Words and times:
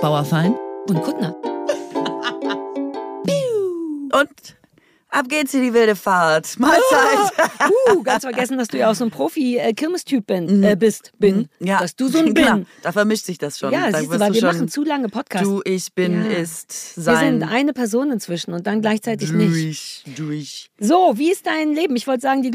Bauerfein 0.00 0.56
und 0.88 1.02
Kuttner. 1.02 1.34
Und 4.12 4.59
Ab 5.12 5.28
geht's 5.28 5.54
in 5.54 5.62
die 5.62 5.74
wilde 5.74 5.96
Fahrt. 5.96 6.58
Mahlzeit. 6.58 7.32
uh, 7.92 8.02
ganz 8.02 8.24
vergessen, 8.24 8.58
dass 8.58 8.68
du 8.68 8.78
ja 8.78 8.90
auch 8.90 8.94
so 8.94 9.04
ein 9.04 9.10
Profi-Kirmestyp 9.10 10.26
bin, 10.26 10.62
äh, 10.62 10.76
bist. 10.78 11.12
Bin. 11.18 11.48
Mhm. 11.58 11.66
Ja. 11.66 11.80
Dass 11.80 11.96
du 11.96 12.08
so 12.08 12.18
ein 12.18 12.32
Bin. 12.34 12.66
da 12.82 12.92
vermischt 12.92 13.24
sich 13.24 13.36
das 13.38 13.58
schon. 13.58 13.72
Ja, 13.72 13.90
da 13.90 13.98
siehst 13.98 14.12
du, 14.12 14.20
weil 14.20 14.32
wir 14.32 14.42
machen 14.44 14.68
zu 14.68 14.84
lange 14.84 15.08
Podcasts. 15.08 15.48
Du, 15.48 15.62
ich 15.64 15.92
bin, 15.94 16.24
Ja. 16.30 16.38
ist, 16.38 16.96
wir 16.96 17.02
sein. 17.02 17.40
sind 17.40 17.48
eine 17.50 17.72
Person 17.72 18.12
inzwischen 18.12 18.52
und 18.54 18.66
dann 18.66 18.82
gleichzeitig 18.82 19.32
nicht. 19.32 20.04
durch, 20.06 20.16
durch. 20.16 20.70
So, 20.78 21.14
wie 21.16 21.32
ist 21.32 21.46
dein 21.46 21.72
Leben? 21.72 21.96
Ich 21.96 22.06
wollte 22.06 22.20
sagen, 22.22 22.42
die 22.42 22.50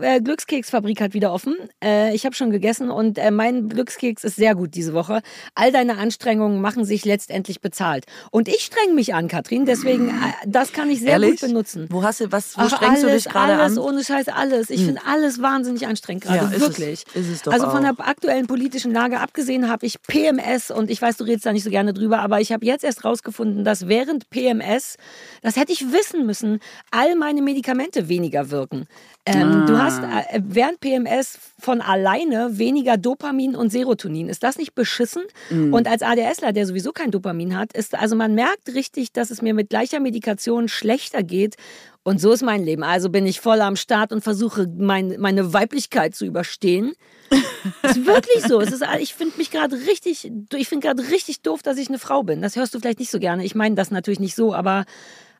äh, 0.00 0.20
Glückskeksfabrik 0.20 1.00
hat 1.00 1.14
wieder 1.14 1.32
offen. 1.32 1.54
Äh, 1.82 2.14
ich 2.14 2.24
habe 2.24 2.34
schon 2.34 2.50
gegessen 2.50 2.90
und 2.90 3.16
äh, 3.18 3.30
mein 3.30 3.68
Glückskeks 3.68 4.24
ist 4.24 4.36
sehr 4.36 4.54
gut 4.54 4.74
diese 4.74 4.92
Woche. 4.92 5.22
All 5.54 5.70
deine 5.70 5.98
Anstrengungen 5.98 6.60
machen 6.60 6.84
sich 6.84 7.04
letztendlich 7.04 7.60
bezahlt. 7.60 8.06
Und 8.32 8.48
ich 8.48 8.62
streng 8.62 8.94
mich 8.96 9.14
an, 9.14 9.28
Katrin, 9.28 9.66
deswegen, 9.66 10.08
äh, 10.08 10.12
das 10.46 10.72
kann 10.72 10.90
ich 10.90 11.00
sehr 11.00 11.10
Ehrlich? 11.12 11.40
gut 11.40 11.48
benutzen. 11.48 11.88
Wo 11.92 12.02
hast 12.02 12.20
du, 12.20 12.32
was, 12.32 12.56
wo 12.56 12.62
Ach, 12.62 12.66
strengst 12.68 12.84
alles, 12.84 13.00
du 13.02 13.10
dich 13.10 13.24
gerade 13.26 13.54
an? 13.60 13.72
Hm. 13.72 13.78
ohne 13.78 14.02
Scheiß, 14.04 14.28
alles. 14.28 14.70
Ich 14.70 14.84
finde 14.84 15.02
alles 15.06 15.42
wahnsinnig 15.42 15.86
anstrengend 15.86 16.24
gerade, 16.24 16.38
Ja, 16.38 16.44
ist 16.46 16.54
es. 16.54 16.60
wirklich. 16.60 17.04
Ist 17.14 17.28
es 17.28 17.42
doch 17.42 17.52
also 17.52 17.70
von 17.70 17.84
auch. 17.84 17.96
der 17.96 18.08
aktuellen 18.08 18.46
politischen 18.46 18.92
Lage 18.92 19.20
abgesehen 19.20 19.68
habe 19.68 19.84
ich 19.86 20.00
PMS 20.02 20.70
und 20.70 20.90
ich 20.90 21.00
weiß, 21.02 21.18
du 21.18 21.24
redest 21.24 21.46
da 21.46 21.52
nicht 21.52 21.64
so 21.64 21.70
gerne 21.70 21.92
drüber, 21.92 22.20
aber 22.20 22.40
ich 22.40 22.52
habe 22.52 22.64
jetzt 22.64 22.82
erst 22.84 23.04
rausgefunden, 23.04 23.64
dass 23.64 23.88
während 23.88 24.30
PMS, 24.30 24.96
das 25.42 25.56
hätte 25.56 25.72
ich 25.72 25.92
wissen 25.92 26.24
müssen, 26.26 26.60
all 26.90 27.14
meine 27.16 27.42
Medikamente 27.42 28.08
weniger 28.08 28.50
wirken. 28.50 28.86
Ähm, 29.24 29.66
Du 29.66 29.78
hast 29.78 30.02
Ah. 30.02 30.24
äh, 30.30 30.40
während 30.44 30.80
PMS 30.80 31.38
von 31.60 31.80
alleine 31.80 32.58
weniger 32.58 32.96
Dopamin 32.96 33.54
und 33.54 33.70
Serotonin. 33.70 34.28
Ist 34.28 34.42
das 34.42 34.58
nicht 34.58 34.74
beschissen? 34.74 35.22
Mm. 35.50 35.72
Und 35.72 35.86
als 35.86 36.02
ADSler, 36.02 36.52
der 36.52 36.66
sowieso 36.66 36.90
kein 36.90 37.12
Dopamin 37.12 37.56
hat, 37.56 37.72
ist 37.72 37.94
also 37.94 38.16
man 38.16 38.34
merkt 38.34 38.74
richtig, 38.74 39.12
dass 39.12 39.30
es 39.30 39.40
mir 39.40 39.54
mit 39.54 39.70
gleicher 39.70 40.00
Medikation 40.00 40.66
schlechter 40.68 41.22
geht. 41.22 41.54
Und 42.02 42.20
so 42.20 42.32
ist 42.32 42.42
mein 42.42 42.64
Leben. 42.64 42.82
Also 42.82 43.10
bin 43.10 43.24
ich 43.24 43.40
voll 43.40 43.60
am 43.60 43.76
Start 43.76 44.12
und 44.12 44.22
versuche 44.24 44.66
mein, 44.76 45.14
meine 45.20 45.52
Weiblichkeit 45.52 46.16
zu 46.16 46.24
überstehen. 46.26 46.92
ist 47.82 48.04
wirklich 48.04 48.42
so. 48.48 48.60
Es 48.60 48.72
ist, 48.72 48.82
ich 48.98 49.14
finde 49.14 49.38
mich 49.38 49.52
gerade 49.52 49.76
richtig, 49.86 50.28
ich 50.52 50.68
finde 50.68 50.84
gerade 50.88 51.10
richtig 51.10 51.42
doof, 51.42 51.62
dass 51.62 51.78
ich 51.78 51.88
eine 51.88 52.00
Frau 52.00 52.24
bin. 52.24 52.42
Das 52.42 52.56
hörst 52.56 52.74
du 52.74 52.80
vielleicht 52.80 52.98
nicht 52.98 53.12
so 53.12 53.20
gerne. 53.20 53.44
Ich 53.44 53.54
meine 53.54 53.76
das 53.76 53.92
natürlich 53.92 54.18
nicht 54.18 54.34
so, 54.34 54.52
aber 54.52 54.84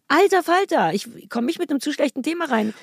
alter 0.09 0.43
Falter, 0.43 0.93
ich 0.93 1.07
komme 1.31 1.47
nicht 1.47 1.59
mit 1.59 1.71
einem 1.71 1.81
zu 1.81 1.93
schlechten 1.93 2.23
Thema 2.23 2.45
rein. 2.47 2.75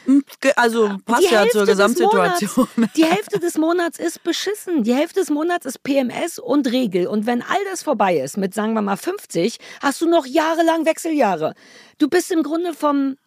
Ge- 0.42 0.54
Also 0.56 0.98
passt 1.06 1.22
Die 1.22 1.26
ja 1.34 1.40
Hälfte 1.42 1.58
zur 1.60 1.66
Gesamtsituation. 1.68 2.68
Monats, 2.76 2.94
die 2.96 3.06
Hälfte 3.06 3.40
des 3.40 3.58
Monats 3.58 4.00
ist 4.00 4.24
beschissen. 4.24 4.84
Die 4.84 4.94
Hälfte 4.96 5.20
des 5.20 5.30
Monats 5.30 5.66
ist 5.66 5.84
PMS 5.84 6.40
und 6.40 6.72
Regel. 6.72 7.08
Und 7.08 7.26
wenn 7.26 7.42
all 7.42 7.64
das 7.70 7.84
vorbei 7.84 8.18
ist, 8.18 8.38
mit 8.38 8.54
sagen 8.54 8.74
wir 8.74 8.82
mal 8.82 8.98
50, 8.98 9.58
hast 9.82 10.02
du 10.02 10.10
noch 10.10 10.26
jahrelang 10.26 10.86
Wechseljahre. 10.86 11.54
Du 12.00 12.08
bist 12.10 12.32
im 12.32 12.42
Grunde 12.44 12.74
vom 12.74 13.18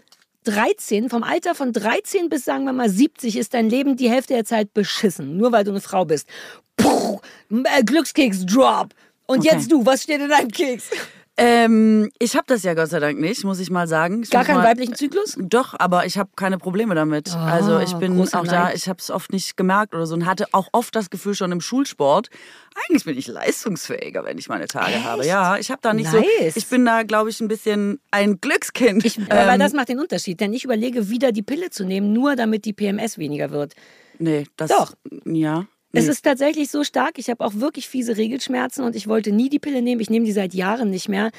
13, 0.44 1.08
vom 1.08 1.22
Alter 1.22 1.54
von 1.54 1.72
13 1.72 2.28
bis 2.28 2.44
sagen 2.44 2.64
wir 2.64 2.72
mal 2.72 2.88
70 2.90 3.36
ist 3.36 3.54
dein 3.54 3.70
Leben 3.70 3.96
die 3.96 4.10
Hälfte 4.10 4.34
der 4.34 4.44
Zeit 4.44 4.74
beschissen. 4.74 5.36
Nur 5.36 5.52
weil 5.52 5.62
du 5.62 5.70
eine 5.70 5.80
Frau 5.80 6.04
bist. 6.04 6.28
Puh, 6.76 7.20
äh, 7.50 7.84
Glückskeks, 7.84 8.44
Drop. 8.46 8.88
Und 9.26 9.38
Okay. 9.46 9.50
jetzt 9.52 9.70
du, 9.70 9.86
was 9.86 10.02
steht 10.02 10.20
in 10.20 10.28
deinem 10.28 10.50
Keks? 10.50 10.90
Ähm, 11.38 12.10
ich 12.18 12.36
habe 12.36 12.44
das 12.46 12.62
ja 12.62 12.74
Gott 12.74 12.90
sei 12.90 13.00
Dank 13.00 13.18
nicht, 13.18 13.42
muss 13.44 13.58
ich 13.58 13.70
mal 13.70 13.88
sagen. 13.88 14.22
Ich 14.22 14.30
Gar 14.30 14.44
keinen 14.44 14.58
mal, 14.58 14.68
weiblichen 14.68 14.94
Zyklus? 14.94 15.36
Doch, 15.38 15.74
aber 15.78 16.04
ich 16.04 16.18
habe 16.18 16.30
keine 16.36 16.58
Probleme 16.58 16.94
damit. 16.94 17.34
Ah, 17.34 17.46
also 17.46 17.78
ich 17.78 17.94
bin 17.94 18.20
auch 18.20 18.46
da, 18.46 18.72
ich 18.72 18.86
habe 18.86 18.98
es 18.98 19.10
oft 19.10 19.32
nicht 19.32 19.56
gemerkt 19.56 19.94
oder 19.94 20.04
so 20.06 20.14
und 20.14 20.26
hatte 20.26 20.46
auch 20.52 20.68
oft 20.72 20.94
das 20.94 21.08
Gefühl 21.08 21.34
schon 21.34 21.50
im 21.50 21.62
Schulsport, 21.62 22.28
eigentlich 22.74 23.04
bin 23.04 23.16
ich 23.16 23.28
leistungsfähiger, 23.28 24.24
wenn 24.24 24.36
ich 24.36 24.48
meine 24.50 24.66
Tage 24.66 25.02
habe. 25.04 25.26
Ja, 25.26 25.56
ich 25.56 25.70
habe 25.70 25.80
da 25.82 25.94
nicht 25.94 26.12
Nice. 26.12 26.22
so, 26.52 26.58
ich 26.58 26.66
bin 26.68 26.84
da 26.84 27.02
glaube 27.02 27.30
ich 27.30 27.40
ein 27.40 27.48
bisschen 27.48 27.98
ein 28.10 28.38
Glückskind. 28.40 29.04
Ich, 29.04 29.18
weil 29.30 29.54
Ähm, 29.54 29.58
das 29.60 29.72
macht 29.72 29.88
den 29.88 30.00
Unterschied. 30.00 30.38
Denn 30.38 30.52
ich 30.52 30.64
überlege, 30.64 31.08
wieder 31.08 31.32
die 31.32 31.42
Pille 31.42 31.70
zu 31.70 31.84
nehmen, 31.84 32.12
nur 32.12 32.36
damit 32.36 32.66
die 32.66 32.74
PMS 32.74 33.16
weniger 33.16 33.50
wird. 33.50 33.74
nee, 34.18 34.44
das 34.56 34.68
Doch. 34.70 34.92
Ja. 35.24 35.66
Es 35.92 36.04
nee. 36.04 36.10
ist 36.10 36.22
tatsächlich 36.22 36.70
so 36.70 36.84
stark. 36.84 37.18
Ich 37.18 37.28
habe 37.28 37.44
auch 37.44 37.54
wirklich 37.54 37.88
fiese 37.88 38.16
Regelschmerzen 38.16 38.84
und 38.84 38.96
ich 38.96 39.08
wollte 39.08 39.30
nie 39.32 39.48
die 39.48 39.58
Pille 39.58 39.82
nehmen. 39.82 40.00
Ich 40.00 40.10
nehme 40.10 40.24
die 40.24 40.32
seit 40.32 40.54
Jahren 40.54 40.90
nicht 40.90 41.08
mehr. 41.08 41.30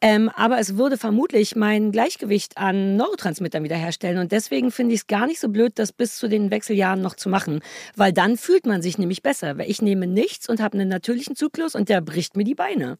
Ähm, 0.00 0.28
aber 0.28 0.58
es 0.58 0.76
würde 0.76 0.96
vermutlich 0.96 1.56
mein 1.56 1.90
Gleichgewicht 1.90 2.56
an 2.56 2.96
Neurotransmittern 2.96 3.64
wiederherstellen. 3.64 4.18
Und 4.18 4.30
deswegen 4.30 4.70
finde 4.70 4.94
ich 4.94 5.00
es 5.00 5.06
gar 5.08 5.26
nicht 5.26 5.40
so 5.40 5.48
blöd, 5.48 5.72
das 5.74 5.92
bis 5.92 6.16
zu 6.16 6.28
den 6.28 6.50
Wechseljahren 6.50 7.02
noch 7.02 7.16
zu 7.16 7.28
machen. 7.28 7.60
Weil 7.96 8.12
dann 8.12 8.36
fühlt 8.36 8.64
man 8.64 8.80
sich 8.80 8.96
nämlich 8.96 9.22
besser. 9.22 9.58
Weil 9.58 9.68
ich 9.68 9.82
nehme 9.82 10.06
nichts 10.06 10.48
und 10.48 10.60
habe 10.60 10.78
einen 10.78 10.88
natürlichen 10.88 11.34
Zyklus 11.34 11.74
und 11.74 11.88
der 11.88 12.00
bricht 12.00 12.36
mir 12.36 12.44
die 12.44 12.54
Beine. 12.54 12.98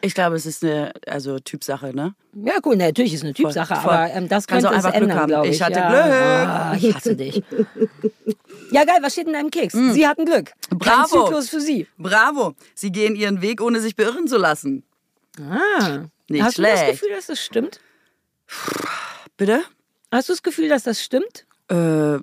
Ich 0.00 0.14
glaube, 0.14 0.36
es 0.36 0.46
ist 0.46 0.62
eine 0.64 0.92
also 1.06 1.38
Typsache, 1.38 1.94
ne? 1.94 2.14
Ja, 2.34 2.58
gut, 2.60 2.76
natürlich 2.78 3.14
ist 3.14 3.22
eine 3.24 3.34
Typsache, 3.34 3.74
voll. 3.76 3.92
aber 3.92 4.10
ähm, 4.12 4.28
das 4.28 4.46
Kannst 4.46 4.66
könnte 4.66 4.78
auch 4.78 4.88
es 4.90 4.94
ändern, 4.94 5.26
glaube 5.26 5.48
ich. 5.48 5.54
Ich 5.56 5.62
hatte 5.62 5.78
ja. 5.78 5.88
Glück. 5.88 6.02
Ah, 6.48 6.76
ich 6.78 6.94
hasse 6.94 7.16
dich. 7.16 7.42
Ja, 8.72 8.84
geil, 8.84 8.96
was 9.00 9.12
steht 9.12 9.28
in 9.28 9.32
deinem 9.32 9.50
Keks? 9.50 9.74
Sie 9.74 10.06
hatten 10.08 10.24
Glück. 10.24 10.46
Kein 10.70 10.76
Mm. 10.76 10.78
Bravo. 10.78 11.24
Zyklus 11.26 11.48
für 11.48 11.60
Sie. 11.60 11.86
Bravo. 11.98 12.54
Sie 12.74 12.90
gehen 12.90 13.14
ihren 13.14 13.40
Weg, 13.40 13.60
ohne 13.62 13.78
sich 13.80 13.94
beirren 13.94 14.26
zu 14.26 14.38
lassen. 14.38 14.82
Ah. 15.40 16.06
Nicht 16.28 16.42
Hast 16.42 16.58
du 16.58 16.62
das 16.62 16.72
schlecht. 16.80 16.90
Gefühl, 17.00 17.10
dass 17.14 17.26
das 17.26 17.40
stimmt? 17.40 17.78
Bitte? 19.36 19.62
Hast 20.10 20.28
du 20.28 20.32
das 20.32 20.42
Gefühl, 20.42 20.68
dass 20.68 20.82
das 20.82 21.00
stimmt? 21.00 21.45
Äh, 21.68 22.18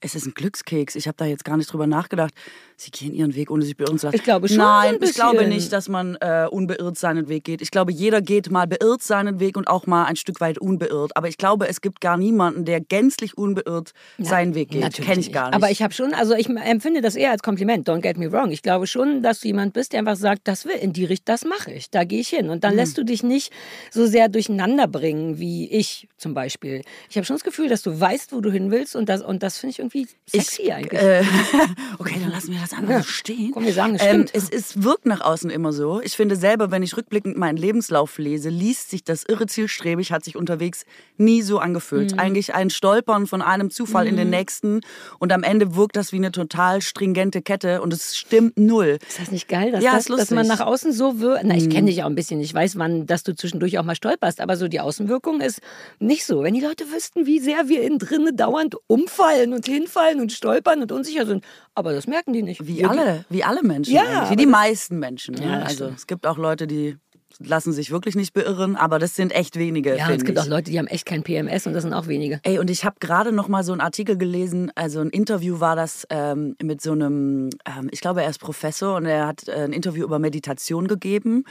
es 0.00 0.14
ist 0.14 0.26
ein 0.26 0.34
Glückskeks. 0.34 0.94
Ich 0.96 1.06
habe 1.06 1.16
da 1.16 1.24
jetzt 1.24 1.44
gar 1.44 1.56
nicht 1.56 1.72
drüber 1.72 1.86
nachgedacht. 1.86 2.34
Sie 2.76 2.90
gehen 2.90 3.14
ihren 3.14 3.34
Weg, 3.34 3.50
ohne 3.50 3.64
sich 3.64 3.76
beirren 3.76 3.98
zu 3.98 4.06
lassen. 4.06 4.16
Ich 4.16 4.24
glaube 4.24 4.48
schon 4.48 4.58
Nein, 4.58 4.98
ich 5.00 5.14
glaube 5.14 5.46
nicht, 5.46 5.72
dass 5.72 5.88
man 5.88 6.16
äh, 6.20 6.46
unbeirrt 6.50 6.98
seinen 6.98 7.28
Weg 7.28 7.44
geht. 7.44 7.62
Ich 7.62 7.70
glaube, 7.70 7.92
jeder 7.92 8.20
geht 8.20 8.50
mal 8.50 8.66
beirrt 8.66 9.02
seinen 9.02 9.40
Weg 9.40 9.56
und 9.56 9.68
auch 9.68 9.86
mal 9.86 10.04
ein 10.04 10.16
Stück 10.16 10.40
weit 10.40 10.58
unbeirrt. 10.58 11.16
Aber 11.16 11.28
ich 11.28 11.38
glaube, 11.38 11.68
es 11.68 11.80
gibt 11.80 12.00
gar 12.00 12.16
niemanden, 12.16 12.64
der 12.64 12.80
gänzlich 12.80 13.38
unbeirrt 13.38 13.92
seinen 14.18 14.54
Weg 14.54 14.70
geht. 14.70 14.80
Natürlich 14.80 15.08
Kenne 15.08 15.20
ich 15.20 15.32
gar 15.32 15.46
nicht. 15.46 15.54
Aber 15.54 15.70
ich 15.70 15.82
habe 15.82 15.94
schon, 15.94 16.12
also 16.12 16.34
ich 16.34 16.48
empfinde 16.48 17.00
das 17.00 17.14
eher 17.14 17.30
als 17.30 17.42
Kompliment, 17.42 17.88
don't 17.88 18.00
get 18.00 18.18
me 18.18 18.30
wrong. 18.32 18.50
Ich 18.50 18.62
glaube 18.62 18.86
schon, 18.86 19.22
dass 19.22 19.40
du 19.40 19.48
jemand 19.48 19.74
bist, 19.74 19.92
der 19.92 20.00
einfach 20.00 20.16
sagt, 20.16 20.48
das 20.48 20.64
will 20.64 20.76
in 20.80 20.92
die 20.92 21.04
Richtung, 21.04 21.24
das 21.26 21.44
mache 21.44 21.72
ich, 21.72 21.88
da 21.90 22.04
gehe 22.04 22.20
ich 22.20 22.28
hin. 22.28 22.46
Mhm. 22.46 22.52
Und 22.52 22.64
dann 22.64 22.74
lässt 22.74 22.98
du 22.98 23.04
dich 23.04 23.22
nicht 23.22 23.52
so 23.90 24.06
sehr 24.06 24.28
durcheinander 24.28 24.88
bringen, 24.88 25.38
wie 25.38 25.70
ich 25.70 26.08
zum 26.16 26.34
Beispiel. 26.34 26.82
Ich 27.08 27.16
habe 27.16 27.24
schon 27.24 27.36
das 27.36 27.44
Gefühl, 27.44 27.68
dass 27.68 27.82
du 27.82 27.98
weißt, 27.98 28.32
wo 28.32 28.40
du 28.40 28.50
hin 28.50 28.70
willst 28.70 28.81
und 28.94 29.08
das, 29.08 29.22
und 29.22 29.42
das 29.42 29.58
finde 29.58 29.72
ich 29.72 29.78
irgendwie 29.78 30.06
sexy 30.26 30.62
ich, 30.62 30.72
eigentlich. 30.74 31.00
Äh, 31.00 31.24
okay, 31.98 32.16
dann 32.20 32.30
lassen 32.30 32.52
wir 32.52 32.60
das 32.60 32.72
einfach 32.72 32.98
so 32.98 33.04
stehen. 33.04 33.50
Komm, 33.52 33.64
wir 33.64 33.72
sagen, 33.72 33.94
es 33.94 34.02
ähm, 34.02 34.26
es 34.32 34.48
ist, 34.48 34.82
wirkt 34.82 35.06
nach 35.06 35.20
außen 35.20 35.50
immer 35.50 35.72
so. 35.72 36.00
Ich 36.02 36.14
finde 36.16 36.36
selber, 36.36 36.70
wenn 36.70 36.82
ich 36.82 36.96
rückblickend 36.96 37.36
meinen 37.38 37.56
Lebenslauf 37.56 38.18
lese, 38.18 38.48
liest 38.48 38.90
sich 38.90 39.04
das 39.04 39.24
irre 39.24 39.46
zielstrebig, 39.46 40.12
hat 40.12 40.24
sich 40.24 40.36
unterwegs 40.36 40.84
nie 41.16 41.42
so 41.42 41.56
Mhm. 41.56 41.62
angefühlt. 41.62 42.18
Eigentlich 42.18 42.54
ein 42.54 42.70
Stolpern 42.70 43.26
von 43.26 43.42
einem 43.42 43.70
Zufall 43.70 44.06
in 44.06 44.16
den 44.16 44.30
nächsten 44.30 44.80
und 45.18 45.32
am 45.32 45.42
Ende 45.42 45.74
wirkt 45.76 45.96
das 45.96 46.12
wie 46.12 46.16
eine 46.16 46.32
total 46.32 46.82
stringente 46.82 47.42
Kette 47.42 47.80
und 47.82 47.92
es 47.92 48.16
stimmt 48.16 48.58
null. 48.58 48.98
Ist 49.08 49.20
das 49.20 49.30
nicht 49.30 49.48
geil, 49.48 49.72
dass, 49.72 49.82
Ja, 49.84 49.92
das, 49.94 50.06
dass 50.06 50.30
man 50.30 50.46
nach 50.46 50.60
außen 50.60 50.92
so 50.92 51.20
wirkt? 51.20 51.44
Na, 51.44 51.54
ich 51.56 51.70
kenne 51.70 51.88
dich 51.88 52.02
auch 52.02 52.06
ein 52.06 52.14
bisschen. 52.14 52.40
Ich 52.40 52.52
weiß, 52.52 52.78
wann, 52.78 53.06
dass 53.06 53.22
du 53.22 53.34
zwischendurch 53.34 53.78
auch 53.78 53.84
mal 53.84 53.94
stolperst. 53.94 54.40
Aber 54.40 54.56
so 54.56 54.68
die 54.68 54.80
Außenwirkung 54.80 55.40
ist 55.40 55.60
nicht 55.98 56.24
so. 56.24 56.42
Wenn 56.42 56.54
die 56.54 56.60
Leute 56.60 56.84
wüssten, 56.92 57.26
wie 57.26 57.38
sehr 57.38 57.68
wir 57.68 57.82
innen 57.82 57.98
drinnen 57.98 58.36
dauernd 58.36 58.71
umfallen 58.86 59.52
und 59.52 59.66
hinfallen 59.66 60.20
und 60.20 60.32
stolpern 60.32 60.82
und 60.82 60.92
unsicher 60.92 61.26
sind. 61.26 61.44
Aber 61.74 61.92
das 61.92 62.06
merken 62.06 62.32
die 62.32 62.42
nicht. 62.42 62.66
Wie 62.66 62.84
alle, 62.84 63.24
wie 63.28 63.44
alle 63.44 63.62
Menschen. 63.62 63.94
Ja, 63.94 64.02
eigentlich. 64.02 64.30
wie 64.30 64.36
die 64.36 64.46
meisten 64.46 64.98
Menschen. 64.98 65.34
Ne? 65.34 65.46
Ja, 65.46 65.60
also 65.60 65.86
es 65.86 66.06
gibt 66.06 66.26
auch 66.26 66.38
Leute, 66.38 66.66
die 66.66 66.96
lassen 67.38 67.72
sich 67.72 67.90
wirklich 67.90 68.14
nicht 68.14 68.32
beirren, 68.32 68.76
aber 68.76 68.98
das 68.98 69.16
sind 69.16 69.32
echt 69.32 69.58
wenige. 69.58 69.96
Ja, 69.96 70.10
es 70.10 70.24
gibt 70.24 70.38
ich. 70.38 70.44
auch 70.44 70.48
Leute, 70.48 70.70
die 70.70 70.78
haben 70.78 70.86
echt 70.86 71.06
kein 71.06 71.22
PMS 71.22 71.66
und 71.66 71.72
das 71.72 71.82
sind 71.82 71.92
auch 71.92 72.06
wenige. 72.06 72.40
Ey, 72.42 72.58
und 72.58 72.70
ich 72.70 72.84
habe 72.84 72.96
gerade 73.00 73.32
noch 73.32 73.48
mal 73.48 73.64
so 73.64 73.72
einen 73.72 73.80
Artikel 73.80 74.16
gelesen, 74.16 74.70
also 74.74 75.00
ein 75.00 75.10
Interview 75.10 75.60
war 75.60 75.76
das 75.76 76.06
ähm, 76.10 76.56
mit 76.62 76.80
so 76.80 76.92
einem, 76.92 77.50
ähm, 77.66 77.88
ich 77.90 78.00
glaube, 78.00 78.22
er 78.22 78.30
ist 78.30 78.38
Professor 78.38 78.96
und 78.96 79.06
er 79.06 79.26
hat 79.26 79.48
äh, 79.48 79.64
ein 79.64 79.72
Interview 79.72 80.04
über 80.04 80.18
Meditation 80.18 80.88
gegeben 80.88 81.44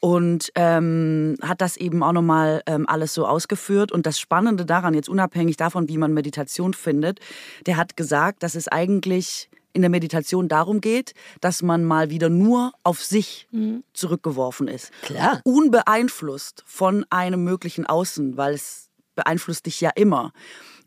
und 0.00 0.50
ähm, 0.54 1.36
hat 1.42 1.60
das 1.60 1.76
eben 1.76 2.02
auch 2.02 2.12
noch 2.12 2.22
mal 2.22 2.62
ähm, 2.66 2.88
alles 2.88 3.14
so 3.14 3.26
ausgeführt. 3.26 3.92
Und 3.92 4.06
das 4.06 4.18
Spannende 4.18 4.64
daran, 4.64 4.94
jetzt 4.94 5.08
unabhängig 5.08 5.56
davon, 5.56 5.88
wie 5.88 5.98
man 5.98 6.12
Meditation 6.12 6.74
findet, 6.74 7.20
der 7.66 7.76
hat 7.76 7.96
gesagt, 7.96 8.42
dass 8.42 8.54
es 8.54 8.68
eigentlich 8.68 9.48
in 9.74 9.82
der 9.82 9.90
Meditation 9.90 10.48
darum 10.48 10.80
geht, 10.80 11.12
dass 11.40 11.60
man 11.62 11.84
mal 11.84 12.08
wieder 12.08 12.30
nur 12.30 12.72
auf 12.82 13.04
sich 13.04 13.46
zurückgeworfen 13.92 14.68
ist. 14.68 14.90
Klar. 15.02 15.40
Unbeeinflusst 15.44 16.62
von 16.64 17.04
einem 17.10 17.44
möglichen 17.44 17.84
Außen, 17.84 18.36
weil 18.38 18.54
es 18.54 18.88
beeinflusst 19.14 19.66
dich 19.66 19.80
ja 19.80 19.90
immer. 19.94 20.32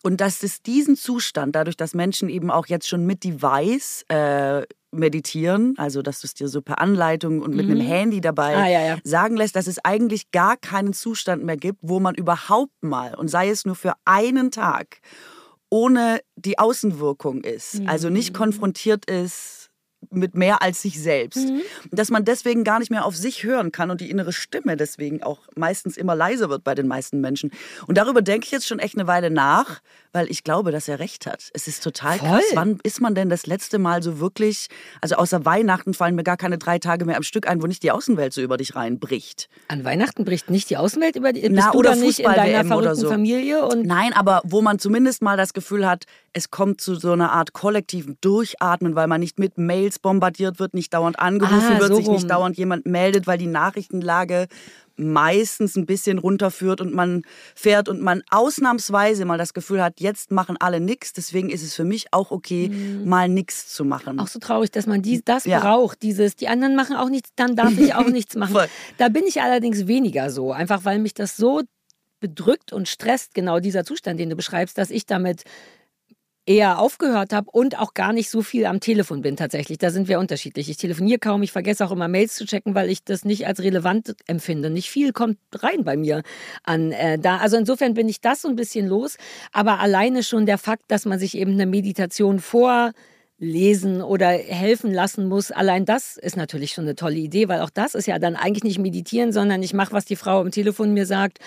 Und 0.04 0.22
dass 0.22 0.42
es 0.44 0.62
diesen 0.62 0.96
Zustand, 0.96 1.56
dadurch, 1.56 1.76
dass 1.76 1.94
Menschen 1.94 2.30
eben 2.30 2.50
auch 2.50 2.68
jetzt 2.68 2.88
schon 2.88 3.06
mit 3.06 3.24
Device 3.24 4.04
äh, 4.10 4.64
meditieren, 4.92 5.74
also 5.78 6.02
dass 6.02 6.22
du 6.22 6.28
es 6.28 6.34
dir 6.34 6.48
so 6.48 6.62
per 6.62 6.80
Anleitung 6.80 7.42
und 7.42 7.54
mit 7.56 7.66
einem 7.70 7.82
Handy 7.82 8.22
dabei 8.22 8.56
Ah, 8.56 8.68
ja, 8.70 8.82
ja. 8.86 8.98
sagen 9.04 9.36
lässt, 9.36 9.56
dass 9.56 9.68
es 9.68 9.84
eigentlich 9.84 10.32
gar 10.32 10.56
keinen 10.56 10.94
Zustand 10.94 11.44
mehr 11.44 11.58
gibt, 11.58 11.80
wo 11.82 12.00
man 12.00 12.16
überhaupt 12.16 12.82
mal, 12.82 13.16
und 13.16 13.28
sei 13.28 13.50
es 13.50 13.66
nur 13.66 13.76
für 13.76 13.94
einen 14.06 14.52
Tag, 14.52 15.02
ohne 15.70 16.22
die 16.36 16.60
Außenwirkung 16.60 17.42
ist, 17.42 17.82
also 17.86 18.10
nicht 18.10 18.34
konfrontiert 18.34 19.10
ist 19.10 19.67
mit 20.10 20.36
mehr 20.36 20.62
als 20.62 20.82
sich 20.82 21.02
selbst. 21.02 21.50
Mhm. 21.50 21.62
Dass 21.92 22.10
man 22.10 22.24
deswegen 22.24 22.64
gar 22.64 22.80
nicht 22.80 22.92
mehr 22.92 23.06
auf 23.06 23.16
sich 23.16 23.44
hören 23.44 23.72
kann 23.72 23.92
und 23.92 24.02
die 24.02 24.10
innere 24.10 24.32
Stimme 24.32 24.78
deswegen 24.78 25.24
auch 25.24 25.48
meistens 25.56 25.98
immer 25.98 26.16
leiser 26.16 26.50
wird 26.50 26.64
bei 26.64 26.76
den 26.76 26.88
meisten 26.88 27.20
Menschen. 27.20 27.52
Und 27.88 27.98
darüber 27.98 28.22
denke 28.22 28.46
ich 28.46 28.52
jetzt 28.52 28.68
schon 28.68 28.80
echt 28.80 28.96
eine 28.96 29.08
Weile 29.08 29.32
nach, 29.32 29.82
weil 30.14 30.30
ich 30.32 30.44
glaube, 30.44 30.72
dass 30.72 30.88
er 30.88 31.00
recht 31.00 31.26
hat. 31.26 31.50
Es 31.54 31.68
ist 31.68 31.84
total 31.84 32.20
Voll. 32.20 32.30
krass. 32.30 32.44
Wann 32.54 32.80
ist 32.84 33.02
man 33.02 33.16
denn 33.16 33.30
das 33.30 33.46
letzte 33.48 33.80
Mal 33.80 34.02
so 34.02 34.20
wirklich, 34.20 34.68
also 35.02 35.16
außer 35.16 35.46
Weihnachten 35.46 35.94
fallen 35.94 36.16
mir 36.16 36.24
gar 36.24 36.38
keine 36.38 36.58
drei 36.58 36.80
Tage 36.80 37.06
mehr 37.06 37.18
am 37.18 37.24
Stück 37.24 37.48
ein, 37.48 37.62
wo 37.62 37.68
nicht 37.68 37.84
die 37.84 37.92
Außenwelt 37.92 38.34
so 38.34 38.42
über 38.42 38.58
dich 38.58 38.76
reinbricht. 38.76 39.50
An 39.68 39.84
Weihnachten 39.84 40.26
bricht 40.26 40.50
nicht 40.50 40.70
die 40.70 40.78
Außenwelt 40.78 41.16
über 41.16 41.34
dich? 41.34 41.48
Na, 41.50 41.74
oder 41.74 41.96
deiner 41.96 42.66
verrückten 42.66 42.96
so. 42.96 43.10
Familie? 43.10 43.66
Und 43.66 43.86
Nein, 43.86 44.14
aber 44.14 44.42
wo 44.44 44.62
man 44.62 44.80
zumindest 44.80 45.22
mal 45.22 45.38
das 45.38 45.54
Gefühl 45.54 45.88
hat, 45.88 46.06
es 46.34 46.52
kommt 46.52 46.82
zu 46.82 46.96
so 46.96 47.12
einer 47.12 47.32
Art 47.32 47.54
kollektiven 47.54 48.18
Durchatmen, 48.22 48.96
weil 48.96 49.08
man 49.08 49.20
nicht 49.20 49.40
mit 49.40 49.58
Mails 49.88 50.00
bombardiert 50.00 50.60
wird, 50.60 50.74
nicht 50.74 50.94
dauernd 50.94 51.20
angerufen 51.20 51.76
ah, 51.76 51.80
wird, 51.80 51.90
so 51.90 51.96
sich 51.96 52.08
rum. 52.08 52.16
nicht 52.16 52.30
dauernd 52.30 52.58
jemand 52.58 52.86
meldet, 52.86 53.28
weil 53.28 53.38
die 53.38 53.48
Nachrichtenlage 53.48 54.48
meistens 55.00 55.76
ein 55.76 55.86
bisschen 55.86 56.18
runterführt 56.18 56.82
und 56.82 56.94
man 56.94 57.22
fährt 57.54 57.88
und 57.88 58.02
man 58.02 58.24
ausnahmsweise 58.32 59.26
mal 59.26 59.38
das 59.38 59.54
Gefühl 59.54 59.82
hat, 59.84 60.00
jetzt 60.00 60.32
machen 60.32 60.58
alle 60.60 60.80
nichts. 60.80 61.14
Deswegen 61.14 61.52
ist 61.52 61.62
es 61.62 61.76
für 61.76 61.84
mich 61.84 62.08
auch 62.12 62.32
okay, 62.32 62.70
mhm. 62.70 63.08
mal 63.08 63.30
nichts 63.30 63.72
zu 63.74 63.86
machen. 63.86 64.20
Auch 64.20 64.28
so 64.28 64.40
traurig, 64.40 64.72
dass 64.72 64.88
man 64.88 65.04
dies, 65.04 65.22
das 65.24 65.46
ja. 65.46 65.60
braucht, 65.60 66.02
dieses, 66.02 66.36
die 66.36 66.48
anderen 66.48 66.76
machen 66.76 66.96
auch 66.96 67.10
nichts, 67.10 67.30
dann 67.36 67.56
darf 67.56 67.78
ich 67.78 67.94
auch 67.94 68.08
nichts 68.10 68.36
machen. 68.36 68.58
Da 68.98 69.10
bin 69.10 69.26
ich 69.28 69.42
allerdings 69.42 69.86
weniger 69.86 70.32
so, 70.32 70.52
einfach 70.52 70.84
weil 70.84 70.98
mich 70.98 71.14
das 71.14 71.38
so 71.38 71.62
bedrückt 72.20 72.74
und 72.74 72.88
stresst, 72.88 73.36
genau 73.36 73.60
dieser 73.60 73.84
Zustand, 73.84 74.20
den 74.20 74.32
du 74.32 74.36
beschreibst, 74.36 74.80
dass 74.80 74.90
ich 74.90 75.06
damit 75.06 75.44
eher 76.48 76.80
aufgehört 76.80 77.34
habe 77.34 77.52
und 77.52 77.78
auch 77.78 77.94
gar 77.94 78.14
nicht 78.14 78.30
so 78.30 78.42
viel 78.42 78.66
am 78.66 78.80
Telefon 78.80 79.22
bin 79.22 79.36
tatsächlich. 79.36 79.78
Da 79.78 79.92
sind 79.92 80.08
wir 80.08 80.18
unterschiedlich. 80.18 80.70
Ich 80.70 80.78
telefoniere 80.78 81.20
kaum, 81.20 81.44
ich 81.44 81.52
vergesse 81.52 81.86
auch 81.86 81.92
immer 81.92 82.08
Mails 82.08 82.36
zu 82.36 82.46
checken, 82.46 82.74
weil 82.74 82.90
ich 82.90 83.04
das 83.04 83.26
nicht 83.26 83.46
als 83.46 83.62
relevant 83.62 84.16
empfinde. 84.28 84.70
Nicht 84.70 84.90
viel 84.90 85.12
kommt 85.12 85.38
rein 85.54 85.84
bei 85.84 85.98
mir 85.98 86.24
an 86.64 86.94
äh, 86.94 87.20
da. 87.20 87.38
Also 87.38 87.58
insofern 87.58 87.94
bin 87.94 88.08
ich 88.08 88.22
das 88.22 88.42
so 88.42 88.48
ein 88.48 88.56
bisschen 88.56 88.88
los. 88.88 89.18
Aber 89.52 89.80
alleine 89.80 90.24
schon 90.24 90.46
der 90.46 90.58
Fakt, 90.58 90.86
dass 90.88 91.06
man 91.06 91.20
sich 91.20 91.38
eben 91.38 91.52
eine 91.52 91.66
Meditation 91.66 92.40
vor 92.40 92.94
lesen 93.40 94.02
oder 94.02 94.30
helfen 94.30 94.92
lassen 94.92 95.28
muss. 95.28 95.52
Allein 95.52 95.86
das 95.86 96.18
ist 96.18 96.36
natürlich 96.36 96.72
schon 96.72 96.86
eine 96.86 96.96
tolle 96.96 97.18
Idee, 97.18 97.48
weil 97.48 97.62
auch 97.62 97.70
das 97.70 97.94
ist 97.94 98.08
ja 98.08 98.18
dann 98.18 98.36
eigentlich 98.36 98.64
nicht 98.64 98.80
meditieren, 98.80 99.32
sondern 99.32 99.62
ich 99.62 99.76
mache, 99.76 99.94
was 99.94 100.06
die 100.06 100.16
Frau 100.16 100.40
am 100.42 100.50
Telefon 100.50 100.94
mir 100.94 101.06
sagt 101.06 101.38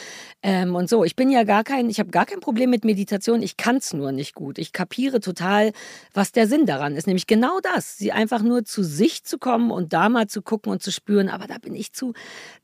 ähm, 0.42 0.76
und 0.76 0.88
so. 0.88 1.02
Ich 1.04 1.16
bin 1.16 1.30
ja 1.30 1.42
gar 1.42 1.64
kein, 1.64 1.90
ich 1.90 1.98
habe 1.98 2.10
gar 2.10 2.26
kein 2.26 2.38
Problem 2.38 2.70
mit 2.70 2.84
Meditation. 2.84 3.42
Ich 3.42 3.56
kann 3.56 3.78
es 3.78 3.92
nur 3.92 4.12
nicht 4.12 4.36
gut. 4.36 4.58
Ich 4.58 4.72
kapiere 4.72 5.18
total, 5.18 5.72
was 6.14 6.30
der 6.30 6.46
Sinn 6.46 6.64
daran 6.64 6.94
ist, 6.94 7.08
nämlich 7.08 7.26
genau 7.26 7.58
das, 7.60 7.98
sie 7.98 8.12
einfach 8.12 8.42
nur 8.42 8.64
zu 8.64 8.84
sich 8.84 9.24
zu 9.24 9.38
kommen 9.38 9.72
und 9.72 9.92
da 9.92 10.08
mal 10.08 10.28
zu 10.28 10.42
gucken 10.42 10.70
und 10.70 10.84
zu 10.84 10.92
spüren. 10.92 11.28
Aber 11.28 11.48
da 11.48 11.58
bin 11.58 11.74
ich 11.74 11.92
zu 11.92 12.12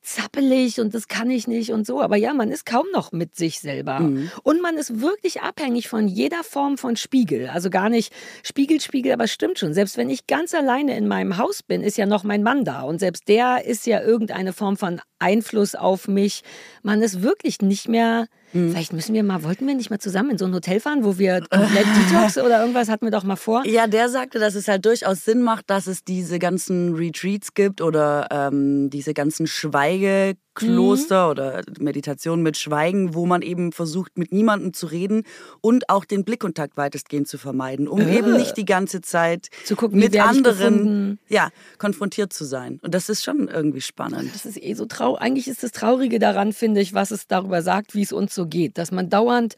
zappelig 0.02 0.78
und 0.78 0.94
das 0.94 1.08
kann 1.08 1.30
ich 1.30 1.48
nicht 1.48 1.72
und 1.72 1.84
so. 1.84 2.00
Aber 2.00 2.14
ja, 2.14 2.32
man 2.32 2.52
ist 2.52 2.64
kaum 2.64 2.86
noch 2.92 3.10
mit 3.10 3.34
sich 3.34 3.58
selber 3.58 3.98
mhm. 3.98 4.30
und 4.44 4.62
man 4.62 4.76
ist 4.76 5.00
wirklich 5.00 5.42
abhängig 5.42 5.88
von 5.88 6.06
jeder 6.06 6.44
Form 6.44 6.78
von 6.78 6.94
Spiegel. 6.94 7.48
Also 7.48 7.70
gar 7.70 7.88
nicht 7.88 8.12
Spiegel, 8.44 8.80
Spiegel 8.80 9.15
aber 9.16 9.24
es 9.24 9.32
stimmt 9.32 9.58
schon. 9.58 9.72
Selbst 9.72 9.96
wenn 9.96 10.10
ich 10.10 10.26
ganz 10.26 10.54
alleine 10.54 10.94
in 10.94 11.08
meinem 11.08 11.38
Haus 11.38 11.62
bin, 11.62 11.82
ist 11.82 11.96
ja 11.96 12.04
noch 12.04 12.22
mein 12.22 12.42
Mann 12.42 12.64
da. 12.64 12.82
Und 12.82 12.98
selbst 12.98 13.28
der 13.28 13.64
ist 13.64 13.86
ja 13.86 14.02
irgendeine 14.02 14.52
Form 14.52 14.76
von 14.76 15.00
Einfluss 15.18 15.74
auf 15.74 16.08
mich. 16.08 16.42
Man 16.82 17.02
ist 17.02 17.22
wirklich 17.22 17.60
nicht 17.60 17.88
mehr 17.88 18.26
Mhm. 18.56 18.70
Vielleicht 18.70 18.92
müssen 18.92 19.14
wir 19.14 19.22
mal, 19.22 19.42
wollten 19.42 19.66
wir 19.66 19.74
nicht 19.74 19.90
mal 19.90 19.98
zusammen 19.98 20.30
in 20.30 20.38
so 20.38 20.44
ein 20.46 20.54
Hotel 20.54 20.80
fahren, 20.80 21.04
wo 21.04 21.18
wir 21.18 21.40
komplett 21.50 21.86
Detox 22.10 22.38
oder 22.38 22.60
irgendwas 22.60 22.88
hatten 22.88 23.06
wir 23.06 23.10
doch 23.10 23.24
mal 23.24 23.36
vor. 23.36 23.66
Ja, 23.66 23.86
der 23.86 24.08
sagte, 24.08 24.38
dass 24.38 24.54
es 24.54 24.68
halt 24.68 24.84
durchaus 24.84 25.24
Sinn 25.24 25.42
macht, 25.42 25.68
dass 25.68 25.86
es 25.86 26.04
diese 26.04 26.38
ganzen 26.38 26.94
Retreats 26.94 27.54
gibt 27.54 27.80
oder 27.80 28.28
ähm, 28.30 28.90
diese 28.90 29.14
ganzen 29.14 29.46
Schweigekloster 29.46 31.24
mhm. 31.24 31.30
oder 31.30 31.62
Meditationen 31.78 32.42
mit 32.42 32.56
Schweigen, 32.56 33.14
wo 33.14 33.26
man 33.26 33.42
eben 33.42 33.72
versucht, 33.72 34.16
mit 34.16 34.32
niemandem 34.32 34.72
zu 34.72 34.86
reden 34.86 35.24
und 35.60 35.90
auch 35.90 36.04
den 36.04 36.24
Blickkontakt 36.24 36.76
weitestgehend 36.76 37.28
zu 37.28 37.38
vermeiden, 37.38 37.88
um 37.88 38.00
äh. 38.00 38.16
eben 38.16 38.36
nicht 38.36 38.56
die 38.56 38.64
ganze 38.64 39.00
Zeit 39.00 39.48
gucken, 39.76 39.98
mit 39.98 40.18
anderen 40.18 41.18
ja, 41.28 41.50
konfrontiert 41.78 42.32
zu 42.32 42.44
sein. 42.44 42.78
Und 42.82 42.94
das 42.94 43.08
ist 43.08 43.24
schon 43.24 43.48
irgendwie 43.48 43.80
spannend. 43.80 44.30
Das 44.34 44.46
ist 44.46 44.62
eh 44.62 44.74
so 44.74 44.86
traurig. 44.86 45.05
Eigentlich 45.14 45.48
ist 45.48 45.62
das 45.62 45.72
Traurige 45.72 46.18
daran, 46.18 46.52
finde 46.52 46.80
ich, 46.80 46.92
was 46.94 47.10
es 47.10 47.26
darüber 47.26 47.62
sagt, 47.62 47.94
wie 47.94 48.02
es 48.02 48.12
uns 48.12 48.34
so 48.34 48.46
geht, 48.46 48.76
dass 48.78 48.90
man 48.90 49.08
dauernd, 49.08 49.54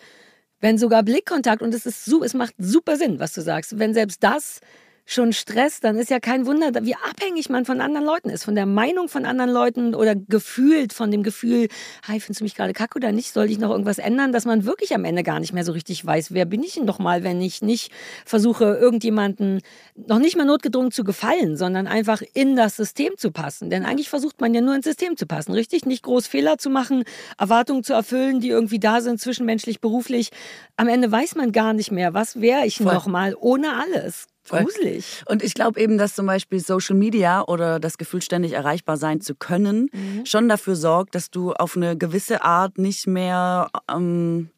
wenn 0.61 0.79
sogar 0.79 1.03
Blickkontakt, 1.03 1.62
und 1.62 1.75
es 1.75 1.87
ist 1.87 2.05
so, 2.05 2.23
es 2.23 2.35
macht 2.35 2.55
super 2.59 2.97
Sinn, 2.97 3.19
was 3.21 3.33
du 3.33 3.41
sagst, 3.41 3.79
wenn 3.79 3.95
selbst 3.95 4.23
das 4.23 4.61
schon 5.08 5.32
Stress, 5.32 5.81
dann 5.81 5.96
ist 5.96 6.10
ja 6.10 6.20
kein 6.20 6.44
Wunder, 6.44 6.70
wie 6.84 6.94
abhängig 6.94 7.49
man 7.49 7.64
von 7.64 7.81
anderen 7.81 8.06
Leuten 8.06 8.28
ist, 8.28 8.44
von 8.44 8.55
der 8.55 8.66
Meinung 8.66 9.08
von 9.08 9.25
anderen 9.25 9.50
Leuten 9.50 9.94
oder 9.94 10.14
gefühlt 10.14 10.93
von 10.93 11.10
dem 11.10 11.22
Gefühl, 11.22 11.69
hi, 12.06 12.20
findest 12.20 12.40
du 12.40 12.44
mich 12.44 12.55
gerade 12.55 12.75
kacke 12.75 12.99
oder 12.99 13.10
nicht, 13.10 13.32
soll 13.32 13.50
ich 13.50 13.58
noch 13.58 13.70
irgendwas 13.70 13.99
ändern, 13.99 14.32
dass 14.32 14.44
man 14.44 14.66
wirklich 14.66 14.94
am 14.94 15.06
Ende 15.06 15.22
gar 15.22 15.40
nicht 15.40 15.55
mehr 15.55 15.64
so 15.64 15.72
richtig 15.72 16.05
weiß, 16.05 16.34
wer 16.34 16.44
bin 16.44 16.62
ich 16.62 16.75
denn 16.75 16.87
doch 16.87 16.99
mal, 16.99 17.25
wenn 17.25 17.40
ich 17.40 17.62
nicht 17.62 17.90
versuche, 18.26 18.64
irgendjemanden 18.64 19.62
noch 19.96 20.19
nicht 20.19 20.37
mal 20.37 20.44
notgedrungen 20.44 20.90
zu 20.90 21.05
gefallen, 21.05 21.56
sondern 21.56 21.87
einfach 21.87 22.20
in 22.34 22.55
das 22.55 22.76
System 22.76 23.16
zu 23.16 23.31
passen. 23.31 23.70
Denn 23.70 23.87
eigentlich 23.87 24.10
versucht 24.10 24.43
man 24.43 24.52
ja 24.52 24.60
nur 24.60 24.75
ins 24.75 24.84
System 24.84 25.16
zu 25.16 25.26
passen, 25.26 25.52
richtig? 25.52 25.87
Nicht 25.87 26.02
groß 26.02 26.26
Fehler 26.26 26.58
zu 26.58 26.69
machen, 26.69 27.05
Erwartungen 27.38 27.82
zu 27.82 27.94
erfüllen, 27.94 28.40
die 28.40 28.50
irgendwie 28.50 28.78
da 28.78 29.00
sind, 29.00 29.22
zwischenmenschlich, 29.22 29.81
beruflich. 29.81 30.28
Am 30.76 30.87
Ende 30.87 31.10
weiß 31.10 31.34
man 31.34 31.52
gar 31.52 31.72
nicht 31.72 31.93
mehr, 31.93 32.12
was 32.12 32.43
wäre 32.43 32.66
ich 32.66 32.78
noch 32.81 33.06
mal 33.06 33.34
ohne 33.40 33.69
alles. 33.72 34.26
Gruselig. 34.49 35.23
Und 35.27 35.43
ich 35.43 35.55
glaube 35.55 35.81
eben, 35.81 35.99
dass 35.99 36.15
zum 36.15 36.27
Beispiel 36.27 36.61
Social 36.61 36.97
Media 36.97 37.43
oder 37.43 37.81
das 37.81 37.99
Gefühl, 37.99 38.23
ständig 38.23 38.53
erreichbar 38.53 38.97
sein 38.97 39.21
zu 39.21 39.35
können, 39.35 39.91
mhm. 39.93 40.27
schon 40.27 40.49
dafür 40.49 40.77
sorgt, 40.77 41.15
dass 41.15 41.31
du 41.31 41.53
auf 41.53 41.77
eine 41.77 41.97
gewisse 41.97 42.43
Art 42.43 42.79
nicht 42.79 43.06
mehr 43.06 43.71
ähm, 43.91 44.50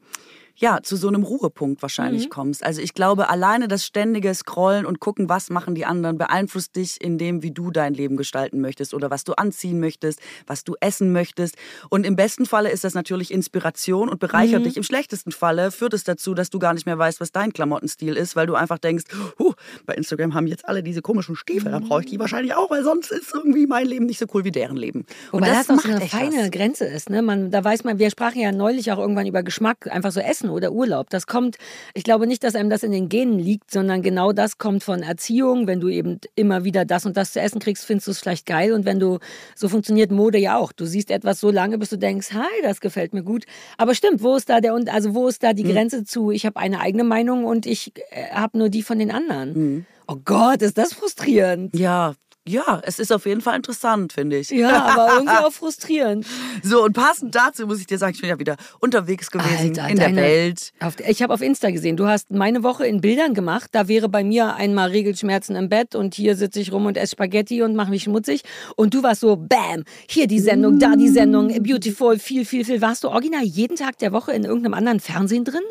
ja, 0.60 0.82
zu 0.82 0.96
so 0.96 1.08
einem 1.08 1.22
Ruhepunkt 1.22 1.80
wahrscheinlich 1.80 2.24
mhm. 2.24 2.30
kommst. 2.30 2.64
Also 2.64 2.82
ich 2.82 2.92
glaube, 2.92 3.30
alleine 3.30 3.66
das 3.66 3.86
ständige 3.86 4.34
Scrollen 4.34 4.84
und 4.84 5.00
gucken, 5.00 5.30
was 5.30 5.48
machen 5.48 5.74
die 5.74 5.86
anderen, 5.86 6.18
beeinflusst 6.18 6.76
dich 6.76 7.00
in 7.00 7.16
dem, 7.16 7.42
wie 7.42 7.50
du 7.50 7.70
dein 7.70 7.94
Leben 7.94 8.18
gestalten 8.18 8.60
möchtest 8.60 8.92
oder 8.92 9.10
was 9.10 9.24
du 9.24 9.32
anziehen 9.32 9.80
möchtest, 9.80 10.20
was 10.46 10.62
du 10.62 10.76
essen 10.80 11.12
möchtest. 11.12 11.56
Und 11.88 12.04
im 12.04 12.14
besten 12.14 12.44
Falle 12.44 12.70
ist 12.70 12.84
das 12.84 12.92
natürlich 12.92 13.30
Inspiration 13.30 14.10
und 14.10 14.20
bereichert 14.20 14.60
mhm. 14.60 14.64
dich. 14.64 14.76
Im 14.76 14.82
schlechtesten 14.82 15.32
Falle 15.32 15.70
führt 15.70 15.94
es 15.94 16.04
dazu, 16.04 16.34
dass 16.34 16.50
du 16.50 16.58
gar 16.58 16.74
nicht 16.74 16.84
mehr 16.84 16.98
weißt, 16.98 17.20
was 17.20 17.32
dein 17.32 17.54
Klamottenstil 17.54 18.14
ist, 18.14 18.36
weil 18.36 18.46
du 18.46 18.54
einfach 18.54 18.78
denkst, 18.78 19.04
huh, 19.38 19.54
bei 19.86 19.94
Instagram 19.94 20.34
haben 20.34 20.46
jetzt 20.46 20.68
alle 20.68 20.82
diese 20.82 21.00
komischen 21.00 21.36
Stiefel, 21.36 21.72
dann 21.72 21.88
brauche 21.88 22.02
ich 22.02 22.10
die 22.10 22.18
wahrscheinlich 22.18 22.54
auch, 22.54 22.70
weil 22.70 22.84
sonst 22.84 23.10
ist 23.12 23.32
irgendwie 23.34 23.66
mein 23.66 23.86
Leben 23.86 24.04
nicht 24.04 24.18
so 24.18 24.26
cool 24.34 24.44
wie 24.44 24.50
deren 24.50 24.76
Leben. 24.76 25.06
Und 25.32 25.40
Wobei 25.40 25.46
das, 25.46 25.68
das 25.68 25.78
auch 25.78 25.82
so 25.82 25.90
eine 25.90 26.00
feine 26.02 26.36
was. 26.36 26.50
Grenze 26.50 26.84
ist. 26.84 27.08
Ne? 27.08 27.22
Man, 27.22 27.50
da 27.50 27.64
weiß 27.64 27.84
man, 27.84 27.98
wir 27.98 28.10
sprachen 28.10 28.40
ja 28.40 28.52
neulich 28.52 28.92
auch 28.92 28.98
irgendwann 28.98 29.26
über 29.26 29.42
Geschmack, 29.42 29.88
einfach 29.90 30.12
so 30.12 30.20
Essen 30.20 30.49
oder 30.50 30.72
Urlaub. 30.72 31.10
Das 31.10 31.26
kommt, 31.26 31.56
ich 31.94 32.04
glaube 32.04 32.26
nicht, 32.26 32.44
dass 32.44 32.54
einem 32.54 32.70
das 32.70 32.82
in 32.82 32.92
den 32.92 33.08
Genen 33.08 33.38
liegt, 33.38 33.70
sondern 33.70 34.02
genau 34.02 34.32
das 34.32 34.58
kommt 34.58 34.84
von 34.84 35.02
Erziehung. 35.02 35.66
Wenn 35.66 35.80
du 35.80 35.88
eben 35.88 36.20
immer 36.34 36.64
wieder 36.64 36.84
das 36.84 37.06
und 37.06 37.16
das 37.16 37.32
zu 37.32 37.40
essen 37.40 37.60
kriegst, 37.60 37.84
findest 37.84 38.06
du 38.06 38.10
es 38.12 38.18
vielleicht 38.18 38.46
geil. 38.46 38.72
Und 38.72 38.84
wenn 38.84 38.98
du, 38.98 39.18
so 39.54 39.68
funktioniert 39.68 40.10
Mode 40.10 40.38
ja 40.38 40.56
auch. 40.56 40.72
Du 40.72 40.84
siehst 40.84 41.10
etwas 41.10 41.40
so 41.40 41.50
lange, 41.50 41.78
bis 41.78 41.90
du 41.90 41.96
denkst, 41.96 42.32
hi, 42.32 42.62
das 42.62 42.80
gefällt 42.80 43.14
mir 43.14 43.22
gut. 43.22 43.44
Aber 43.78 43.94
stimmt, 43.94 44.22
wo 44.22 44.36
ist 44.36 44.48
da 44.48 44.60
der, 44.60 44.74
also 44.74 45.14
wo 45.14 45.28
ist 45.28 45.42
da 45.42 45.52
die 45.52 45.64
mhm. 45.64 45.72
Grenze 45.72 46.04
zu, 46.04 46.30
ich 46.30 46.46
habe 46.46 46.58
eine 46.58 46.80
eigene 46.80 47.04
Meinung 47.04 47.44
und 47.44 47.66
ich 47.66 47.92
äh, 48.10 48.30
habe 48.32 48.58
nur 48.58 48.68
die 48.68 48.82
von 48.82 48.98
den 48.98 49.10
anderen? 49.10 49.52
Mhm. 49.52 49.86
Oh 50.06 50.16
Gott, 50.24 50.62
ist 50.62 50.76
das 50.76 50.92
frustrierend. 50.92 51.76
Ja, 51.76 52.14
ja, 52.48 52.80
es 52.84 52.98
ist 52.98 53.12
auf 53.12 53.26
jeden 53.26 53.42
Fall 53.42 53.54
interessant, 53.54 54.14
finde 54.14 54.38
ich. 54.38 54.50
Ja, 54.50 54.82
aber 54.86 55.14
irgendwie 55.14 55.36
auch 55.36 55.52
frustrierend. 55.52 56.26
So, 56.62 56.84
und 56.84 56.94
passend 56.94 57.34
dazu 57.34 57.66
muss 57.66 57.80
ich 57.80 57.86
dir 57.86 57.98
sagen, 57.98 58.14
ich 58.14 58.20
bin 58.20 58.30
ja 58.30 58.38
wieder 58.38 58.56
unterwegs 58.80 59.30
gewesen 59.30 59.78
Alter, 59.78 59.88
in 59.88 59.96
der 59.98 60.16
Welt. 60.16 60.72
Auf, 60.80 60.94
ich 61.06 61.22
habe 61.22 61.34
auf 61.34 61.42
Insta 61.42 61.70
gesehen, 61.70 61.98
du 61.98 62.06
hast 62.06 62.30
meine 62.30 62.62
Woche 62.62 62.86
in 62.86 63.02
Bildern 63.02 63.34
gemacht. 63.34 63.68
Da 63.72 63.88
wäre 63.88 64.08
bei 64.08 64.24
mir 64.24 64.54
einmal 64.54 64.88
Regelschmerzen 64.88 65.54
im 65.54 65.68
Bett 65.68 65.94
und 65.94 66.14
hier 66.14 66.34
sitze 66.34 66.60
ich 66.60 66.72
rum 66.72 66.86
und 66.86 66.96
esse 66.96 67.12
Spaghetti 67.12 67.62
und 67.62 67.76
mache 67.76 67.90
mich 67.90 68.04
schmutzig. 68.04 68.42
Und 68.74 68.94
du 68.94 69.02
warst 69.02 69.20
so, 69.20 69.36
bam, 69.36 69.84
hier 70.08 70.26
die 70.26 70.40
Sendung, 70.40 70.78
da 70.78 70.96
die 70.96 71.08
Sendung, 71.08 71.48
beautiful, 71.62 72.18
viel, 72.18 72.46
viel, 72.46 72.64
viel. 72.64 72.80
Warst 72.80 73.04
du 73.04 73.08
original 73.08 73.44
jeden 73.44 73.76
Tag 73.76 73.98
der 73.98 74.12
Woche 74.12 74.32
in 74.32 74.44
irgendeinem 74.44 74.74
anderen 74.74 75.00
Fernsehen 75.00 75.44
drin? 75.44 75.62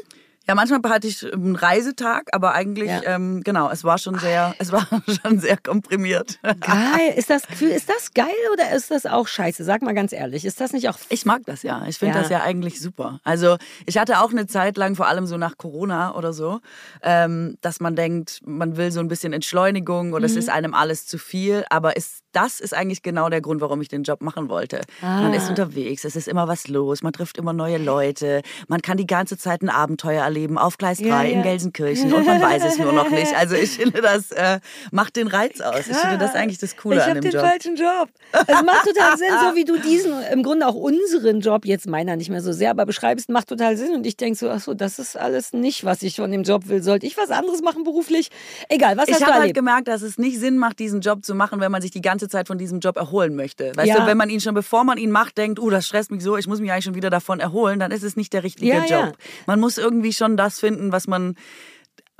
Ja, 0.47 0.55
manchmal 0.55 0.81
hatte 0.91 1.07
ich 1.07 1.31
einen 1.31 1.55
Reisetag, 1.55 2.29
aber 2.31 2.53
eigentlich, 2.53 2.89
ja. 2.89 3.01
ähm, 3.03 3.41
genau, 3.43 3.69
es 3.69 3.83
war 3.83 3.97
schon 3.99 4.17
sehr, 4.17 4.55
es 4.57 4.71
war 4.71 4.87
schon 5.21 5.39
sehr 5.39 5.57
komprimiert. 5.57 6.39
Geil. 6.41 7.13
Ist 7.15 7.29
das 7.29 7.43
ist 7.59 7.89
das 7.89 8.13
geil 8.13 8.27
oder 8.53 8.71
ist 8.75 8.91
das 8.91 9.05
auch 9.05 9.27
scheiße? 9.27 9.63
Sag 9.63 9.81
mal 9.81 9.93
ganz 9.93 10.11
ehrlich, 10.11 10.45
ist 10.45 10.59
das 10.61 10.73
nicht 10.73 10.89
auch. 10.89 10.97
Ich 11.09 11.25
mag 11.25 11.41
das 11.45 11.63
ja. 11.63 11.85
Ich 11.87 11.97
finde 11.97 12.15
ja. 12.15 12.21
das 12.21 12.31
ja 12.31 12.41
eigentlich 12.41 12.79
super. 12.79 13.19
Also, 13.23 13.57
ich 13.85 13.97
hatte 13.97 14.21
auch 14.21 14.31
eine 14.31 14.47
Zeit 14.47 14.77
lang, 14.77 14.95
vor 14.95 15.07
allem 15.07 15.25
so 15.25 15.37
nach 15.37 15.57
Corona 15.57 16.15
oder 16.15 16.33
so, 16.33 16.61
ähm, 17.03 17.57
dass 17.61 17.79
man 17.79 17.95
denkt, 17.95 18.39
man 18.45 18.77
will 18.77 18.91
so 18.91 18.99
ein 18.99 19.07
bisschen 19.07 19.33
Entschleunigung 19.33 20.13
oder 20.13 20.21
mhm. 20.21 20.25
es 20.25 20.35
ist 20.35 20.49
einem 20.49 20.73
alles 20.73 21.05
zu 21.05 21.17
viel, 21.17 21.65
aber 21.69 21.97
es 21.97 22.21
das 22.31 22.59
ist 22.59 22.73
eigentlich 22.73 23.01
genau 23.01 23.29
der 23.29 23.41
Grund, 23.41 23.61
warum 23.61 23.81
ich 23.81 23.87
den 23.87 24.03
Job 24.03 24.21
machen 24.21 24.49
wollte. 24.49 24.81
Ah. 25.01 25.21
Man 25.21 25.33
ist 25.33 25.47
ah. 25.47 25.49
unterwegs, 25.49 26.05
es 26.05 26.15
ist 26.15 26.27
immer 26.27 26.47
was 26.47 26.67
los, 26.67 27.03
man 27.03 27.13
trifft 27.13 27.37
immer 27.37 27.53
neue 27.53 27.77
Leute, 27.77 28.41
man 28.67 28.81
kann 28.81 28.97
die 28.97 29.07
ganze 29.07 29.37
Zeit 29.37 29.61
ein 29.61 29.69
Abenteuer 29.69 30.23
erleben 30.23 30.57
auf 30.57 30.77
Gleis 30.77 30.99
3 30.99 31.07
ja, 31.07 31.23
ja. 31.23 31.29
in 31.29 31.43
Gelsenkirchen 31.43 32.13
und 32.13 32.25
man 32.25 32.41
weiß 32.41 32.63
es 32.65 32.77
nur 32.77 32.93
noch 32.93 33.09
nicht. 33.09 33.35
Also 33.35 33.55
ich 33.55 33.71
finde, 33.71 34.01
das 34.01 34.31
äh, 34.31 34.59
macht 34.91 35.15
den 35.15 35.27
Reiz 35.27 35.61
aus. 35.61 35.87
Ich 35.87 35.97
finde 35.97 36.17
das 36.17 36.35
eigentlich 36.35 36.59
das 36.59 36.75
Coole 36.77 36.97
ich 36.97 37.03
an 37.03 37.15
dem 37.15 37.23
Job. 37.23 37.33
Ich 37.33 37.39
habe 37.39 37.59
den 37.59 37.75
falschen 37.75 37.75
Job. 37.75 38.09
Es 38.31 38.63
macht 38.63 38.85
total 38.85 39.17
Sinn, 39.17 39.27
so 39.41 39.55
wie 39.55 39.65
du 39.65 39.79
diesen, 39.79 40.13
im 40.31 40.43
Grunde 40.43 40.67
auch 40.67 40.75
unseren 40.75 41.41
Job, 41.41 41.65
jetzt 41.65 41.87
meiner 41.87 42.15
nicht 42.15 42.29
mehr 42.29 42.41
so 42.41 42.51
sehr, 42.51 42.71
aber 42.71 42.85
beschreibst, 42.85 43.29
macht 43.29 43.47
total 43.47 43.77
Sinn. 43.77 43.93
Und 43.93 44.05
ich 44.05 44.17
denke 44.17 44.37
so, 44.37 44.49
ach 44.49 44.59
so, 44.59 44.73
das 44.73 44.99
ist 44.99 45.17
alles 45.17 45.53
nicht, 45.53 45.85
was 45.85 46.03
ich 46.03 46.15
von 46.17 46.31
dem 46.31 46.43
Job 46.43 46.67
will. 46.67 46.83
Sollte 46.83 47.05
ich 47.05 47.17
was 47.17 47.31
anderes 47.31 47.61
machen 47.61 47.83
beruflich? 47.83 48.29
Egal, 48.67 48.97
was 48.97 49.07
ich 49.07 49.13
hast 49.13 49.21
du 49.21 49.25
Ich 49.25 49.31
habe 49.31 49.41
halt 49.43 49.53
gemerkt, 49.53 49.87
dass 49.87 50.01
es 50.01 50.17
nicht 50.17 50.39
Sinn 50.39 50.57
macht, 50.57 50.79
diesen 50.79 51.01
Job 51.01 51.23
zu 51.23 51.35
machen, 51.35 51.59
wenn 51.59 51.71
man 51.71 51.81
sich 51.81 51.91
die 51.91 52.01
ganze 52.01 52.18
Zeit 52.27 52.47
von 52.47 52.57
diesem 52.57 52.79
Job 52.79 52.97
erholen 52.97 53.35
möchte. 53.35 53.71
Weißt 53.75 53.87
ja. 53.87 54.01
du, 54.01 54.05
wenn 54.05 54.17
man 54.17 54.29
ihn 54.29 54.41
schon, 54.41 54.53
bevor 54.53 54.83
man 54.83 54.97
ihn 54.97 55.11
macht, 55.11 55.37
denkt, 55.37 55.59
uh, 55.59 55.69
das 55.69 55.87
stresst 55.87 56.11
mich 56.11 56.23
so, 56.23 56.37
ich 56.37 56.47
muss 56.47 56.59
mich 56.59 56.71
eigentlich 56.71 56.85
schon 56.85 56.95
wieder 56.95 57.09
davon 57.09 57.39
erholen, 57.39 57.79
dann 57.79 57.91
ist 57.91 58.03
es 58.03 58.15
nicht 58.15 58.33
der 58.33 58.43
richtige 58.43 58.67
ja, 58.67 58.85
Job. 58.85 59.17
Man 59.45 59.59
muss 59.59 59.77
irgendwie 59.77 60.13
schon 60.13 60.37
das 60.37 60.59
finden, 60.59 60.91
was 60.91 61.07
man 61.07 61.35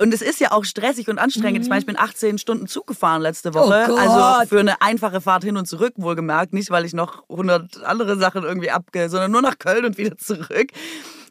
und 0.00 0.14
es 0.14 0.22
ist 0.22 0.40
ja 0.40 0.52
auch 0.52 0.64
stressig 0.64 1.08
und 1.08 1.18
anstrengend. 1.18 1.58
Mhm. 1.58 1.62
Ich 1.62 1.68
meine, 1.68 1.80
ich 1.80 1.86
bin 1.86 1.98
18 1.98 2.38
Stunden 2.38 2.66
Zug 2.66 2.86
gefahren 2.86 3.20
letzte 3.20 3.52
Woche. 3.52 3.86
Oh 3.90 3.96
also 3.96 4.48
für 4.48 4.58
eine 4.58 4.80
einfache 4.80 5.20
Fahrt 5.20 5.44
hin 5.44 5.58
und 5.58 5.66
zurück, 5.66 5.92
wohlgemerkt. 5.96 6.54
Nicht, 6.54 6.70
weil 6.70 6.86
ich 6.86 6.94
noch 6.94 7.28
100 7.28 7.84
andere 7.84 8.16
Sachen 8.16 8.42
irgendwie 8.42 8.70
abgehe, 8.70 9.10
sondern 9.10 9.30
nur 9.30 9.42
nach 9.42 9.58
Köln 9.58 9.84
und 9.84 9.98
wieder 9.98 10.16
zurück. 10.16 10.68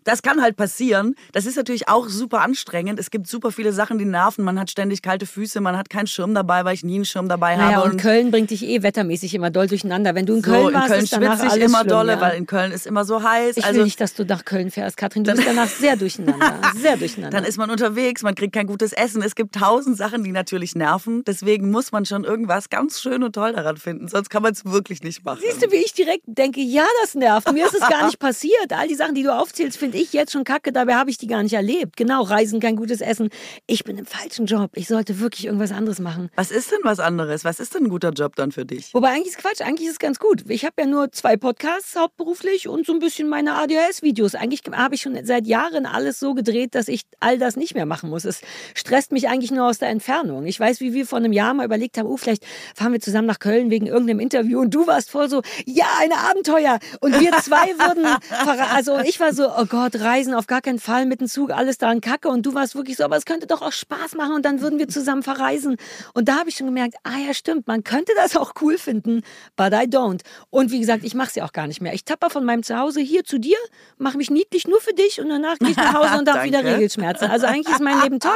Das 0.03 0.21
kann 0.21 0.41
halt 0.41 0.55
passieren. 0.55 1.15
Das 1.33 1.45
ist 1.45 1.57
natürlich 1.57 1.87
auch 1.87 2.09
super 2.09 2.41
anstrengend. 2.41 2.99
Es 2.99 3.11
gibt 3.11 3.27
super 3.27 3.51
viele 3.51 3.73
Sachen, 3.73 3.97
die 3.97 4.05
nerven. 4.05 4.43
Man 4.43 4.59
hat 4.59 4.69
ständig 4.69 5.01
kalte 5.01 5.25
Füße, 5.25 5.61
man 5.61 5.77
hat 5.77 5.89
keinen 5.89 6.07
Schirm 6.07 6.33
dabei, 6.33 6.65
weil 6.65 6.73
ich 6.73 6.83
nie 6.83 6.95
einen 6.95 7.05
Schirm 7.05 7.29
dabei 7.29 7.55
naja, 7.55 7.77
habe. 7.77 7.85
Und, 7.85 7.91
und 7.93 8.01
Köln 8.01 8.31
bringt 8.31 8.49
dich 8.49 8.63
eh 8.63 8.83
wettermäßig 8.83 9.33
immer 9.33 9.49
doll 9.49 9.67
durcheinander. 9.67 10.15
Wenn 10.15 10.25
du 10.25 10.35
in 10.35 10.41
Köln 10.41 10.67
so, 10.67 10.73
warst, 10.73 10.85
in 10.85 10.91
Köln 10.91 11.03
ist 11.03 11.13
danach 11.13 11.43
ich 11.43 11.51
alles 11.51 11.69
immer 11.69 11.79
schlimm, 11.79 11.89
dolle, 11.89 12.11
ja. 12.13 12.21
weil 12.21 12.37
in 12.37 12.47
Köln 12.47 12.71
ist 12.71 12.87
immer 12.87 13.05
so 13.05 13.23
heiß. 13.23 13.57
Ich 13.57 13.65
also, 13.65 13.77
will 13.77 13.83
nicht, 13.85 13.99
dass 14.01 14.13
du 14.13 14.25
nach 14.25 14.45
Köln 14.45 14.71
fährst, 14.71 14.97
Katrin. 14.97 15.23
Du 15.23 15.33
bist 15.33 15.47
danach 15.47 15.67
sehr 15.67 15.95
durcheinander. 15.95 16.59
Sehr 16.79 16.97
durcheinander. 16.97 17.37
Dann 17.37 17.47
ist 17.47 17.57
man 17.57 17.69
unterwegs, 17.69 18.21
man 18.21 18.35
kriegt 18.35 18.53
kein 18.53 18.67
gutes 18.67 18.93
Essen. 18.93 19.21
Es 19.21 19.35
gibt 19.35 19.55
tausend 19.55 19.97
Sachen, 19.97 20.23
die 20.23 20.31
natürlich 20.31 20.75
nerven. 20.75 21.23
Deswegen 21.25 21.71
muss 21.71 21.91
man 21.91 22.05
schon 22.05 22.23
irgendwas 22.23 22.69
ganz 22.69 23.01
schön 23.01 23.23
und 23.23 23.33
toll 23.33 23.53
daran 23.53 23.77
finden. 23.77 24.07
Sonst 24.07 24.29
kann 24.29 24.43
man 24.43 24.53
es 24.53 24.65
wirklich 24.65 25.03
nicht 25.03 25.25
machen. 25.25 25.39
Siehst 25.41 25.63
du, 25.63 25.71
wie 25.71 25.77
ich 25.77 25.93
direkt 25.93 26.23
denke, 26.25 26.61
ja, 26.61 26.85
das 27.01 27.15
nervt. 27.15 27.51
Mir 27.51 27.65
ist 27.65 27.73
es 27.73 27.81
gar 27.81 28.05
nicht 28.05 28.19
passiert. 28.19 28.71
All 28.71 28.87
die 28.87 28.95
Sachen, 28.95 29.15
die 29.15 29.23
du 29.23 29.35
aufzählst, 29.35 29.77
finde 29.77 29.88
ich 29.95 30.13
jetzt 30.13 30.31
schon 30.31 30.43
kacke. 30.43 30.71
Dabei 30.71 30.95
habe 30.95 31.09
ich 31.09 31.17
die 31.17 31.27
gar 31.27 31.43
nicht 31.43 31.53
erlebt. 31.53 31.97
Genau, 31.97 32.23
Reisen, 32.23 32.59
kein 32.59 32.75
gutes 32.75 33.01
Essen. 33.01 33.29
Ich 33.67 33.83
bin 33.83 33.97
im 33.97 34.05
falschen 34.05 34.45
Job. 34.45 34.71
Ich 34.75 34.87
sollte 34.87 35.19
wirklich 35.19 35.45
irgendwas 35.45 35.71
anderes 35.71 35.99
machen. 35.99 36.29
Was 36.35 36.51
ist 36.51 36.71
denn 36.71 36.79
was 36.83 36.99
anderes? 36.99 37.43
Was 37.43 37.59
ist 37.59 37.75
denn 37.75 37.85
ein 37.85 37.89
guter 37.89 38.11
Job 38.11 38.35
dann 38.35 38.51
für 38.51 38.65
dich? 38.65 38.93
Wobei 38.93 39.09
eigentlich 39.09 39.29
ist 39.29 39.37
Quatsch. 39.37 39.61
Eigentlich 39.61 39.87
ist 39.87 39.93
es 39.93 39.99
ganz 39.99 40.19
gut. 40.19 40.43
Ich 40.49 40.65
habe 40.65 40.75
ja 40.79 40.85
nur 40.85 41.11
zwei 41.11 41.37
Podcasts 41.37 41.95
hauptberuflich 41.95 42.67
und 42.67 42.85
so 42.85 42.93
ein 42.93 42.99
bisschen 42.99 43.29
meine 43.29 43.55
ADHS-Videos. 43.55 44.35
Eigentlich 44.35 44.61
habe 44.71 44.95
ich 44.95 45.01
schon 45.01 45.17
seit 45.25 45.47
Jahren 45.47 45.85
alles 45.85 46.19
so 46.19 46.33
gedreht, 46.33 46.75
dass 46.75 46.87
ich 46.87 47.03
all 47.19 47.37
das 47.37 47.55
nicht 47.55 47.75
mehr 47.75 47.85
machen 47.85 48.09
muss. 48.09 48.25
Es 48.25 48.41
stresst 48.75 49.11
mich 49.11 49.29
eigentlich 49.29 49.51
nur 49.51 49.67
aus 49.67 49.79
der 49.79 49.89
Entfernung. 49.89 50.45
Ich 50.45 50.59
weiß, 50.59 50.79
wie 50.81 50.93
wir 50.93 51.05
vor 51.05 51.17
einem 51.17 51.33
Jahr 51.33 51.53
mal 51.53 51.65
überlegt 51.65 51.97
haben, 51.97 52.07
oh, 52.07 52.17
vielleicht 52.17 52.45
fahren 52.75 52.93
wir 52.93 52.99
zusammen 52.99 53.27
nach 53.27 53.39
Köln 53.39 53.69
wegen 53.69 53.87
irgendeinem 53.87 54.19
Interview 54.19 54.59
und 54.59 54.73
du 54.73 54.87
warst 54.87 55.11
voll 55.11 55.29
so, 55.29 55.41
ja, 55.65 55.85
ein 55.99 56.11
Abenteuer. 56.11 56.79
Und 57.01 57.19
wir 57.19 57.31
zwei 57.41 57.67
würden, 57.77 58.05
also 58.73 58.99
ich 58.99 59.19
war 59.19 59.33
so, 59.33 59.49
oh 59.49 59.65
Gott, 59.65 59.78
Reisen 59.87 60.33
auf 60.33 60.47
gar 60.47 60.61
keinen 60.61 60.79
Fall 60.79 61.05
mit 61.05 61.21
dem 61.21 61.27
Zug, 61.27 61.51
alles 61.51 61.77
daran 61.77 62.01
kacke. 62.01 62.29
Und 62.29 62.45
du 62.45 62.53
warst 62.53 62.75
wirklich 62.75 62.97
so, 62.97 63.03
aber 63.03 63.17
es 63.17 63.25
könnte 63.25 63.47
doch 63.47 63.61
auch 63.61 63.71
Spaß 63.71 64.15
machen 64.15 64.33
und 64.33 64.45
dann 64.45 64.61
würden 64.61 64.79
wir 64.79 64.87
zusammen 64.87 65.23
verreisen. 65.23 65.77
Und 66.13 66.27
da 66.27 66.39
habe 66.39 66.49
ich 66.49 66.57
schon 66.57 66.67
gemerkt, 66.67 66.95
ah 67.03 67.17
ja, 67.25 67.33
stimmt, 67.33 67.67
man 67.67 67.83
könnte 67.83 68.11
das 68.15 68.35
auch 68.35 68.53
cool 68.61 68.77
finden, 68.77 69.21
but 69.55 69.73
I 69.73 69.85
don't. 69.87 70.21
Und 70.49 70.71
wie 70.71 70.79
gesagt, 70.79 71.03
ich 71.03 71.15
mache 71.15 71.29
es 71.29 71.35
ja 71.35 71.45
auch 71.45 71.53
gar 71.53 71.67
nicht 71.67 71.81
mehr. 71.81 71.93
Ich 71.93 72.05
tapper 72.05 72.29
von 72.29 72.45
meinem 72.45 72.63
Zuhause 72.63 72.99
hier 73.01 73.23
zu 73.23 73.39
dir, 73.39 73.57
mache 73.97 74.17
mich 74.17 74.29
niedlich 74.29 74.67
nur 74.67 74.81
für 74.81 74.93
dich 74.93 75.19
und 75.21 75.29
danach 75.29 75.57
gehe 75.59 75.69
ich 75.69 75.77
nach 75.77 75.93
Hause 75.93 76.19
und 76.19 76.29
habe 76.29 76.43
wieder 76.45 76.63
Regelschmerzen. 76.63 77.29
Also 77.29 77.47
eigentlich 77.47 77.73
ist 77.73 77.81
mein 77.81 78.01
Leben 78.01 78.19
toll. 78.19 78.31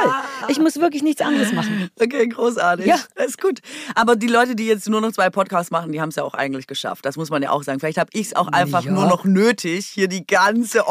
Ich 0.48 0.58
muss 0.58 0.76
wirklich 0.80 1.02
nichts 1.02 1.20
anderes 1.20 1.52
machen. 1.52 1.90
Okay, 2.00 2.28
großartig. 2.28 2.86
Ja. 2.86 2.98
Das 3.14 3.26
ist 3.26 3.40
gut. 3.40 3.60
Aber 3.94 4.16
die 4.16 4.26
Leute, 4.26 4.54
die 4.54 4.66
jetzt 4.66 4.88
nur 4.88 5.00
noch 5.00 5.12
zwei 5.12 5.30
Podcasts 5.30 5.70
machen, 5.70 5.92
die 5.92 6.00
haben 6.00 6.08
es 6.08 6.16
ja 6.16 6.24
auch 6.24 6.34
eigentlich 6.34 6.66
geschafft. 6.66 7.04
Das 7.04 7.16
muss 7.16 7.30
man 7.30 7.42
ja 7.42 7.50
auch 7.50 7.62
sagen. 7.62 7.80
Vielleicht 7.80 7.98
habe 7.98 8.10
ich 8.12 8.28
es 8.28 8.36
auch 8.36 8.48
einfach 8.48 8.84
ja. 8.84 8.92
nur 8.92 9.06
noch 9.06 9.24
nötig, 9.24 9.86
hier 9.86 10.08
die 10.08 10.26
ganze 10.26 10.86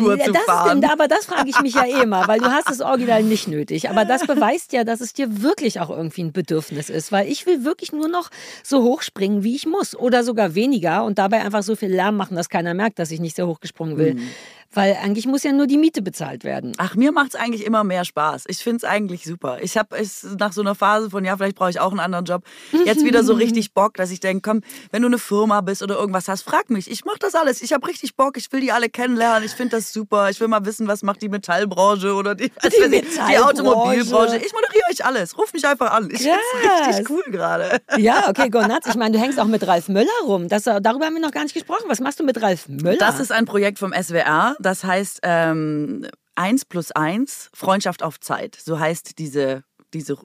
Ochsentour 0.00 0.18
ja, 0.18 0.24
zu 0.24 0.34
fahren. 0.34 0.82
Ist, 0.82 0.90
aber 0.90 1.08
das 1.08 1.26
frage 1.26 1.48
ich 1.48 1.60
mich 1.60 1.74
ja 1.74 1.84
eh 1.86 2.06
mal, 2.06 2.26
weil 2.28 2.40
du 2.40 2.50
hast 2.50 2.70
es 2.70 2.80
original 2.80 3.22
nicht 3.22 3.48
nötig. 3.48 3.90
Aber 3.90 4.04
das 4.04 4.22
beweist 4.26 4.72
ja, 4.72 4.84
dass 4.84 5.00
es 5.00 5.12
dir 5.12 5.42
wirklich 5.42 5.80
auch 5.80 5.90
irgendwie 5.90 6.22
ein 6.22 6.32
Bedürfnis 6.32 6.90
ist, 6.90 7.12
weil 7.12 7.28
ich 7.28 7.46
will 7.46 7.64
wirklich 7.64 7.92
nur 7.92 8.08
noch 8.08 8.30
so 8.62 8.82
hoch 8.82 9.02
springen, 9.02 9.44
wie 9.44 9.56
ich 9.56 9.66
muss 9.66 9.96
oder 9.96 10.24
sogar 10.24 10.54
weniger 10.54 11.04
und 11.04 11.18
dabei 11.18 11.42
einfach 11.42 11.62
so 11.62 11.76
viel 11.76 11.90
Lärm 11.90 12.16
machen, 12.16 12.36
dass 12.36 12.48
keiner 12.48 12.74
merkt, 12.74 12.98
dass 12.98 13.10
ich 13.10 13.20
nicht 13.20 13.36
sehr 13.36 13.46
hoch 13.46 13.60
gesprungen 13.60 13.96
will. 13.96 14.14
Mhm. 14.14 14.28
Weil 14.74 14.98
eigentlich 15.02 15.26
muss 15.26 15.42
ja 15.44 15.52
nur 15.52 15.66
die 15.66 15.78
Miete 15.78 16.02
bezahlt 16.02 16.44
werden. 16.44 16.72
Ach, 16.78 16.96
mir 16.96 17.12
macht 17.12 17.28
es 17.28 17.34
eigentlich 17.36 17.64
immer 17.64 17.84
mehr 17.84 18.04
Spaß. 18.04 18.44
Ich 18.48 18.58
finde 18.58 18.78
es 18.78 18.84
eigentlich 18.84 19.24
super. 19.24 19.58
Ich 19.62 19.76
habe 19.76 19.96
nach 20.38 20.52
so 20.52 20.60
einer 20.60 20.74
Phase 20.74 21.10
von, 21.10 21.24
ja, 21.24 21.36
vielleicht 21.36 21.56
brauche 21.56 21.70
ich 21.70 21.80
auch 21.80 21.90
einen 21.90 22.00
anderen 22.00 22.24
Job, 22.24 22.42
jetzt 22.84 23.04
wieder 23.04 23.22
so 23.22 23.34
richtig 23.44 23.72
Bock, 23.72 23.94
dass 23.94 24.10
ich 24.10 24.20
denke, 24.20 24.50
komm, 24.50 24.62
wenn 24.90 25.02
du 25.02 25.08
eine 25.08 25.18
Firma 25.18 25.60
bist 25.60 25.82
oder 25.82 25.96
irgendwas 25.96 26.28
hast, 26.28 26.42
frag 26.42 26.70
mich. 26.70 26.90
Ich 26.90 27.04
mache 27.04 27.18
das 27.20 27.34
alles. 27.34 27.62
Ich 27.62 27.72
habe 27.72 27.86
richtig 27.86 28.16
Bock. 28.16 28.36
Ich 28.36 28.50
will 28.52 28.60
die 28.60 28.72
alle 28.72 28.88
kennenlernen. 28.88 29.44
Ich 29.44 29.52
finde 29.52 29.76
das 29.76 29.92
super. 29.92 30.30
Ich 30.30 30.40
will 30.40 30.48
mal 30.48 30.64
wissen, 30.64 30.88
was 30.88 31.02
macht 31.02 31.22
die 31.22 31.28
Metallbranche 31.28 32.12
oder 32.14 32.34
die, 32.34 32.50
die, 32.64 33.02
die 33.30 33.38
Automobilbranche. 33.38 34.36
Ich 34.36 34.52
moderiere 34.52 34.84
euch 34.90 35.04
alles. 35.04 35.38
Ruf 35.38 35.52
mich 35.52 35.66
einfach 35.66 35.92
an. 35.92 36.08
Ich 36.10 36.22
finde 36.22 36.38
es 36.80 36.88
richtig 36.88 37.10
cool 37.10 37.22
gerade. 37.30 37.80
Ja, 37.96 38.28
okay, 38.28 38.50
Gonatz. 38.50 38.86
Ich 38.88 38.96
meine, 38.96 39.16
du 39.16 39.22
hängst 39.22 39.38
auch 39.38 39.46
mit 39.46 39.66
Ralf 39.66 39.88
Möller 39.88 40.08
rum. 40.24 40.48
Das, 40.48 40.64
darüber 40.64 41.06
haben 41.06 41.14
wir 41.14 41.20
noch 41.20 41.30
gar 41.30 41.44
nicht 41.44 41.54
gesprochen. 41.54 41.84
Was 41.86 42.00
machst 42.00 42.18
du 42.18 42.24
mit 42.24 42.40
Ralf 42.42 42.68
Möller? 42.68 42.98
Das 42.98 43.20
ist 43.20 43.30
ein 43.30 43.44
Projekt 43.44 43.78
vom 43.78 43.92
SWR 43.92 44.56
das 44.64 44.84
heißt 44.84 45.20
ähm, 45.22 46.06
1 46.36 46.64
plus 46.64 46.90
1, 46.92 47.50
Freundschaft 47.54 48.02
auf 48.02 48.20
Zeit. 48.20 48.56
So 48.60 48.78
heißt 48.78 49.18
diese 49.18 49.64
diese, 49.94 50.18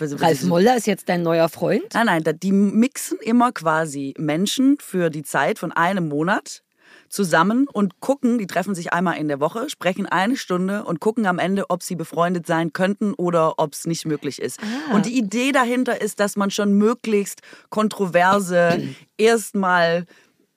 Ralf 0.00 0.42
Moller 0.44 0.76
ist 0.76 0.86
jetzt 0.86 1.10
dein 1.10 1.22
neuer 1.22 1.50
Freund? 1.50 1.92
Nein, 1.92 2.06
nein, 2.06 2.38
die 2.42 2.52
mixen 2.52 3.18
immer 3.18 3.52
quasi 3.52 4.14
Menschen 4.16 4.78
für 4.80 5.10
die 5.10 5.22
Zeit 5.22 5.58
von 5.58 5.72
einem 5.72 6.08
Monat 6.08 6.62
zusammen 7.08 7.66
und 7.70 8.00
gucken, 8.00 8.38
die 8.38 8.46
treffen 8.46 8.74
sich 8.74 8.92
einmal 8.92 9.18
in 9.18 9.28
der 9.28 9.40
Woche, 9.40 9.68
sprechen 9.68 10.06
eine 10.06 10.36
Stunde 10.36 10.84
und 10.84 11.00
gucken 11.00 11.26
am 11.26 11.38
Ende, 11.38 11.68
ob 11.68 11.82
sie 11.82 11.96
befreundet 11.96 12.46
sein 12.46 12.72
könnten 12.72 13.14
oder 13.14 13.58
ob 13.58 13.74
es 13.74 13.86
nicht 13.86 14.06
möglich 14.06 14.40
ist. 14.40 14.60
Ah. 14.60 14.94
Und 14.94 15.06
die 15.06 15.18
Idee 15.18 15.52
dahinter 15.52 16.00
ist, 16.00 16.20
dass 16.20 16.36
man 16.36 16.50
schon 16.50 16.72
möglichst 16.72 17.42
kontroverse, 17.68 18.80
erstmal 19.18 20.06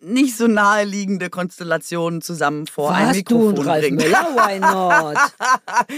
nicht 0.03 0.37
so 0.37 0.47
naheliegende 0.47 1.29
Konstellationen 1.29 2.21
zusammen 2.21 2.67
vor 2.67 2.89
Was, 2.89 2.97
ein 2.97 3.11
Mikrofon 3.15 3.55
du 3.55 3.61
und 3.61 3.67
Ralf. 3.67 3.89
Müller, 3.89 4.27
why 4.33 4.59
not? 4.59 5.17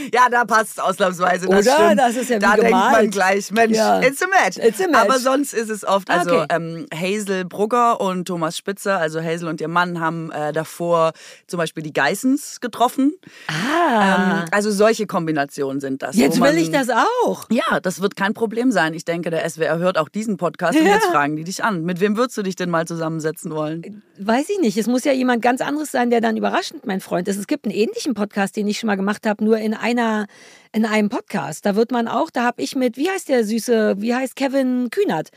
ja, 0.14 0.30
da 0.30 0.46
passt 0.46 0.82
ausnahmsweise. 0.82 1.48
Das 1.48 1.66
Oder? 1.66 1.76
Stimmt. 1.76 2.00
Das 2.00 2.16
ist 2.16 2.30
ja 2.30 2.38
wie 2.38 2.40
Da 2.40 2.56
gemalt. 2.56 2.74
denkt 2.74 2.92
man 2.92 3.10
gleich, 3.10 3.52
Mensch, 3.52 3.78
ja. 3.78 4.02
it's, 4.02 4.22
a 4.22 4.28
match. 4.28 4.58
it's 4.58 4.80
a 4.82 4.88
match. 4.88 5.02
Aber 5.02 5.20
sonst 5.20 5.54
ist 5.54 5.70
es 5.70 5.84
oft, 5.86 6.10
also 6.10 6.42
okay. 6.42 6.46
ähm, 6.50 6.86
Hazel 6.94 7.46
Brugger 7.46 8.00
und 8.02 8.26
Thomas 8.26 8.58
Spitzer, 8.58 9.00
also 9.00 9.22
Hazel 9.22 9.48
und 9.48 9.62
ihr 9.62 9.68
Mann, 9.68 10.00
haben 10.00 10.32
äh, 10.32 10.54
davor 10.54 11.14
zum 11.48 11.58
Beispiel 11.58 11.84
die 11.84 11.94
Geissens 11.94 12.60
getroffen. 12.62 13.14
Ah. 13.48 14.42
Ähm, 14.42 14.46
also 14.52 14.72
solche 14.72 15.08
Kombinationen 15.08 15.80
sind 15.80 16.02
das. 16.02 16.16
Jetzt 16.16 16.40
man, 16.40 16.54
will 16.54 16.62
ich 16.62 16.72
das 16.72 16.90
auch. 16.90 17.46
Ja, 17.50 17.80
das 17.80 18.02
wird 18.02 18.16
kein 18.16 18.34
Problem 18.34 18.72
sein. 18.72 18.94
Ich 18.94 19.06
denke, 19.06 19.30
der 19.30 19.50
SWR 19.50 19.78
hört 19.78 19.98
auch 19.98 20.10
diesen 20.10 20.38
Podcast 20.38 20.76
ja. 20.76 20.82
und 20.86 20.88
jetzt 20.88 21.06
fragen 21.08 21.36
die 21.36 21.44
dich 21.44 21.64
an. 21.64 21.84
Mit 21.84 22.00
wem 22.00 22.18
würdest 22.18 22.38
du 22.38 22.44
dich 22.44 22.56
denn 22.56 22.70
mal 22.70 22.86
zusammensetzen 22.86 23.52
wollen? 23.52 23.95
Weiß 24.18 24.50
ich 24.50 24.60
nicht. 24.60 24.78
Es 24.78 24.88
muss 24.88 25.04
ja 25.04 25.12
jemand 25.12 25.42
ganz 25.42 25.62
anderes 25.62 25.92
sein, 25.92 26.10
der 26.10 26.22
dann 26.22 26.38
überraschend 26.38 26.86
mein 26.86 27.02
Freund 27.02 27.28
ist. 27.28 27.38
Es 27.38 27.48
gibt 27.48 27.66
einen 27.66 27.76
ähnlichen 27.76 28.14
Podcast, 28.14 28.56
den 28.56 28.68
ich 28.68 28.80
schon 28.80 28.88
mal 28.88 28.96
gemacht 28.96 29.26
habe, 29.26 29.44
nur 29.44 29.58
in 29.58 29.74
einer 29.74 30.28
in 30.72 30.86
einem 30.86 31.10
Podcast. 31.10 31.66
Da 31.66 31.76
wird 31.76 31.92
man 31.92 32.08
auch, 32.08 32.30
da 32.30 32.44
habe 32.44 32.62
ich 32.62 32.76
mit, 32.76 32.98
wie 32.98 33.10
heißt 33.10 33.30
der 33.30 33.46
süße, 33.46 33.96
wie 34.00 34.14
heißt 34.14 34.36
Kevin 34.36 34.90
Kühnert? 34.90 35.30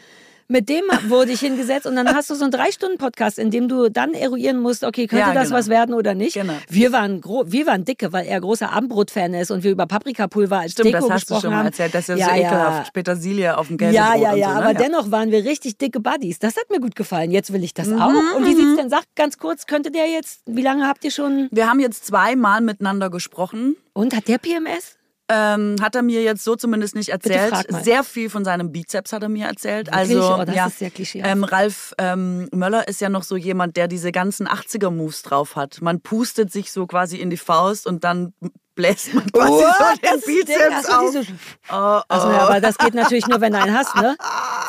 Mit 0.50 0.70
dem 0.70 0.84
wurde 1.08 1.30
ich 1.32 1.40
hingesetzt 1.40 1.86
und 1.86 1.94
dann 1.94 2.08
hast 2.08 2.30
du 2.30 2.34
so 2.34 2.44
einen 2.44 2.52
Drei-Stunden-Podcast, 2.52 3.38
in 3.38 3.50
dem 3.50 3.68
du 3.68 3.90
dann 3.90 4.14
eruieren 4.14 4.60
musst, 4.60 4.82
okay, 4.82 5.06
könnte 5.06 5.28
ja, 5.28 5.34
das 5.34 5.48
genau. 5.48 5.58
was 5.58 5.68
werden 5.68 5.94
oder 5.94 6.14
nicht. 6.14 6.34
Genau. 6.34 6.54
Wir, 6.70 6.90
waren 6.90 7.22
wir 7.22 7.66
waren 7.66 7.84
dicke, 7.84 8.14
weil 8.14 8.26
er 8.26 8.40
großer 8.40 8.72
Abendbrot-Fan 8.72 9.34
ist 9.34 9.50
und 9.50 9.62
wir 9.62 9.70
über 9.70 9.84
Paprikapulver 9.84 10.60
als 10.60 10.72
Stimmt, 10.72 10.94
Deko 10.94 11.06
das 11.06 11.10
hast 11.10 11.30
du 11.30 11.40
schon 11.40 11.50
mal 11.50 11.66
erzählt, 11.66 11.94
das 11.94 12.08
ist 12.08 12.18
ja, 12.18 12.28
so 12.28 12.32
ekelhaft. 12.32 12.94
Petersilie 12.94 13.58
auf 13.58 13.68
dem 13.68 13.76
Käsebrot 13.76 13.94
Ja, 13.94 14.16
ja, 14.16 14.34
ja, 14.34 14.48
so, 14.48 14.54
ne? 14.54 14.64
aber 14.64 14.74
dennoch 14.74 15.10
waren 15.10 15.30
wir 15.30 15.44
richtig 15.44 15.76
dicke 15.76 16.00
Buddies. 16.00 16.38
Das 16.38 16.56
hat 16.56 16.70
mir 16.70 16.80
gut 16.80 16.96
gefallen. 16.96 17.30
Jetzt 17.30 17.52
will 17.52 17.62
ich 17.62 17.74
das 17.74 17.88
mhm, 17.88 18.00
auch. 18.00 18.08
Und 18.36 18.46
wie 18.46 18.54
sieht's 18.54 18.72
mhm. 18.72 18.76
denn? 18.76 18.90
Sag 18.90 19.04
ganz 19.16 19.36
kurz, 19.36 19.66
könnte 19.66 19.90
der 19.90 20.08
jetzt, 20.08 20.40
wie 20.46 20.62
lange 20.62 20.88
habt 20.88 21.04
ihr 21.04 21.10
schon? 21.10 21.48
Wir 21.50 21.68
haben 21.68 21.80
jetzt 21.80 22.06
zweimal 22.06 22.62
miteinander 22.62 23.10
gesprochen. 23.10 23.76
Und 23.92 24.16
hat 24.16 24.28
der 24.28 24.38
PMS? 24.38 24.97
Ähm, 25.30 25.76
hat 25.82 25.94
er 25.94 26.02
mir 26.02 26.22
jetzt 26.22 26.42
so 26.42 26.56
zumindest 26.56 26.94
nicht 26.94 27.10
erzählt. 27.10 27.54
Sehr 27.82 28.02
viel 28.02 28.30
von 28.30 28.44
seinem 28.44 28.72
Bizeps 28.72 29.12
hat 29.12 29.22
er 29.22 29.28
mir 29.28 29.46
erzählt. 29.46 29.88
Wirklich? 29.88 30.16
Also, 30.16 30.34
oh, 30.34 30.44
das 30.44 30.54
ja, 30.54 30.66
ist 30.66 30.78
sehr 30.78 30.90
klischee. 30.90 31.22
Ähm, 31.22 31.44
Ralf 31.44 31.94
ähm, 31.98 32.48
Möller 32.52 32.88
ist 32.88 33.00
ja 33.02 33.10
noch 33.10 33.22
so 33.22 33.36
jemand, 33.36 33.76
der 33.76 33.88
diese 33.88 34.10
ganzen 34.10 34.48
80er-Moves 34.48 35.22
drauf 35.22 35.54
hat. 35.56 35.82
Man 35.82 36.00
pustet 36.00 36.50
sich 36.50 36.72
so 36.72 36.86
quasi 36.86 37.16
in 37.18 37.28
die 37.28 37.36
Faust 37.36 37.86
und 37.86 38.04
dann 38.04 38.32
bläst 38.78 39.12
man 39.12 39.26
quasi 39.32 39.50
What? 39.52 39.74
so 39.78 40.00
den 40.00 40.10
Das- 40.14 40.24
Bizeps 40.24 40.82
das- 40.82 40.88
auf. 40.88 41.10
diese- 41.10 41.26
Oh, 41.70 42.00
Also, 42.08 42.30
ja, 42.30 42.38
aber 42.46 42.60
das 42.60 42.78
geht 42.78 42.94
natürlich 42.94 43.26
nur, 43.26 43.40
wenn 43.40 43.52
du 43.52 43.58
einen 43.60 43.76
hast, 43.76 43.94
ne? 43.96 44.16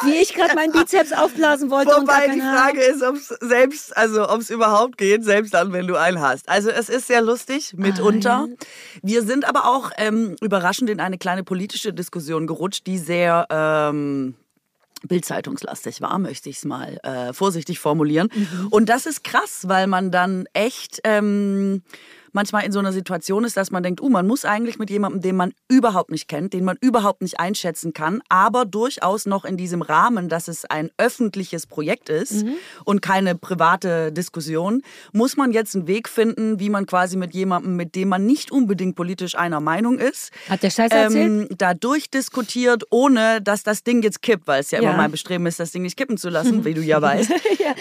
Wie 0.04 0.16
ich 0.18 0.34
gerade 0.34 0.56
meinen 0.56 0.72
Bizeps 0.74 1.14
aufblasen 1.14 1.70
wollte 1.70 1.96
und 1.96 2.02
Wobei 2.02 2.26
keinen 2.26 2.36
die. 2.36 2.42
Frage 2.42 2.82
ist, 2.82 3.04
ob 3.04 3.16
es 3.16 3.28
selbst, 3.28 3.96
also 3.96 4.28
ob 4.28 4.42
es 4.42 4.50
überhaupt 4.50 4.98
geht, 4.98 5.24
selbst 5.24 5.54
dann, 5.54 5.72
wenn 5.74 5.86
du 5.88 5.96
einen 5.96 6.20
hast. 6.20 6.50
Also 6.50 6.70
es 6.72 6.90
ist 6.90 7.08
sehr 7.08 7.22
lustig, 7.22 7.74
mitunter. 7.78 8.48
Wir 9.04 9.22
sind 9.24 9.48
aber 9.48 9.66
auch 9.66 9.92
ähm, 9.98 10.36
überraschend 10.42 10.90
in 10.90 11.00
eine 11.00 11.18
kleine 11.18 11.44
politische 11.44 11.94
Diskussion 11.94 12.48
gerutscht, 12.48 12.88
die 12.88 12.98
sehr 12.98 13.46
ähm, 13.52 14.36
Bildzeitungslastig 15.08 16.02
war, 16.02 16.18
möchte 16.20 16.50
ich 16.50 16.58
es 16.58 16.66
mal 16.66 16.98
äh, 17.04 17.32
vorsichtig 17.34 17.80
formulieren. 17.80 18.30
Und 18.70 18.90
das 18.90 19.06
ist 19.06 19.24
krass, 19.24 19.62
weil 19.68 19.88
man 19.88 20.12
dann 20.12 20.46
echt 20.54 21.00
ähm, 21.06 21.84
manchmal 22.34 22.66
in 22.66 22.72
so 22.72 22.80
einer 22.80 22.92
Situation 22.94 23.44
ist, 23.44 23.58
dass 23.58 23.72
man 23.72 23.84
denkt, 23.84 24.02
uh, 24.02 24.10
man 24.10 24.28
muss 24.28 24.46
eigentlich 24.46 24.80
mit 24.80 24.90
jemandem, 24.90 25.22
den 25.22 25.36
man 25.36 25.54
überhaupt 25.68 26.12
nicht 26.12 26.28
kennt, 26.28 26.54
den 26.54 26.64
man 26.66 26.78
überhaupt 26.82 27.22
nicht 27.22 27.40
einschätzen 27.40 27.94
kann, 27.94 28.22
aber 28.30 28.66
durchaus 28.66 29.26
noch 29.26 29.46
in 29.46 29.58
diesem 29.58 29.82
Rahmen, 29.82 30.30
dass 30.30 30.48
es 30.48 30.66
ein 30.66 30.90
öffentliches 30.98 31.68
Projekt 31.68 32.10
ist 32.10 32.46
und 32.86 33.02
keine 33.02 33.36
private 33.36 34.12
Diskussion, 34.12 34.82
muss 35.14 35.38
man 35.38 35.52
jetzt 35.52 35.76
einen 35.76 35.88
Weg 35.88 36.10
finden, 36.10 36.60
wie 36.60 36.70
man 36.70 36.86
quasi 36.86 37.18
mit 37.18 37.34
jemandem, 37.34 37.76
mit 37.76 37.96
dem 37.96 38.10
man 38.10 38.26
nicht 38.26 38.52
unbedingt 38.52 38.96
politisch 38.96 39.36
einer 39.36 39.60
Meinung 39.60 39.98
ist, 40.00 40.32
Hat 40.50 40.64
der 40.64 40.72
erzählt? 40.78 41.16
ähm, 41.16 41.48
da 41.58 41.74
durchdiskutiert, 41.74 42.84
ohne 42.90 43.42
dass 43.42 43.64
das 43.64 43.84
Ding 43.84 44.02
jetzt 44.02 44.22
kippt, 44.22 44.48
weil 44.48 44.62
es 44.62 44.72
ja, 44.72 44.82
Ja. 44.82 44.90
immer 44.90 44.98
mein 44.98 45.12
Bestreben 45.12 45.46
ist, 45.46 45.60
das 45.60 45.72
Ding 45.72 45.84
nicht 45.84 45.98
kippen 45.98 46.18
zu 46.18 46.30
lassen, 46.30 46.64
wie 46.66 46.74
du 46.74 46.82
ja 46.82 47.02
weißt. 47.02 47.32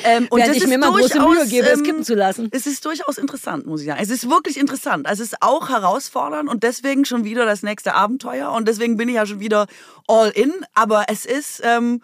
ähm, 0.04 0.28
Während 0.32 0.56
ich 0.56 0.66
mir 0.66 0.74
immer 0.74 0.90
große 0.90 1.20
Mühe 1.20 1.46
gebe, 1.48 1.68
es 1.68 1.82
kippen 1.82 2.04
zu 2.04 2.14
lassen. 2.14 2.48
Es 2.52 2.66
ist 2.66 2.84
durchaus 2.84 3.18
interessant, 3.18 3.66
muss 3.66 3.80
ich 3.80 3.86
sagen. 3.86 4.00
Es 4.02 4.10
ist 4.10 4.28
wirklich 4.28 4.37
interessant. 4.46 5.06
Also 5.06 5.22
es 5.22 5.32
ist 5.32 5.42
auch 5.42 5.68
herausfordernd 5.68 6.48
und 6.48 6.62
deswegen 6.62 7.04
schon 7.04 7.24
wieder 7.24 7.44
das 7.44 7.62
nächste 7.62 7.94
Abenteuer 7.94 8.50
und 8.52 8.68
deswegen 8.68 8.96
bin 8.96 9.08
ich 9.08 9.16
ja 9.16 9.26
schon 9.26 9.40
wieder 9.40 9.66
all 10.06 10.30
in. 10.30 10.52
Aber 10.74 11.06
es 11.08 11.24
ist, 11.24 11.60
ähm, 11.64 12.02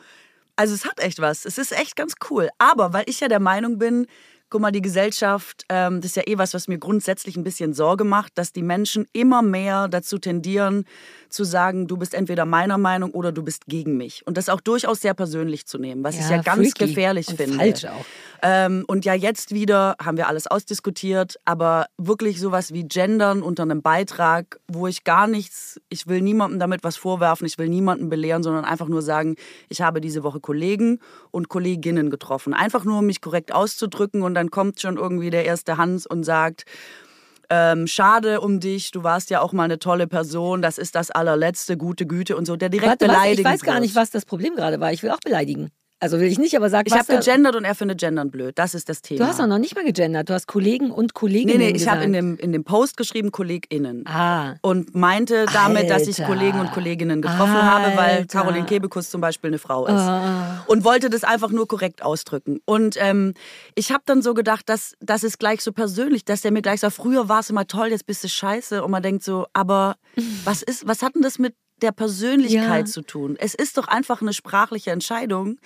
also 0.56 0.74
es 0.74 0.84
hat 0.84 1.00
echt 1.00 1.20
was. 1.20 1.44
Es 1.44 1.58
ist 1.58 1.72
echt 1.72 1.96
ganz 1.96 2.14
cool. 2.30 2.50
Aber 2.58 2.92
weil 2.92 3.04
ich 3.06 3.20
ja 3.20 3.28
der 3.28 3.40
Meinung 3.40 3.78
bin, 3.78 4.06
guck 4.54 4.62
mal, 4.62 4.70
die 4.70 4.82
Gesellschaft, 4.82 5.64
ähm, 5.68 6.00
das 6.00 6.12
ist 6.12 6.16
ja 6.16 6.22
eh 6.28 6.38
was, 6.38 6.54
was 6.54 6.68
mir 6.68 6.78
grundsätzlich 6.78 7.36
ein 7.36 7.42
bisschen 7.42 7.74
Sorge 7.74 8.04
macht, 8.04 8.38
dass 8.38 8.52
die 8.52 8.62
Menschen 8.62 9.04
immer 9.12 9.42
mehr 9.42 9.88
dazu 9.88 10.16
tendieren, 10.16 10.84
zu 11.28 11.42
sagen, 11.42 11.88
du 11.88 11.96
bist 11.96 12.14
entweder 12.14 12.44
meiner 12.44 12.78
Meinung 12.78 13.10
oder 13.10 13.32
du 13.32 13.42
bist 13.42 13.66
gegen 13.66 13.96
mich. 13.96 14.24
Und 14.28 14.36
das 14.36 14.48
auch 14.48 14.60
durchaus 14.60 15.00
sehr 15.00 15.12
persönlich 15.12 15.66
zu 15.66 15.78
nehmen, 15.78 16.04
was 16.04 16.14
ich 16.14 16.28
ja 16.28 16.40
ganz 16.40 16.74
gefährlich 16.74 17.26
finde. 17.26 17.56
Falsch 17.56 17.84
auch. 17.86 18.04
Ähm, 18.42 18.84
und 18.86 19.04
ja, 19.04 19.14
jetzt 19.14 19.52
wieder 19.52 19.96
haben 20.00 20.16
wir 20.16 20.28
alles 20.28 20.46
ausdiskutiert, 20.46 21.36
aber 21.44 21.86
wirklich 21.96 22.38
sowas 22.38 22.72
wie 22.72 22.84
Gendern 22.84 23.42
unter 23.42 23.64
einem 23.64 23.82
Beitrag, 23.82 24.60
wo 24.68 24.86
ich 24.86 25.02
gar 25.02 25.26
nichts, 25.26 25.80
ich 25.88 26.06
will 26.06 26.20
niemandem 26.20 26.60
damit 26.60 26.84
was 26.84 26.96
vorwerfen, 26.96 27.46
ich 27.46 27.58
will 27.58 27.68
niemanden 27.68 28.08
belehren, 28.08 28.42
sondern 28.42 28.64
einfach 28.64 28.86
nur 28.86 29.02
sagen, 29.02 29.34
ich 29.68 29.80
habe 29.80 30.00
diese 30.00 30.22
Woche 30.22 30.38
Kollegen 30.38 31.00
und 31.32 31.48
Kolleginnen 31.48 32.10
getroffen. 32.10 32.54
Einfach 32.54 32.84
nur, 32.84 32.98
um 32.98 33.06
mich 33.06 33.20
korrekt 33.20 33.52
auszudrücken 33.52 34.22
und 34.22 34.34
dann 34.34 34.43
kommt 34.50 34.80
schon 34.80 34.96
irgendwie 34.96 35.30
der 35.30 35.44
erste 35.44 35.76
Hans 35.76 36.06
und 36.06 36.24
sagt, 36.24 36.64
ähm, 37.50 37.86
schade 37.86 38.40
um 38.40 38.60
dich, 38.60 38.90
du 38.90 39.02
warst 39.02 39.30
ja 39.30 39.40
auch 39.40 39.52
mal 39.52 39.64
eine 39.64 39.78
tolle 39.78 40.06
Person, 40.06 40.62
das 40.62 40.78
ist 40.78 40.94
das 40.94 41.10
allerletzte, 41.10 41.76
gute 41.76 42.06
Güte 42.06 42.36
und 42.36 42.46
so, 42.46 42.56
der 42.56 42.68
direkt 42.68 42.90
Warte, 42.90 43.06
beleidigt 43.06 43.40
Ich 43.40 43.44
weiß 43.44 43.62
gar 43.62 43.80
nicht, 43.80 43.94
was 43.94 44.10
das 44.10 44.24
Problem 44.24 44.54
gerade 44.56 44.80
war. 44.80 44.92
Ich 44.92 45.02
will 45.02 45.10
auch 45.10 45.20
beleidigen. 45.20 45.70
Also 46.04 46.20
will 46.20 46.26
ich 46.26 46.38
nicht, 46.38 46.54
aber 46.54 46.68
sag 46.68 46.86
Ich 46.86 46.92
habe 46.92 47.16
gegendert 47.16 47.56
und 47.56 47.64
er 47.64 47.74
findet 47.74 47.98
Gendern 47.98 48.30
blöd. 48.30 48.58
Das 48.58 48.74
ist 48.74 48.90
das 48.90 49.00
Thema. 49.00 49.20
Du 49.20 49.26
hast 49.26 49.40
doch 49.40 49.46
noch 49.46 49.56
nicht 49.56 49.74
mal 49.74 49.86
gegendert. 49.86 50.28
Du 50.28 50.34
hast 50.34 50.46
Kollegen 50.46 50.90
und 50.90 51.06
Nee, 51.06 51.18
Kolleginnen 51.18 51.58
nee, 51.58 51.68
ich 51.68 51.74
gesagt. 51.74 51.96
habe 51.96 52.04
in 52.04 52.12
dem, 52.12 52.36
in 52.36 52.52
dem 52.52 52.62
Post 52.62 52.98
geschrieben 52.98 53.32
KollegInnen. 53.32 54.06
Ah. 54.06 54.56
Und 54.60 54.94
meinte 54.94 55.46
damit, 55.54 55.88
dass 55.88 56.02
ich 56.02 56.20
Alter. 56.20 56.34
Kollegen 56.34 56.60
und 56.60 56.72
Kolleginnen 56.72 57.22
getroffen 57.22 57.54
habe, 57.54 57.96
weil 57.96 58.16
Alter. 58.18 58.26
Caroline 58.26 58.66
Kebekus 58.66 59.08
zum 59.08 59.22
Beispiel 59.22 59.48
eine 59.48 59.58
Frau 59.58 59.86
ist. 59.86 59.94
Ah. 59.94 60.62
Und 60.66 60.84
wollte 60.84 61.08
das 61.08 61.24
einfach 61.24 61.48
nur 61.48 61.66
korrekt 61.66 62.02
ausdrücken. 62.02 62.60
Und 62.66 62.96
ähm, 62.98 63.32
ich 63.74 63.90
habe 63.90 64.02
dann 64.04 64.20
so 64.20 64.34
gedacht, 64.34 64.68
dass 64.68 64.96
das 65.00 65.24
ist 65.24 65.38
gleich 65.38 65.62
so 65.62 65.72
persönlich, 65.72 66.26
dass 66.26 66.42
der 66.42 66.52
mir 66.52 66.60
gleich 66.60 66.80
sagt, 66.80 66.96
früher 66.96 67.30
war 67.30 67.40
es 67.40 67.48
immer 67.48 67.66
toll, 67.66 67.88
jetzt 67.88 68.04
bist 68.04 68.22
du 68.22 68.28
scheiße. 68.28 68.84
Und 68.84 68.90
man 68.90 69.02
denkt 69.02 69.24
so, 69.24 69.46
aber 69.54 69.96
was 70.44 70.62
ist, 70.62 70.86
was 70.86 71.00
hat 71.00 71.14
denn 71.14 71.22
das 71.22 71.38
mit 71.38 71.54
der 71.84 71.92
Persönlichkeit 71.92 72.86
Ja. 72.86 72.92
zu 72.92 73.02
tun? 73.02 73.36
Es 73.38 73.54
ist 73.54 73.76
doch 73.78 73.86
einfach 73.86 74.22
eine 74.22 74.32
sprachliche 74.32 74.90
Entscheidung, 74.90 75.58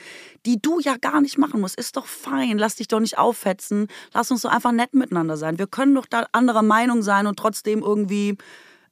die 0.45 0.61
du 0.61 0.81
ja 0.81 0.97
gar 1.01 1.21
nicht 1.21 1.39
machen 1.39 1.61
musst. 1.61 1.79
Ist 1.79 1.97
doch 1.97 2.07
fein, 2.07 2.59
lass 2.59 2.77
dich 2.77 2.89
doch 2.89 3.01
nicht 3.01 3.17
aufhetzen, 3.19 3.87
lass 4.13 4.31
uns 4.31 4.43
doch 4.43 4.51
einfach 4.51 4.73
nett 4.73 4.95
miteinander 4.95 5.37
sein. 5.37 5.59
Wir 5.59 5.67
können 5.67 5.95
doch 5.95 6.07
da 6.07 6.27
anderer 6.33 6.63
Meinung 6.63 7.03
sein 7.03 7.27
und 7.27 7.39
trotzdem 7.39 7.81
irgendwie 7.81 8.37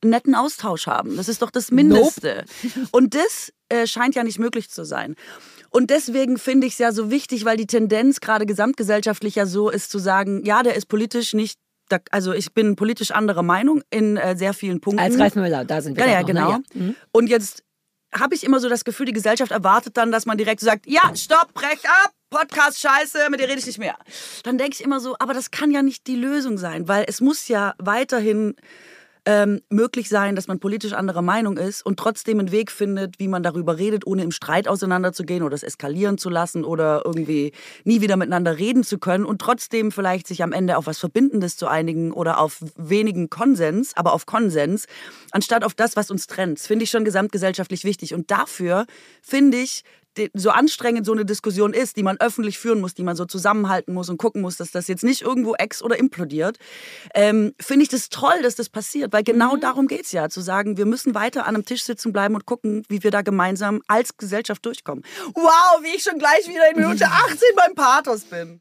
einen 0.02 0.10
netten 0.10 0.34
Austausch 0.34 0.86
haben. 0.86 1.16
Das 1.16 1.28
ist 1.28 1.42
doch 1.42 1.50
das 1.50 1.70
Mindeste. 1.70 2.44
Und 2.92 3.14
das 3.14 3.50
äh, 3.70 3.86
scheint 3.86 4.14
ja 4.14 4.24
nicht 4.24 4.38
möglich 4.38 4.68
zu 4.70 4.84
sein. 4.84 5.14
Und 5.70 5.88
deswegen 5.90 6.36
finde 6.38 6.66
ich 6.66 6.74
es 6.74 6.78
ja 6.78 6.92
so 6.92 7.10
wichtig, 7.10 7.46
weil 7.46 7.56
die 7.56 7.66
Tendenz 7.66 8.20
gerade 8.20 8.44
gesamtgesellschaftlich 8.44 9.34
ja 9.36 9.46
so 9.46 9.70
ist 9.70 9.90
zu 9.90 9.98
sagen, 9.98 10.44
ja, 10.44 10.62
der 10.62 10.74
ist 10.76 10.86
politisch 10.86 11.32
nicht, 11.32 11.58
da, 11.88 11.98
also 12.10 12.32
ich 12.32 12.52
bin 12.52 12.76
politisch 12.76 13.10
anderer 13.10 13.42
Meinung 13.42 13.82
in 13.90 14.16
äh, 14.16 14.36
sehr 14.36 14.54
vielen 14.54 14.80
Punkten. 14.80 15.00
Als 15.00 15.18
Ralf 15.18 15.34
Müller, 15.36 15.64
da 15.64 15.80
sind 15.80 15.96
wir 15.96 16.04
Ja, 16.04 16.12
ja, 16.12 16.20
noch, 16.20 16.26
genau. 16.26 16.48
ne? 16.52 16.62
Ja. 16.74 16.80
Mhm. 16.80 16.96
Und 17.12 17.28
jetzt 17.28 17.62
habe 18.14 18.34
ich 18.34 18.44
immer 18.44 18.60
so 18.60 18.68
das 18.68 18.84
Gefühl, 18.84 19.06
die 19.06 19.12
Gesellschaft 19.12 19.52
erwartet 19.52 19.96
dann, 19.96 20.10
dass 20.10 20.26
man 20.26 20.38
direkt 20.38 20.60
sagt, 20.60 20.86
ja, 20.86 21.14
stopp, 21.14 21.52
brech 21.54 21.84
ab, 21.84 22.12
Podcast 22.30 22.80
scheiße, 22.80 23.30
mit 23.30 23.40
dir 23.40 23.48
rede 23.48 23.58
ich 23.58 23.66
nicht 23.66 23.78
mehr. 23.78 23.96
Dann 24.42 24.58
denke 24.58 24.74
ich 24.74 24.84
immer 24.84 25.00
so, 25.00 25.16
aber 25.18 25.34
das 25.34 25.50
kann 25.50 25.70
ja 25.70 25.82
nicht 25.82 26.06
die 26.06 26.16
Lösung 26.16 26.58
sein, 26.58 26.88
weil 26.88 27.04
es 27.08 27.20
muss 27.20 27.48
ja 27.48 27.74
weiterhin 27.78 28.54
ähm, 29.26 29.60
möglich 29.68 30.08
sein, 30.08 30.36
dass 30.36 30.46
man 30.46 30.60
politisch 30.60 30.92
anderer 30.92 31.20
Meinung 31.20 31.58
ist 31.58 31.84
und 31.84 31.98
trotzdem 31.98 32.38
einen 32.38 32.52
Weg 32.52 32.70
findet, 32.70 33.18
wie 33.18 33.26
man 33.26 33.42
darüber 33.42 33.76
redet, 33.76 34.06
ohne 34.06 34.22
im 34.22 34.30
Streit 34.30 34.68
auseinanderzugehen 34.68 35.42
oder 35.42 35.54
es 35.54 35.64
eskalieren 35.64 36.16
zu 36.16 36.30
lassen 36.30 36.64
oder 36.64 37.02
irgendwie 37.04 37.52
nie 37.84 38.00
wieder 38.00 38.16
miteinander 38.16 38.56
reden 38.56 38.84
zu 38.84 38.98
können 38.98 39.26
und 39.26 39.40
trotzdem 39.40 39.90
vielleicht 39.90 40.28
sich 40.28 40.44
am 40.44 40.52
Ende 40.52 40.76
auf 40.76 40.86
was 40.86 40.98
Verbindendes 40.98 41.56
zu 41.56 41.66
einigen 41.66 42.12
oder 42.12 42.38
auf 42.38 42.60
wenigen 42.76 43.28
Konsens, 43.28 43.96
aber 43.96 44.12
auf 44.12 44.26
Konsens, 44.26 44.86
anstatt 45.32 45.64
auf 45.64 45.74
das, 45.74 45.96
was 45.96 46.10
uns 46.10 46.28
trennt. 46.28 46.60
Finde 46.60 46.84
ich 46.84 46.90
schon 46.90 47.04
gesamtgesellschaftlich 47.04 47.82
wichtig. 47.82 48.14
Und 48.14 48.30
dafür 48.30 48.86
finde 49.22 49.58
ich, 49.58 49.82
so 50.34 50.50
anstrengend 50.50 51.06
so 51.06 51.12
eine 51.12 51.24
Diskussion 51.24 51.72
ist, 51.72 51.96
die 51.96 52.02
man 52.02 52.18
öffentlich 52.18 52.58
führen 52.58 52.80
muss, 52.80 52.94
die 52.94 53.02
man 53.02 53.16
so 53.16 53.24
zusammenhalten 53.24 53.94
muss 53.94 54.08
und 54.08 54.18
gucken 54.18 54.42
muss, 54.42 54.56
dass 54.56 54.70
das 54.70 54.88
jetzt 54.88 55.04
nicht 55.04 55.22
irgendwo 55.22 55.54
ex- 55.54 55.82
oder 55.82 55.98
implodiert, 55.98 56.58
ähm, 57.14 57.54
finde 57.60 57.84
ich 57.84 57.88
das 57.88 58.08
toll, 58.08 58.42
dass 58.42 58.54
das 58.54 58.68
passiert, 58.68 59.12
weil 59.12 59.22
genau 59.22 59.56
darum 59.56 59.86
geht's 59.86 60.12
ja, 60.12 60.28
zu 60.28 60.40
sagen, 60.40 60.76
wir 60.76 60.86
müssen 60.86 61.14
weiter 61.14 61.46
an 61.46 61.54
einem 61.54 61.64
Tisch 61.64 61.84
sitzen 61.84 62.12
bleiben 62.12 62.34
und 62.34 62.46
gucken, 62.46 62.84
wie 62.88 63.02
wir 63.02 63.10
da 63.10 63.22
gemeinsam 63.22 63.82
als 63.86 64.16
Gesellschaft 64.16 64.64
durchkommen. 64.64 65.04
Wow, 65.34 65.82
wie 65.82 65.96
ich 65.96 66.02
schon 66.02 66.18
gleich 66.18 66.48
wieder 66.48 66.70
in 66.70 66.76
Minute 66.76 67.06
18 67.10 67.38
beim 67.56 67.74
Pathos 67.74 68.24
bin. 68.24 68.60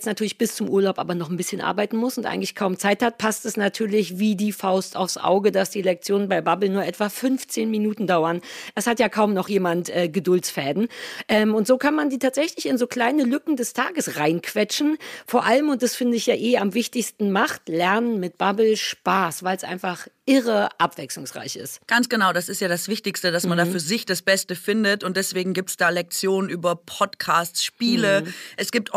jetzt 0.00 0.06
natürlich 0.06 0.38
bis 0.38 0.54
zum 0.54 0.68
Urlaub 0.70 0.98
aber 0.98 1.14
noch 1.14 1.28
ein 1.28 1.36
bisschen 1.36 1.60
arbeiten 1.60 1.98
muss 1.98 2.16
und 2.16 2.24
eigentlich 2.24 2.54
kaum 2.54 2.78
Zeit 2.78 3.02
hat, 3.02 3.18
passt 3.18 3.44
es 3.44 3.58
natürlich 3.58 4.18
wie 4.18 4.34
die 4.34 4.50
Faust 4.50 4.96
aufs 4.96 5.18
Auge, 5.18 5.52
dass 5.52 5.68
die 5.68 5.82
Lektionen 5.82 6.26
bei 6.26 6.40
Bubble 6.40 6.70
nur 6.70 6.84
etwa 6.84 7.10
15 7.10 7.70
Minuten 7.70 8.06
dauern. 8.06 8.40
Es 8.74 8.86
hat 8.86 8.98
ja 8.98 9.10
kaum 9.10 9.34
noch 9.34 9.50
jemand 9.50 9.90
äh, 9.90 10.08
Geduldsfäden. 10.08 10.88
Ähm, 11.28 11.54
und 11.54 11.66
so 11.66 11.76
kann 11.76 11.94
man 11.94 12.08
die 12.08 12.18
tatsächlich 12.18 12.66
in 12.66 12.78
so 12.78 12.86
kleine 12.86 13.24
Lücken 13.24 13.56
des 13.56 13.74
Tages 13.74 14.16
reinquetschen. 14.16 14.96
Vor 15.26 15.44
allem, 15.44 15.68
und 15.68 15.82
das 15.82 15.94
finde 15.94 16.16
ich 16.16 16.24
ja 16.24 16.34
eh 16.34 16.56
am 16.56 16.72
wichtigsten, 16.72 17.30
macht 17.30 17.68
Lernen 17.68 18.20
mit 18.20 18.38
Bubble 18.38 18.78
Spaß, 18.78 19.42
weil 19.42 19.58
es 19.58 19.64
einfach 19.64 20.06
irre 20.30 20.68
abwechslungsreich 20.78 21.56
ist. 21.56 21.80
Ganz 21.88 22.08
genau, 22.08 22.32
das 22.32 22.48
ist 22.48 22.60
ja 22.60 22.68
das 22.68 22.86
Wichtigste, 22.86 23.32
dass 23.32 23.46
man 23.46 23.58
mhm. 23.58 23.64
da 23.64 23.66
für 23.66 23.80
sich 23.80 24.06
das 24.06 24.22
Beste 24.22 24.54
findet 24.54 25.02
und 25.02 25.16
deswegen 25.16 25.54
gibt 25.54 25.70
es 25.70 25.76
da 25.76 25.88
Lektionen 25.88 26.48
über 26.48 26.76
Podcasts, 26.76 27.64
Spiele, 27.64 28.22
mhm. 28.22 28.34
es 28.56 28.70
gibt 28.70 28.94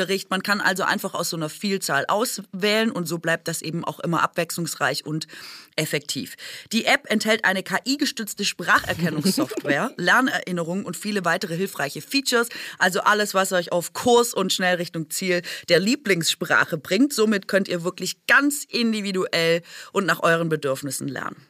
Online-Gruppenunterricht, 0.00 0.30
man 0.30 0.42
kann 0.42 0.60
also 0.60 0.82
einfach 0.84 1.14
aus 1.14 1.30
so 1.30 1.36
einer 1.36 1.48
Vielzahl 1.48 2.04
auswählen 2.08 2.90
und 2.90 3.06
so 3.06 3.18
bleibt 3.18 3.48
das 3.48 3.62
eben 3.62 3.84
auch 3.84 4.00
immer 4.00 4.22
abwechslungsreich 4.22 5.04
und 5.04 5.26
effektiv. 5.76 6.36
Die 6.72 6.84
App 6.84 7.10
enthält 7.10 7.44
eine 7.44 7.62
KI-gestützte 7.62 8.44
Spracherkennungssoftware, 8.44 9.92
Lernerinnerungen 9.96 10.84
und 10.84 10.96
viele 10.96 11.24
weitere 11.24 11.56
hilfreiche 11.56 12.00
Features, 12.00 12.48
also 12.78 13.00
alles, 13.00 13.34
was 13.34 13.52
euch 13.52 13.72
auf 13.72 13.92
Kurs 13.92 14.34
und 14.34 14.52
schnell 14.52 14.76
Richtung 14.76 15.10
Ziel 15.10 15.42
der 15.68 15.80
Lieblingssprache 15.80 16.78
bringt. 16.78 17.12
Somit 17.12 17.48
könnt 17.48 17.68
ihr 17.68 17.84
wirklich 17.84 18.26
ganz 18.26 18.64
individuell 18.68 19.62
und 19.92 20.06
nach 20.06 20.22
euren 20.22 20.48
Bedürfnissen 20.48 21.08
lernen. 21.08 21.49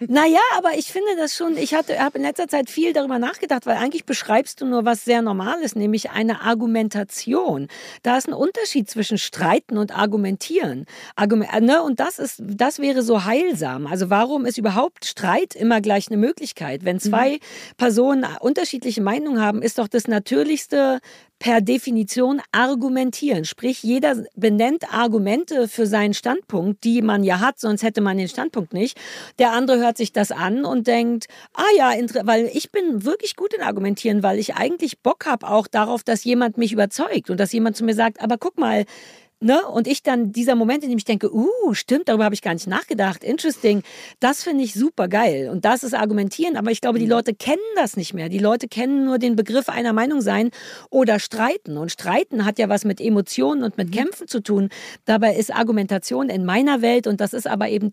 Naja, 0.00 0.40
aber 0.56 0.76
ich 0.76 0.86
finde 0.86 1.16
das 1.16 1.34
schon, 1.34 1.56
ich 1.56 1.74
habe 1.74 1.92
in 2.14 2.22
letzter 2.22 2.48
Zeit 2.48 2.70
viel 2.70 2.92
darüber 2.92 3.18
nachgedacht, 3.18 3.66
weil 3.66 3.76
eigentlich 3.76 4.04
beschreibst 4.04 4.60
du 4.60 4.66
nur 4.66 4.84
was 4.84 5.04
sehr 5.04 5.22
Normales, 5.22 5.74
nämlich 5.74 6.10
eine 6.10 6.42
Argumentation. 6.42 7.68
Da 8.02 8.16
ist 8.18 8.28
ein 8.28 8.34
Unterschied 8.34 8.88
zwischen 8.88 9.18
Streiten 9.18 9.78
und 9.78 9.96
Argumentieren. 9.96 10.86
Argument, 11.16 11.52
äh, 11.52 11.60
ne? 11.60 11.82
Und 11.82 12.00
das 12.00 12.18
ist, 12.18 12.42
das 12.44 12.78
wäre 12.78 13.02
so 13.02 13.24
heilsam. 13.24 13.86
Also 13.86 14.10
warum 14.10 14.46
ist 14.46 14.58
überhaupt 14.58 15.04
Streit 15.04 15.54
immer 15.54 15.80
gleich 15.80 16.08
eine 16.08 16.16
Möglichkeit? 16.16 16.84
Wenn 16.84 17.00
zwei 17.00 17.32
mhm. 17.34 17.76
Personen 17.76 18.26
unterschiedliche 18.40 19.02
Meinungen 19.02 19.40
haben, 19.40 19.62
ist 19.62 19.78
doch 19.78 19.88
das 19.88 20.08
Natürlichste, 20.08 21.00
per 21.42 21.60
Definition 21.60 22.40
argumentieren. 22.52 23.44
Sprich, 23.44 23.82
jeder 23.82 24.22
benennt 24.36 24.94
Argumente 24.94 25.66
für 25.66 25.88
seinen 25.88 26.14
Standpunkt, 26.14 26.84
die 26.84 27.02
man 27.02 27.24
ja 27.24 27.40
hat, 27.40 27.58
sonst 27.58 27.82
hätte 27.82 28.00
man 28.00 28.16
den 28.16 28.28
Standpunkt 28.28 28.72
nicht. 28.72 28.96
Der 29.40 29.50
andere 29.50 29.80
hört 29.80 29.96
sich 29.96 30.12
das 30.12 30.30
an 30.30 30.64
und 30.64 30.86
denkt, 30.86 31.26
ah 31.54 31.64
ja, 31.76 31.94
weil 32.22 32.48
ich 32.54 32.70
bin 32.70 33.04
wirklich 33.04 33.34
gut 33.34 33.54
in 33.54 33.60
Argumentieren, 33.60 34.22
weil 34.22 34.38
ich 34.38 34.54
eigentlich 34.54 35.00
Bock 35.00 35.26
habe 35.26 35.48
auch 35.48 35.66
darauf, 35.66 36.04
dass 36.04 36.22
jemand 36.22 36.58
mich 36.58 36.72
überzeugt 36.72 37.28
und 37.28 37.40
dass 37.40 37.50
jemand 37.50 37.76
zu 37.76 37.82
mir 37.82 37.94
sagt, 37.94 38.22
aber 38.22 38.38
guck 38.38 38.56
mal, 38.56 38.84
Ne? 39.42 39.66
Und 39.66 39.88
ich 39.88 40.04
dann, 40.04 40.30
dieser 40.30 40.54
Moment, 40.54 40.84
in 40.84 40.90
dem 40.90 40.98
ich 40.98 41.04
denke, 41.04 41.34
uh, 41.34 41.74
stimmt, 41.74 42.08
darüber 42.08 42.24
habe 42.24 42.34
ich 42.34 42.42
gar 42.42 42.54
nicht 42.54 42.68
nachgedacht, 42.68 43.24
interesting, 43.24 43.82
das 44.20 44.44
finde 44.44 44.62
ich 44.62 44.72
super 44.72 45.08
geil. 45.08 45.48
Und 45.50 45.64
das 45.64 45.82
ist 45.82 45.94
Argumentieren, 45.94 46.56
aber 46.56 46.70
ich 46.70 46.80
glaube, 46.80 47.00
die 47.00 47.06
mhm. 47.06 47.10
Leute 47.10 47.34
kennen 47.34 47.58
das 47.74 47.96
nicht 47.96 48.14
mehr. 48.14 48.28
Die 48.28 48.38
Leute 48.38 48.68
kennen 48.68 49.04
nur 49.04 49.18
den 49.18 49.34
Begriff 49.34 49.68
einer 49.68 49.92
Meinung 49.92 50.20
sein 50.20 50.50
oder 50.90 51.18
streiten. 51.18 51.76
Und 51.76 51.90
streiten 51.90 52.44
hat 52.44 52.60
ja 52.60 52.68
was 52.68 52.84
mit 52.84 53.00
Emotionen 53.00 53.64
und 53.64 53.76
mit 53.76 53.88
mhm. 53.88 53.92
Kämpfen 53.94 54.28
zu 54.28 54.40
tun. 54.40 54.68
Dabei 55.06 55.34
ist 55.34 55.52
Argumentation 55.52 56.28
in 56.28 56.44
meiner 56.44 56.80
Welt, 56.80 57.08
und 57.08 57.20
das 57.20 57.32
ist 57.32 57.48
aber 57.48 57.68
eben, 57.68 57.90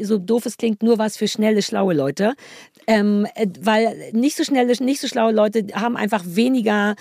so 0.00 0.18
doof 0.18 0.46
es 0.46 0.56
klingt, 0.56 0.84
nur 0.84 0.98
was 0.98 1.16
für 1.16 1.26
schnelle, 1.26 1.62
schlaue 1.62 1.94
Leute. 1.94 2.34
Ähm, 2.86 3.26
äh, 3.34 3.48
weil 3.60 4.12
nicht 4.12 4.36
so 4.36 4.44
schnelle, 4.44 4.72
nicht 4.80 5.00
so 5.00 5.08
schlaue 5.08 5.32
Leute 5.32 5.66
haben 5.74 5.96
einfach 5.96 6.22
weniger 6.24 6.94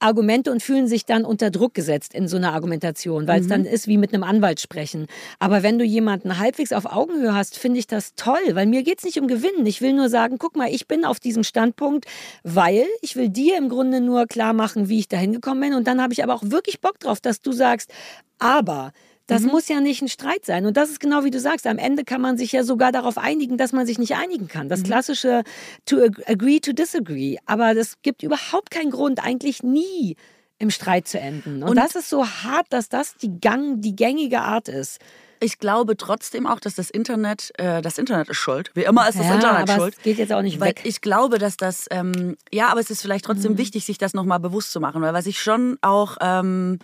Argumente 0.00 0.50
und 0.52 0.62
fühlen 0.62 0.86
sich 0.86 1.04
dann 1.06 1.24
unter 1.24 1.50
Druck 1.50 1.74
gesetzt 1.74 2.14
in 2.14 2.28
so 2.28 2.36
einer 2.36 2.52
Argumentation, 2.52 3.26
weil 3.26 3.40
es 3.40 3.46
mhm. 3.46 3.50
dann 3.50 3.64
ist 3.64 3.88
wie 3.88 3.96
mit 3.96 4.14
einem 4.14 4.22
Anwalt 4.22 4.60
sprechen. 4.60 5.06
Aber 5.38 5.62
wenn 5.62 5.78
du 5.78 5.84
jemanden 5.84 6.38
halbwegs 6.38 6.72
auf 6.72 6.86
Augenhöhe 6.86 7.34
hast, 7.34 7.58
finde 7.58 7.80
ich 7.80 7.86
das 7.86 8.14
toll, 8.14 8.38
weil 8.52 8.66
mir 8.66 8.82
geht 8.82 8.98
es 8.98 9.04
nicht 9.04 9.20
um 9.20 9.28
Gewinnen. 9.28 9.66
Ich 9.66 9.80
will 9.80 9.92
nur 9.92 10.08
sagen, 10.08 10.38
guck 10.38 10.56
mal, 10.56 10.68
ich 10.70 10.86
bin 10.86 11.04
auf 11.04 11.20
diesem 11.20 11.44
Standpunkt, 11.44 12.06
weil 12.42 12.86
ich 13.02 13.16
will 13.16 13.28
dir 13.28 13.56
im 13.58 13.68
Grunde 13.68 14.00
nur 14.00 14.26
klar 14.26 14.52
machen, 14.52 14.88
wie 14.88 14.98
ich 14.98 15.08
da 15.08 15.16
hingekommen 15.16 15.60
bin. 15.60 15.74
Und 15.74 15.86
dann 15.86 16.00
habe 16.00 16.12
ich 16.12 16.22
aber 16.22 16.34
auch 16.34 16.42
wirklich 16.44 16.80
Bock 16.80 16.98
drauf, 17.00 17.20
dass 17.20 17.40
du 17.40 17.52
sagst, 17.52 17.90
aber 18.38 18.92
das 19.28 19.42
mhm. 19.42 19.50
muss 19.50 19.68
ja 19.68 19.80
nicht 19.80 20.02
ein 20.02 20.08
Streit 20.08 20.44
sein. 20.44 20.66
Und 20.66 20.76
das 20.76 20.88
ist 20.88 21.00
genau 21.00 21.22
wie 21.22 21.30
du 21.30 21.38
sagst. 21.38 21.66
Am 21.66 21.78
Ende 21.78 22.04
kann 22.04 22.20
man 22.20 22.38
sich 22.38 22.50
ja 22.50 22.64
sogar 22.64 22.92
darauf 22.92 23.18
einigen, 23.18 23.58
dass 23.58 23.72
man 23.72 23.86
sich 23.86 23.98
nicht 23.98 24.16
einigen 24.16 24.48
kann. 24.48 24.68
Das 24.68 24.80
mhm. 24.80 24.84
klassische 24.84 25.42
to 25.84 25.98
agree 26.26 26.58
to 26.60 26.72
disagree. 26.72 27.36
Aber 27.44 27.74
das 27.74 28.00
gibt 28.02 28.22
überhaupt 28.22 28.70
keinen 28.70 28.90
Grund, 28.90 29.22
eigentlich 29.22 29.62
nie 29.62 30.16
im 30.58 30.70
Streit 30.70 31.06
zu 31.06 31.20
enden. 31.20 31.62
Und, 31.62 31.70
Und 31.70 31.76
das 31.76 31.94
ist 31.94 32.08
so 32.08 32.26
hart, 32.26 32.66
dass 32.70 32.88
das 32.88 33.16
die, 33.16 33.38
Gang, 33.38 33.80
die 33.82 33.94
gängige 33.94 34.40
Art 34.40 34.68
ist. 34.68 34.98
Ich 35.40 35.58
glaube 35.58 35.96
trotzdem 35.98 36.46
auch, 36.46 36.58
dass 36.58 36.74
das 36.74 36.88
Internet, 36.88 37.52
äh, 37.58 37.82
das 37.82 37.98
Internet 37.98 38.30
ist 38.30 38.38
schuld. 38.38 38.70
Wie 38.74 38.84
immer 38.84 39.08
ist 39.08 39.18
das 39.18 39.26
ja, 39.26 39.34
Internet 39.34 39.68
aber 39.68 39.74
schuld. 39.74 39.94
Es 39.98 40.02
geht 40.02 40.18
jetzt 40.18 40.32
auch 40.32 40.42
nicht 40.42 40.58
weil 40.58 40.70
weg. 40.70 40.80
Ich 40.84 41.02
glaube, 41.02 41.38
dass 41.38 41.58
das, 41.58 41.86
ähm, 41.90 42.36
ja, 42.50 42.68
aber 42.68 42.80
es 42.80 42.90
ist 42.90 43.02
vielleicht 43.02 43.26
trotzdem 43.26 43.52
mhm. 43.52 43.58
wichtig, 43.58 43.84
sich 43.84 43.98
das 43.98 44.14
nochmal 44.14 44.40
bewusst 44.40 44.72
zu 44.72 44.80
machen, 44.80 45.02
weil 45.02 45.12
was 45.12 45.26
ich 45.26 45.38
schon 45.38 45.76
auch 45.82 46.16
ähm, 46.22 46.78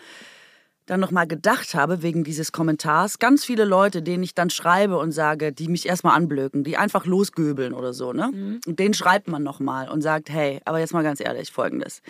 dann 0.87 1.01
nochmal 1.01 1.27
gedacht 1.27 1.75
habe, 1.75 2.03
wegen 2.03 2.25
dieses 2.25 2.53
Kommentars, 2.53 3.19
ganz 3.19 3.45
viele 3.45 3.65
Leute, 3.65 4.03
denen 4.03 4.23
ich 4.23 4.35
dann 4.35 4.51
schreibe 4.51 4.99
und 4.99 5.13
sage, 5.13 5.53
die 5.53 5.69
mich 5.69 5.87
erstmal 5.87 6.17
anblöken, 6.17 6.65
die 6.65 6.77
einfach 6.77 7.07
losgöbeln 7.07 7.73
oder 7.73 7.93
so, 7.93 8.13
ne? 8.13 8.31
Mhm. 8.33 8.61
Und 8.67 8.79
denen 8.79 8.95
schreibt 8.95 9.29
man 9.29 9.43
nochmal 9.43 9.89
und 9.89 10.03
sagt, 10.03 10.31
hey, 10.31 10.61
aber 10.65 10.81
jetzt 10.81 10.93
mal 10.93 11.03
ganz 11.03 11.21
ehrlich, 11.21 11.51
folgendes. 11.51 12.03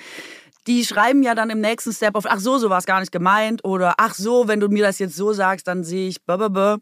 Die 0.67 0.85
schreiben 0.85 1.23
ja 1.23 1.35
dann 1.35 1.51
im 1.51 1.61
nächsten 1.61 1.93
Step 1.93 2.15
auf, 2.15 2.25
ach 2.27 2.41
so, 2.41 2.59
so 2.59 2.71
war 2.71 2.79
es 2.79 2.87
gar 2.87 3.01
nicht 3.01 3.13
gemeint 3.13 3.65
oder 3.65 3.95
ach 3.99 4.15
so, 4.15 4.49
wenn 4.49 4.61
du 4.61 4.69
mir 4.69 4.83
das 4.83 4.99
jetzt 4.99 5.15
so 5.15 5.33
sagst, 5.33 5.69
dann 5.69 5.85
sehe 5.85 6.09
ich, 6.09 6.23
blablabla. 6.23 6.79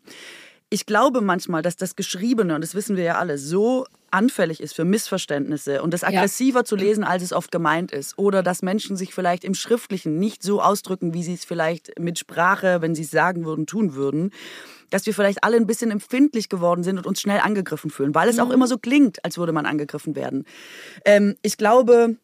Ich 0.72 0.86
glaube 0.86 1.20
manchmal, 1.20 1.60
dass 1.60 1.76
das 1.76 1.96
Geschriebene, 1.96 2.54
und 2.54 2.64
das 2.64 2.74
wissen 2.74 2.96
wir 2.96 3.04
ja 3.04 3.18
alle, 3.18 3.36
so 3.36 3.84
anfällig 4.10 4.58
ist 4.62 4.74
für 4.74 4.86
Missverständnisse 4.86 5.82
und 5.82 5.92
das 5.92 6.02
aggressiver 6.02 6.60
ja. 6.60 6.64
zu 6.64 6.76
lesen, 6.76 7.04
als 7.04 7.22
es 7.22 7.34
oft 7.34 7.52
gemeint 7.52 7.92
ist. 7.92 8.18
Oder 8.18 8.42
dass 8.42 8.62
Menschen 8.62 8.96
sich 8.96 9.12
vielleicht 9.12 9.44
im 9.44 9.52
Schriftlichen 9.52 10.18
nicht 10.18 10.42
so 10.42 10.62
ausdrücken, 10.62 11.12
wie 11.12 11.24
sie 11.24 11.34
es 11.34 11.44
vielleicht 11.44 11.98
mit 12.00 12.18
Sprache, 12.18 12.80
wenn 12.80 12.94
sie 12.94 13.02
es 13.02 13.10
sagen 13.10 13.44
würden, 13.44 13.66
tun 13.66 13.94
würden. 13.94 14.30
Dass 14.88 15.04
wir 15.04 15.12
vielleicht 15.12 15.44
alle 15.44 15.58
ein 15.58 15.66
bisschen 15.66 15.90
empfindlich 15.90 16.48
geworden 16.48 16.84
sind 16.84 16.96
und 16.96 17.06
uns 17.06 17.20
schnell 17.20 17.40
angegriffen 17.40 17.90
fühlen, 17.90 18.14
weil 18.14 18.30
es 18.30 18.36
mhm. 18.36 18.42
auch 18.44 18.50
immer 18.50 18.66
so 18.66 18.78
klingt, 18.78 19.22
als 19.26 19.36
würde 19.36 19.52
man 19.52 19.66
angegriffen 19.66 20.16
werden. 20.16 20.46
Ähm, 21.04 21.36
ich 21.42 21.58
glaube, 21.58 22.16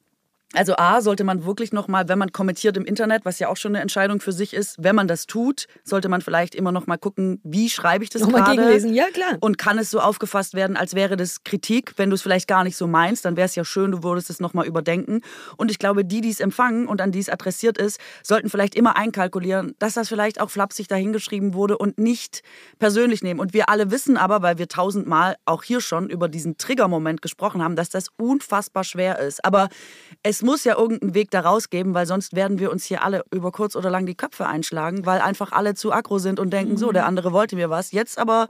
also 0.55 0.77
A, 0.77 1.03
sollte 1.03 1.25
man 1.25 1.45
wirklich 1.45 1.73
nochmal, 1.73 2.09
wenn 2.09 2.19
man 2.19 2.33
kommentiert 2.33 2.77
im 2.79 2.87
Internet, 2.87 3.27
was 3.27 3.39
ja 3.39 3.49
auch 3.49 3.59
schon 3.59 3.73
eine 3.73 3.83
Entscheidung 3.83 4.21
für 4.21 4.33
sich 4.33 4.55
ist, 4.55 4.77
wenn 4.79 4.97
man 4.97 5.07
das 5.07 5.27
tut, 5.27 5.67
sollte 5.85 6.09
man 6.09 6.23
vielleicht 6.23 6.55
immer 6.55 6.73
nochmal 6.73 6.97
gucken, 6.97 7.39
wie 7.45 7.69
schreibe 7.69 8.03
ich 8.03 8.09
das 8.09 8.23
nochmal 8.23 8.45
gerade? 8.45 8.57
gegenlesen, 8.57 8.95
ja 8.95 9.09
klar. 9.13 9.37
Und 9.41 9.59
kann 9.59 9.79
es 9.79 9.91
so 9.91 10.01
aufgefasst 10.01 10.55
werden, 10.55 10.79
als 10.79 10.95
wäre 10.95 11.19
das 11.19 11.45
Kritik? 11.45 11.93
Wenn 11.97 12.09
du 12.09 12.15
es 12.15 12.23
vielleicht 12.23 12.49
gar 12.49 12.65
nicht 12.65 12.79
so 12.79 12.87
meinst, 12.87 13.27
dann 13.27 13.37
wäre 13.37 13.45
es 13.45 13.57
ja 13.57 13.65
schön, 13.65 13.91
du 13.91 14.03
würdest 14.03 14.31
es 14.31 14.41
nochmal 14.41 14.67
überdenken. 14.67 15.21
Und 15.59 15.71
ich 15.71 15.79
glaube, 15.79 16.07
die, 16.07 16.23
die 16.23 16.31
es 16.31 16.41
empfangen 16.41 16.87
und 16.87 17.03
an 17.03 17.13
die 17.13 17.19
es 17.19 17.29
adressiert 17.29 17.77
ist, 17.77 18.01
sollten 18.23 18.49
vielleicht 18.49 18.75
immer 18.75 18.97
einkalkulieren, 18.97 19.75
dass 19.79 19.95
das 19.95 20.09
vielleicht 20.09 20.41
auch 20.41 20.49
flapsig 20.49 20.89
dahingeschrieben 20.89 21.53
wurde 21.53 21.77
und 21.77 21.99
nicht 21.99 22.43
persönlich 22.79 23.23
nehmen. 23.23 23.39
Und 23.39 23.53
wir 23.53 23.69
alle 23.69 23.91
wissen 23.91 24.17
aber, 24.17 24.41
weil 24.41 24.57
wir 24.57 24.69
tausendmal 24.69 25.37
auch 25.45 25.63
hier 25.63 25.83
schon 25.83 26.09
über 26.09 26.29
diesen 26.29 26.57
Triggermoment 26.57 27.21
gesprochen 27.21 27.63
haben, 27.63 27.77
dass 27.77 27.91
das 27.91 28.07
unfassbar 28.17 28.85
schwer 28.85 29.19
ist. 29.19 29.45
Aber 29.45 29.69
es 30.23 30.38
es 30.39 30.43
muss 30.43 30.63
ja 30.63 30.79
irgendeinen 30.79 31.15
Weg 31.15 31.33
da 31.33 31.41
rausgeben, 31.41 31.95
weil 31.95 32.07
sonst 32.07 32.37
werden 32.37 32.61
wir 32.61 32.71
uns 32.71 32.85
hier 32.85 33.03
alle 33.03 33.25
über 33.33 33.51
kurz 33.51 33.75
oder 33.75 33.91
lang 33.91 34.07
die 34.07 34.15
Köpfe 34.15 34.47
einschlagen, 34.47 35.05
weil 35.05 35.21
einfach 35.21 35.51
alle 35.51 35.75
zu 35.75 35.91
aggro 35.91 36.21
sind 36.21 36.39
und 36.39 36.53
denken, 36.53 36.75
mhm. 36.75 36.77
so, 36.77 36.93
der 36.93 37.07
andere 37.07 37.33
wollte 37.33 37.57
mir 37.57 37.71
was, 37.71 37.91
jetzt 37.91 38.19
aber 38.19 38.49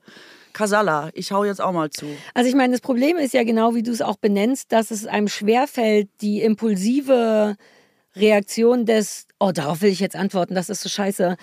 Kasala, 0.52 1.08
ich 1.14 1.32
hau 1.32 1.44
jetzt 1.44 1.62
auch 1.62 1.72
mal 1.72 1.88
zu. 1.88 2.04
Also 2.34 2.46
ich 2.46 2.54
meine, 2.54 2.72
das 2.72 2.82
Problem 2.82 3.16
ist 3.16 3.32
ja 3.32 3.42
genau, 3.42 3.74
wie 3.74 3.82
du 3.82 3.90
es 3.90 4.02
auch 4.02 4.16
benennst, 4.16 4.70
dass 4.70 4.90
es 4.90 5.06
einem 5.06 5.28
schwerfällt, 5.28 6.10
die 6.20 6.42
impulsive 6.42 7.56
Reaktion 8.14 8.84
des, 8.84 9.26
oh, 9.40 9.52
darauf 9.52 9.80
will 9.80 9.90
ich 9.90 10.00
jetzt 10.00 10.16
antworten, 10.16 10.54
das 10.54 10.68
ist 10.68 10.82
so 10.82 10.90
scheiße, 10.90 11.38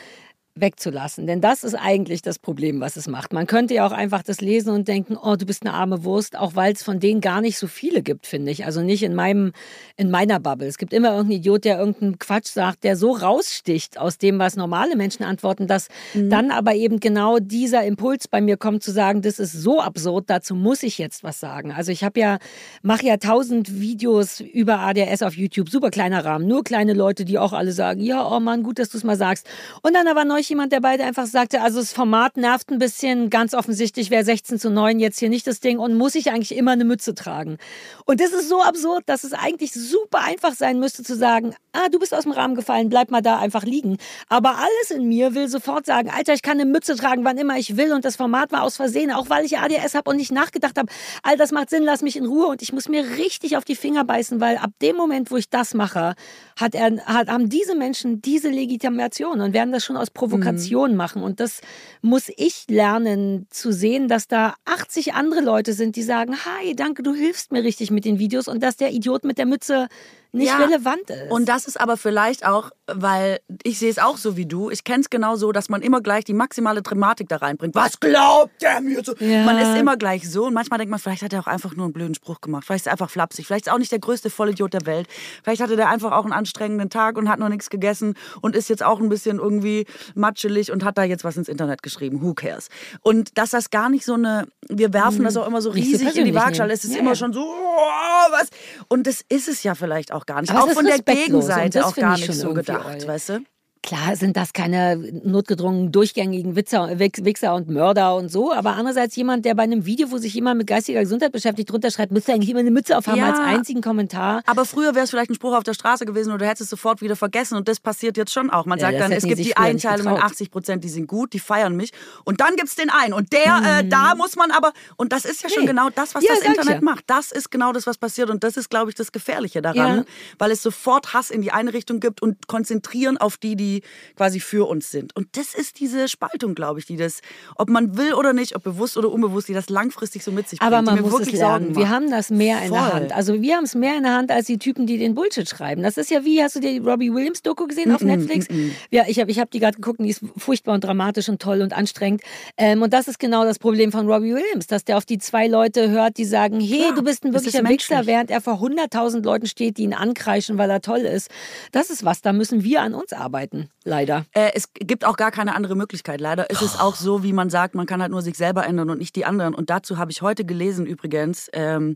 wegzulassen. 0.58 1.28
Denn 1.28 1.42
das 1.42 1.66
ist 1.66 1.76
eigentlich 1.76 2.22
das 2.22 2.40
Problem, 2.40 2.80
was 2.80 2.96
es 2.96 3.10
macht. 3.10 3.34
Man 3.34 3.46
könnte 3.46 3.74
ja 3.74 3.86
auch 3.86 3.92
einfach 3.92 4.24
das 4.24 4.40
lesen 4.40 4.70
und 4.70 4.88
denken, 4.88 5.18
oh, 5.22 5.36
du 5.36 5.46
bist 5.46 5.66
eine 5.66 5.74
arme 5.74 6.06
Wurst, 6.06 6.38
auch 6.38 6.56
weil 6.56 6.72
es 6.74 6.82
von 6.82 7.02
denen 7.02 7.20
gar 7.20 7.42
nicht 7.42 7.58
so 7.58 7.68
viele 7.68 8.02
gibt, 8.02 8.26
finde 8.26 8.52
ich. 8.52 8.66
Also 8.66 8.82
nicht 8.82 9.04
in 9.04 9.16
meinem, 9.16 9.52
in 9.98 10.10
meiner 10.10 10.40
Bubble. 10.40 10.68
Es 10.68 10.78
gibt 10.78 10.94
immer 10.94 11.10
irgendeinen 11.10 11.40
Idiot, 11.40 11.66
der 11.66 11.78
irgendeinen 11.78 12.20
Quatsch 12.20 12.48
sagt, 12.48 12.86
der 12.86 12.96
so 12.96 13.12
raussticht 13.12 14.00
aus 14.00 14.18
dem, 14.18 14.40
was 14.40 14.56
normale 14.56 14.96
Menschen 14.96 15.24
antworten, 15.24 15.68
dass 15.68 15.90
mhm. 16.14 16.30
dann 16.30 16.52
aber 16.52 16.74
eben 16.74 17.02
genau 17.02 17.40
dieser 17.40 17.84
Impuls 17.84 18.30
bei 18.30 18.40
mir 18.40 18.56
kommt, 18.56 18.82
zu 18.82 18.92
sagen, 18.92 19.22
das 19.22 19.40
ist 19.40 19.52
so 19.52 19.82
absurd, 19.82 20.30
dazu 20.30 20.56
muss 20.56 20.84
ich 20.84 20.98
jetzt 20.98 21.26
was 21.26 21.42
sagen. 21.42 21.74
Also 21.74 21.92
ich 21.92 22.06
habe 22.06 22.18
ja, 22.18 22.38
mache 22.82 23.06
ja 23.06 23.18
tausend 23.18 23.82
Videos 23.82 24.40
über 24.40 24.80
ADS 24.80 25.22
auf 25.22 25.36
YouTube, 25.36 25.70
super 25.70 25.90
kleiner 25.90 26.24
Rahmen, 26.24 26.48
nur 26.48 26.64
kleine 26.64 26.94
Leute, 26.94 27.26
die 27.26 27.38
auch 27.38 27.52
alle 27.52 27.74
sagen, 27.74 28.00
ja, 28.00 28.26
oh 28.26 28.40
Mann, 28.40 28.64
gut, 28.64 28.80
dass 28.80 28.88
du 28.88 28.98
es 28.98 29.04
mal 29.04 29.18
sagst. 29.18 29.48
Und 29.82 29.94
dann 29.94 30.08
aber 30.08 30.24
neulich 30.24 30.45
jemand, 30.50 30.72
der 30.72 30.80
beide 30.80 31.04
einfach 31.04 31.26
sagte, 31.26 31.62
also 31.62 31.80
das 31.80 31.94
Format 31.94 32.38
nervt 32.38 32.70
ein 32.70 32.80
bisschen, 32.80 33.30
ganz 33.30 33.54
offensichtlich 33.54 34.12
wäre 34.12 34.24
16 34.24 34.60
zu 34.60 34.70
9 34.70 35.00
jetzt 35.00 35.20
hier 35.20 35.30
nicht 35.30 35.48
das 35.48 35.60
Ding 35.60 35.80
und 35.80 35.96
muss 35.96 36.16
ich 36.16 36.32
eigentlich 36.32 36.56
immer 36.56 36.72
eine 36.72 36.86
Mütze 36.86 37.16
tragen. 37.16 37.58
Und 38.06 38.22
das 38.22 38.32
ist 38.32 38.48
so 38.48 38.62
absurd, 38.62 39.04
dass 39.08 39.24
es 39.24 39.34
eigentlich 39.34 39.74
super 39.74 40.20
einfach 40.20 40.54
sein 40.54 40.80
müsste 40.80 41.04
zu 41.04 41.16
sagen, 41.16 41.56
ah, 41.74 41.90
du 41.90 41.98
bist 41.98 42.14
aus 42.14 42.24
dem 42.24 42.32
Rahmen 42.32 42.56
gefallen, 42.56 42.90
bleib 42.90 43.10
mal 43.10 43.22
da 43.22 43.40
einfach 43.40 43.64
liegen. 43.64 43.98
Aber 44.30 44.58
alles 44.58 44.92
in 44.92 45.08
mir 45.08 45.34
will 45.34 45.48
sofort 45.48 45.86
sagen, 45.86 46.10
Alter, 46.10 46.34
ich 46.34 46.44
kann 46.44 46.60
eine 46.60 46.70
Mütze 46.70 46.96
tragen, 46.96 47.26
wann 47.26 47.38
immer 47.38 47.58
ich 47.58 47.76
will 47.76 47.92
und 47.92 48.06
das 48.06 48.16
Format 48.16 48.52
war 48.52 48.62
aus 48.62 48.76
Versehen, 48.76 49.12
auch 49.12 49.30
weil 49.30 49.46
ich 49.46 49.58
ADS 49.58 49.96
habe 49.96 50.12
und 50.12 50.18
nicht 50.18 50.32
nachgedacht 50.32 50.78
habe, 50.78 50.92
all 51.24 51.38
das 51.38 51.52
macht 51.52 51.72
Sinn, 51.72 51.84
lass 51.84 52.02
mich 52.04 52.18
in 52.18 52.26
Ruhe 52.26 52.48
und 52.48 52.62
ich 52.62 52.72
muss 52.72 52.88
mir 52.88 53.18
richtig 53.18 53.58
auf 53.58 53.66
die 53.66 53.76
Finger 53.76 54.04
beißen, 54.04 54.40
weil 54.40 54.58
ab 54.58 54.72
dem 54.82 54.96
Moment, 54.96 55.32
wo 55.32 55.38
ich 55.38 55.50
das 55.50 55.74
mache, 55.74 56.14
hat 56.60 56.76
er, 56.76 57.04
hat, 57.06 57.30
haben 57.30 57.50
diese 57.50 57.76
Menschen 57.76 58.22
diese 58.22 58.50
Legitimation 58.50 59.42
und 59.42 59.54
werden 59.54 59.72
das 59.72 59.84
schon 59.84 59.98
aus 59.98 60.12
Provokation 60.12 60.35
Provokation 60.36 60.92
mhm. 60.92 60.98
machen. 60.98 61.24
Und 61.24 61.40
das 61.40 61.62
muss 62.02 62.30
ich 62.36 62.66
lernen 62.68 63.48
zu 63.50 63.72
sehen, 63.72 64.08
dass 64.08 64.28
da 64.28 64.56
80 64.66 65.14
andere 65.14 65.42
Leute 65.42 65.74
sind, 65.74 65.96
die 65.96 66.04
sagen, 66.04 66.36
hi, 66.46 66.76
danke, 66.76 67.04
du 67.04 67.14
hilfst 67.14 67.52
mir 67.52 67.64
richtig 67.64 67.92
mit 67.92 68.06
den 68.06 68.20
Videos 68.20 68.48
und 68.48 68.62
dass 68.62 68.78
der 68.78 68.92
Idiot 68.92 69.24
mit 69.24 69.38
der 69.38 69.46
Mütze 69.46 69.88
nicht 70.36 70.48
ja, 70.48 70.58
relevant 70.58 71.10
ist. 71.10 71.32
Und 71.32 71.48
das 71.48 71.66
ist 71.66 71.80
aber 71.80 71.98
vielleicht 71.98 72.46
auch, 72.46 72.72
weil 72.88 73.40
ich 73.64 73.80
sehe 73.80 73.90
es 73.90 73.98
auch 73.98 74.18
so 74.18 74.38
wie 74.38 74.46
du. 74.46 74.70
Ich 74.70 74.84
kenne 74.84 75.02
es 75.02 75.10
genau 75.10 75.36
so, 75.36 75.52
dass 75.52 75.70
man 75.70 75.82
immer 75.82 76.02
gleich 76.02 76.24
die 76.26 76.34
maximale 76.34 76.82
Dramatik 76.82 77.30
da 77.30 77.38
reinbringt. 77.38 77.74
Was 77.74 78.00
glaubt 78.00 78.62
der 78.62 78.82
mir 78.82 79.04
so? 79.04 79.16
Ja. 79.20 79.44
Man 79.44 79.58
ist 79.58 79.78
immer 79.80 79.98
gleich 79.98 80.30
so 80.30 80.46
und 80.46 80.54
manchmal 80.54 80.78
denkt 80.78 80.92
man, 80.92 81.00
vielleicht 81.00 81.24
hat 81.24 81.34
er 81.34 81.40
auch 81.40 81.48
einfach 81.48 81.76
nur 81.76 81.86
einen 81.86 81.94
blöden 81.94 82.16
Spruch 82.16 82.42
gemacht. 82.42 82.66
Vielleicht 82.66 82.82
ist 82.82 82.88
er 82.88 82.92
einfach 82.92 83.10
flapsig. 83.10 83.48
Vielleicht 83.48 83.66
ist 83.66 83.72
er 83.72 83.76
auch 83.76 83.80
nicht 83.80 83.92
der 83.92 84.00
größte 84.00 84.30
Vollidiot 84.30 84.74
der 84.74 84.86
Welt. 84.86 85.08
Vielleicht 85.44 85.62
hatte 85.62 85.76
der 85.76 85.90
einfach 85.90 86.12
auch 86.12 86.26
einen 86.26 86.34
anstrengenden 86.34 86.90
Tag 86.90 87.18
und 87.18 87.30
hat 87.30 87.40
noch 87.40 87.50
nichts 87.50 87.70
gegessen 87.70 88.16
und 88.42 88.56
ist 88.56 88.70
jetzt 88.70 88.84
auch 88.84 89.00
ein 89.00 89.10
bisschen 89.10 89.40
irgendwie 89.40 89.86
matschelig 90.14 90.72
und 90.72 90.84
hat 90.84 90.98
da 90.98 91.04
jetzt 91.04 91.24
was 91.24 91.38
ins 91.38 91.48
Internet 91.48 91.82
geschrieben. 91.82 92.22
Who 92.22 92.34
cares? 92.34 92.70
Und 93.02 93.38
dass 93.38 93.52
das 93.52 93.70
gar 93.70 93.90
nicht 93.90 94.06
so 94.06 94.14
eine, 94.14 94.48
wir 94.68 94.94
werfen 94.94 95.20
hm. 95.20 95.26
das 95.26 95.38
auch 95.38 95.48
immer 95.48 95.62
so 95.62 95.70
riesig 95.70 96.16
in 96.18 96.26
die 96.26 96.36
Waagschale. 96.36 96.74
Es 96.74 96.84
ist 96.84 96.94
ja. 96.94 97.00
immer 97.00 97.16
schon 97.16 97.34
so, 97.34 97.42
oh, 97.42 98.32
was? 98.32 98.50
Und 98.90 99.08
das 99.08 99.22
ist 99.30 99.48
es 99.48 99.64
ja 99.64 99.76
vielleicht 99.76 100.12
auch 100.12 100.25
gar 100.26 100.42
nicht. 100.42 100.52
Aber 100.52 100.64
auch 100.66 100.72
von 100.72 100.86
der 100.86 101.00
Gegenseite 101.00 101.86
auch 101.86 101.96
gar 101.96 102.18
nicht 102.18 102.34
so 102.34 102.54
gedacht, 102.54 103.08
weißt 103.08 103.30
du? 103.30 103.40
Klar 103.86 104.16
sind 104.16 104.36
das 104.36 104.52
keine 104.52 104.98
notgedrungen 104.98 105.92
durchgängigen 105.92 106.56
Witzer, 106.56 106.98
Wichser 106.98 107.54
und 107.54 107.70
Mörder 107.70 108.16
und 108.16 108.32
so, 108.32 108.52
aber 108.52 108.72
andererseits 108.72 109.16
jemand, 109.16 109.46
der 109.46 109.54
bei 109.54 109.62
einem 109.62 109.86
Video, 109.86 110.10
wo 110.10 110.18
sich 110.18 110.34
jemand 110.34 110.58
mit 110.58 110.66
geistiger 110.66 111.02
Gesundheit 111.02 111.32
beschäftigt, 111.32 111.70
drunter 111.70 111.92
schreibt, 111.92 112.12
müsste 112.12 112.34
eigentlich 112.34 112.50
immer 112.50 112.62
eine 112.62 112.72
Mütze 112.72 112.98
aufhaben 112.98 113.20
ja, 113.20 113.30
als 113.30 113.38
einzigen 113.38 113.82
Kommentar. 113.82 114.42
Aber 114.48 114.66
früher 114.66 114.96
wäre 114.96 115.04
es 115.04 115.12
vielleicht 115.12 115.30
ein 115.30 115.36
Spruch 115.36 115.56
auf 115.56 115.62
der 115.62 115.76
Straße 115.76 116.08
gewesen 116.08 116.32
oder 116.32 116.40
du 116.40 116.46
hättest 116.48 116.62
es 116.62 116.70
sofort 116.72 117.04
wieder 117.04 117.16
vergessen 117.16 117.58
und 117.58 117.68
das 117.68 117.80
passiert 117.80 118.18
jetzt 118.18 118.34
schon 118.34 118.50
auch. 118.50 118.66
Man 118.66 118.80
sagt 118.80 118.94
ja, 118.94 119.00
dann, 119.02 119.12
es 119.12 119.24
gibt 119.24 119.38
die 119.38 119.56
Einteilungen, 119.56 120.18
80 120.18 120.50
Prozent, 120.50 120.84
die 120.84 120.90
sind 120.90 121.06
gut, 121.06 121.34
die 121.34 121.40
feiern 121.40 121.76
mich 121.76 121.92
und 122.24 122.42
dann 122.42 122.56
gibt 122.56 122.70
es 122.70 122.76
den 122.76 122.90
einen 122.90 123.14
und 123.14 123.34
der, 123.34 123.60
mhm. 123.60 123.66
äh, 123.66 123.88
da 123.88 124.16
muss 124.16 124.36
man 124.36 124.50
aber, 124.50 124.74
und 124.96 125.14
das 125.14 125.26
ist 125.26 125.44
ja 125.44 125.50
schon 125.50 125.62
nee. 125.62 125.68
genau 125.68 125.90
das, 125.94 126.16
was 126.16 126.24
ja, 126.24 126.32
das 126.34 126.44
Internet 126.44 126.82
macht. 126.82 127.04
Das 127.06 127.32
ist 127.32 127.52
genau 127.52 127.72
das, 127.72 127.86
was 127.86 128.00
passiert 128.00 128.32
und 128.32 128.44
das 128.44 128.58
ist, 128.58 128.72
glaube 128.72 128.90
ich, 128.90 128.96
das 128.96 129.12
Gefährliche 129.12 129.62
daran, 129.62 130.06
weil 130.40 130.50
es 130.50 130.64
sofort 130.64 131.14
Hass 131.14 131.30
in 131.30 131.44
die 131.44 131.52
eine 131.52 131.72
Richtung 131.72 132.00
gibt 132.00 132.24
und 132.24 132.48
konzentrieren 132.48 133.18
auf 133.18 133.38
die, 133.38 133.56
die 133.56 133.75
quasi 134.16 134.40
für 134.40 134.68
uns 134.68 134.92
sind. 134.92 135.16
Und 135.16 135.28
das 135.38 135.54
ist 135.54 135.80
diese 135.80 136.08
Spaltung, 136.08 136.56
glaube 136.56 136.80
ich, 136.80 136.86
die 136.86 136.98
das, 136.98 137.22
ob 137.56 137.70
man 137.70 137.98
will 137.98 138.14
oder 138.14 138.34
nicht, 138.34 138.56
ob 138.56 138.64
bewusst 138.64 138.98
oder 138.98 139.12
unbewusst, 139.12 139.48
die 139.48 139.54
das 139.54 139.70
langfristig 139.70 140.24
so 140.24 140.32
mit 140.32 140.50
sich 140.50 140.60
bringt. 140.60 140.74
Aber 140.74 140.82
man 140.82 141.02
muss 141.02 141.22
es 141.22 141.32
lernen. 141.32 141.76
Wir 141.76 141.90
haben 141.90 142.10
das 142.10 142.30
mehr 142.30 142.62
in 142.62 142.70
Voll. 142.70 142.78
der 142.78 142.94
Hand. 142.94 143.12
Also 143.14 143.42
wir 143.42 143.56
haben 143.56 143.66
es 143.66 143.76
mehr 143.76 143.98
in 143.98 144.04
der 144.04 144.14
Hand 144.14 144.32
als 144.32 144.48
die 144.48 144.58
Typen, 144.58 144.88
die 144.88 144.98
den 144.98 145.16
Bullshit 145.16 145.48
schreiben. 145.48 145.84
Das 145.84 145.98
ist 145.98 146.10
ja 146.12 146.24
wie, 146.26 146.42
hast 146.42 146.56
du 146.56 146.60
die 146.60 146.78
Robbie 146.80 147.14
Williams 147.14 147.42
Doku 147.42 147.68
gesehen 147.68 147.90
mm 147.90 147.92
-mm, 147.92 147.96
auf 147.96 148.02
Netflix? 148.02 148.50
Mm 148.50 148.66
ja, 148.92 149.04
ich 149.08 149.20
habe 149.20 149.32
ich 149.32 149.40
hab 149.40 149.52
die 149.52 149.60
gerade 149.60 149.76
geguckt 149.76 150.00
und 150.00 150.06
die 150.06 150.12
ist 150.12 150.22
furchtbar 150.38 150.74
und 150.74 150.84
dramatisch 150.84 151.30
und 151.30 151.42
toll 151.42 151.62
und 151.62 151.74
anstrengend. 151.74 152.22
Ähm, 152.58 152.82
und 152.82 152.94
das 152.94 153.08
ist 153.08 153.20
genau 153.20 153.44
das 153.44 153.60
Problem 153.60 153.92
von 153.92 154.10
Robbie 154.10 154.34
Williams, 154.34 154.68
dass 154.68 154.86
der 154.86 154.98
auf 154.98 155.06
die 155.06 155.18
zwei 155.18 155.48
Leute 155.48 155.90
hört, 155.90 156.18
die 156.18 156.26
sagen, 156.26 156.60
hey, 156.60 156.82
ja, 156.82 156.92
du 156.92 157.04
bist 157.04 157.26
ein 157.26 157.34
wirklicher 157.34 157.68
Wichser, 157.68 158.06
während 158.06 158.32
er 158.32 158.42
vor 158.42 158.56
100.000 158.56 159.24
Leuten 159.24 159.48
steht, 159.48 159.78
die 159.78 159.84
ihn 159.84 159.94
ankreischen, 159.94 160.58
weil 160.58 160.70
er 160.70 160.82
toll 160.82 161.02
ist. 161.02 161.30
Das 161.72 161.90
ist 161.90 162.06
was, 162.06 162.22
da 162.22 162.34
müssen 162.34 162.64
wir 162.64 162.82
an 162.82 162.94
uns 162.94 163.14
arbeiten, 163.14 163.65
leider. 163.84 164.26
Äh, 164.34 164.52
es 164.54 164.72
gibt 164.74 165.06
auch 165.06 165.18
gar 165.18 165.32
keine 165.32 165.56
andere 165.56 165.76
Möglichkeit. 165.76 166.22
Leider 166.22 166.50
ist 166.50 166.62
es 166.62 166.80
auch 166.80 166.96
so, 166.96 167.24
wie 167.24 167.34
man 167.34 167.50
sagt, 167.50 167.76
man 167.76 167.86
kann 167.86 168.02
halt 168.02 168.12
nur 168.12 168.22
sich 168.22 168.36
selber 168.36 168.66
ändern 168.66 168.90
und 168.90 169.00
nicht 169.00 169.16
die 169.16 169.26
anderen. 169.26 169.54
Und 169.56 169.70
dazu 169.70 169.98
habe 169.98 170.12
ich 170.12 170.22
heute 170.22 170.46
gelesen 170.46 170.86
übrigens, 170.86 171.50
ähm, 171.54 171.96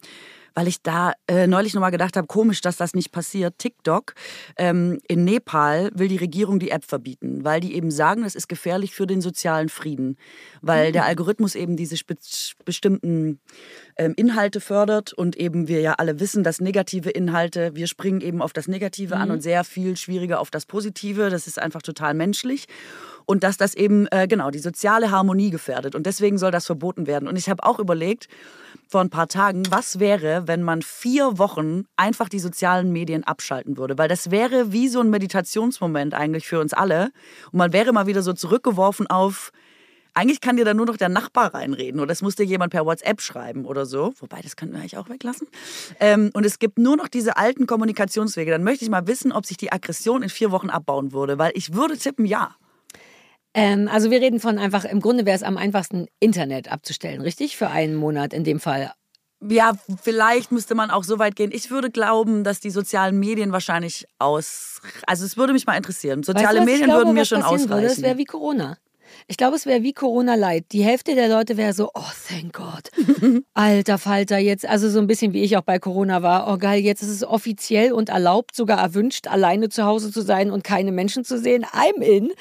weil 0.59 0.67
ich 0.67 0.81
da 0.81 1.13
äh, 1.27 1.47
neulich 1.47 1.73
nochmal 1.73 1.89
gedacht 1.89 2.17
habe, 2.17 2.27
komisch, 2.27 2.59
dass 2.59 2.75
das 2.75 2.93
nicht 2.93 3.13
passiert. 3.13 3.57
TikTok 3.59 4.13
ähm, 4.57 4.99
in 5.07 5.23
Nepal 5.23 5.89
will 5.93 6.09
die 6.09 6.17
Regierung 6.17 6.59
die 6.59 6.71
App 6.71 6.83
verbieten, 6.83 7.45
weil 7.45 7.61
die 7.61 7.75
eben 7.75 7.91
sagen, 7.91 8.23
das 8.23 8.35
ist 8.35 8.49
gefährlich 8.49 8.93
für 8.93 9.07
den 9.07 9.21
sozialen 9.21 9.69
Frieden, 9.69 10.17
weil 10.61 10.89
mhm. 10.89 10.93
der 10.93 11.05
Algorithmus 11.05 11.55
eben 11.55 11.77
diese 11.77 11.95
bestimmten 12.65 13.39
ähm, 13.95 14.13
Inhalte 14.17 14.59
fördert 14.59 15.13
und 15.13 15.37
eben 15.37 15.69
wir 15.69 15.79
ja 15.79 15.93
alle 15.93 16.19
wissen, 16.19 16.43
dass 16.43 16.59
negative 16.59 17.09
Inhalte, 17.09 17.73
wir 17.75 17.87
springen 17.87 18.19
eben 18.19 18.41
auf 18.41 18.51
das 18.51 18.67
Negative 18.67 19.15
mhm. 19.15 19.21
an 19.21 19.31
und 19.31 19.41
sehr 19.41 19.63
viel 19.63 19.95
schwieriger 19.95 20.41
auf 20.41 20.51
das 20.51 20.65
Positive. 20.65 21.29
Das 21.29 21.47
ist 21.47 21.57
einfach 21.57 21.81
total 21.81 22.15
menschlich 22.15 22.67
und 23.29 23.43
dass 23.43 23.57
das 23.57 23.75
eben 23.75 24.07
äh, 24.07 24.27
genau 24.27 24.49
die 24.49 24.57
soziale 24.57 25.11
Harmonie 25.11 25.51
gefährdet 25.51 25.93
und 25.93 26.07
deswegen 26.07 26.39
soll 26.39 26.49
das 26.49 26.65
verboten 26.65 27.05
werden. 27.05 27.29
Und 27.29 27.35
ich 27.35 27.47
habe 27.47 27.63
auch 27.63 27.77
überlegt, 27.77 28.27
vor 28.87 29.01
ein 29.01 29.11
paar 29.11 29.27
Tagen, 29.27 29.61
was 29.69 29.99
wäre, 29.99 30.47
wenn 30.47 30.63
man 30.63 30.81
vier 30.81 31.37
Wochen 31.37 31.83
einfach 31.95 32.27
die 32.27 32.39
sozialen 32.39 32.91
Medien 32.91 33.23
abschalten 33.23 33.77
würde? 33.77 33.99
Weil 33.99 34.07
das 34.07 34.31
wäre 34.31 34.71
wie 34.71 34.87
so 34.87 34.99
ein 34.99 35.11
Meditationsmoment 35.11 36.15
eigentlich 36.15 36.47
für 36.47 36.59
uns 36.59 36.73
alle. 36.73 37.11
Und 37.51 37.59
man 37.59 37.71
wäre 37.71 37.93
mal 37.93 38.07
wieder 38.07 38.23
so 38.23 38.33
zurückgeworfen 38.33 39.05
auf, 39.05 39.51
eigentlich 40.15 40.41
kann 40.41 40.57
dir 40.57 40.65
da 40.65 40.73
nur 40.73 40.87
noch 40.87 40.97
der 40.97 41.09
Nachbar 41.09 41.53
reinreden 41.53 42.01
oder 42.01 42.11
es 42.11 42.23
muss 42.23 42.35
dir 42.35 42.45
jemand 42.45 42.71
per 42.71 42.83
WhatsApp 42.87 43.21
schreiben 43.21 43.65
oder 43.65 43.85
so. 43.85 44.11
Wobei, 44.19 44.41
das 44.41 44.55
könnten 44.55 44.73
wir 44.73 44.79
eigentlich 44.79 44.97
auch 44.97 45.07
weglassen. 45.07 45.47
Ähm, 45.99 46.31
und 46.33 46.47
es 46.47 46.57
gibt 46.57 46.79
nur 46.79 46.97
noch 46.97 47.07
diese 47.07 47.37
alten 47.37 47.67
Kommunikationswege. 47.67 48.49
Dann 48.49 48.63
möchte 48.63 48.83
ich 48.85 48.89
mal 48.89 49.05
wissen, 49.05 49.31
ob 49.31 49.45
sich 49.45 49.57
die 49.57 49.71
Aggression 49.71 50.23
in 50.23 50.29
vier 50.29 50.49
Wochen 50.49 50.71
abbauen 50.71 51.13
würde. 51.13 51.37
Weil 51.37 51.51
ich 51.53 51.75
würde 51.75 51.95
tippen, 51.95 52.25
ja. 52.25 52.55
Ähm, 53.53 53.87
also 53.91 54.11
wir 54.11 54.21
reden 54.21 54.39
von 54.39 54.57
einfach, 54.57 54.85
im 54.85 54.99
Grunde 54.99 55.25
wäre 55.25 55.35
es 55.35 55.43
am 55.43 55.57
einfachsten, 55.57 56.07
Internet 56.19 56.71
abzustellen, 56.71 57.21
richtig? 57.21 57.57
Für 57.57 57.69
einen 57.69 57.95
Monat 57.95 58.33
in 58.33 58.43
dem 58.43 58.59
Fall. 58.59 58.91
Ja, 59.41 59.73
vielleicht 60.01 60.51
müsste 60.51 60.75
man 60.75 60.91
auch 60.91 61.03
so 61.03 61.17
weit 61.17 61.35
gehen. 61.35 61.51
Ich 61.53 61.71
würde 61.71 61.89
glauben, 61.89 62.43
dass 62.43 62.59
die 62.59 62.71
sozialen 62.71 63.17
Medien 63.19 63.53
wahrscheinlich 63.53 64.05
aus. 64.19 64.81
Also 65.07 65.25
es 65.25 65.37
würde 65.37 65.53
mich 65.53 65.65
mal 65.65 65.77
interessieren. 65.77 66.23
Soziale 66.23 66.59
weißt 66.59 66.67
du, 66.67 66.71
Medien 66.71 66.85
glaube, 66.85 67.01
würden 67.01 67.13
mir 67.13 67.25
schon 67.25 67.41
ausreichen. 67.41 67.69
Würde? 67.69 67.87
Das 67.87 68.01
wäre 68.01 68.17
wie 68.17 68.25
Corona. 68.25 68.77
Ich 69.27 69.37
glaube, 69.37 69.55
es 69.55 69.65
wäre 69.65 69.81
wie 69.81 69.93
Corona 69.93 70.35
Light. 70.35 70.65
Die 70.71 70.83
Hälfte 70.83 71.15
der 71.15 71.29
Leute 71.29 71.57
wäre 71.57 71.73
so, 71.73 71.89
oh, 71.93 72.11
thank 72.27 72.53
God. 72.53 73.43
Alter 73.53 73.97
Falter, 73.97 74.37
jetzt, 74.37 74.67
also 74.67 74.89
so 74.89 74.99
ein 74.99 75.07
bisschen 75.07 75.33
wie 75.33 75.43
ich 75.43 75.57
auch 75.57 75.61
bei 75.61 75.79
Corona 75.79 76.21
war. 76.21 76.51
Oh 76.51 76.57
geil, 76.57 76.81
jetzt 76.81 77.01
ist 77.01 77.09
es 77.09 77.23
offiziell 77.23 77.91
und 77.91 78.09
erlaubt, 78.09 78.55
sogar 78.55 78.79
erwünscht, 78.79 79.27
alleine 79.27 79.69
zu 79.69 79.83
Hause 79.83 80.11
zu 80.11 80.21
sein 80.21 80.51
und 80.51 80.63
keine 80.63 80.91
Menschen 80.91 81.23
zu 81.23 81.37
sehen. 81.37 81.65
I'm 81.65 82.01
in. 82.01 82.31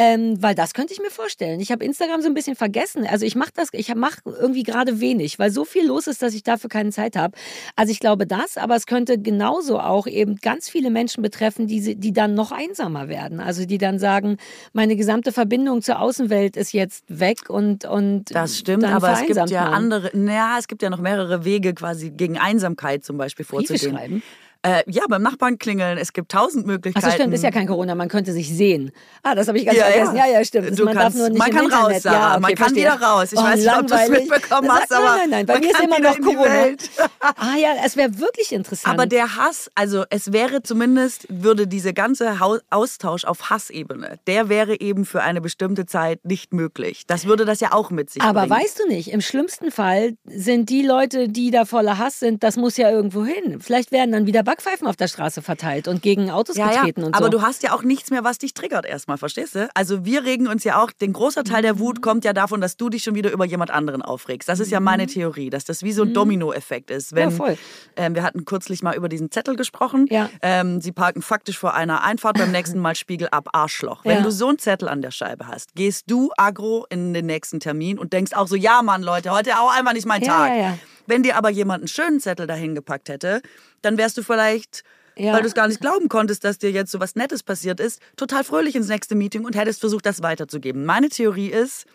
Ähm, 0.00 0.40
weil 0.40 0.54
das 0.54 0.74
könnte 0.74 0.92
ich 0.92 1.00
mir 1.00 1.10
vorstellen. 1.10 1.58
Ich 1.58 1.72
habe 1.72 1.84
Instagram 1.84 2.22
so 2.22 2.28
ein 2.28 2.34
bisschen 2.34 2.54
vergessen. 2.54 3.04
Also 3.04 3.26
ich 3.26 3.34
mache 3.34 3.50
das, 3.52 3.70
ich 3.72 3.92
mache 3.96 4.18
irgendwie 4.24 4.62
gerade 4.62 5.00
wenig, 5.00 5.40
weil 5.40 5.50
so 5.50 5.64
viel 5.64 5.84
los 5.84 6.06
ist, 6.06 6.22
dass 6.22 6.34
ich 6.34 6.44
dafür 6.44 6.70
keine 6.70 6.90
Zeit 6.90 7.16
habe. 7.16 7.36
Also 7.74 7.90
ich 7.90 7.98
glaube 7.98 8.24
das, 8.24 8.58
aber 8.58 8.76
es 8.76 8.86
könnte 8.86 9.18
genauso 9.18 9.80
auch 9.80 10.06
eben 10.06 10.36
ganz 10.36 10.68
viele 10.70 10.90
Menschen 10.90 11.20
betreffen, 11.20 11.66
die, 11.66 11.96
die 11.96 12.12
dann 12.12 12.34
noch 12.34 12.52
einsamer 12.52 13.08
werden. 13.08 13.40
Also 13.40 13.66
die 13.66 13.78
dann 13.78 13.98
sagen, 13.98 14.36
meine 14.72 14.94
gesamte 14.94 15.32
Verbindung 15.32 15.82
zur 15.82 16.00
Außenwelt 16.00 16.56
ist 16.56 16.72
jetzt 16.72 17.04
weg 17.08 17.50
und 17.50 17.84
und 17.84 18.32
das 18.32 18.56
stimmt. 18.56 18.84
aber 18.84 19.14
es 19.14 19.26
gibt 19.26 19.50
ja 19.50 19.64
man. 19.64 19.74
andere. 19.74 20.16
Naja, 20.16 20.58
es 20.60 20.68
gibt 20.68 20.82
ja 20.82 20.90
noch 20.90 21.00
mehrere 21.00 21.44
Wege 21.44 21.74
quasi 21.74 22.10
gegen 22.10 22.38
Einsamkeit 22.38 23.04
zum 23.04 23.16
Beispiel 23.16 23.44
vorzugehen. 23.44 23.80
Briefe 23.80 23.96
schreiben. 23.96 24.22
Äh, 24.62 24.82
ja, 24.88 25.04
beim 25.08 25.22
Nachbarn 25.22 25.56
klingeln. 25.56 25.98
Es 25.98 26.12
gibt 26.12 26.32
tausend 26.32 26.66
Möglichkeiten. 26.66 27.06
Achso, 27.06 27.16
stimmt, 27.16 27.32
ist 27.32 27.44
ja 27.44 27.52
kein 27.52 27.68
Corona, 27.68 27.94
man 27.94 28.08
könnte 28.08 28.32
sich 28.32 28.48
sehen. 28.48 28.90
Ah, 29.22 29.36
das 29.36 29.46
habe 29.46 29.56
ich 29.56 29.64
ganz 29.64 29.78
ja, 29.78 29.84
vergessen. 29.84 30.16
Ja, 30.16 30.26
ja, 30.26 30.44
stimmt. 30.44 30.76
Du 30.76 30.84
man 30.84 30.94
kannst, 30.94 31.16
darf 31.16 31.20
nur 31.20 31.28
nicht 31.28 31.38
man 31.38 31.50
kann 31.52 31.64
Internet. 31.66 31.94
raus, 31.94 32.02
Sarah. 32.02 32.16
Ja, 32.16 32.30
okay, 32.32 32.40
man 32.40 32.50
kann 32.50 32.56
verstehe. 32.56 32.82
wieder 32.82 33.00
raus. 33.00 33.32
Ich 33.32 33.38
oh, 33.38 33.42
weiß 33.44 33.60
nicht, 33.60 33.78
ob 33.78 33.86
du 33.86 33.94
es 33.94 34.08
mitbekommen 34.08 34.72
hast, 34.72 34.92
aber. 34.92 35.04
Nein, 35.04 35.18
nein, 35.18 35.30
nein, 35.30 35.46
bei 35.46 35.60
mir 35.60 35.70
ist 35.70 35.80
immer 35.80 36.00
noch 36.00 36.18
Corona. 36.18 36.76
ah 37.20 37.56
ja, 37.56 37.68
es 37.84 37.96
wäre 37.96 38.18
wirklich 38.18 38.50
interessant. 38.50 38.94
Aber 38.94 39.06
der 39.06 39.36
Hass, 39.36 39.70
also 39.76 40.04
es 40.10 40.32
wäre 40.32 40.60
zumindest, 40.64 41.26
würde 41.30 41.68
diese 41.68 41.94
ganze 41.94 42.36
Austausch 42.70 43.24
auf 43.26 43.50
Hassebene, 43.50 44.18
der 44.26 44.48
wäre 44.48 44.80
eben 44.80 45.04
für 45.04 45.22
eine 45.22 45.40
bestimmte 45.40 45.86
Zeit 45.86 46.24
nicht 46.24 46.52
möglich. 46.52 47.04
Das 47.06 47.26
würde 47.26 47.44
das 47.44 47.60
ja 47.60 47.72
auch 47.72 47.90
mit 47.90 48.10
sich 48.10 48.22
aber 48.22 48.40
bringen. 48.40 48.52
Aber 48.52 48.60
weißt 48.60 48.80
du 48.80 48.88
nicht, 48.88 49.12
im 49.12 49.20
schlimmsten 49.20 49.70
Fall 49.70 50.16
sind 50.24 50.68
die 50.68 50.82
Leute, 50.82 51.28
die 51.28 51.52
da 51.52 51.64
voller 51.64 51.98
Hass 51.98 52.18
sind, 52.18 52.42
das 52.42 52.56
muss 52.56 52.76
ja 52.76 52.90
irgendwo 52.90 53.24
hin. 53.24 53.60
Vielleicht 53.60 53.92
werden 53.92 54.10
dann 54.10 54.26
wieder 54.26 54.47
Backpfeifen 54.48 54.86
auf 54.86 54.96
der 54.96 55.08
Straße 55.08 55.42
verteilt 55.42 55.88
und 55.88 56.00
gegen 56.00 56.30
Autos 56.30 56.56
ja, 56.56 56.70
getreten 56.70 57.02
ja. 57.02 57.06
und 57.08 57.14
so. 57.14 57.18
Aber 57.18 57.28
du 57.28 57.42
hast 57.42 57.62
ja 57.62 57.74
auch 57.74 57.82
nichts 57.82 58.10
mehr, 58.10 58.24
was 58.24 58.38
dich 58.38 58.54
triggert 58.54 58.86
erstmal, 58.86 59.18
verstehst 59.18 59.54
du? 59.54 59.68
Also 59.74 60.06
wir 60.06 60.24
regen 60.24 60.48
uns 60.48 60.64
ja 60.64 60.82
auch, 60.82 60.90
den 60.90 61.12
großer 61.12 61.44
Teil 61.44 61.60
der 61.60 61.78
Wut 61.78 62.00
kommt 62.00 62.24
ja 62.24 62.32
davon, 62.32 62.62
dass 62.62 62.78
du 62.78 62.88
dich 62.88 63.02
schon 63.02 63.14
wieder 63.14 63.30
über 63.30 63.44
jemand 63.44 63.70
anderen 63.70 64.00
aufregst. 64.00 64.48
Das 64.48 64.58
ist 64.58 64.70
ja 64.70 64.80
meine 64.80 65.02
mhm. 65.02 65.08
Theorie, 65.08 65.50
dass 65.50 65.66
das 65.66 65.82
wie 65.82 65.92
so 65.92 66.00
ein 66.00 66.08
mhm. 66.08 66.14
Dominoeffekt 66.14 66.90
ist. 66.90 67.14
Wenn, 67.14 67.28
ja, 67.28 67.36
voll. 67.36 67.58
Ähm, 67.96 68.14
wir 68.14 68.22
hatten 68.22 68.46
kürzlich 68.46 68.82
mal 68.82 68.96
über 68.96 69.10
diesen 69.10 69.30
Zettel 69.30 69.54
gesprochen. 69.54 70.06
Ja. 70.08 70.30
Ähm, 70.40 70.80
sie 70.80 70.92
parken 70.92 71.20
faktisch 71.20 71.58
vor 71.58 71.74
einer 71.74 72.02
Einfahrt, 72.02 72.38
beim 72.38 72.50
nächsten 72.50 72.78
Mal 72.78 72.94
Spiegel 72.94 73.28
ab 73.28 73.50
Arschloch. 73.52 74.06
Wenn 74.06 74.16
ja. 74.16 74.22
du 74.22 74.32
so 74.32 74.48
einen 74.48 74.58
Zettel 74.58 74.88
an 74.88 75.02
der 75.02 75.10
Scheibe 75.10 75.46
hast, 75.46 75.74
gehst 75.74 76.10
du 76.10 76.30
agro 76.38 76.86
in 76.88 77.12
den 77.12 77.26
nächsten 77.26 77.60
Termin 77.60 77.98
und 77.98 78.14
denkst 78.14 78.32
auch 78.32 78.48
so, 78.48 78.56
ja 78.56 78.80
Mann, 78.80 79.02
Leute, 79.02 79.30
heute 79.30 79.58
auch 79.58 79.76
einfach 79.76 79.92
nicht 79.92 80.06
mein 80.06 80.22
Tag. 80.22 80.78
Wenn 81.08 81.22
dir 81.22 81.36
aber 81.36 81.48
jemand 81.50 81.82
einen 81.82 81.88
schönen 81.88 82.20
Zettel 82.20 82.46
dahin 82.46 82.74
gepackt 82.74 83.08
hätte, 83.08 83.42
dann 83.82 83.98
wärst 83.98 84.16
du 84.18 84.22
vielleicht 84.22 84.84
ja. 85.18 85.32
weil 85.32 85.42
du 85.42 85.48
es 85.48 85.54
gar 85.54 85.68
nicht 85.68 85.80
glauben 85.80 86.08
konntest, 86.08 86.44
dass 86.44 86.58
dir 86.58 86.70
jetzt 86.70 86.92
so 86.92 87.00
was 87.00 87.16
Nettes 87.16 87.42
passiert 87.42 87.80
ist, 87.80 88.00
total 88.16 88.44
fröhlich 88.44 88.76
ins 88.76 88.88
nächste 88.88 89.14
Meeting 89.14 89.44
und 89.44 89.56
hättest 89.56 89.80
versucht, 89.80 90.06
das 90.06 90.22
weiterzugeben. 90.22 90.84
Meine 90.84 91.08
Theorie 91.08 91.48
ist, 91.48 91.86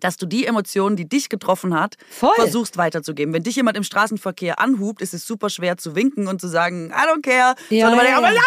dass 0.00 0.16
du 0.16 0.26
die 0.26 0.46
Emotionen, 0.46 0.96
die 0.96 1.08
dich 1.08 1.28
getroffen 1.28 1.78
hat, 1.78 1.96
Voll. 2.10 2.34
versuchst 2.34 2.76
weiterzugeben. 2.76 3.32
Wenn 3.32 3.44
dich 3.44 3.56
jemand 3.56 3.76
im 3.76 3.84
Straßenverkehr 3.84 4.58
anhubt, 4.58 5.00
ist 5.00 5.14
es 5.14 5.26
super 5.26 5.48
schwer 5.48 5.76
zu 5.76 5.94
winken 5.94 6.26
und 6.26 6.40
zu 6.40 6.48
sagen, 6.48 6.90
I 6.90 7.08
don't 7.08 7.22
care. 7.22 7.54
Ja, 7.70 7.88
sondern 7.88 8.06
ja, 8.06 8.20
man, 8.20 8.34
ja. 8.34 8.40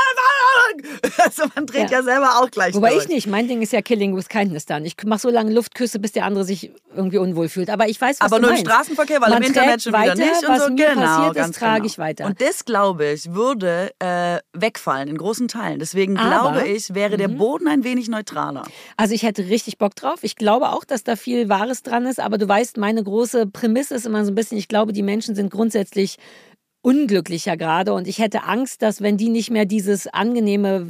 Also 1.23 1.43
man 1.55 1.65
dreht 1.65 1.89
ja. 1.89 1.99
ja, 1.99 2.03
selber 2.03 2.39
auch 2.39 2.51
gleich 2.51 2.75
Wobei 2.75 2.91
durch. 2.91 3.03
ich 3.03 3.09
nicht. 3.09 3.27
Mein 3.27 3.47
Ding 3.47 3.61
ist 3.61 3.73
ja 3.73 3.81
Killing 3.81 4.15
with 4.15 4.27
Kindness 4.29 4.65
dann. 4.65 4.85
Ich 4.85 4.95
mache 5.05 5.19
so 5.19 5.29
lange 5.29 5.51
Luftküsse, 5.53 5.99
bis 5.99 6.11
der 6.11 6.25
andere 6.25 6.43
sich 6.43 6.71
irgendwie 6.95 7.17
unwohl 7.17 7.49
fühlt. 7.49 7.69
Aber 7.69 7.87
ich 7.87 7.99
weiß, 7.99 8.19
was 8.19 8.31
Aber 8.31 8.39
nur 8.39 8.51
im 8.51 8.57
Straßenverkehr, 8.57 9.21
weil 9.21 9.29
man 9.29 9.41
im 9.41 9.47
Internet 9.47 9.81
schon 9.81 9.93
weiter, 9.93 10.15
wieder 10.15 10.25
nicht. 10.25 10.47
Was 10.47 10.61
und 10.61 10.77
so. 10.77 10.83
mir 10.83 10.93
genau, 10.93 11.05
passiert 11.05 11.49
ist, 11.49 11.55
trage 11.55 11.75
genau. 11.75 11.85
ich 11.85 11.97
weiter. 11.97 12.25
Und 12.25 12.41
das, 12.41 12.65
glaube 12.65 13.05
ich, 13.07 13.33
würde 13.33 13.91
äh, 13.99 14.39
wegfallen 14.53 15.07
in 15.07 15.17
großen 15.17 15.47
Teilen. 15.47 15.79
Deswegen 15.79 16.17
Aber, 16.17 16.51
glaube 16.51 16.67
ich, 16.67 16.93
wäre 16.93 17.17
der 17.17 17.29
mhm. 17.29 17.37
Boden 17.37 17.67
ein 17.67 17.83
wenig 17.83 18.07
neutraler. 18.07 18.63
Also 18.97 19.13
ich 19.13 19.23
hätte 19.23 19.45
richtig 19.45 19.77
Bock 19.77 19.95
drauf. 19.95 20.19
Ich 20.21 20.35
glaube 20.35 20.69
auch, 20.69 20.85
dass 20.85 21.03
da 21.03 21.15
viel 21.15 21.49
Wahres 21.49 21.83
dran 21.83 22.05
ist. 22.05 22.19
Aber 22.19 22.37
du 22.37 22.47
weißt, 22.47 22.77
meine 22.77 23.03
große 23.03 23.47
Prämisse 23.47 23.95
ist 23.95 24.05
immer 24.05 24.25
so 24.25 24.31
ein 24.31 24.35
bisschen, 24.35 24.57
ich 24.57 24.67
glaube, 24.67 24.93
die 24.93 25.03
Menschen 25.03 25.35
sind 25.35 25.51
grundsätzlich 25.51 26.17
unglücklicher 26.85 27.57
gerade 27.57 27.93
und 27.93 28.07
ich 28.07 28.19
hätte 28.19 28.43
Angst, 28.43 28.83
dass 28.83 29.01
wenn 29.01 29.17
die 29.17 29.29
nicht 29.29 29.49
mehr 29.49 29.65
dieses 29.65 30.05
angenehme, 30.05 30.87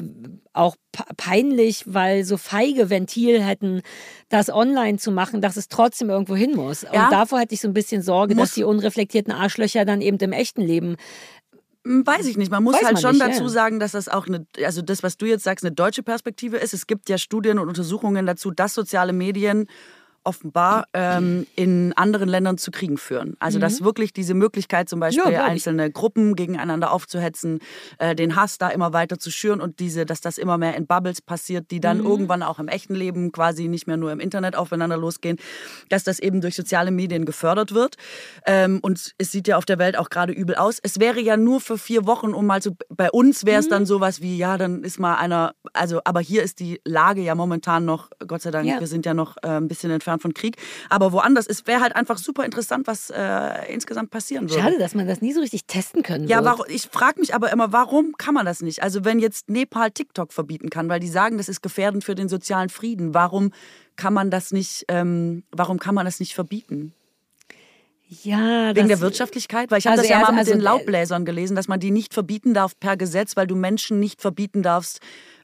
auch 0.52 0.76
peinlich, 1.16 1.86
weil 1.86 2.26
so 2.26 2.36
feige 2.36 2.90
Ventil 2.90 3.42
hätten, 3.42 3.82
das 4.28 4.50
online 4.50 4.98
zu 4.98 5.12
machen, 5.12 5.40
dass 5.40 5.56
es 5.56 5.70
trotzdem 5.70 6.10
irgendwo 6.10 6.36
hin 6.36 6.54
muss. 6.54 6.82
Ja. 6.82 7.06
Und 7.06 7.14
davor 7.14 7.40
hätte 7.40 7.54
ich 7.54 7.62
so 7.62 7.70
ein 7.70 7.74
bisschen 7.74 8.02
Sorge, 8.02 8.36
muss. 8.36 8.50
dass 8.50 8.56
die 8.56 8.66
unreflektierten 8.66 9.32
Arschlöcher 9.32 9.86
dann 9.86 10.02
eben 10.02 10.18
im 10.18 10.34
echten 10.34 10.62
Leben 10.62 10.98
hm, 11.86 12.06
Weiß 12.06 12.26
ich 12.26 12.36
nicht. 12.36 12.52
Man 12.52 12.64
muss 12.64 12.76
Weiß 12.76 12.84
halt 12.84 12.94
man 12.96 13.02
schon 13.02 13.12
nicht, 13.14 13.26
dazu 13.26 13.44
ja. 13.44 13.50
sagen, 13.50 13.80
dass 13.80 13.94
das 13.94 14.10
auch 14.10 14.28
eine, 14.28 14.46
also 14.66 14.82
das, 14.82 15.02
was 15.02 15.16
du 15.16 15.28
jetzt 15.28 15.46
sagst, 15.46 15.64
eine 15.64 15.74
deutsche 15.74 16.04
Perspektive 16.04 16.58
ist. 16.58 16.74
Es 16.74 16.88
gibt 16.88 17.08
ja 17.08 17.18
Studien 17.18 17.58
und 17.58 17.70
Untersuchungen 17.70 18.26
dazu, 18.26 18.52
dass 18.52 18.74
soziale 18.74 19.14
Medien 19.14 19.68
offenbar 20.26 20.88
ähm, 20.94 21.46
in 21.56 21.94
anderen 21.94 22.28
Ländern 22.28 22.58
zu 22.58 22.72
Kriegen 22.72 22.98
führen. 22.98 23.36
Also 23.40 23.60
mhm. 23.60 23.62
dass 23.62 23.84
wirklich 23.84 24.14
diese 24.14 24.34
Möglichkeit 24.34 24.90
zum 24.90 25.00
Beispiel 25.00 25.32
ja, 25.32 25.46
einzelne 25.46 25.92
Gruppen 25.92 26.36
gegeneinander 26.36 26.92
aufzuhetzen, 26.92 27.60
äh, 28.00 28.16
den 28.16 28.36
Hass 28.36 28.58
da 28.58 28.70
immer 28.70 28.94
weiter 28.94 29.20
zu 29.20 29.32
schüren 29.32 29.62
und 29.62 29.80
diese, 29.80 30.06
dass 30.06 30.22
das 30.22 30.38
immer 30.38 30.58
mehr 30.58 30.76
in 30.76 30.88
Bubbles 30.88 31.22
passiert, 31.22 31.72
die 31.72 31.80
dann 31.80 32.00
mhm. 32.00 32.06
irgendwann 32.06 32.44
auch 32.44 32.60
im 32.60 32.68
echten 32.68 32.96
Leben 32.96 33.32
quasi 33.32 33.68
nicht 33.68 33.88
mehr 33.88 33.98
nur 33.98 34.12
im 34.12 34.20
Internet 34.20 34.56
aufeinander 34.56 34.98
losgehen, 34.98 35.38
dass 35.90 36.04
das 36.04 36.20
eben 36.20 36.42
durch 36.42 36.56
soziale 36.56 36.92
Medien 36.92 37.26
gefördert 37.26 37.74
wird. 37.74 37.96
Ähm, 38.46 38.80
und 38.82 39.14
es 39.18 39.32
sieht 39.32 39.48
ja 39.48 39.58
auf 39.58 39.66
der 39.66 39.78
Welt 39.80 39.98
auch 39.98 40.10
gerade 40.10 40.34
übel 40.34 40.56
aus. 40.56 40.80
Es 40.82 41.00
wäre 41.00 41.22
ja 41.22 41.38
nur 41.38 41.62
für 41.62 41.78
vier 41.78 42.06
Wochen, 42.06 42.34
um 42.34 42.46
mal 42.46 42.62
zu, 42.62 42.76
bei 42.90 43.12
uns 43.12 43.46
wäre 43.46 43.60
es 43.60 43.68
mhm. 43.68 43.72
dann 43.72 43.86
sowas 43.86 44.22
wie, 44.22 44.38
ja, 44.38 44.58
dann 44.58 44.84
ist 44.84 45.00
mal 45.00 45.16
einer, 45.16 45.54
also 45.74 46.02
aber 46.04 46.20
hier 46.20 46.44
ist 46.44 46.60
die 46.60 46.82
Lage 46.84 47.22
ja 47.22 47.36
momentan 47.36 47.86
noch, 47.86 48.10
Gott 48.28 48.42
sei 48.42 48.52
Dank, 48.52 48.68
ja. 48.68 48.80
wir 48.80 48.88
sind 48.88 49.06
ja 49.06 49.14
noch 49.14 49.38
äh, 49.44 49.50
ein 49.50 49.68
bisschen 49.68 49.92
entfernt 49.92 50.15
fern 50.16 50.20
von 50.20 50.34
Krieg. 50.34 50.58
Aber 50.90 51.12
woanders, 51.12 51.48
es 51.48 51.68
wäre 51.68 51.82
halt 51.82 51.96
einfach 51.96 52.18
super 52.18 52.46
interessant, 52.46 52.88
was 52.88 53.10
äh, 53.10 53.74
insgesamt 53.74 54.12
passieren 54.12 54.50
würde. 54.50 54.62
Schade, 54.62 54.80
dass 54.80 54.96
man 54.96 55.08
das 55.08 55.22
nie 55.22 55.34
so 55.34 55.42
richtig 55.42 55.66
testen 55.66 56.04
können 56.04 56.28
Ja, 56.28 56.44
warum, 56.44 56.66
ich 56.68 56.84
frage 56.84 57.20
mich 57.20 57.34
aber 57.34 57.52
immer, 57.52 57.72
warum 57.72 58.14
kann 58.18 58.34
man 58.34 58.46
das 58.46 58.62
nicht? 58.62 58.84
Also 58.84 59.06
wenn 59.06 59.20
jetzt 59.20 59.50
Nepal 59.50 59.92
TikTok 59.92 60.34
verbieten 60.34 60.70
kann, 60.70 60.90
weil 60.90 61.00
die 61.00 61.10
sagen, 61.10 61.38
das 61.38 61.50
ist 61.50 61.62
gefährdend 61.62 62.04
für 62.04 62.16
den 62.16 62.30
sozialen 62.30 62.70
Frieden, 62.70 63.14
warum 63.14 63.52
kann 63.96 64.14
man 64.14 64.30
das 64.32 64.52
nicht, 64.52 64.86
ähm, 64.88 65.44
warum 65.52 65.80
kann 65.80 65.96
man 65.96 66.06
das 66.06 66.20
nicht 66.20 66.34
verbieten? 66.34 66.94
Ja, 68.08 68.76
Wegen 68.76 68.88
der 68.88 69.00
Wirtschaftlichkeit? 69.00 69.72
Weil 69.72 69.80
ich 69.80 69.90
also 69.90 70.04
habe 70.04 70.08
das 70.08 70.10
ja 70.10 70.20
mal 70.20 70.32
mit 70.32 70.42
also, 70.42 70.52
den 70.52 70.62
Laubbläsern 70.62 71.26
gelesen, 71.26 71.56
dass 71.56 71.68
man 71.68 71.80
die 71.80 71.90
nicht 71.90 72.14
verbieten 72.14 72.54
darf 72.54 72.80
per 72.80 72.98
Gesetz, 72.98 73.36
weil 73.36 73.48
du 73.48 73.56
Menschen 73.56 74.00
nicht 74.00 74.22
verbieten 74.22 74.62
darfst, 74.62 75.00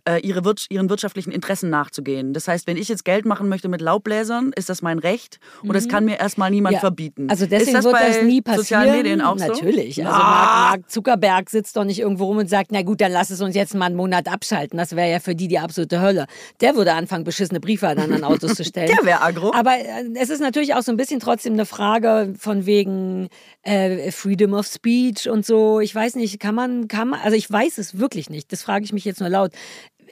äh, 0.05 0.19
ihre, 0.19 0.41
ihren 0.69 0.89
wirtschaftlichen 0.89 1.31
Interessen 1.31 1.69
nachzugehen. 1.69 2.33
Das 2.33 2.47
heißt, 2.47 2.67
wenn 2.67 2.77
ich 2.77 2.87
jetzt 2.87 3.05
Geld 3.05 3.25
machen 3.25 3.49
möchte 3.49 3.69
mit 3.69 3.81
Laubbläsern, 3.81 4.51
ist 4.55 4.69
das 4.69 4.81
mein 4.81 4.99
Recht 4.99 5.39
und 5.61 5.69
mhm. 5.69 5.73
das 5.73 5.87
kann 5.87 6.05
mir 6.05 6.19
erstmal 6.19 6.51
niemand 6.51 6.75
ja. 6.75 6.79
verbieten. 6.79 7.29
Also 7.29 7.45
deswegen 7.45 7.73
das 7.73 7.85
wird 7.85 7.95
das 7.95 8.23
nie 8.23 8.41
passieren. 8.41 8.61
Sozialen 8.61 8.91
Medien 8.91 9.21
auch 9.21 9.35
Natürlich. 9.35 9.95
So? 9.95 10.01
Also 10.03 10.13
ah. 10.13 10.19
Mark, 10.19 10.71
Mark, 10.71 10.89
Zuckerberg 10.89 11.49
sitzt 11.49 11.75
doch 11.75 11.83
nicht 11.83 11.99
irgendwo 11.99 12.25
rum 12.25 12.37
und 12.37 12.49
sagt, 12.49 12.71
na 12.71 12.81
gut, 12.81 13.01
dann 13.01 13.11
lass 13.11 13.29
es 13.29 13.41
uns 13.41 13.55
jetzt 13.55 13.73
mal 13.75 13.85
einen 13.85 13.95
Monat 13.95 14.27
abschalten. 14.27 14.77
Das 14.77 14.95
wäre 14.95 15.09
ja 15.09 15.19
für 15.19 15.35
die 15.35 15.47
die 15.47 15.59
absolute 15.59 16.01
Hölle. 16.01 16.25
Der 16.61 16.75
würde 16.75 16.93
anfangen, 16.93 17.23
beschissene 17.23 17.59
Briefe 17.59 17.87
an 17.87 17.97
anderen 17.99 18.23
Autos 18.23 18.55
zu 18.55 18.63
stellen. 18.65 18.87
Der 18.87 19.05
wäre 19.05 19.21
agro. 19.21 19.53
Aber 19.53 19.77
äh, 19.77 20.05
es 20.15 20.29
ist 20.29 20.39
natürlich 20.39 20.73
auch 20.73 20.81
so 20.81 20.91
ein 20.91 20.97
bisschen 20.97 21.19
trotzdem 21.19 21.53
eine 21.53 21.65
Frage 21.65 22.33
von 22.37 22.65
wegen 22.65 23.29
äh, 23.63 24.11
Freedom 24.11 24.53
of 24.53 24.67
Speech 24.67 25.29
und 25.29 25.45
so. 25.45 25.79
Ich 25.79 25.93
weiß 25.93 26.15
nicht, 26.15 26.39
kann 26.39 26.55
man, 26.55 26.87
kann 26.87 27.09
man, 27.09 27.19
also 27.21 27.35
ich 27.35 27.49
weiß 27.49 27.77
es 27.77 27.99
wirklich 27.99 28.29
nicht. 28.29 28.51
Das 28.51 28.61
frage 28.61 28.85
ich 28.85 28.93
mich 28.93 29.05
jetzt 29.05 29.19
nur 29.19 29.29
laut. 29.29 29.51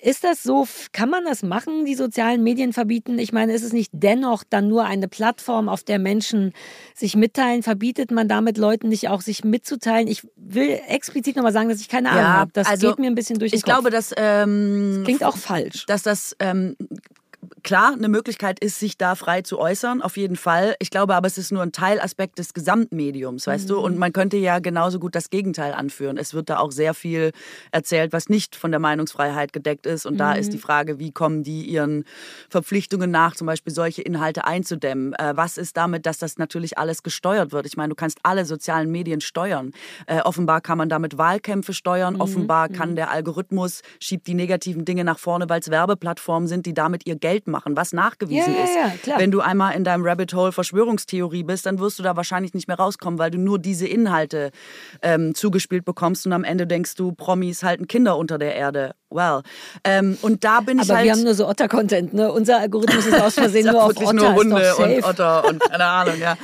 Ist 0.01 0.23
das 0.23 0.43
so, 0.43 0.67
kann 0.93 1.09
man 1.09 1.25
das 1.25 1.43
machen, 1.43 1.85
die 1.85 1.95
sozialen 1.95 2.43
Medien 2.43 2.73
verbieten? 2.73 3.19
Ich 3.19 3.33
meine, 3.33 3.53
ist 3.53 3.63
es 3.63 3.73
nicht 3.73 3.91
dennoch 3.93 4.43
dann 4.49 4.67
nur 4.67 4.85
eine 4.85 5.07
Plattform, 5.07 5.69
auf 5.69 5.83
der 5.83 5.99
Menschen 5.99 6.53
sich 6.95 7.15
mitteilen? 7.15 7.63
Verbietet 7.63 8.11
man 8.11 8.27
damit 8.27 8.57
Leuten 8.57 8.89
nicht 8.89 9.09
auch, 9.09 9.21
sich 9.21 9.43
mitzuteilen? 9.43 10.07
Ich 10.07 10.27
will 10.35 10.79
explizit 10.87 11.35
nochmal 11.35 11.53
sagen, 11.53 11.69
dass 11.69 11.81
ich 11.81 11.89
keine 11.89 12.09
Ahnung 12.09 12.23
ja, 12.23 12.33
habe. 12.33 12.51
Das 12.53 12.67
also, 12.67 12.89
geht 12.89 12.99
mir 12.99 13.07
ein 13.07 13.15
bisschen 13.15 13.39
durch 13.39 13.51
den 13.51 13.57
ich 13.57 13.63
Kopf. 13.63 13.73
Glaube, 13.73 13.89
dass... 13.89 14.13
Ähm, 14.17 14.95
das 14.95 15.03
klingt 15.03 15.23
auch 15.23 15.37
falsch. 15.37 15.85
Dass 15.85 16.03
das 16.03 16.35
ähm, 16.39 16.75
klar 17.63 17.93
eine 17.93 18.09
Möglichkeit 18.09 18.59
ist, 18.59 18.79
sich 18.79 18.97
da 18.97 19.15
frei 19.15 19.41
zu 19.41 19.59
äußern, 19.59 20.01
auf 20.01 20.17
jeden 20.17 20.35
Fall. 20.35 20.75
Ich 20.79 20.89
glaube 20.89 21.15
aber, 21.15 21.27
es 21.27 21.37
ist 21.37 21.51
nur 21.51 21.61
ein 21.61 21.71
Teilaspekt 21.71 22.39
des 22.39 22.53
Gesamtmediums, 22.53 23.47
weißt 23.47 23.65
mhm. 23.65 23.73
du? 23.73 23.79
Und 23.79 23.97
man 23.97 24.13
könnte 24.13 24.37
ja 24.37 24.59
genauso 24.59 24.99
gut 24.99 25.15
das 25.15 25.29
Gegenteil 25.29 25.73
anführen. 25.73 26.17
Es 26.17 26.33
wird 26.33 26.49
da 26.49 26.59
auch 26.59 26.71
sehr 26.71 26.93
viel 26.93 27.31
erzählt, 27.71 28.13
was 28.13 28.29
nicht 28.29 28.55
von 28.55 28.71
der 28.71 28.79
Meinungsfreiheit 28.79 29.53
gedeckt 29.53 29.85
ist. 29.85 30.05
Und 30.05 30.13
mhm. 30.13 30.19
da 30.19 30.33
ist 30.33 30.53
die 30.53 30.57
Frage, 30.57 30.99
wie 30.99 31.11
kommen 31.11 31.43
die 31.43 31.63
ihren 31.63 32.05
Verpflichtungen 32.49 33.11
nach, 33.11 33.35
zum 33.35 33.47
Beispiel 33.47 33.73
solche 33.73 34.01
Inhalte 34.01 34.45
einzudämmen? 34.45 35.13
Äh, 35.13 35.35
was 35.35 35.57
ist 35.57 35.75
damit, 35.77 36.05
dass 36.05 36.17
das 36.17 36.37
natürlich 36.37 36.77
alles 36.77 37.03
gesteuert 37.03 37.51
wird? 37.51 37.65
Ich 37.65 37.77
meine, 37.77 37.89
du 37.89 37.95
kannst 37.95 38.19
alle 38.23 38.45
sozialen 38.45 38.91
Medien 38.91 39.21
steuern. 39.21 39.71
Äh, 40.07 40.21
offenbar 40.21 40.61
kann 40.61 40.77
man 40.77 40.89
damit 40.89 41.17
Wahlkämpfe 41.17 41.73
steuern. 41.73 42.15
Mhm. 42.15 42.21
Offenbar 42.21 42.69
kann 42.69 42.91
mhm. 42.91 42.95
der 42.95 43.11
Algorithmus 43.11 43.81
schiebt 43.99 44.27
die 44.27 44.33
negativen 44.33 44.85
Dinge 44.85 45.03
nach 45.03 45.19
vorne, 45.19 45.49
weil 45.49 45.59
es 45.59 45.69
Werbeplattformen 45.69 46.47
sind, 46.47 46.65
die 46.65 46.73
damit 46.73 47.05
ihr 47.05 47.15
Geld 47.15 47.47
machen, 47.49 47.75
was 47.75 47.93
nachgewiesen 47.93 48.53
ja, 48.55 48.63
ist. 48.63 49.07
Ja, 49.07 49.19
Wenn 49.19 49.31
du 49.31 49.41
einmal 49.41 49.75
in 49.75 49.83
deinem 49.83 50.05
Rabbit 50.05 50.33
Hole 50.33 50.51
Verschwörungstheorie 50.51 51.43
bist, 51.43 51.65
dann 51.65 51.79
wirst 51.79 51.99
du 51.99 52.03
da 52.03 52.15
wahrscheinlich 52.15 52.53
nicht 52.53 52.67
mehr 52.67 52.77
rauskommen, 52.77 53.19
weil 53.19 53.31
du 53.31 53.37
nur 53.37 53.59
diese 53.59 53.87
Inhalte 53.87 54.51
ähm, 55.01 55.35
zugespielt 55.35 55.85
bekommst 55.85 56.25
und 56.25 56.33
am 56.33 56.43
Ende 56.43 56.67
denkst 56.67 56.95
du, 56.95 57.11
Promis 57.11 57.63
halten 57.63 57.87
Kinder 57.87 58.17
unter 58.17 58.37
der 58.37 58.55
Erde. 58.55 58.93
Well. 59.09 59.41
Ähm, 59.83 60.17
und 60.21 60.43
da 60.43 60.61
bin 60.61 60.79
Aber 60.79 60.85
ich 60.85 60.91
halt. 60.91 61.05
wir 61.05 61.11
haben 61.13 61.23
nur 61.23 61.33
so 61.33 61.47
Otter-Content, 61.47 62.13
ne? 62.13 62.31
Unser 62.31 62.59
Algorithmus 62.59 63.07
ist 63.07 63.19
aus 63.19 63.33
Versehen 63.33 63.65
nur 63.71 63.83
auf 63.83 63.97
Otter. 63.97 64.13
nur 64.13 64.35
Hunde 64.35 64.75
und 64.75 65.03
Otter 65.03 65.45
und 65.45 65.59
keine 65.69 65.85
Ahnung, 65.85 66.19
ja. 66.19 66.37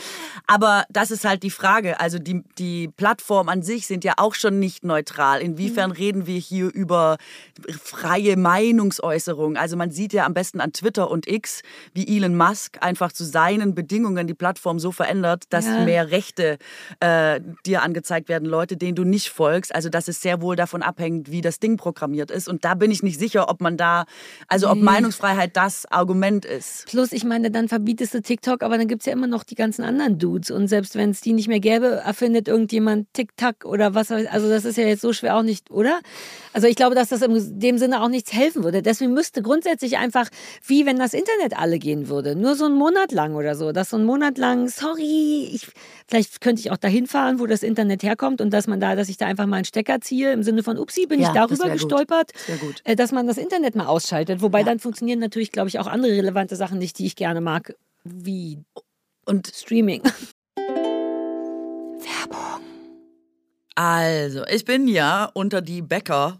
Aber 0.47 0.85
das 0.89 1.11
ist 1.11 1.25
halt 1.25 1.43
die 1.43 1.49
Frage. 1.49 1.99
Also 1.99 2.19
die, 2.19 2.43
die 2.57 2.87
Plattformen 2.87 3.49
an 3.49 3.63
sich 3.63 3.87
sind 3.87 4.03
ja 4.03 4.13
auch 4.17 4.35
schon 4.35 4.59
nicht 4.59 4.83
neutral. 4.83 5.41
Inwiefern 5.41 5.91
mhm. 5.91 5.95
reden 5.95 6.27
wir 6.27 6.39
hier 6.39 6.73
über 6.73 7.17
freie 7.81 8.37
Meinungsäußerung? 8.37 9.57
Also 9.57 9.75
man 9.75 9.91
sieht 9.91 10.13
ja 10.13 10.25
am 10.25 10.33
besten 10.33 10.61
an 10.61 10.71
Twitter 10.71 10.94
und 11.03 11.27
X, 11.27 11.61
wie 11.93 12.17
Elon 12.17 12.35
Musk 12.35 12.77
einfach 12.81 13.11
zu 13.11 13.23
seinen 13.23 13.75
Bedingungen 13.75 14.27
die 14.27 14.33
Plattform 14.33 14.79
so 14.79 14.91
verändert, 14.91 15.43
dass 15.49 15.65
ja. 15.65 15.83
mehr 15.83 16.11
Rechte 16.11 16.57
äh, 16.99 17.41
dir 17.65 17.83
angezeigt 17.83 18.29
werden, 18.29 18.47
Leute, 18.47 18.77
denen 18.77 18.95
du 18.95 19.03
nicht 19.03 19.29
folgst. 19.29 19.73
Also 19.75 19.89
dass 19.89 20.07
es 20.07 20.21
sehr 20.21 20.41
wohl 20.41 20.55
davon 20.55 20.81
abhängt, 20.81 21.31
wie 21.31 21.41
das 21.41 21.59
Ding 21.59 21.77
programmiert 21.77 22.31
ist. 22.31 22.47
Und 22.47 22.65
da 22.65 22.75
bin 22.75 22.91
ich 22.91 23.03
nicht 23.03 23.19
sicher, 23.19 23.49
ob 23.49 23.61
man 23.61 23.77
da, 23.77 24.05
also 24.47 24.69
ob 24.69 24.77
Meinungsfreiheit 24.77 25.55
das 25.57 25.85
Argument 25.91 26.45
ist. 26.45 26.85
Plus, 26.87 27.11
ich 27.11 27.23
meine, 27.23 27.51
dann 27.51 27.67
verbietest 27.67 28.13
du 28.13 28.21
TikTok, 28.21 28.63
aber 28.63 28.77
dann 28.77 28.87
gibt 28.87 29.01
es 29.01 29.05
ja 29.05 29.13
immer 29.13 29.27
noch 29.27 29.43
die 29.43 29.55
ganzen 29.55 29.83
anderen 29.83 30.17
Dudes. 30.17 30.51
Und 30.51 30.67
selbst 30.67 30.95
wenn 30.95 31.11
es 31.11 31.21
die 31.21 31.33
nicht 31.33 31.47
mehr 31.47 31.59
gäbe, 31.59 31.87
erfindet 32.05 32.47
irgendjemand 32.47 33.13
TikTok 33.13 33.65
oder 33.65 33.93
was. 33.93 34.11
Also 34.11 34.49
das 34.49 34.65
ist 34.65 34.77
ja 34.77 34.85
jetzt 34.85 35.01
so 35.01 35.13
schwer 35.13 35.37
auch 35.37 35.43
nicht, 35.43 35.71
oder? 35.71 35.99
Also 36.53 36.67
ich 36.67 36.75
glaube, 36.75 36.95
dass 36.95 37.09
das 37.09 37.21
in 37.21 37.59
dem 37.59 37.77
Sinne 37.77 38.01
auch 38.01 38.09
nichts 38.09 38.33
helfen 38.33 38.63
würde. 38.63 38.81
Deswegen 38.81 39.13
müsste 39.13 39.41
grundsätzlich 39.41 39.97
einfach, 39.97 40.29
wie 40.65 40.84
wenn 40.85 40.97
das 40.97 41.13
Internet 41.13 41.57
alle 41.57 41.79
gehen 41.79 42.07
würde, 42.07 42.35
nur 42.35 42.55
so 42.55 42.65
einen 42.65 42.75
Monat 42.75 43.11
lang 43.11 43.35
oder 43.35 43.55
so, 43.55 43.71
dass 43.71 43.89
so 43.89 43.97
einen 43.97 44.05
Monat 44.05 44.37
lang, 44.37 44.69
sorry, 44.69 45.49
ich, 45.53 45.67
vielleicht 46.07 46.41
könnte 46.41 46.61
ich 46.61 46.71
auch 46.71 46.77
dahin 46.77 47.07
fahren, 47.07 47.39
wo 47.39 47.45
das 47.45 47.63
Internet 47.63 48.03
herkommt 48.03 48.41
und 48.41 48.51
dass 48.51 48.67
man 48.67 48.79
da, 48.79 48.95
dass 48.95 49.09
ich 49.09 49.17
da 49.17 49.25
einfach 49.25 49.45
mal 49.45 49.57
einen 49.57 49.65
Stecker 49.65 50.01
ziehe 50.01 50.31
im 50.31 50.43
Sinne 50.43 50.63
von, 50.63 50.77
upsi, 50.77 51.07
bin 51.07 51.19
ja, 51.19 51.29
ich 51.29 51.33
darüber 51.33 51.69
gestolpert, 51.69 52.31
gut. 52.59 52.81
Äh, 52.83 52.95
dass 52.95 53.11
man 53.11 53.27
das 53.27 53.37
Internet 53.37 53.75
mal 53.75 53.87
ausschaltet. 53.87 54.41
Wobei 54.41 54.59
ja. 54.59 54.65
dann 54.65 54.79
funktionieren 54.79 55.19
natürlich, 55.19 55.51
glaube 55.51 55.69
ich, 55.69 55.79
auch 55.79 55.87
andere 55.87 56.11
relevante 56.11 56.55
Sachen 56.55 56.77
nicht, 56.77 56.99
die 56.99 57.05
ich 57.05 57.15
gerne 57.15 57.41
mag, 57.41 57.75
wie 58.03 58.59
und 59.25 59.47
Streaming. 59.47 60.03
Werbung. 60.55 62.61
Also, 63.75 64.45
ich 64.47 64.63
bin 64.63 64.87
ja 64.87 65.29
unter 65.33 65.61
die 65.61 65.81
Bäcker 65.81 66.39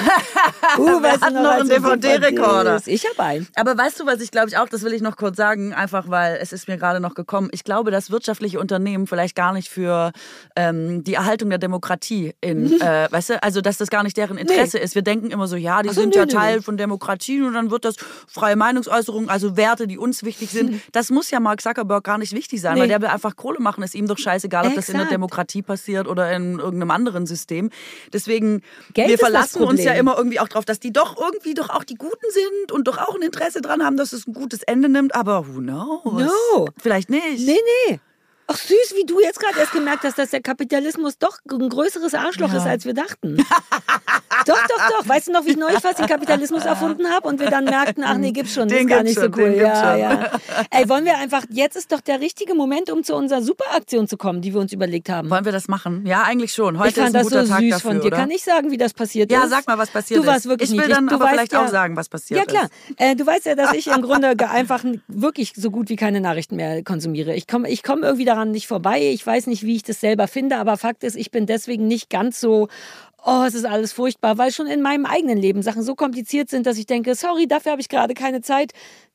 Uh, 0.77 1.01
was 1.01 1.21
hat 1.21 1.33
noch 1.33 1.51
einen 1.51 1.67
DVD-Rekorder? 1.67 2.81
Ich 2.85 3.05
habe 3.05 3.21
einen. 3.21 3.47
Aber 3.55 3.77
weißt 3.77 3.99
du, 3.99 4.05
was 4.05 4.21
ich 4.21 4.31
glaube 4.31 4.47
ich 4.47 4.57
auch, 4.57 4.69
das 4.69 4.83
will 4.83 4.93
ich 4.93 5.01
noch 5.01 5.17
kurz 5.17 5.35
sagen, 5.35 5.73
einfach 5.73 6.09
weil 6.09 6.37
es 6.41 6.53
ist 6.53 6.67
mir 6.69 6.77
gerade 6.77 7.01
noch 7.01 7.13
gekommen. 7.13 7.49
Ich 7.51 7.65
glaube, 7.65 7.91
dass 7.91 8.09
wirtschaftliche 8.09 8.57
Unternehmen 8.57 9.05
vielleicht 9.05 9.35
gar 9.35 9.51
nicht 9.51 9.69
für 9.69 10.11
ähm, 10.55 11.03
die 11.03 11.15
Erhaltung 11.15 11.49
der 11.49 11.59
Demokratie 11.59 12.33
in, 12.39 12.79
äh, 12.79 13.07
weißt 13.11 13.31
du, 13.31 13.43
also 13.43 13.59
dass 13.59 13.77
das 13.77 13.89
gar 13.89 14.03
nicht 14.03 14.15
deren 14.15 14.37
Interesse 14.37 14.77
nee. 14.77 14.83
ist. 14.83 14.95
Wir 14.95 15.01
denken 15.01 15.29
immer 15.29 15.47
so, 15.47 15.57
ja, 15.57 15.81
die 15.83 15.89
so, 15.89 16.01
sind 16.01 16.11
nee, 16.11 16.21
ja 16.21 16.25
nee, 16.25 16.31
Teil 16.31 16.61
von 16.61 16.77
Demokratie 16.77 17.41
und 17.41 17.53
dann 17.53 17.69
wird 17.69 17.83
das 17.83 17.95
freie 18.27 18.55
Meinungsäußerung, 18.55 19.29
also 19.29 19.57
Werte, 19.57 19.87
die 19.87 19.97
uns 19.97 20.23
wichtig 20.23 20.51
sind. 20.51 20.81
Das 20.93 21.09
muss 21.09 21.29
ja 21.31 21.39
Mark 21.39 21.61
Zuckerberg 21.61 22.03
gar 22.03 22.17
nicht 22.17 22.33
wichtig 22.33 22.61
sein, 22.61 22.79
weil 22.79 22.87
der 22.87 23.01
will 23.01 23.09
einfach 23.09 23.35
Kohle 23.35 23.59
machen. 23.59 23.83
Ist 23.83 23.93
ihm 23.93 24.07
doch 24.07 24.17
scheißegal, 24.17 24.63
ob 24.65 24.71
Exakt. 24.71 24.87
das 24.87 24.93
in 24.93 24.99
der 24.99 25.07
Demokratie 25.07 25.61
passiert 25.61 26.07
oder 26.07 26.31
in 26.31 26.59
irgendeinem 26.59 26.91
anderen 26.91 27.25
System. 27.25 27.69
Deswegen 28.13 28.40
deswegen, 28.41 28.61
Geld 28.93 29.09
wir 29.09 29.17
verlassen 29.17 29.63
uns 29.63 29.83
ja 29.83 29.93
immer 29.93 30.17
irgendwie 30.17 30.39
auch 30.39 30.47
darauf, 30.47 30.65
dass 30.65 30.79
die 30.79 30.91
doch 30.91 31.19
irgendwie 31.19 31.53
doch 31.53 31.69
auch 31.69 31.83
die 31.83 31.95
Guten 31.95 32.25
sind 32.31 32.71
und 32.71 32.87
doch 32.87 32.97
auch 32.97 33.15
ein 33.15 33.21
Interesse 33.21 33.61
dran 33.61 33.83
haben, 33.83 33.97
dass 33.97 34.13
es 34.13 34.27
ein 34.27 34.33
gutes 34.33 34.63
Ende 34.63 34.89
nimmt. 34.89 35.15
Aber 35.15 35.47
who 35.47 35.59
knows? 35.59 36.31
No. 36.53 36.67
Vielleicht 36.81 37.09
nicht. 37.09 37.45
Nee, 37.45 37.59
nee. 37.87 37.99
Ach 38.53 38.57
süß, 38.57 38.95
wie 38.97 39.05
du 39.05 39.21
jetzt 39.21 39.39
gerade 39.39 39.57
erst 39.59 39.71
gemerkt 39.71 40.03
hast, 40.03 40.17
dass 40.17 40.31
der 40.31 40.41
Kapitalismus 40.41 41.17
doch 41.17 41.37
ein 41.49 41.69
größeres 41.69 42.13
Arschloch 42.13 42.51
ja. 42.51 42.57
ist, 42.57 42.65
als 42.65 42.85
wir 42.85 42.93
dachten. 42.93 43.37
Doch, 44.45 44.57
doch, 44.67 44.89
doch. 44.89 45.07
Weißt 45.07 45.27
du 45.27 45.31
noch, 45.31 45.45
wie 45.45 45.51
ich 45.51 45.57
neulich 45.57 45.79
fast 45.79 45.99
den 45.99 46.07
Kapitalismus 46.07 46.65
erfunden 46.65 47.07
habe 47.09 47.27
und 47.27 47.39
wir 47.39 47.49
dann 47.49 47.63
merkten, 47.65 48.03
ach 48.03 48.17
nee, 48.17 48.31
gibt's 48.31 48.53
schon, 48.53 48.67
Den 48.67 48.79
ist 48.79 48.87
gar 48.87 49.03
nicht 49.03 49.13
schon, 49.19 49.31
so 49.31 49.39
cool. 49.39 49.53
Ja, 49.55 49.95
ja. 49.95 50.31
Ey, 50.69 50.89
wollen 50.89 51.05
wir 51.05 51.17
einfach, 51.17 51.43
jetzt 51.49 51.75
ist 51.77 51.91
doch 51.91 52.01
der 52.01 52.19
richtige 52.19 52.55
Moment, 52.55 52.89
um 52.89 53.03
zu 53.03 53.15
unserer 53.15 53.41
Superaktion 53.41 54.07
zu 54.07 54.17
kommen, 54.17 54.41
die 54.41 54.53
wir 54.53 54.59
uns 54.59 54.73
überlegt 54.73 55.09
haben. 55.09 55.29
Wollen 55.29 55.45
wir 55.45 55.51
das 55.51 55.67
machen? 55.67 56.05
Ja, 56.05 56.23
eigentlich 56.23 56.53
schon. 56.53 56.77
Heute 56.79 56.89
ich 56.89 56.95
fand 56.95 57.09
ist 57.09 57.15
ein 57.15 57.23
das 57.23 57.23
guter 57.29 57.45
so 57.45 57.51
Tag 57.53 57.61
süß 57.61 57.69
dafür, 57.71 57.91
von 57.91 57.99
dir. 58.01 58.07
oder? 58.07 58.17
Kann 58.17 58.31
ich 58.31 58.43
sagen, 58.43 58.71
wie 58.71 58.77
das 58.77 58.93
passiert 58.93 59.31
ja, 59.31 59.43
ist? 59.43 59.49
sag 59.51 59.67
mal, 59.67 59.77
was 59.77 59.89
passiert 59.91 60.19
Du 60.19 60.25
warst 60.25 60.45
ist. 60.45 60.49
wirklich 60.49 60.69
ich 60.71 60.75
will 60.77 60.81
niedlich. 60.87 60.95
dann 60.97 61.07
Du 61.07 61.15
aber 61.15 61.27
vielleicht 61.29 61.53
ja- 61.53 61.63
auch 61.63 61.69
sagen, 61.69 61.95
was 61.95 62.09
passiert 62.09 62.39
Ja, 62.39 62.45
klar. 62.45 62.63
ist. 62.89 62.99
Äh, 62.99 63.15
du 63.15 63.25
weißt 63.25 63.45
ja, 63.45 63.55
dass 63.55 63.73
ich 63.73 63.87
im 63.87 64.01
Grunde 64.01 64.33
einfach 64.49 64.83
wirklich 65.07 65.53
so 65.55 65.69
gut 65.71 65.89
wie 65.89 65.95
keine 65.95 66.19
Nachrichten 66.19 66.55
mehr 66.55 66.83
konsumiere. 66.83 67.35
Ich 67.35 67.47
komme 67.47 67.69
ich 67.69 67.83
komm 67.83 68.03
irgendwie 68.03 68.25
daran 68.25 68.40
nicht 68.49 68.67
vorbei. 68.67 69.11
Ich 69.11 69.25
weiß 69.25 69.47
nicht, 69.47 69.63
wie 69.63 69.75
ich 69.75 69.83
das 69.83 69.99
selber 69.99 70.27
finde, 70.27 70.57
aber 70.57 70.77
Fakt 70.77 71.03
ist, 71.03 71.15
ich 71.15 71.31
bin 71.31 71.45
deswegen 71.45 71.87
nicht 71.87 72.09
ganz 72.09 72.39
so. 72.39 72.67
Oh, 73.23 73.43
es 73.47 73.53
ist 73.53 73.65
alles 73.65 73.93
furchtbar, 73.93 74.39
weil 74.39 74.51
schon 74.51 74.65
in 74.65 74.81
meinem 74.81 75.05
eigenen 75.05 75.37
Leben 75.37 75.61
Sachen 75.61 75.83
so 75.83 75.93
kompliziert 75.93 76.49
sind, 76.49 76.65
dass 76.65 76.77
ich 76.79 76.87
denke, 76.87 77.13
sorry, 77.13 77.47
dafür 77.47 77.73
habe 77.73 77.81
ich 77.81 77.89
gerade 77.89 78.15
keine 78.15 78.41
Zeit. 78.41 78.71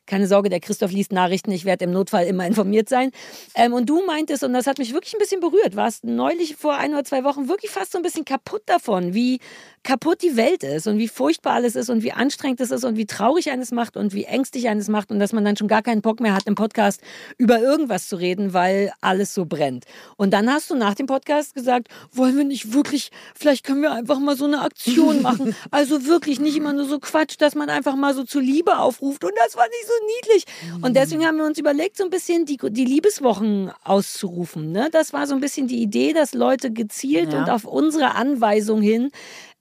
Keine 0.07 0.27
Sorge, 0.27 0.49
der 0.49 0.61
Christoph 0.61 0.93
liest 0.93 1.13
Nachrichten, 1.13 1.51
ich 1.51 1.65
werde 1.65 1.85
im 1.85 1.93
Notfall 1.93 2.27
immer 2.27 2.47
informiert 2.47 2.89
sein. 2.89 3.11
Ähm, 3.55 3.73
und 3.73 3.89
du 3.89 4.05
meintest, 4.07 4.45
und 4.45 4.53
das 4.53 4.67
hat 4.67 4.79
mich 4.79 4.93
wirklich 4.93 5.15
ein 5.15 5.19
bisschen 5.19 5.41
berührt, 5.41 5.77
warst 5.77 6.05
neulich 6.05 6.57
vor 6.57 6.77
ein 6.77 6.93
oder 6.93 7.05
zwei 7.05 7.25
Wochen 7.25 7.49
wirklich 7.49 7.71
fast 7.71 7.93
so 7.93 7.99
ein 7.99 8.03
bisschen 8.03 8.25
kaputt 8.25 8.63
davon, 8.67 9.15
wie 9.15 9.41
kaputt 9.87 10.23
die 10.23 10.37
Welt 10.37 10.65
ist 10.65 10.89
und 10.89 10.99
wie 10.99 11.07
furchtbar 11.09 11.55
alles 11.55 11.77
ist 11.77 11.91
und 11.91 12.03
wie 12.03 12.13
anstrengend 12.13 12.61
es 12.61 12.73
ist 12.73 12.85
und 12.85 12.97
wie 12.97 13.07
traurig 13.07 13.51
eines 13.51 13.71
macht 13.71 13.97
und 13.97 14.13
wie 14.13 14.25
ängstlich 14.25 14.69
eines 14.69 14.89
macht 14.89 15.13
und 15.13 15.21
dass 15.21 15.33
man 15.33 15.45
dann 15.45 15.57
schon 15.57 15.69
gar 15.69 15.83
keinen 15.83 16.03
Bock 16.03 16.19
mehr 16.19 16.35
hat, 16.35 16.47
im 16.47 16.57
Podcast 16.57 17.01
über 17.39 17.61
irgendwas 17.61 18.09
zu 18.09 18.17
reden, 18.17 18.53
weil 18.53 18.93
alles 19.01 19.33
so 19.33 19.45
brennt. 19.47 19.85
Und 20.17 20.33
dann 20.33 20.51
hast 20.53 20.71
du 20.71 20.75
nach 20.75 20.95
dem 20.95 21.07
Podcast 21.07 21.55
gesagt, 21.55 21.89
wollen 22.13 22.37
wir 22.37 22.45
nicht 22.45 22.73
wirklich, 22.73 23.11
vielleicht 23.35 23.65
können 23.65 23.81
wir 23.81 23.93
einfach 23.93 24.19
mal 24.19 24.37
so 24.37 24.45
eine 24.45 24.63
Aktion 24.63 25.23
machen. 25.23 25.55
Also 25.71 26.07
wirklich 26.07 26.41
nicht 26.41 26.57
immer 26.57 26.73
nur 26.73 26.87
so 26.87 26.99
Quatsch, 26.99 27.37
dass 27.39 27.55
man 27.55 27.71
einfach 27.71 27.95
mal 27.95 28.13
so 28.13 28.25
zur 28.25 28.43
Liebe 28.43 28.79
aufruft. 28.79 29.25
Und 29.25 29.33
das 29.37 29.57
war 29.57 29.67
nicht 29.67 29.87
so 29.87 29.96
niedlich. 30.07 30.45
Und 30.83 30.97
deswegen 30.97 31.25
haben 31.27 31.39
wir 31.39 31.45
uns 31.47 31.59
überlegt, 31.59 31.97
so 31.97 32.05
ein 32.05 32.11
bisschen 32.11 32.45
die, 32.45 32.57
die 32.57 32.85
Liebeswochen 32.85 33.71
auszurufen. 33.85 34.73
Ne? 34.73 34.89
Das 34.93 35.13
war 35.13 35.27
so 35.27 35.35
ein 35.35 35.41
bisschen 35.41 35.67
die 35.69 35.83
Idee, 35.83 36.13
dass 36.13 36.35
Leute 36.35 36.71
gezielt 36.73 37.33
Ja. 37.33 37.41
und 37.41 37.51
auf 37.51 37.65
unsere 37.65 38.15
Anweisung 38.15 38.81
hin 38.83 39.11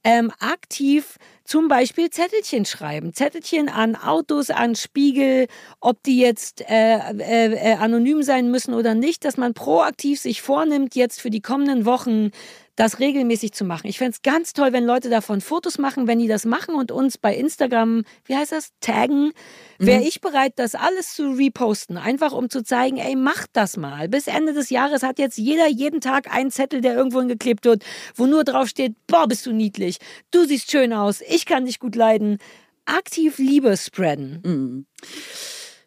ähm, 0.04 0.32
aktiv 0.40 1.18
zum 1.46 1.68
Beispiel 1.68 2.10
Zettelchen 2.10 2.66
schreiben. 2.66 3.14
Zettelchen 3.14 3.70
an 3.70 3.96
Autos, 3.96 4.50
an 4.52 4.76
Spiegel, 4.76 5.48
ob 5.80 6.02
die 6.04 6.20
jetzt 6.20 6.62
äh, 6.70 6.98
äh, 6.98 7.54
äh, 7.54 7.74
anonym 7.76 8.24
sein 8.24 8.50
müssen 8.52 8.74
oder 8.74 8.94
nicht, 8.94 9.26
dass 9.26 9.38
man 9.38 9.54
proaktiv 9.54 10.20
sich 10.20 10.42
vornimmt, 10.42 10.96
jetzt 10.96 11.22
für 11.22 11.30
die 11.32 11.42
kommenden 11.42 11.86
Wochen 11.86 12.32
das 12.76 13.00
regelmäßig 13.00 13.54
zu 13.54 13.64
machen. 13.64 13.88
Ich 13.88 13.98
fände 13.98 14.12
es 14.12 14.22
ganz 14.22 14.54
toll, 14.54 14.74
wenn 14.74 14.86
Leute 14.86 15.10
davon 15.10 15.42
Fotos 15.42 15.78
machen, 15.78 16.08
wenn 16.08 16.20
die 16.20 16.28
das 16.28 16.46
machen 16.46 16.76
und 16.76 16.92
uns 16.92 17.18
bei 17.18 17.36
Instagram, 17.36 18.04
wie 18.26 18.36
heißt 18.36 18.52
das, 18.52 18.70
taggen, 18.82 19.32
wäre 19.80 20.04
ich 20.04 20.22
bereit, 20.22 20.54
das 20.58 20.76
alles 20.76 21.14
zu 21.14 21.32
reposten. 21.32 21.98
Einfach 21.98 22.34
um 22.34 22.50
zu 22.50 22.64
zeigen, 22.64 22.98
ey, 22.98 23.16
macht 23.16 23.52
das 23.54 23.78
mal. 23.78 24.10
Bis 24.10 24.28
Ende 24.28 24.54
des 24.54 24.70
Jahres 24.70 25.04
hat 25.04 25.20
jetzt 25.20 25.38
jeder 25.38 25.68
jeden 25.68 26.02
Tag 26.02 26.34
einen 26.34 26.52
Zettel, 26.52 26.82
der 26.82 26.96
irgendwo 26.96 27.20
hingeklebt 27.20 27.66
wird, 27.66 27.84
wo 28.16 28.26
nur 28.26 28.44
drauf 28.44 28.68
steht, 28.68 28.96
boah, 29.08 29.28
bist 29.28 29.46
du 29.46 29.54
niedlich, 29.54 30.00
du 30.32 30.46
siehst 30.46 30.70
schön 30.70 30.94
aus, 30.94 31.22
ich 31.22 31.46
kann 31.46 31.66
dich 31.66 31.80
gut 31.80 31.96
leiden. 31.96 32.40
Aktiv 32.86 33.40
Liebe 33.40 33.78
spreaden. 33.78 34.86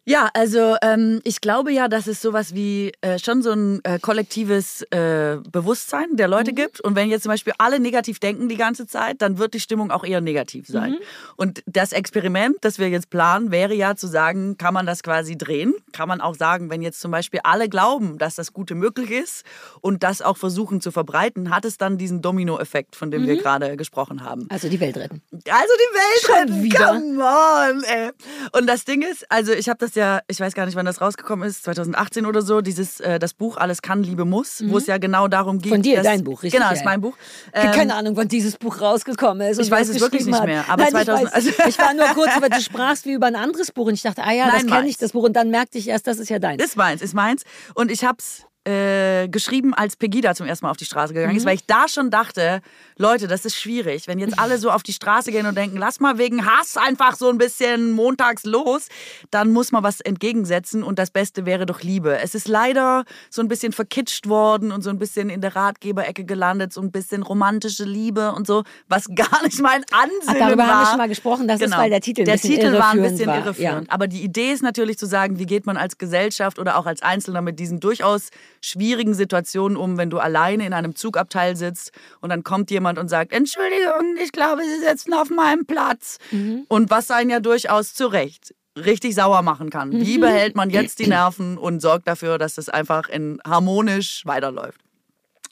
Ja, 0.08 0.30
also 0.32 0.76
ähm, 0.80 1.20
ich 1.24 1.42
glaube 1.42 1.70
ja, 1.70 1.86
dass 1.86 2.06
es 2.06 2.22
sowas 2.22 2.54
wie 2.54 2.92
äh, 3.02 3.18
schon 3.18 3.42
so 3.42 3.52
ein 3.52 3.84
äh, 3.84 3.98
kollektives 3.98 4.80
äh, 4.90 5.36
Bewusstsein 5.52 6.16
der 6.16 6.28
Leute 6.28 6.54
gibt. 6.54 6.80
Und 6.80 6.96
wenn 6.96 7.10
jetzt 7.10 7.24
zum 7.24 7.30
Beispiel 7.30 7.52
alle 7.58 7.78
negativ 7.78 8.18
denken 8.18 8.48
die 8.48 8.56
ganze 8.56 8.86
Zeit, 8.86 9.20
dann 9.20 9.36
wird 9.36 9.52
die 9.52 9.60
Stimmung 9.60 9.90
auch 9.90 10.04
eher 10.04 10.22
negativ 10.22 10.66
sein. 10.66 10.96
Und 11.36 11.62
das 11.66 11.92
Experiment, 11.92 12.56
das 12.62 12.78
wir 12.78 12.88
jetzt 12.88 13.10
planen, 13.10 13.50
wäre 13.50 13.74
ja 13.74 13.96
zu 13.96 14.06
sagen, 14.06 14.56
kann 14.56 14.72
man 14.72 14.86
das 14.86 15.02
quasi 15.02 15.36
drehen? 15.36 15.74
Kann 15.92 16.08
man 16.08 16.22
auch 16.22 16.36
sagen, 16.36 16.70
wenn 16.70 16.80
jetzt 16.80 17.02
zum 17.02 17.10
Beispiel 17.10 17.40
alle 17.44 17.68
glauben, 17.68 18.16
dass 18.16 18.34
das 18.34 18.54
Gute 18.54 18.74
möglich 18.74 19.10
ist 19.10 19.44
und 19.82 20.02
das 20.04 20.22
auch 20.22 20.38
versuchen 20.38 20.80
zu 20.80 20.90
verbreiten, 20.90 21.50
hat 21.54 21.66
es 21.66 21.76
dann 21.76 21.98
diesen 21.98 22.22
Dominoeffekt, 22.22 22.96
von 22.96 23.10
dem 23.10 23.26
wir 23.26 23.36
gerade 23.36 23.76
gesprochen 23.76 24.24
haben. 24.24 24.46
Also 24.48 24.70
die 24.70 24.80
Welt 24.80 24.96
retten. 24.96 25.20
Also 25.32 25.44
die 25.44 25.94
Welt 25.94 26.22
Schon 26.22 26.34
retten, 26.34 26.62
wieder? 26.62 26.86
come 26.86 27.22
on, 27.22 27.84
ey. 27.84 28.10
Und 28.52 28.66
das 28.66 28.86
Ding 28.86 29.02
ist, 29.02 29.30
also 29.30 29.52
ich 29.52 29.68
habe 29.68 29.76
das 29.78 29.97
ja, 29.98 30.20
ich 30.28 30.40
weiß 30.40 30.54
gar 30.54 30.64
nicht, 30.64 30.76
wann 30.76 30.86
das 30.86 31.00
rausgekommen 31.00 31.46
ist, 31.46 31.64
2018 31.64 32.24
oder 32.24 32.40
so, 32.40 32.60
dieses, 32.60 33.00
äh, 33.00 33.18
das 33.18 33.34
Buch 33.34 33.56
Alles 33.56 33.82
kann, 33.82 34.02
Liebe 34.02 34.24
muss, 34.24 34.62
wo 34.66 34.78
es 34.78 34.86
ja 34.86 34.96
genau 34.98 35.28
darum 35.28 35.58
geht. 35.58 35.70
Mhm. 35.70 35.74
Von 35.76 35.82
dir, 35.82 35.96
dass, 35.96 36.04
dein 36.04 36.24
Buch, 36.24 36.42
richtig? 36.42 36.58
Genau, 36.58 36.70
das 36.70 36.78
ist 36.78 36.84
mein 36.84 37.00
Buch. 37.00 37.14
Ich 37.52 37.58
habe 37.58 37.68
Ähm, 37.68 37.74
keine 37.74 37.94
Ahnung, 37.94 38.16
wann 38.16 38.28
dieses 38.28 38.56
Buch 38.56 38.80
rausgekommen 38.80 39.46
ist. 39.48 39.60
ich 39.60 39.70
weiß 39.70 39.88
es 39.88 40.00
wirklich 40.00 40.24
nicht 40.24 40.38
hat. 40.38 40.46
mehr, 40.46 40.64
aber 40.68 40.84
Nein, 40.84 41.04
2000 41.04 41.30
ich, 41.36 41.58
weiß, 41.58 41.66
ich 41.68 41.78
war 41.78 41.92
nur 41.92 42.06
kurz, 42.14 42.30
weil 42.40 42.50
du 42.50 42.60
sprachst 42.60 43.04
wie 43.04 43.12
über 43.12 43.26
ein 43.26 43.36
anderes 43.36 43.72
Buch 43.72 43.88
und 43.88 43.94
ich 43.94 44.02
dachte, 44.02 44.22
ah 44.24 44.32
ja, 44.32 44.46
das 44.46 44.62
Nein, 44.64 44.72
kenne 44.72 44.88
ich, 44.88 44.96
das 44.96 45.12
Buch. 45.12 45.24
Und 45.24 45.34
dann 45.34 45.50
merkte 45.50 45.76
ich 45.76 45.88
erst, 45.88 46.06
das 46.06 46.18
ist 46.18 46.30
ja 46.30 46.38
deins. 46.38 46.62
Ist 46.62 46.76
meins, 46.76 47.02
ist 47.02 47.14
meins. 47.14 47.42
Und 47.74 47.90
ich 47.90 48.04
hab's 48.04 48.44
äh, 48.68 49.28
geschrieben, 49.28 49.72
als 49.74 49.96
Pegida 49.96 50.34
zum 50.34 50.46
ersten 50.46 50.66
Mal 50.66 50.70
auf 50.70 50.76
die 50.76 50.84
Straße 50.84 51.14
gegangen 51.14 51.32
Mhm. 51.32 51.38
ist, 51.38 51.46
weil 51.46 51.54
ich 51.54 51.64
da 51.66 51.88
schon 51.88 52.10
dachte, 52.10 52.60
Leute, 52.98 53.26
das 53.28 53.44
ist 53.44 53.56
schwierig. 53.56 54.06
Wenn 54.08 54.18
jetzt 54.18 54.38
alle 54.38 54.58
so 54.58 54.70
auf 54.70 54.82
die 54.82 54.92
Straße 54.92 55.30
gehen 55.32 55.46
und 55.46 55.56
denken, 55.56 55.76
lass 55.78 56.00
mal 56.00 56.18
wegen 56.18 56.44
Hass 56.44 56.76
einfach 56.76 57.16
so 57.16 57.28
ein 57.30 57.38
bisschen 57.38 57.92
montags 57.92 58.44
los, 58.44 58.88
dann 59.30 59.50
muss 59.52 59.72
man 59.72 59.82
was 59.82 60.00
entgegensetzen 60.00 60.82
und 60.82 60.98
das 60.98 61.10
Beste 61.10 61.46
wäre 61.46 61.64
doch 61.66 61.82
Liebe. 61.82 62.18
Es 62.18 62.34
ist 62.34 62.48
leider 62.48 63.04
so 63.30 63.40
ein 63.40 63.48
bisschen 63.48 63.72
verkitscht 63.72 64.28
worden 64.28 64.70
und 64.72 64.82
so 64.82 64.90
ein 64.90 64.98
bisschen 64.98 65.30
in 65.30 65.40
der 65.40 65.56
Ratgeberecke 65.56 66.24
gelandet, 66.24 66.72
so 66.72 66.80
ein 66.80 66.90
bisschen 66.92 67.22
romantische 67.22 67.84
Liebe 67.84 68.32
und 68.32 68.46
so, 68.46 68.64
was 68.88 69.06
gar 69.14 69.42
nicht 69.44 69.60
mein 69.60 69.82
Ansinnen 69.92 70.22
Ach, 70.26 70.34
darüber 70.46 70.62
war. 70.64 70.68
haben 70.68 70.82
wir 70.82 70.88
schon 70.88 70.98
mal 70.98 71.08
gesprochen. 71.08 71.48
Das 71.48 71.60
ist, 71.60 71.76
weil 71.76 71.90
der 71.90 72.00
Titel 72.00 72.24
der 72.24 72.38
Titel 72.38 72.72
war 72.74 72.90
ein 72.90 73.02
bisschen 73.02 73.26
war. 73.28 73.38
irreführend. 73.38 73.86
Ja. 73.88 73.92
Aber 73.94 74.06
die 74.08 74.22
Idee 74.22 74.52
ist 74.52 74.62
natürlich 74.62 74.98
zu 74.98 75.06
sagen, 75.06 75.38
wie 75.38 75.46
geht 75.46 75.64
man 75.66 75.76
als 75.76 75.98
Gesellschaft 75.98 76.58
oder 76.58 76.76
auch 76.76 76.86
als 76.86 77.02
Einzelner 77.02 77.40
mit 77.42 77.58
diesen 77.58 77.80
durchaus 77.80 78.28
schwierigen 78.60 79.14
Situationen 79.14 79.76
um, 79.76 79.98
wenn 79.98 80.10
du 80.10 80.18
alleine 80.18 80.66
in 80.66 80.72
einem 80.72 80.94
Zugabteil 80.94 81.56
sitzt 81.56 81.92
und 82.20 82.30
dann 82.30 82.42
kommt 82.42 82.70
jemand 82.70 82.98
und 82.98 83.08
sagt, 83.08 83.32
Entschuldigung, 83.32 84.16
ich 84.22 84.32
glaube, 84.32 84.62
Sie 84.62 84.86
sitzen 84.86 85.14
auf 85.14 85.30
meinem 85.30 85.66
Platz. 85.66 86.18
Mhm. 86.30 86.64
Und 86.68 86.90
was 86.90 87.10
einen 87.10 87.30
ja 87.30 87.40
durchaus 87.40 87.94
zu 87.94 88.06
Recht 88.06 88.54
richtig 88.76 89.14
sauer 89.14 89.42
machen 89.42 89.70
kann. 89.70 89.90
Mhm. 89.90 90.00
Wie 90.00 90.18
behält 90.18 90.54
man 90.54 90.70
jetzt 90.70 90.98
die 90.98 91.06
Nerven 91.08 91.58
und 91.58 91.80
sorgt 91.80 92.06
dafür, 92.06 92.38
dass 92.38 92.54
das 92.54 92.68
einfach 92.68 93.08
in 93.08 93.40
harmonisch 93.46 94.22
weiterläuft? 94.24 94.80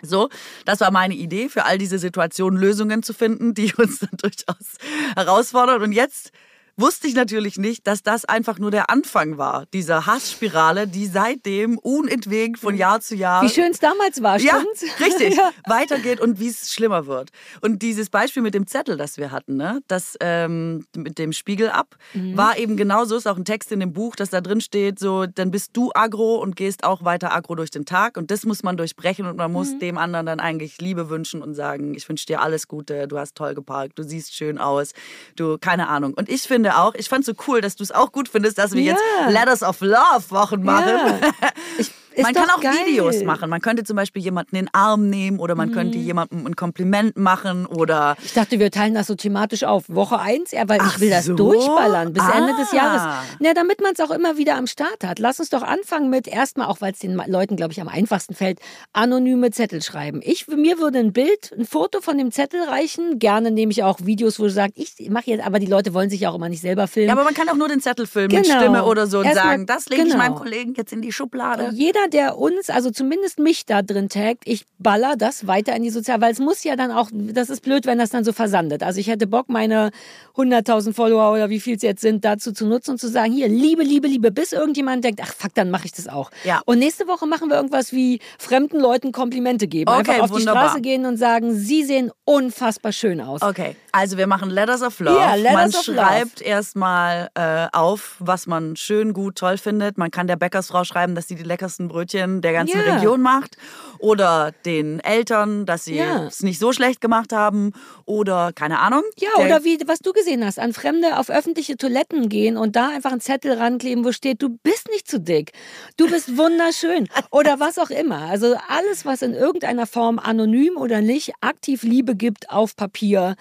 So, 0.02 0.28
das 0.64 0.80
war 0.80 0.90
meine 0.90 1.14
Idee, 1.14 1.48
für 1.48 1.64
all 1.64 1.78
diese 1.78 1.98
Situationen 1.98 2.60
Lösungen 2.60 3.02
zu 3.02 3.14
finden, 3.14 3.54
die 3.54 3.72
uns 3.74 3.98
dann 4.00 4.16
durchaus 4.18 4.76
herausfordern. 5.16 5.82
Und 5.82 5.92
jetzt 5.92 6.32
wusste 6.76 7.06
ich 7.08 7.14
natürlich 7.14 7.56
nicht, 7.58 7.86
dass 7.86 8.02
das 8.02 8.24
einfach 8.24 8.58
nur 8.58 8.70
der 8.70 8.90
Anfang 8.90 9.38
war, 9.38 9.64
dieser 9.72 10.06
Hassspirale, 10.06 10.86
die 10.86 11.06
seitdem 11.06 11.78
unentwegt 11.78 12.58
von 12.58 12.76
Jahr 12.76 13.00
zu 13.00 13.14
Jahr 13.14 13.42
Wie 13.42 13.48
schön 13.48 13.70
es 13.72 13.78
damals 13.80 14.22
war, 14.22 14.38
ja, 14.38 14.60
stimmt's? 14.60 15.00
richtig. 15.00 15.36
ja. 15.36 15.50
Weitergeht 15.66 16.20
und 16.20 16.38
wie 16.38 16.48
es 16.48 16.72
schlimmer 16.72 17.06
wird. 17.06 17.30
Und 17.60 17.82
dieses 17.82 18.10
Beispiel 18.10 18.42
mit 18.42 18.54
dem 18.54 18.66
Zettel, 18.66 18.96
das 18.96 19.16
wir 19.16 19.30
hatten, 19.30 19.56
ne, 19.56 19.80
das 19.88 20.16
ähm, 20.20 20.84
mit 20.96 21.18
dem 21.18 21.32
Spiegel 21.32 21.70
ab, 21.70 21.96
Mhm. 22.12 22.36
war 22.36 22.56
eben 22.58 22.76
genauso. 22.76 23.16
Ist 23.16 23.26
auch 23.26 23.36
ein 23.36 23.44
Text 23.44 23.72
in 23.72 23.80
dem 23.80 23.92
Buch, 23.92 24.14
dass 24.16 24.30
da 24.30 24.40
drin 24.40 24.60
steht, 24.60 24.98
so, 24.98 25.26
dann 25.26 25.50
bist 25.50 25.70
du 25.76 25.90
agro 25.94 26.36
und 26.36 26.56
gehst 26.56 26.84
auch 26.84 27.04
weiter 27.04 27.32
agro 27.34 27.54
durch 27.54 27.70
den 27.70 27.84
Tag. 27.84 28.16
Und 28.16 28.30
das 28.30 28.44
muss 28.44 28.62
man 28.62 28.76
durchbrechen 28.76 29.26
und 29.26 29.36
man 29.36 29.50
Mhm. 29.50 29.56
muss 29.56 29.78
dem 29.78 29.98
anderen 29.98 30.26
dann 30.26 30.40
eigentlich 30.40 30.80
Liebe 30.80 31.08
wünschen 31.10 31.42
und 31.42 31.54
sagen, 31.54 31.94
ich 31.94 32.08
wünsche 32.08 32.26
dir 32.26 32.40
alles 32.42 32.68
Gute, 32.68 33.08
du 33.08 33.18
hast 33.18 33.34
toll 33.34 33.54
geparkt, 33.54 33.98
du 33.98 34.02
siehst 34.02 34.34
schön 34.34 34.58
aus, 34.58 34.92
du, 35.36 35.56
keine 35.58 35.88
Ahnung. 35.88 36.14
Und 36.14 36.28
ich 36.28 36.42
finde 36.42 36.65
auch, 36.70 36.94
ich 36.94 37.08
fand 37.08 37.24
so 37.24 37.32
cool, 37.46 37.60
dass 37.60 37.76
du 37.76 37.82
es 37.84 37.92
auch 37.92 38.12
gut 38.12 38.28
findest, 38.28 38.58
dass 38.58 38.72
wir 38.72 38.82
Ja. 38.82 38.92
jetzt 38.94 39.02
Letters 39.32 39.62
of 39.62 39.80
Love 39.80 40.30
Wochen 40.30 40.62
machen. 40.62 40.88
Ja. 40.88 41.18
Ich, 41.78 41.92
ist 42.16 42.22
Man 42.24 42.34
kann 42.34 42.50
auch 42.50 42.60
geil. 42.60 42.72
Videos 42.86 43.22
machen. 43.22 43.48
Man 43.50 43.60
könnte 43.60 43.84
zum 43.84 43.94
Beispiel 43.96 44.22
jemanden 44.22 44.56
in 44.56 44.64
den 44.66 44.74
Arm 44.74 45.08
nehmen 45.10 45.38
oder 45.38 45.54
man 45.54 45.68
Mhm. 45.68 45.72
könnte 45.74 45.98
jemandem 45.98 46.46
ein 46.46 46.56
Kompliment 46.56 47.16
machen 47.16 47.66
oder 47.66 48.16
Ich 48.24 48.32
dachte, 48.32 48.58
wir 48.58 48.70
teilen 48.70 48.94
das 48.94 49.06
so 49.06 49.14
thematisch 49.14 49.64
auf. 49.64 49.84
Woche 49.88 50.18
eins, 50.18 50.50
ja, 50.52 50.68
weil 50.68 50.78
Ach 50.80 50.94
ich 50.94 51.00
will 51.00 51.10
das 51.10 51.26
so. 51.26 51.34
durchballern 51.34 52.12
bis 52.12 52.22
Ende 52.24 52.54
des 52.56 52.72
Ah. 52.72 52.76
Jahres. 52.76 53.02
Na, 53.40 53.54
damit 53.54 53.80
man 53.80 53.92
es 53.92 54.00
auch 54.00 54.10
immer 54.10 54.36
wieder 54.38 54.56
am 54.56 54.66
Start 54.66 55.04
hat. 55.04 55.18
Lass 55.18 55.38
uns 55.40 55.50
doch 55.50 55.62
anfangen 55.62 56.10
mit 56.10 56.26
erstmal, 56.26 56.66
auch 56.66 56.80
weil 56.80 56.92
es 56.92 56.98
den 57.00 57.14
Leuten, 57.26 57.56
glaube 57.56 57.72
ich, 57.72 57.80
am 57.80 57.88
einfachsten 57.88 58.34
fällt, 58.34 58.58
anonyme 58.92 59.50
Zettel 59.50 59.82
schreiben. 59.82 60.20
Ich, 60.22 60.46
mir 60.48 60.78
würde 60.78 60.98
ein 60.98 61.12
Bild, 61.12 61.52
ein 61.58 61.66
Foto 61.66 62.00
von 62.00 62.18
dem 62.18 62.30
Zettel 62.32 62.62
reichen. 62.64 63.18
Gerne 63.18 63.50
nehme 63.50 63.72
ich 63.72 63.82
auch 63.84 63.98
Videos, 64.02 64.38
wo 64.38 64.44
du 64.44 64.50
sagst, 64.50 64.74
ich 64.78 65.10
mache 65.10 65.30
jetzt, 65.30 65.44
aber 65.46 65.58
die 65.58 65.66
Leute 65.66 65.92
wollen 65.94 66.10
sich 66.10 66.26
auch 66.26 66.34
immer 66.34 66.48
nicht 66.48 66.62
selber 66.62 66.86
filmen. 66.86 67.08
ja, 67.08 67.12
aber 67.14 67.24
man 67.24 67.34
kann 67.34 67.48
auch 67.48 67.54
nur 67.56 67.68
den 67.68 67.80
Zettel 67.80 68.06
filmen 68.06 68.34
mit 68.34 68.44
Genau. 68.46 68.58
Stimme 68.58 68.84
oder 68.84 69.06
so 69.06 69.18
und 69.18 69.26
Erstmal- 69.26 69.44
sagen, 69.46 69.66
das 69.66 69.88
lege 69.88 70.02
ich 70.02 70.08
genau. 70.12 70.22
meinem 70.22 70.34
Kollegen 70.36 70.74
jetzt 70.76 70.92
in 70.92 71.02
die 71.02 71.12
Schublade. 71.12 71.70
Jeder 71.72 72.05
jeder, 72.06 72.08
der 72.08 72.38
uns, 72.38 72.70
also 72.70 72.90
zumindest 72.90 73.38
mich 73.38 73.66
da 73.66 73.82
drin 73.82 74.08
taggt, 74.08 74.42
ich 74.44 74.64
baller 74.78 75.16
das 75.16 75.46
weiter 75.46 75.74
in 75.76 75.82
die 75.82 75.90
Sozial, 75.90 76.20
weil 76.20 76.32
es 76.32 76.38
muss 76.38 76.64
ja 76.64 76.76
dann 76.76 76.90
auch, 76.90 77.10
das 77.12 77.50
ist 77.50 77.62
blöd, 77.62 77.86
wenn 77.86 77.98
das 77.98 78.10
dann 78.10 78.24
so 78.24 78.32
versandet. 78.32 78.82
Also 78.82 79.00
ich 79.00 79.08
hätte 79.08 79.26
Bock, 79.26 79.48
meine 79.48 79.90
100.000 80.36 80.92
Follower 80.92 81.32
oder 81.32 81.50
wie 81.50 81.60
viel 81.60 81.76
es 81.76 81.82
jetzt 81.82 82.02
sind, 82.02 82.24
dazu 82.24 82.52
zu 82.52 82.66
nutzen 82.66 82.92
und 82.92 82.98
zu 82.98 83.08
sagen, 83.08 83.32
hier, 83.32 83.48
Liebe, 83.48 83.82
Liebe, 83.82 84.08
Liebe, 84.08 84.30
bis 84.30 84.52
irgendjemand 84.52 85.04
denkt, 85.04 85.20
ach 85.22 85.32
fuck, 85.32 85.54
dann 85.54 85.70
mache 85.70 85.86
ich 85.86 85.92
das 85.92 86.08
auch. 86.08 86.30
Ja. 86.44 86.60
Und 86.66 86.78
nächste 86.78 87.06
Woche 87.08 87.26
machen 87.26 87.48
wir 87.48 87.56
irgendwas 87.56 87.92
wie 87.92 88.20
fremden 88.38 88.80
Leuten 88.80 89.12
Komplimente 89.12 89.66
geben. 89.66 89.90
Okay, 89.90 90.12
Einfach 90.12 90.24
auf 90.24 90.30
wunderbar. 90.30 90.62
die 90.62 90.68
Straße 90.68 90.80
gehen 90.82 91.06
und 91.06 91.16
sagen, 91.16 91.54
sie 91.54 91.84
sehen 91.84 92.10
unfassbar 92.24 92.92
schön 92.92 93.20
aus. 93.20 93.42
Okay, 93.42 93.76
also 93.92 94.16
wir 94.18 94.26
machen 94.26 94.50
Letters 94.50 94.82
of 94.82 94.98
Love. 95.00 95.16
Ja, 95.16 95.34
Letters 95.34 95.54
man 95.54 95.68
of 95.68 95.82
schreibt 95.82 96.42
erstmal 96.42 97.30
äh, 97.34 97.66
auf, 97.72 98.16
was 98.18 98.46
man 98.46 98.76
schön, 98.76 99.12
gut, 99.12 99.36
toll 99.36 99.58
findet. 99.58 99.98
Man 99.98 100.10
kann 100.10 100.26
der 100.26 100.36
Bäckersfrau 100.36 100.84
schreiben, 100.84 101.14
dass 101.14 101.28
sie 101.28 101.34
die 101.34 101.42
leckersten 101.42 101.88
Brötchen 101.96 102.42
der 102.42 102.52
ganzen 102.52 102.78
Ja. 102.78 102.94
Region 102.96 103.22
macht. 103.22 103.56
Oder 103.98 104.52
den 104.66 105.00
Eltern, 105.00 105.64
dass 105.64 105.84
sie 105.86 105.96
Ja. 105.96 106.26
es 106.26 106.42
nicht 106.42 106.58
so 106.58 106.72
schlecht 106.74 107.00
gemacht 107.00 107.32
haben. 107.32 107.72
Oder 108.04 108.52
keine 108.54 108.80
Ahnung. 108.80 109.02
Ja, 109.18 109.30
der, 109.38 109.46
oder 109.46 109.64
wie, 109.64 109.78
was 109.86 110.00
du 110.00 110.12
gesehen 110.12 110.44
hast, 110.44 110.58
an 110.58 110.74
Fremde 110.74 111.18
auf 111.18 111.30
öffentliche 111.30 111.78
Toiletten 111.78 112.28
gehen 112.28 112.58
und 112.58 112.76
da 112.76 112.90
einfach 112.90 113.12
einen 113.12 113.22
Zettel 113.22 113.54
rankleben, 113.54 114.04
wo 114.04 114.12
steht, 114.12 114.42
du 114.42 114.50
bist 114.62 114.88
nicht 114.90 115.08
zu 115.08 115.18
dick, 115.18 115.52
du 115.96 116.10
bist 116.10 116.36
wunderschön 116.36 117.08
oder 117.30 117.58
was 117.58 117.78
auch 117.78 117.88
immer. 117.88 118.18
Also 118.28 118.54
alles, 118.68 119.06
was 119.06 119.22
in 119.22 119.32
irgendeiner 119.32 119.86
Form 119.86 120.18
anonym 120.18 120.76
oder 120.76 121.00
nicht 121.00 121.32
aktiv 121.40 121.82
Liebe 121.82 122.14
gibt 122.16 122.50
auf 122.50 122.76
Papier, 122.76 123.34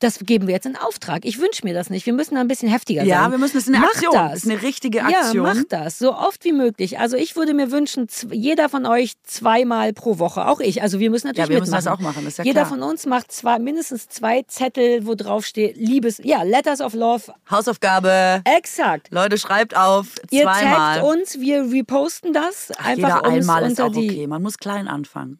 das 0.00 0.20
geben 0.20 0.46
wir 0.46 0.54
jetzt 0.54 0.66
in 0.66 0.76
Auftrag. 0.76 1.24
Ich 1.24 1.40
wünsche 1.40 1.64
mir 1.64 1.74
das 1.74 1.90
nicht. 1.90 2.06
Wir 2.06 2.12
müssen 2.12 2.34
da 2.36 2.40
ein 2.40 2.48
bisschen 2.48 2.68
heftiger 2.68 3.00
sein. 3.00 3.08
Ja, 3.08 3.30
wir 3.30 3.38
müssen, 3.38 3.54
das 3.54 3.64
ist 3.66 3.68
eine 3.74 3.80
Mach 3.80 3.88
Aktion. 3.88 4.12
Das. 4.12 4.30
Das 4.32 4.44
ist 4.44 4.50
eine 4.50 4.62
richtige 4.62 5.02
Aktion. 5.04 5.46
Ja, 5.46 5.54
macht 5.54 5.72
das. 5.72 5.98
So 5.98 6.14
oft 6.14 6.44
wie 6.44 6.52
möglich. 6.52 6.98
Also 6.98 7.16
ich 7.16 7.34
würde 7.36 7.52
mir 7.54 7.70
wünschen, 7.72 8.06
jeder 8.30 8.68
von 8.68 8.86
euch 8.86 9.14
zweimal 9.24 9.92
pro 9.92 10.18
Woche. 10.18 10.46
Auch 10.46 10.60
ich. 10.60 10.82
Also 10.82 11.00
wir 11.00 11.10
müssen 11.10 11.26
natürlich 11.26 11.48
Ja, 11.48 11.54
wir 11.54 11.60
müssen 11.60 11.70
mitmachen. 11.72 11.84
das 11.84 11.92
auch 11.92 12.00
machen, 12.14 12.26
ist 12.26 12.38
ja 12.38 12.44
Jeder 12.44 12.60
klar. 12.62 12.78
von 12.78 12.82
uns 12.82 13.06
macht 13.06 13.32
zwei, 13.32 13.58
mindestens 13.58 14.08
zwei 14.08 14.42
Zettel, 14.42 15.06
wo 15.06 15.14
drauf 15.14 15.44
steht, 15.44 15.76
Liebes, 15.76 16.20
ja, 16.22 16.42
Letters 16.42 16.80
of 16.80 16.94
Love. 16.94 17.34
Hausaufgabe. 17.50 18.42
Exakt. 18.44 19.08
Leute, 19.10 19.38
schreibt 19.38 19.76
auf. 19.76 20.06
Ihr 20.30 20.42
zweimal. 20.44 21.00
taggt 21.00 21.04
uns, 21.04 21.40
wir 21.40 21.70
reposten 21.72 22.32
das. 22.32 22.70
Ach, 22.78 22.86
einfach 22.86 23.16
jeder 23.22 23.24
einmal 23.24 23.64
ist 23.70 23.80
auch 23.80 23.88
okay. 23.88 24.26
Man 24.26 24.42
muss 24.42 24.58
klein 24.58 24.86
anfangen. 24.88 25.38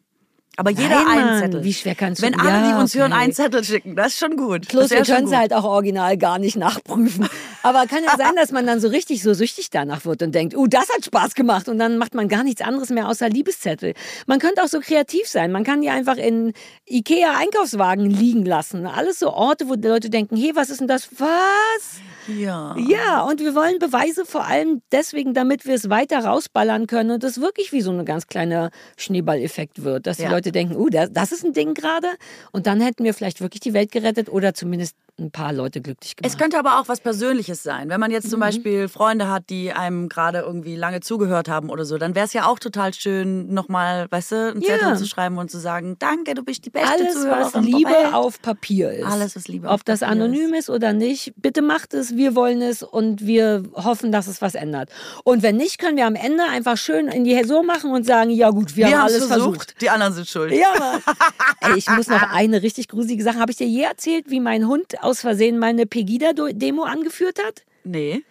Aber 0.59 0.71
jeder 0.71 0.89
Nein, 0.89 1.07
einen 1.07 1.25
Mann, 1.25 1.39
Zettel. 1.39 1.63
wie 1.63 1.73
schwer 1.73 1.95
kannst 1.95 2.21
du- 2.21 2.25
Wenn 2.25 2.37
alle, 2.37 2.49
Ja, 2.49 2.67
die 2.75 2.81
uns 2.81 2.93
hören, 2.93 3.13
okay. 3.13 3.21
einen 3.21 3.31
Zettel 3.33 3.63
schicken, 3.63 3.95
das 3.95 4.07
ist 4.07 4.19
schon 4.19 4.35
gut. 4.35 4.67
Plus, 4.67 4.89
wir 4.89 5.03
können 5.03 5.27
es 5.27 5.33
halt 5.33 5.53
auch 5.53 5.63
original 5.63 6.17
gar 6.17 6.37
nicht 6.37 6.57
nachprüfen. 6.57 7.29
Aber 7.63 7.85
kann 7.87 8.03
ja 8.03 8.17
sein, 8.17 8.35
dass 8.35 8.51
man 8.51 8.67
dann 8.67 8.81
so 8.81 8.89
richtig 8.89 9.23
so 9.23 9.33
süchtig 9.33 9.69
danach 9.69 10.03
wird 10.03 10.21
und 10.21 10.35
denkt, 10.35 10.57
uh, 10.57 10.67
das 10.67 10.89
hat 10.93 11.05
Spaß 11.05 11.33
gemacht. 11.35 11.69
Und 11.69 11.79
dann 11.79 11.97
macht 11.97 12.13
man 12.13 12.27
gar 12.27 12.43
nichts 12.43 12.61
anderes 12.61 12.89
mehr 12.89 13.07
außer 13.07 13.29
Liebeszettel. 13.29 13.93
Man 14.27 14.39
könnte 14.39 14.61
auch 14.61 14.67
so 14.67 14.81
kreativ 14.81 15.27
sein. 15.29 15.53
Man 15.53 15.63
kann 15.63 15.81
die 15.81 15.89
einfach 15.89 16.17
in 16.17 16.51
Ikea-Einkaufswagen 16.89 18.09
liegen 18.09 18.43
lassen. 18.45 18.85
Alles 18.85 19.19
so 19.19 19.31
Orte, 19.31 19.69
wo 19.69 19.75
die 19.75 19.87
Leute 19.87 20.09
denken, 20.09 20.35
hey, 20.35 20.51
was 20.55 20.69
ist 20.69 20.81
denn 20.81 20.87
das? 20.87 21.07
Was? 21.17 22.01
Ja. 22.37 22.75
Ja, 22.77 23.21
und 23.23 23.39
wir 23.39 23.55
wollen 23.55 23.79
Beweise 23.79 24.25
vor 24.25 24.45
allem 24.45 24.81
deswegen, 24.91 25.33
damit 25.33 25.65
wir 25.65 25.75
es 25.75 25.89
weiter 25.89 26.23
rausballern 26.25 26.87
können 26.87 27.11
und 27.11 27.23
das 27.23 27.41
wirklich 27.41 27.71
wie 27.71 27.81
so 27.81 27.91
ein 27.91 28.05
ganz 28.05 28.27
kleiner 28.27 28.69
Schneeballeffekt 28.97 29.83
wird, 29.83 30.05
dass 30.07 30.17
die 30.17 30.23
Ja. 30.23 30.31
Leute 30.31 30.51
denken, 30.51 30.75
uh, 30.75 30.89
das, 30.89 31.09
das 31.11 31.31
ist 31.31 31.43
ein 31.43 31.53
Ding 31.53 31.73
gerade 31.73 32.07
und 32.51 32.67
dann 32.67 32.79
hätten 32.81 33.03
wir 33.03 33.13
vielleicht 33.13 33.41
wirklich 33.41 33.61
die 33.61 33.73
Welt 33.73 33.91
gerettet 33.91 34.29
oder 34.29 34.53
zumindest 34.53 34.95
ein 35.19 35.31
paar 35.31 35.51
Leute 35.51 35.81
glücklich 35.81 36.15
gemacht. 36.15 36.31
Es 36.31 36.37
könnte 36.37 36.57
aber 36.57 36.79
auch 36.79 36.87
was 36.87 37.01
Persönliches 37.01 37.61
sein. 37.61 37.89
Wenn 37.89 37.99
man 37.99 38.09
jetzt 38.09 38.27
Mhm. 38.27 38.29
zum 38.29 38.39
Beispiel 38.39 38.87
Freunde 38.87 39.27
hat, 39.29 39.49
die 39.49 39.73
einem 39.73 40.07
gerade 40.07 40.39
irgendwie 40.39 40.77
lange 40.77 41.01
zugehört 41.01 41.49
haben 41.49 41.69
oder 41.69 41.83
so, 41.83 41.97
dann 41.97 42.15
wäre 42.15 42.25
es 42.25 42.31
ja 42.31 42.45
auch 42.47 42.57
total 42.57 42.93
schön, 42.93 43.53
nochmal, 43.53 44.07
weißt 44.09 44.31
du, 44.31 44.35
einen 44.51 44.61
Ja. 44.61 44.77
Zettel 44.77 44.97
zu 44.97 45.05
schreiben 45.05 45.37
und 45.37 45.51
zu 45.51 45.57
sagen, 45.59 45.97
danke, 45.99 46.35
du 46.35 46.43
bist 46.43 46.65
die 46.65 46.69
beste 46.69 46.87
alles, 46.89 47.13
Zuhörerin. 47.15 47.41
was 47.53 47.63
Liebe 47.65 48.13
auf 48.15 48.41
Papier 48.41 48.91
ist. 48.91 49.05
Alles, 49.05 49.35
was 49.35 49.47
Liebe 49.49 49.67
auf 49.67 49.73
Ob 49.81 49.85
das 49.85 49.99
Papier 49.99 50.11
anonym 50.13 50.53
ist. 50.53 50.69
oder 50.69 50.93
nicht, 50.93 51.33
bitte 51.35 51.61
macht 51.61 51.93
es, 51.93 52.15
wir 52.19 52.35
wollen 52.35 52.61
es 52.61 52.83
und 52.83 53.25
wir 53.25 53.63
hoffen, 53.73 54.11
dass 54.11 54.27
es 54.27 54.43
was 54.43 54.53
ändert. 54.53 54.89
Und 55.23 55.41
wenn 55.41 55.57
nicht, 55.57 55.79
können 55.79 55.97
wir 55.97 56.05
am 56.05 56.13
Ende 56.13 56.43
einfach 56.43 56.77
schön 56.77 57.07
in 57.07 57.23
die 57.23 57.43
so 57.45 57.63
machen 57.63 57.91
und 57.91 58.05
sagen, 58.05 58.29
ja 58.29 58.51
gut, 58.51 58.75
wir, 58.75 58.85
Wir 58.87 58.97
haben 58.97 59.05
alles 59.05 59.23
es 59.23 59.25
versucht. 59.25 59.55
versucht, 59.61 59.81
die 59.81 59.89
anderen 59.89 60.13
sind 60.13 60.27
schuld. 60.27 60.53
Ja. 60.53 60.99
Ey, 61.61 61.77
ich 61.77 61.89
muss 61.89 62.07
noch 62.07 62.21
eine 62.31 62.61
richtig 62.61 62.87
gruselige 62.89 63.23
Sache. 63.23 63.39
Habe 63.39 63.51
ich 63.51 63.57
dir 63.57 63.65
je 63.67 63.81
erzählt, 63.81 64.25
wie 64.29 64.39
mein 64.39 64.67
Hund 64.67 65.01
aus 65.01 65.21
Versehen 65.21 65.57
mal 65.57 65.67
eine 65.67 65.87
Pegida-Demo 65.87 66.83
angeführt 66.83 67.39
hat? 67.43 67.63
Nee. 67.83 68.23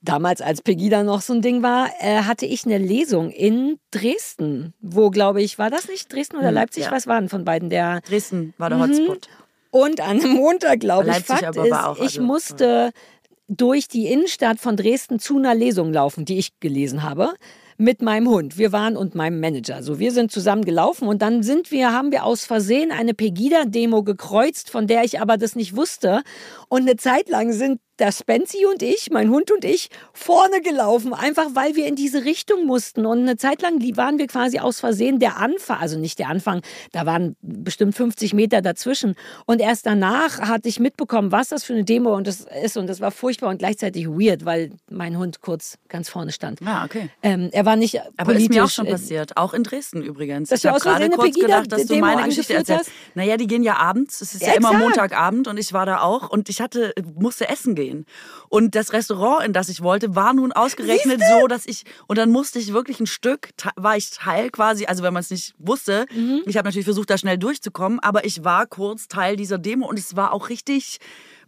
Damals, 0.00 0.40
als 0.40 0.62
Pegida 0.62 1.02
noch 1.02 1.20
so 1.20 1.32
ein 1.32 1.42
Ding 1.42 1.64
war, 1.64 1.88
äh, 1.98 2.18
hatte 2.22 2.46
ich 2.46 2.64
eine 2.64 2.78
Lesung 2.78 3.30
in 3.32 3.80
Dresden, 3.90 4.72
wo, 4.80 5.10
glaube 5.10 5.42
ich, 5.42 5.58
war 5.58 5.70
das 5.70 5.88
nicht 5.88 6.12
Dresden 6.12 6.36
oder 6.36 6.48
Hm, 6.48 6.54
Leipzig? 6.54 6.84
ja. 6.84 6.92
Was 6.92 7.08
waren 7.08 7.28
von 7.28 7.44
beiden 7.44 7.68
der? 7.68 8.00
Dresden 8.02 8.54
war 8.58 8.70
der 8.70 8.78
Hotspot. 8.78 9.28
Und 9.70 10.00
an 10.00 10.20
einem 10.20 10.32
Montag, 10.32 10.80
glaube 10.80 11.10
ich, 11.10 11.24
Fakt 11.24 11.56
ist, 11.56 11.72
auch, 11.72 11.96
ich 11.96 12.02
also, 12.02 12.22
musste 12.22 12.90
durch 13.48 13.88
die 13.88 14.06
Innenstadt 14.06 14.58
von 14.58 14.76
Dresden 14.76 15.18
zu 15.18 15.38
einer 15.38 15.54
Lesung 15.54 15.92
laufen, 15.92 16.24
die 16.24 16.38
ich 16.38 16.60
gelesen 16.60 17.02
habe. 17.02 17.34
Mit 17.80 18.02
meinem 18.02 18.28
Hund. 18.28 18.58
Wir 18.58 18.72
waren 18.72 18.96
und 18.96 19.14
meinem 19.14 19.38
Manager. 19.38 19.76
Also 19.76 20.00
wir 20.00 20.10
sind 20.10 20.32
zusammen 20.32 20.64
gelaufen 20.64 21.06
und 21.06 21.22
dann 21.22 21.44
sind 21.44 21.70
wir, 21.70 21.92
haben 21.92 22.10
wir 22.10 22.24
aus 22.24 22.44
Versehen 22.44 22.90
eine 22.90 23.14
Pegida-Demo 23.14 24.02
gekreuzt, 24.02 24.68
von 24.68 24.88
der 24.88 25.04
ich 25.04 25.20
aber 25.20 25.36
das 25.36 25.54
nicht 25.54 25.76
wusste. 25.76 26.22
Und 26.68 26.82
eine 26.82 26.96
Zeit 26.96 27.28
lang 27.28 27.52
sind 27.52 27.78
der 27.98 28.12
Spency 28.12 28.64
und 28.66 28.82
ich, 28.82 29.10
mein 29.10 29.30
Hund 29.30 29.50
und 29.50 29.64
ich, 29.64 29.88
vorne 30.12 30.60
gelaufen, 30.60 31.12
einfach 31.14 31.46
weil 31.54 31.74
wir 31.76 31.86
in 31.86 31.96
diese 31.96 32.24
Richtung 32.24 32.66
mussten. 32.66 33.06
Und 33.06 33.20
eine 33.20 33.36
Zeit 33.36 33.62
lang 33.62 33.80
waren 33.96 34.18
wir 34.18 34.26
quasi 34.26 34.58
aus 34.58 34.80
Versehen 34.80 35.18
der 35.18 35.36
Anfang, 35.38 35.78
also 35.78 35.98
nicht 35.98 36.18
der 36.18 36.28
Anfang, 36.28 36.62
da 36.92 37.06
waren 37.06 37.36
bestimmt 37.42 37.94
50 37.94 38.34
Meter 38.34 38.62
dazwischen. 38.62 39.14
Und 39.46 39.60
erst 39.60 39.86
danach 39.86 40.40
hatte 40.40 40.68
ich 40.68 40.80
mitbekommen, 40.80 41.32
was 41.32 41.48
das 41.48 41.64
für 41.64 41.72
eine 41.72 41.84
Demo 41.84 42.14
und 42.14 42.26
das 42.26 42.46
ist. 42.62 42.76
Und 42.76 42.86
das 42.86 43.00
war 43.00 43.10
furchtbar 43.10 43.48
und 43.50 43.58
gleichzeitig 43.58 44.06
weird, 44.08 44.44
weil 44.44 44.70
mein 44.90 45.16
Hund 45.18 45.40
kurz 45.40 45.78
ganz 45.88 46.08
vorne 46.08 46.32
stand. 46.32 46.60
Ah, 46.64 46.84
okay. 46.84 47.10
Ähm, 47.22 47.48
er 47.52 47.64
war 47.64 47.76
nicht 47.76 48.00
Aber 48.16 48.32
politisch. 48.32 48.42
ist 48.44 48.50
mir 48.50 48.64
auch 48.64 48.70
schon 48.70 48.86
passiert, 48.86 49.36
auch 49.36 49.54
in 49.54 49.62
Dresden 49.64 50.02
übrigens. 50.02 50.50
Dass 50.50 50.58
ich 50.58 50.62
du 50.62 50.68
habe 50.70 50.80
gerade 50.80 51.08
kurz 51.10 51.28
Pegida- 51.36 51.40
gedacht, 51.42 51.72
dass 51.72 51.82
du 51.82 51.94
Demo 51.94 52.06
meine 52.06 52.24
Geschichte 52.28 52.54
erzählst. 52.54 52.90
Naja, 53.14 53.36
die 53.36 53.46
gehen 53.46 53.62
ja 53.62 53.76
abends, 53.76 54.20
es 54.20 54.34
ist 54.34 54.42
ja, 54.42 54.52
immer 54.52 54.68
Exakt. 54.70 54.84
Montagabend 54.84 55.48
und 55.48 55.58
ich 55.58 55.72
war 55.72 55.86
da 55.86 56.00
auch 56.00 56.30
und 56.30 56.48
ich 56.48 56.60
hatte, 56.60 56.92
musste 57.16 57.48
essen 57.48 57.74
gehen. 57.74 57.87
Und 58.48 58.74
das 58.74 58.92
Restaurant, 58.92 59.44
in 59.46 59.52
das 59.52 59.68
ich 59.68 59.82
wollte, 59.82 60.14
war 60.14 60.32
nun 60.32 60.52
ausgerechnet 60.52 61.20
so, 61.30 61.46
dass 61.46 61.66
ich, 61.66 61.84
und 62.06 62.18
dann 62.18 62.30
musste 62.30 62.58
ich 62.58 62.72
wirklich 62.72 63.00
ein 63.00 63.06
Stück, 63.06 63.50
war 63.76 63.96
ich 63.96 64.10
Teil 64.10 64.50
quasi, 64.50 64.86
also 64.86 65.02
wenn 65.02 65.12
man 65.12 65.20
es 65.20 65.30
nicht 65.30 65.54
wusste, 65.58 66.06
Mhm. 66.14 66.42
ich 66.46 66.56
habe 66.56 66.66
natürlich 66.68 66.84
versucht, 66.86 67.10
da 67.10 67.18
schnell 67.18 67.38
durchzukommen, 67.38 68.00
aber 68.00 68.24
ich 68.24 68.44
war 68.44 68.66
kurz 68.66 69.08
Teil 69.08 69.36
dieser 69.36 69.58
Demo 69.58 69.86
und 69.86 69.98
es 69.98 70.16
war 70.16 70.32
auch 70.32 70.48
richtig 70.48 70.98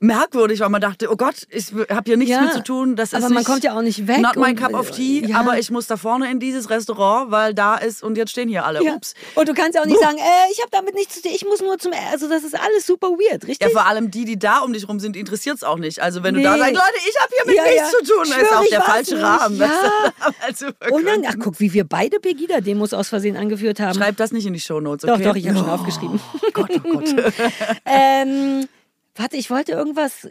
merkwürdig, 0.01 0.61
weil 0.61 0.71
man 0.71 0.81
dachte, 0.81 1.11
oh 1.13 1.17
Gott, 1.17 1.47
ich 1.51 1.67
habe 1.91 2.03
hier 2.07 2.17
nichts 2.17 2.33
Ja, 2.35 2.41
mit 2.43 2.53
zu 2.55 2.63
tun. 2.63 2.97
Das 2.97 3.13
aber 3.15 3.27
ist 3.27 3.31
man 3.33 3.45
kommt 3.45 3.63
ja 3.65 3.77
auch 3.77 3.83
nicht 3.83 4.07
weg 4.07 4.19
Not 4.21 4.37
my 4.37 4.55
cup 4.55 4.75
of 4.75 4.91
tea, 4.91 5.27
ja. 5.27 5.37
aber 5.37 5.59
ich 5.59 5.71
muss 5.71 5.87
da 5.87 5.97
vorne 5.97 6.31
in 6.31 6.41
dieses 6.41 6.71
Restaurant, 6.71 7.31
weil 7.31 7.53
da 7.55 7.77
ist 7.77 8.03
und 8.03 8.17
jetzt 8.17 8.31
stehen 8.31 8.49
hier 8.49 8.65
alle. 8.65 8.83
ja. 8.83 8.95
Ups. 8.95 9.15
Und 9.35 9.49
du 9.49 9.55
kannst 9.55 9.75
ja 9.75 9.83
auch 9.83 9.87
nicht 9.87 10.01
sagen, 10.01 10.17
äh, 10.17 10.53
ich 10.53 10.59
habe 10.61 10.71
damit 10.73 10.95
nichts 10.95 11.15
zu 11.17 11.23
tun, 11.23 11.31
ich 11.35 11.45
muss 11.45 11.61
nur 11.61 11.79
zum, 11.79 11.93
also 12.11 12.29
das 12.29 12.45
ist 12.45 12.55
alles 12.59 12.87
super 12.87 13.09
weird, 13.09 13.47
richtig? 13.47 13.61
Ja, 13.61 13.69
vor 13.69 13.87
allem 13.87 14.11
die, 14.11 14.25
die 14.25 14.39
da 14.39 14.59
um 14.61 14.73
dich 14.73 14.89
rum 14.89 15.01
sind, 15.01 15.17
interessiert 15.17 15.57
es 15.57 15.63
auch 15.63 15.79
nicht. 15.79 16.01
Also 16.01 16.23
wenn 16.23 16.35
du 16.35 16.43
da 16.43 16.55
Nee. 16.55 16.61
sagst, 16.61 16.75
Leute, 16.75 17.09
ich 17.09 17.21
habe 17.21 17.33
hiermit 17.37 17.57
Ja, 17.57 17.65
nichts 17.65 17.91
zu 17.91 18.15
tun, 18.15 18.27
Schwör, 18.27 18.43
ist 18.43 18.53
auch 18.55 18.67
der 18.71 18.83
falsche 18.83 19.15
nicht. 19.15 19.25
Rahmen. 19.25 19.57
Ja. 19.59 19.71
Also 20.47 20.67
Und 20.91 21.05
dann, 21.07 21.25
ach 21.27 21.35
guck, 21.39 21.61
wie 21.61 21.73
wir 21.73 21.85
beide 21.85 22.19
Pegida-Demos 22.21 22.95
aus 22.95 23.09
Versehen 23.09 23.37
angeführt 23.37 23.81
haben. 23.81 23.95
Schreib 23.95 24.17
das 24.17 24.33
nicht 24.33 24.47
in 24.47 24.53
die 24.55 24.61
Shownotes, 24.61 25.07
Doch, 25.07 25.15
okay? 25.17 25.25
doch, 25.25 25.37
ich 25.37 25.47
habe 25.49 25.59
schon 25.59 25.69
Oh, 25.69 25.73
aufgeschrieben. 25.73 26.21
Gott, 26.55 26.71
oh 26.85 26.89
Gott. 26.95 27.15
ähm, 27.85 28.67
warte, 29.15 29.37
ich 29.37 29.51
wollte 29.51 29.73
irgendwas, 29.73 30.29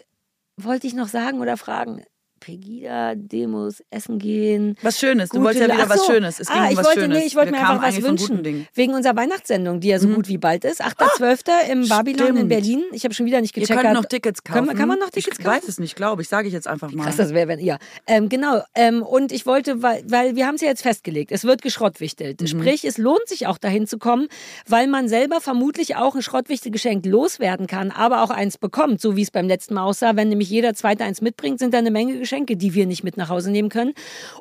wollte 0.57 0.87
ich 0.87 0.93
noch 0.93 1.07
sagen 1.07 1.39
oder 1.39 1.57
fragen? 1.57 2.03
Pegida-Demos, 2.39 3.83
essen 3.89 4.19
gehen. 4.19 4.75
Was 4.81 4.99
Schönes, 4.99 5.29
du 5.29 5.41
wolltest 5.41 5.67
ja 5.67 5.73
wieder 5.73 5.85
Ach 5.85 5.89
was 5.89 6.05
so. 6.05 6.13
Schönes. 6.13 6.39
Es 6.39 6.47
ging 6.47 6.57
ah, 6.57 6.65
um 6.65 6.71
ich 6.71 6.77
was 6.77 6.85
wollte, 6.85 7.01
Schönes. 7.01 7.17
Nee, 7.19 7.25
ich 7.25 7.35
wollte 7.35 7.51
mir 7.51 7.59
einfach 7.59 7.81
was 7.81 8.01
wünschen. 8.01 8.41
Mhm. 8.41 8.65
Ah, 8.67 8.69
Wegen 8.75 8.93
unserer 8.93 9.15
Weihnachtssendung, 9.15 9.79
die 9.79 9.89
ja 9.89 9.99
so 9.99 10.07
gut 10.07 10.27
wie 10.27 10.37
bald 10.37 10.65
ist. 10.65 10.83
8.12. 10.83 11.69
im 11.71 11.87
Babylon 11.87 12.27
in 12.29 12.35
stimmt. 12.35 12.49
Berlin. 12.49 12.83
Ich 12.91 13.03
habe 13.03 13.13
schon 13.13 13.25
wieder 13.25 13.41
nicht 13.41 13.55
Ihr 13.55 13.61
gecheckt. 13.61 13.81
könnt 13.81 13.93
noch 13.93 14.05
Tickets 14.05 14.43
kaufen. 14.43 14.67
Wir- 14.67 14.75
kann 14.75 14.87
man 14.87 14.99
noch 14.99 15.09
Tickets 15.09 15.37
ich 15.39 15.43
kaufen? 15.45 15.57
weiß 15.57 15.67
es 15.67 15.79
nicht, 15.79 15.95
glaube 15.95 16.21
ich. 16.21 16.29
Sage 16.29 16.47
ich 16.47 16.53
jetzt 16.53 16.67
einfach 16.67 16.91
mal. 16.91 17.03
Krass, 17.03 17.17
das 17.17 17.33
wäre, 17.33 17.47
wenn, 17.47 17.59
ja. 17.59 17.77
Ähm, 18.07 18.29
genau. 18.29 18.61
Ähm, 18.75 19.01
und 19.03 19.31
ich 19.31 19.45
wollte, 19.45 19.81
weil, 19.81 20.03
weil 20.07 20.35
wir 20.35 20.47
haben 20.47 20.55
es 20.55 20.61
ja 20.61 20.67
jetzt 20.67 20.81
festgelegt, 20.83 21.31
es 21.31 21.43
wird 21.43 21.61
geschrottwichtelt. 21.61 22.41
Mhm. 22.41 22.47
Sprich, 22.47 22.85
es 22.85 22.97
lohnt 22.97 23.27
sich 23.27 23.47
auch 23.47 23.57
dahin 23.57 23.87
zu 23.87 23.97
kommen, 23.97 24.27
weil 24.67 24.87
man 24.87 25.07
selber 25.07 25.41
vermutlich 25.41 25.95
auch 25.95 26.15
ein 26.15 26.21
Schrottwichtelgeschenk 26.21 27.05
loswerden 27.05 27.67
kann, 27.67 27.91
aber 27.91 28.23
auch 28.23 28.29
eins 28.29 28.57
bekommt, 28.57 29.01
so 29.01 29.15
wie 29.15 29.21
es 29.21 29.31
beim 29.31 29.47
letzten 29.47 29.73
Mal 29.75 29.83
aussah. 29.83 30.15
Wenn 30.15 30.29
nämlich 30.29 30.49
jeder 30.49 30.73
Zweite 30.73 31.03
eins 31.03 31.21
mitbringt, 31.21 31.59
sind 31.59 31.73
da 31.73 31.77
eine 31.79 31.91
Menge 31.91 32.17
Geschenke, 32.17 32.28
die 32.57 32.73
wir 32.73 32.85
nicht 32.85 33.03
mit 33.03 33.17
nach 33.17 33.29
Hause 33.29 33.51
nehmen 33.51 33.69
können. 33.69 33.93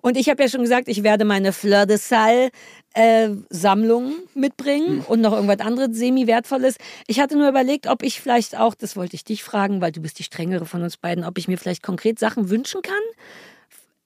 Und 0.03 0.17
ich 0.17 0.29
habe 0.29 0.43
ja 0.43 0.49
schon 0.49 0.63
gesagt, 0.63 0.89
ich 0.89 1.03
werde 1.03 1.25
meine 1.25 1.53
Fleur 1.53 1.87
de 1.87 1.97
Sal 1.97 2.51
äh, 2.95 3.31
Sammlung 3.51 4.15
mitbringen 4.35 5.05
und 5.07 5.21
noch 5.21 5.33
irgendwas 5.33 5.61
anderes 5.61 5.97
semi-wertvolles. 5.97 6.77
Ich 7.07 7.21
hatte 7.21 7.37
nur 7.37 7.49
überlegt, 7.49 7.87
ob 7.87 8.03
ich 8.03 8.21
vielleicht 8.21 8.59
auch, 8.59 8.75
das 8.75 8.97
wollte 8.97 9.15
ich 9.15 9.25
dich 9.25 9.45
fragen, 9.45 9.81
weil 9.81 9.93
du 9.93 10.01
bist 10.01 10.19
die 10.19 10.25
strengere 10.25 10.67
von 10.67 10.83
uns 10.83 10.97
beiden, 10.97 11.25
ob 11.25 11.39
ich 11.39 11.49
mir 11.49 11.59
vielleicht 11.59 11.83
konkret 11.83 12.19
Sachen 12.19 12.51
wünschen 12.51 12.83
kann 12.83 12.95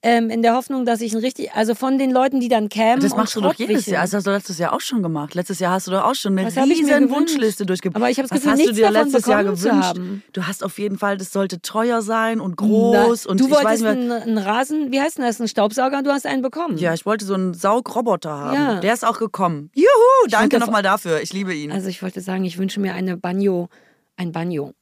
ähm, 0.02 0.30
in 0.30 0.42
der 0.42 0.54
Hoffnung, 0.54 0.84
dass 0.84 1.00
ich 1.00 1.12
ein 1.12 1.20
richtig, 1.20 1.52
also 1.52 1.74
von 1.74 1.96
den 1.96 2.10
Leuten, 2.10 2.40
die 2.40 2.48
dann 2.48 2.68
kämen. 2.68 3.00
Das 3.00 3.14
machst 3.16 3.36
du 3.36 3.40
doch 3.40 3.54
jedes. 3.54 3.86
Jahr. 3.86 4.02
Also 4.02 4.16
hast 4.16 4.26
du 4.26 4.30
letztes 4.30 4.58
Jahr 4.58 4.72
auch 4.72 4.80
schon 4.80 5.02
gemacht. 5.02 5.34
Letztes 5.34 5.60
Jahr 5.60 5.72
hast 5.72 5.86
du 5.86 5.92
doch 5.92 6.04
auch 6.04 6.14
schon 6.14 6.36
eine 6.36 6.48
Was 6.48 6.56
riesen? 6.56 7.10
Wunschliste 7.10 7.66
durchgebracht. 7.66 8.02
Aber 8.02 8.10
ich 8.10 8.18
habe 8.18 8.28
das 8.28 8.38
Was 8.38 8.58
Gefühl, 8.58 8.60
hast 8.60 8.68
du 8.68 8.74
dir 8.74 8.90
letztes 8.90 9.26
Jahr 9.26 9.44
gewünscht? 9.44 9.96
Du 10.32 10.46
hast 10.46 10.64
auf 10.64 10.78
jeden 10.78 10.98
Fall, 10.98 11.16
das 11.18 11.32
sollte 11.32 11.60
teuer 11.62 12.02
sein 12.02 12.40
und 12.40 12.56
groß 12.56 13.24
Na, 13.24 13.30
und 13.30 13.40
du 13.40 13.46
ich 13.46 13.50
weiß 13.52 13.64
wolltest 13.64 13.82
mehr. 13.82 13.92
einen, 13.92 14.10
einen 14.12 14.38
Rasen, 14.38 14.90
wie 14.90 15.00
heißt 15.00 15.18
denn 15.18 15.24
das, 15.24 15.40
einen 15.40 15.48
Staubsauger 15.48 15.98
und 15.98 16.04
du 16.06 16.10
hast 16.10 16.26
einen 16.26 16.42
bekommen. 16.42 16.78
Ja, 16.78 16.94
ich 16.94 17.06
wollte 17.06 17.24
so 17.24 17.34
einen 17.34 17.54
Saugroboter 17.54 18.30
haben. 18.30 18.54
Ja. 18.54 18.80
Der 18.80 18.94
ist 18.94 19.04
auch 19.06 19.18
gekommen. 19.18 19.70
Juhu, 19.74 19.86
danke 20.28 20.58
nochmal 20.58 20.82
dafür. 20.82 21.20
Ich 21.20 21.32
liebe 21.32 21.54
ihn. 21.54 21.70
Also 21.70 21.88
ich 21.88 22.02
wollte 22.02 22.20
sagen, 22.20 22.44
ich 22.44 22.58
wünsche 22.58 22.80
mir 22.80 22.94
eine 22.94 23.16
Banjo, 23.16 23.68
ein 24.16 24.32
Banjo. 24.32 24.72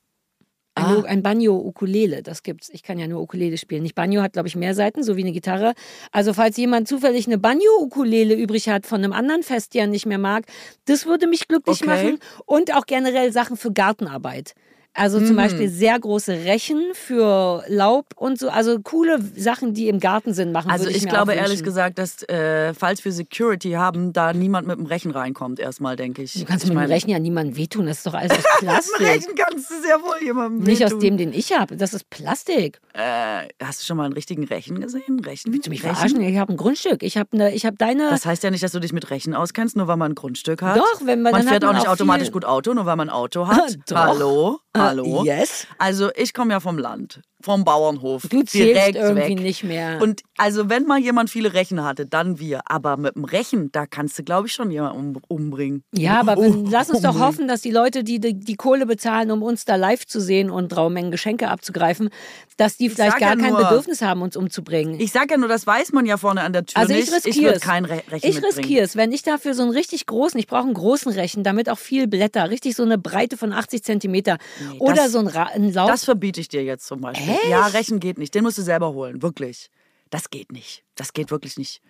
Ein, 0.76 0.84
Ah. 0.84 1.02
ein 1.04 1.22
Banjo-Ukulele, 1.22 2.22
das 2.22 2.42
gibt's. 2.44 2.68
Ich 2.68 2.82
kann 2.84 2.98
ja 2.98 3.08
nur 3.08 3.20
Ukulele 3.20 3.58
spielen. 3.58 3.82
Nicht 3.82 3.96
Banjo 3.96 4.22
hat, 4.22 4.34
glaube 4.34 4.46
ich, 4.48 4.54
mehr 4.54 4.74
Seiten, 4.74 5.02
so 5.02 5.16
wie 5.16 5.22
eine 5.22 5.32
Gitarre. 5.32 5.72
Also 6.12 6.32
falls 6.32 6.56
jemand 6.56 6.86
zufällig 6.86 7.26
eine 7.26 7.38
Banjo-Ukulele 7.38 8.34
übrig 8.34 8.68
hat 8.68 8.86
von 8.86 9.02
einem 9.02 9.12
anderen 9.12 9.42
Fest, 9.42 9.74
die 9.74 9.78
er 9.78 9.88
nicht 9.88 10.06
mehr 10.06 10.18
mag, 10.18 10.44
das 10.84 11.06
würde 11.06 11.26
mich 11.26 11.48
glücklich 11.48 11.82
Okay. 11.82 11.86
machen. 11.86 12.18
Und 12.46 12.74
auch 12.74 12.86
generell 12.86 13.32
Sachen 13.32 13.56
für 13.56 13.72
Gartenarbeit. 13.72 14.54
Also 14.92 15.20
Mhm. 15.20 15.26
zum 15.26 15.36
Beispiel 15.36 15.68
sehr 15.68 15.98
große 15.98 16.32
Rechen 16.32 16.82
für 16.94 17.62
Laub 17.68 18.06
und 18.16 18.38
so. 18.40 18.48
Also 18.48 18.80
coole 18.80 19.20
Sachen, 19.36 19.72
die 19.72 19.88
im 19.88 20.00
Garten 20.00 20.34
Sinn 20.34 20.50
machen. 20.50 20.68
Also 20.70 20.88
ich 20.88 21.02
mir 21.04 21.10
glaube 21.10 21.34
ehrlich 21.34 21.62
gesagt, 21.62 21.98
dass 21.98 22.22
äh, 22.28 22.74
falls 22.74 23.04
wir 23.04 23.12
Security 23.12 23.70
haben, 23.72 24.12
da 24.12 24.32
niemand 24.32 24.66
mit 24.66 24.78
dem 24.78 24.86
Rechen 24.86 25.12
reinkommt 25.12 25.60
erstmal, 25.60 25.94
denke 25.94 26.22
ich. 26.22 26.32
Du 26.34 26.44
kannst 26.44 26.64
ich 26.64 26.70
mit 26.72 26.78
dem 26.82 26.90
Rechen 26.90 27.08
ja 27.10 27.20
niemandem 27.20 27.56
wehtun. 27.56 27.86
Das 27.86 27.98
ist 27.98 28.06
doch 28.06 28.14
alles 28.14 28.32
aus 28.32 28.38
Mit 28.38 28.44
dem 28.62 28.66
Plastik. 28.68 29.00
Rechen 29.06 29.34
kannst 29.36 29.70
du 29.70 29.74
sehr 29.80 29.96
wohl 30.02 30.22
jemandem 30.24 30.64
Nicht 30.64 30.84
aus 30.84 30.90
wehtun. 30.90 31.00
dem, 31.00 31.16
den 31.18 31.32
ich 31.32 31.52
habe. 31.56 31.76
Das 31.76 31.94
ist 31.94 32.10
Plastik. 32.10 32.80
Äh, 32.92 33.48
hast 33.64 33.80
du 33.82 33.86
schon 33.86 33.96
mal 33.96 34.04
einen 34.04 34.14
richtigen 34.14 34.42
Rechen 34.44 34.80
gesehen? 34.80 35.20
Rechen? 35.20 35.52
Willst 35.52 35.66
du 35.66 35.70
mich 35.70 35.84
Rechen? 35.84 35.94
verarschen? 35.94 36.20
Ich 36.22 36.36
habe 36.36 36.52
ein 36.52 36.56
Grundstück. 36.56 37.04
Ich 37.04 37.16
habe 37.16 37.36
ne, 37.36 37.54
ich 37.54 37.64
hab 37.64 37.78
deine. 37.78 38.10
Das 38.10 38.26
heißt 38.26 38.42
ja 38.42 38.50
nicht, 38.50 38.64
dass 38.64 38.72
du 38.72 38.80
dich 38.80 38.92
mit 38.92 39.08
Rechen 39.10 39.34
auskennst, 39.34 39.76
nur 39.76 39.86
weil 39.86 39.96
man 39.96 40.12
ein 40.12 40.14
Grundstück 40.16 40.62
hat. 40.62 40.78
Doch, 40.78 41.00
wenn 41.04 41.22
man- 41.22 41.30
man 41.32 41.42
dann 41.42 41.48
fährt 41.48 41.54
hat 41.62 41.64
auch 41.64 41.66
man 41.68 41.76
nicht 41.76 41.86
auch 41.88 41.92
automatisch 41.92 42.24
viel- 42.26 42.32
gut 42.32 42.44
Auto, 42.44 42.74
nur 42.74 42.86
weil 42.86 42.96
man 42.96 43.08
ein 43.08 43.14
Auto 43.14 43.46
hat. 43.46 43.76
Hallo, 43.94 44.58
hallo. 44.80 45.24
yes. 45.24 45.66
Also 45.78 46.10
ich 46.16 46.34
komme 46.34 46.52
ja 46.52 46.60
vom 46.60 46.78
Land, 46.78 47.20
vom 47.40 47.64
Bauernhof. 47.64 48.22
Du 48.22 48.42
zählst 48.42 48.54
direkt 48.54 48.96
irgendwie 48.96 49.30
weg. 49.36 49.40
nicht 49.40 49.64
mehr. 49.64 50.00
Und 50.02 50.22
also 50.36 50.68
wenn 50.68 50.84
mal 50.86 50.98
jemand 50.98 51.30
viele 51.30 51.52
Rechen 51.54 51.82
hatte, 51.84 52.06
dann 52.06 52.38
wir. 52.38 52.60
Aber 52.66 52.96
mit 52.96 53.14
dem 53.16 53.24
Rechen, 53.24 53.70
da 53.72 53.86
kannst 53.86 54.18
du, 54.18 54.22
glaube 54.24 54.46
ich, 54.48 54.52
schon 54.52 54.70
jemanden 54.70 55.16
um, 55.16 55.22
umbringen. 55.28 55.82
ja, 55.92 56.20
aber 56.20 56.36
wenn, 56.36 56.66
lass 56.66 56.90
uns 56.90 57.00
doch 57.00 57.10
Umbringen. 57.10 57.26
hoffen, 57.28 57.48
dass 57.48 57.62
die 57.62 57.70
Leute, 57.70 58.04
die, 58.04 58.20
die 58.20 58.38
die 58.38 58.56
Kohle 58.56 58.86
bezahlen, 58.86 59.30
um 59.30 59.42
uns 59.42 59.64
da 59.64 59.76
live 59.76 60.06
zu 60.06 60.20
sehen 60.20 60.50
und 60.50 60.70
Traumengen 60.70 61.10
Geschenke 61.10 61.48
abzugreifen, 61.48 62.10
dass 62.56 62.76
die 62.76 62.90
vielleicht 62.90 63.18
gar 63.18 63.30
ja 63.30 63.36
kein 63.36 63.52
nur- 63.52 63.62
Bedürfnis 63.64 64.02
haben, 64.02 64.22
uns 64.22 64.36
umzubringen. 64.36 64.98
Ich 65.00 65.12
sag 65.12 65.30
ja 65.30 65.36
nur, 65.36 65.48
das 65.48 65.66
weiß 65.66 65.92
man 65.92 66.04
ja 66.06 66.16
vorne 66.18 66.42
an 66.42 66.52
der 66.52 66.66
Tür 66.66 66.78
also 66.80 66.92
ich 66.94 67.10
nicht. 67.10 67.24
riskiere 67.26 67.50
ich 67.52 67.56
es. 67.56 67.62
kein 67.62 67.84
Re 67.84 68.02
Rechen 68.10 68.28
Ich 68.28 68.42
riskiere 68.42 68.84
es, 68.84 68.96
wenn 68.96 69.12
ich 69.12 69.22
dafür 69.22 69.54
so 69.54 69.62
einen 69.62 69.72
richtig 69.72 70.06
großen, 70.06 70.38
ich 70.38 70.46
brauche 70.46 70.64
einen 70.64 70.74
großen 70.74 71.10
Rechen, 71.12 71.42
damit 71.42 71.68
auch 71.70 71.78
viel 71.78 72.06
Blätter, 72.06 72.50
richtig 72.50 72.76
so 72.76 72.82
eine 72.82 72.98
Breite 72.98 73.36
von 73.36 73.52
80 73.52 73.82
Zentimeter 73.82 74.36
oder 74.78 74.94
das- 74.94 75.12
so 75.12 75.18
ein, 75.18 75.26
Ra 75.26 75.44
ein 75.44 75.72
Laub. 75.72 75.88
Das 75.88 76.04
verbiete 76.04 76.40
ich 76.40 76.48
dir 76.48 76.62
jetzt 76.64 76.86
zum 76.86 77.00
Beispiel. 77.00 77.30
Echt? 77.30 77.48
Ja, 77.48 77.66
Rechen 77.66 78.00
geht 78.00 78.18
nicht. 78.18 78.34
Den 78.34 78.44
musst 78.44 78.58
du 78.58 78.62
selber 78.62 78.92
holen, 78.92 79.22
wirklich. 79.22 79.70
Das 80.10 80.30
geht 80.30 80.52
nicht. 80.52 80.82
Das 80.96 81.12
geht 81.12 81.30
wirklich 81.30 81.56
nicht. 81.56 81.80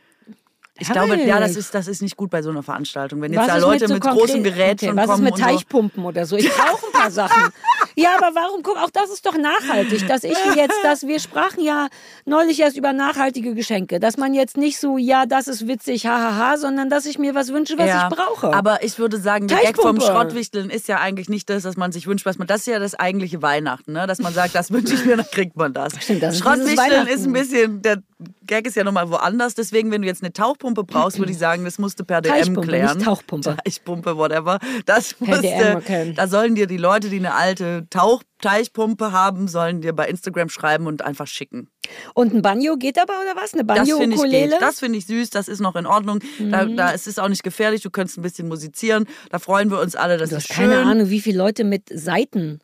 Ich 0.78 0.91
glaube, 0.91 1.16
ja, 1.22 1.39
das 1.41 1.57
ist, 1.57 1.74
das 1.74 1.89
ist 1.89 2.01
nicht 2.01 2.16
gut 2.16 2.31
bei 2.31 2.41
so 2.43 2.49
einer 2.49 2.62
Veranstaltung. 2.62 3.20
Wenn 3.20 3.33
jetzt 3.33 3.41
Was 3.43 3.49
da 3.49 3.57
Leute 3.59 3.87
so 3.89 3.95
mit, 3.95 4.03
großen 4.03 4.43
Geräten 4.43 4.89
okay, 4.91 4.97
was 4.97 5.07
kommen 5.07 5.26
ist 5.26 5.33
mit 5.33 5.35
und. 5.35 5.41
Teichpumpen 5.41 6.05
oder 6.05 6.24
so? 6.24 6.37
Ich 6.37 6.49
brauche 6.51 6.87
ein 6.87 6.93
paar 6.93 7.11
Sachen. 7.11 7.53
Ja, 8.01 8.16
aber 8.16 8.34
warum? 8.34 8.62
Guck, 8.62 8.76
auch 8.76 8.90
das 8.90 9.11
ist 9.11 9.26
doch 9.26 9.36
nachhaltig, 9.36 10.07
dass 10.09 10.24
ich 10.24 10.36
jetzt, 10.57 10.78
dass 10.82 11.07
wir 11.07 11.20
sprachen 11.20 11.62
ja 11.62 11.88
neulich 12.24 12.61
erst 12.61 12.76
über 12.76 12.92
nachhaltige 12.92 13.55
Geschenke, 13.55 14.01
dass 14.01 14.16
man 14.16 14.34
jetzt 14.34 14.57
nicht 14.57 14.78
so, 14.78 14.98
ja, 14.98 15.26
das 15.26 15.48
ist 15.48 15.66
witzig, 15.66 16.07
hahaha, 16.07 16.57
sondern 16.57 16.88
dass 16.88 17.07
ich 17.07 17.18
mir 17.18 17.34
was 17.34 17.53
wünsche, 17.53 17.76
was 17.78 17.88
ja, 17.88 18.09
ich 18.09 18.16
brauche. 18.16 18.53
Aber 18.55 18.82
ich 18.82 18.98
würde 18.98 19.18
sagen, 19.18 19.48
der 19.48 19.59
Gag 19.59 19.76
vom. 19.76 20.01
Schrottwichteln 20.01 20.70
ist 20.70 20.88
ja 20.88 20.98
eigentlich 20.98 21.28
nicht 21.28 21.51
das, 21.51 21.62
dass 21.62 21.76
man 21.76 21.92
sich 21.92 22.07
wünscht, 22.07 22.24
was 22.24 22.38
man. 22.38 22.46
Das 22.46 22.61
ist 22.61 22.66
ja 22.66 22.78
das 22.78 22.94
eigentliche 22.94 23.42
Weihnachten, 23.42 23.92
ne? 23.92 24.07
Dass 24.07 24.18
man 24.18 24.32
sagt, 24.32 24.55
das 24.55 24.70
wünsche 24.70 24.94
ich 24.94 25.05
mir, 25.05 25.16
dann 25.16 25.26
kriegt 25.30 25.57
man 25.57 25.72
das. 25.72 25.92
Stimmt, 26.03 26.22
das 26.22 26.34
ist 26.34 26.42
Schrottwichteln 26.42 26.78
Weihnachten. 26.78 27.09
ist 27.09 27.26
ein 27.26 27.32
bisschen, 27.32 27.82
der 27.82 28.03
Gag 28.47 28.66
ist 28.66 28.77
ja 28.77 28.85
nochmal 28.85 29.09
woanders. 29.11 29.55
Deswegen, 29.55 29.91
wenn 29.91 30.03
du 30.03 30.09
jetzt 30.09 30.23
eine 30.23 30.33
Tauchpumpe 30.33 30.85
brauchst, 30.85 31.18
würde 31.18 31.33
ich 31.33 31.39
sagen, 31.47 31.64
das 31.64 31.79
musst 31.79 31.99
du 32.01 32.05
per 32.05 32.21
DM 32.21 32.61
klären. 32.61 32.99
nicht 32.99 33.07
Tauchpumpe. 33.07 33.57
Teichpumpe, 33.64 34.16
whatever. 34.16 34.59
Das 34.87 35.18
musst 35.21 35.45
okay. 35.45 36.12
Da 36.14 36.29
sollen 36.29 36.55
dir 36.55 36.66
die 36.66 36.77
Leute, 36.77 37.09
die 37.09 37.16
eine 37.18 37.35
alte 37.35 37.87
Tauch 37.91 38.23
Teichpumpe 38.43 39.12
haben, 39.12 39.49
sollen 39.49 39.81
dir 39.83 39.93
bei 39.93 40.09
Instagram 40.09 40.49
schreiben 40.49 40.87
und 40.87 41.03
einfach 41.03 41.27
schicken. 41.27 41.68
Und 42.14 42.33
ein 42.33 42.41
Banjo 42.43 42.77
geht 42.77 42.99
aber 42.99 43.12
oder 43.23 43.41
was? 43.41 43.53
Eine 43.55 43.64
Das 43.64 43.79
finde 43.79 43.93
ich 43.93 44.11
Banjo-Ukulele? 44.21 44.59
finde 44.73 44.99
ich 44.99 45.07
süß, 45.07 45.31
das 45.31 45.49
ist 45.49 45.61
noch 45.61 45.77
in 45.77 45.87
Ordnung. 45.87 46.21
Da, 46.39 46.64
Mhm. 46.64 46.77
da 46.77 46.91
ist 46.91 47.07
es 47.07 47.18
auch 47.18 47.29
nicht 47.29 47.43
gefährlich, 47.43 47.83
du 47.83 47.91
könntest 47.91 48.18
ein 48.18 48.23
bisschen 48.23 48.49
musizieren. 48.49 49.07
Da 49.31 49.39
freuen 49.39 49.71
wir 49.71 49.81
uns 49.81 49.95
alle, 49.97 50.16
das 50.16 50.31
Du 50.31 50.37
ist 50.37 50.49
hast 50.49 50.55
schön. 50.57 50.71
keine 50.71 50.83
Ahnung, 50.91 51.11
wie 51.11 51.21
viele 51.21 51.37
Leute 51.39 51.64
mit 51.64 51.89
Seiten 51.93 52.61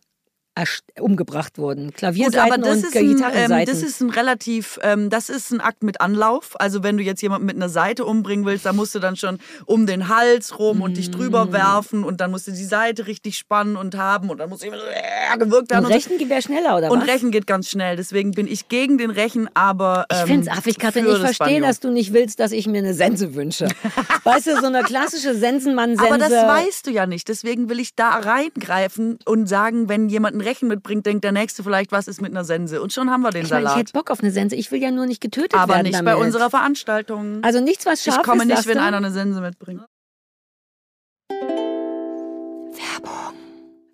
umgebracht 1.00 1.58
wurden. 1.58 1.86
Gut, 1.86 1.96
Klavierseiten 1.96 2.52
aber 2.52 2.58
das 2.62 2.78
und 2.78 2.84
ist, 2.86 2.96
ein, 2.96 3.04
ähm, 3.04 3.16
Gitarrenseiten. 3.16 3.74
das 3.74 3.82
ist 3.82 4.00
ein 4.00 4.10
relativ, 4.10 4.78
ähm, 4.82 5.10
das 5.10 5.28
ist 5.28 5.50
ein 5.52 5.60
Akt 5.60 5.82
mit 5.82 6.00
Anlauf. 6.00 6.58
Also 6.60 6.82
wenn 6.82 6.96
du 6.96 7.02
jetzt 7.02 7.20
jemanden 7.22 7.46
mit 7.46 7.56
einer 7.56 7.68
Seite 7.68 8.04
umbringen 8.04 8.46
willst, 8.46 8.64
dann 8.66 8.76
musst 8.76 8.94
du 8.94 8.98
dann 8.98 9.16
schon 9.16 9.38
um 9.66 9.86
den 9.86 10.08
Hals 10.08 10.58
rum 10.58 10.80
und 10.82 10.96
dich 10.96 11.08
Mm. 11.10 11.12
drüber 11.12 11.52
werfen 11.52 12.04
und 12.04 12.20
dann 12.20 12.30
musst 12.30 12.46
du 12.46 12.52
die 12.52 12.64
Seite 12.64 13.06
richtig 13.06 13.36
spannen 13.36 13.76
und 13.76 13.96
haben 13.96 14.30
und 14.30 14.38
dann 14.38 14.48
musst 14.48 14.62
du 14.62 14.68
immer 14.68 14.76
äh, 14.78 15.36
gewirkt 15.38 15.70
werden. 15.70 15.84
und 15.84 15.92
Und, 15.92 16.00
so. 16.02 16.08
Rechten 16.10 16.28
wäre 16.30 16.42
schneller, 16.42 16.76
oder 16.76 16.90
und 16.90 17.00
was? 17.02 17.08
Rechen 17.08 17.30
geht 17.30 17.46
ganz 17.46 17.68
schnell. 17.68 17.96
Deswegen 17.96 18.32
bin 18.32 18.46
ich 18.46 18.68
gegen 18.68 18.98
den 18.98 19.10
Rechen, 19.10 19.48
aber 19.54 20.06
ähm, 20.10 20.18
Ich 20.20 20.24
finde 20.32 20.50
es 20.50 20.56
affig, 20.56 20.78
Katrin. 20.78 21.06
Ich 21.06 21.18
verstehe, 21.18 21.60
dass 21.60 21.80
du 21.80 21.90
nicht 21.90 22.12
willst, 22.12 22.40
dass 22.40 22.52
ich 22.52 22.66
mir 22.66 22.78
eine 22.78 22.94
Sense 22.94 23.34
wünsche. 23.34 23.68
weißt 24.24 24.46
du, 24.46 24.60
so 24.60 24.66
eine 24.66 24.82
klassische 24.82 25.34
Sensenmann-Sense. 25.34 26.06
Aber 26.12 26.18
das 26.18 26.30
weißt 26.32 26.86
du 26.86 26.90
ja 26.90 27.06
nicht. 27.06 27.28
Deswegen 27.28 27.68
will 27.68 27.78
ich 27.80 27.94
da 27.94 28.10
reingreifen 28.10 29.18
und 29.24 29.46
sagen, 29.48 29.88
wenn 29.88 30.08
jemand 30.08 30.36
ein 30.36 30.40
Rechen 30.46 30.68
mitbringt, 30.68 31.04
denkt 31.04 31.24
der 31.24 31.32
Nächste 31.32 31.62
vielleicht, 31.62 31.92
was 31.92 32.08
ist 32.08 32.22
mit 32.22 32.30
einer 32.30 32.44
Sense. 32.44 32.80
Und 32.80 32.92
schon 32.92 33.10
haben 33.10 33.22
wir 33.22 33.30
den 33.30 33.44
Ich 33.44 33.50
meine, 33.50 33.64
ich 33.64 33.68
Salat. 33.68 33.80
hätte 33.80 33.92
Bock 33.92 34.10
auf 34.10 34.20
eine 34.20 34.30
Sense. 34.30 34.56
Ich 34.56 34.70
will 34.72 34.80
ja 34.80 34.90
nur 34.90 35.06
nicht 35.06 35.20
getötet 35.20 35.54
aber 35.54 35.74
werden 35.74 35.82
nicht 35.84 35.94
damit. 35.94 36.14
bei 36.14 36.16
unserer 36.16 36.48
Veranstaltung. 36.48 37.42
Also 37.42 37.60
nichts, 37.60 37.84
was 37.84 38.02
scharf 38.02 38.18
ich 38.18 38.22
komme 38.22 38.44
ist, 38.44 38.48
nicht, 38.48 38.66
wenn 38.66 38.78
du? 38.78 38.84
einer 38.84 38.96
eine 38.96 39.10
Sense 39.10 39.40
mitbringt. 39.40 39.82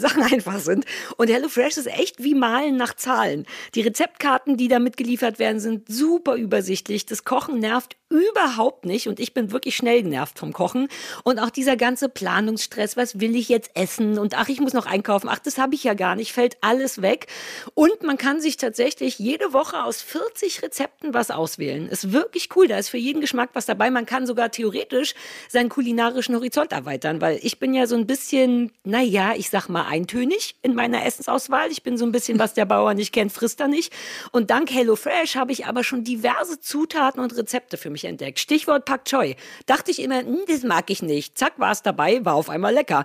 Sachen 0.00 0.22
einfach 0.32 0.58
sind. 0.58 0.84
Und 1.16 1.30
HelloFresh 1.30 1.76
ist 1.76 1.86
echt 1.86 2.22
wie 2.22 2.34
Malen 2.34 2.76
nach 2.76 2.94
Zahlen. 2.94 3.46
Die 3.74 3.82
Rezeptkarten, 3.82 4.56
die 4.56 4.68
da 4.68 4.78
mitgeliefert 4.78 5.38
werden, 5.38 5.60
sind 5.60 5.88
super 5.88 6.36
übersichtlich. 6.36 7.06
Das 7.06 7.24
Kochen 7.24 7.58
nervt 7.58 7.96
überhaupt 8.14 8.84
nicht. 8.84 9.08
Und 9.08 9.18
ich 9.18 9.34
bin 9.34 9.50
wirklich 9.50 9.76
schnell 9.76 10.02
genervt 10.02 10.38
vom 10.38 10.52
Kochen. 10.52 10.88
Und 11.24 11.38
auch 11.38 11.50
dieser 11.50 11.76
ganze 11.76 12.08
Planungsstress, 12.08 12.96
was 12.96 13.18
will 13.18 13.34
ich 13.34 13.48
jetzt 13.48 13.72
essen? 13.74 14.18
Und 14.18 14.34
ach, 14.38 14.48
ich 14.48 14.60
muss 14.60 14.72
noch 14.72 14.86
einkaufen. 14.86 15.28
Ach, 15.28 15.38
das 15.40 15.58
habe 15.58 15.74
ich 15.74 15.84
ja 15.84 15.94
gar 15.94 16.14
nicht. 16.14 16.32
Fällt 16.32 16.56
alles 16.60 17.02
weg. 17.02 17.26
Und 17.74 18.02
man 18.02 18.16
kann 18.16 18.40
sich 18.40 18.56
tatsächlich 18.56 19.18
jede 19.18 19.52
Woche 19.52 19.82
aus 19.82 20.00
40 20.00 20.62
Rezepten 20.62 21.12
was 21.12 21.30
auswählen. 21.30 21.88
Ist 21.88 22.12
wirklich 22.12 22.50
cool. 22.54 22.68
Da 22.68 22.78
ist 22.78 22.88
für 22.88 22.98
jeden 22.98 23.20
Geschmack 23.20 23.50
was 23.54 23.66
dabei. 23.66 23.90
Man 23.90 24.06
kann 24.06 24.26
sogar 24.26 24.50
theoretisch 24.50 25.14
seinen 25.48 25.68
kulinarischen 25.68 26.36
Horizont 26.36 26.72
erweitern, 26.72 27.20
weil 27.20 27.40
ich 27.42 27.58
bin 27.58 27.74
ja 27.74 27.86
so 27.86 27.96
ein 27.96 28.06
bisschen, 28.06 28.72
naja, 28.84 29.32
ich 29.36 29.50
sag 29.50 29.68
mal 29.68 29.86
eintönig 29.86 30.54
in 30.62 30.74
meiner 30.74 31.04
Essensauswahl. 31.04 31.70
Ich 31.72 31.82
bin 31.82 31.96
so 31.96 32.06
ein 32.06 32.12
bisschen, 32.12 32.38
was 32.38 32.54
der 32.54 32.64
Bauer 32.64 32.94
nicht 32.94 33.12
kennt, 33.12 33.32
frisst 33.32 33.60
er 33.60 33.68
nicht. 33.68 33.92
Und 34.30 34.50
dank 34.50 34.70
HelloFresh 34.70 35.34
habe 35.34 35.52
ich 35.52 35.66
aber 35.66 35.82
schon 35.82 36.04
diverse 36.04 36.60
Zutaten 36.60 37.20
und 37.20 37.36
Rezepte 37.36 37.76
für 37.76 37.90
mich 37.90 38.03
mich 38.04 38.10
entdeckt. 38.10 38.38
Stichwort 38.38 38.84
Pak 38.84 39.04
Choi. 39.04 39.34
Dachte 39.66 39.90
ich 39.90 40.00
immer, 40.00 40.20
hm, 40.20 40.40
das 40.46 40.62
mag 40.62 40.90
ich 40.90 41.02
nicht. 41.02 41.38
Zack, 41.38 41.54
war 41.58 41.72
es 41.72 41.82
dabei, 41.82 42.24
war 42.24 42.34
auf 42.34 42.50
einmal 42.50 42.74
lecker. 42.74 43.04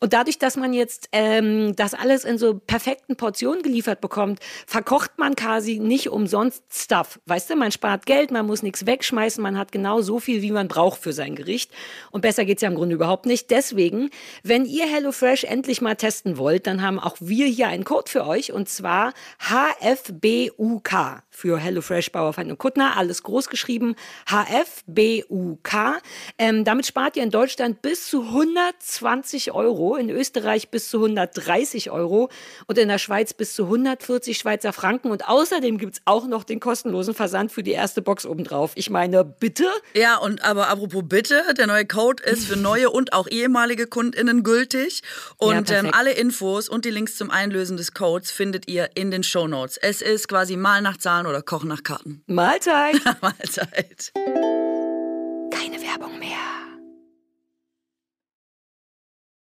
Und 0.00 0.12
dadurch, 0.12 0.38
dass 0.38 0.56
man 0.56 0.72
jetzt 0.72 1.08
ähm, 1.12 1.74
das 1.76 1.94
alles 1.94 2.24
in 2.24 2.38
so 2.38 2.54
perfekten 2.54 3.16
Portionen 3.16 3.62
geliefert 3.62 4.00
bekommt, 4.00 4.40
verkocht 4.66 5.18
man 5.18 5.36
quasi 5.36 5.78
nicht 5.78 6.08
umsonst 6.10 6.64
Stuff. 6.72 7.20
Weißt 7.26 7.50
du, 7.50 7.56
man 7.56 7.72
spart 7.72 8.06
Geld, 8.06 8.30
man 8.30 8.46
muss 8.46 8.62
nichts 8.62 8.86
wegschmeißen, 8.86 9.42
man 9.42 9.58
hat 9.58 9.72
genau 9.72 10.00
so 10.02 10.18
viel, 10.18 10.42
wie 10.42 10.50
man 10.50 10.68
braucht 10.68 11.00
für 11.00 11.12
sein 11.12 11.34
Gericht. 11.34 11.70
Und 12.10 12.22
besser 12.22 12.44
geht's 12.44 12.62
ja 12.62 12.68
im 12.68 12.74
Grunde 12.74 12.94
überhaupt 12.94 13.26
nicht. 13.26 13.50
Deswegen, 13.50 14.10
wenn 14.42 14.64
ihr 14.64 14.86
HelloFresh 14.86 15.44
endlich 15.44 15.80
mal 15.80 15.94
testen 15.94 16.38
wollt, 16.38 16.66
dann 16.66 16.82
haben 16.82 16.98
auch 16.98 17.16
wir 17.20 17.46
hier 17.46 17.68
einen 17.68 17.84
Code 17.84 18.10
für 18.10 18.26
euch 18.26 18.52
und 18.52 18.68
zwar 18.68 19.12
HFBUK 19.38 21.22
für 21.30 21.58
HelloFresh 21.58 22.12
Bauerfeind 22.12 22.50
und 22.50 22.58
Kuttner, 22.58 22.96
alles 22.96 23.22
groß 23.22 23.48
geschrieben, 23.48 23.94
HFBUK. 24.44 26.00
Ähm, 26.38 26.64
damit 26.64 26.86
spart 26.86 27.16
ihr 27.16 27.22
in 27.22 27.30
Deutschland 27.30 27.82
bis 27.82 28.08
zu 28.08 28.22
120 28.22 29.52
Euro, 29.52 29.96
in 29.96 30.10
Österreich 30.10 30.70
bis 30.70 30.88
zu 30.88 30.98
130 30.98 31.90
Euro 31.90 32.30
und 32.66 32.78
in 32.78 32.88
der 32.88 32.98
Schweiz 32.98 33.34
bis 33.34 33.54
zu 33.54 33.64
140 33.64 34.38
Schweizer 34.38 34.72
Franken. 34.72 35.10
Und 35.10 35.28
außerdem 35.28 35.78
gibt 35.78 35.94
es 35.94 36.02
auch 36.04 36.26
noch 36.26 36.44
den 36.44 36.60
kostenlosen 36.60 37.14
Versand 37.14 37.52
für 37.52 37.62
die 37.62 37.72
erste 37.72 38.02
Box 38.02 38.26
obendrauf. 38.26 38.72
Ich 38.74 38.90
meine, 38.90 39.24
bitte? 39.24 39.66
Ja, 39.94 40.16
und 40.16 40.42
aber 40.42 40.68
apropos 40.68 41.02
bitte, 41.06 41.42
der 41.56 41.66
neue 41.66 41.86
Code 41.86 42.22
ist 42.22 42.46
für 42.46 42.56
neue 42.56 42.90
und 42.90 43.12
auch 43.12 43.28
ehemalige 43.28 43.86
KundInnen 43.86 44.42
gültig. 44.42 45.02
Und 45.36 45.70
ja, 45.70 45.80
ähm, 45.80 45.90
alle 45.92 46.12
Infos 46.12 46.68
und 46.68 46.84
die 46.84 46.90
Links 46.90 47.16
zum 47.16 47.30
Einlösen 47.30 47.76
des 47.76 47.94
Codes 47.94 48.30
findet 48.30 48.68
ihr 48.68 48.90
in 48.94 49.10
den 49.10 49.22
Show 49.22 49.46
Notes. 49.46 49.76
Es 49.76 50.02
ist 50.02 50.28
quasi 50.28 50.56
mal 50.56 50.82
nach 50.82 50.96
Zahlen 50.96 51.26
oder 51.26 51.42
Kochen 51.42 51.68
nach 51.68 51.82
Karten. 51.82 52.22
Mahlzeit. 52.26 53.00
Mahlzeit. 53.20 54.12
Keine 55.50 55.80
Werbung 55.82 56.18
mehr. 56.18 56.38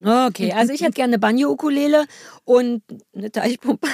Okay, 0.05 0.53
also 0.53 0.73
ich 0.73 0.83
hätte 0.83 0.93
gerne 0.93 1.15
eine 1.15 1.19
Banjo-Ukulele 1.19 2.05
und 2.45 2.83
eine 3.17 3.33
Teichpumpe. 3.33 3.89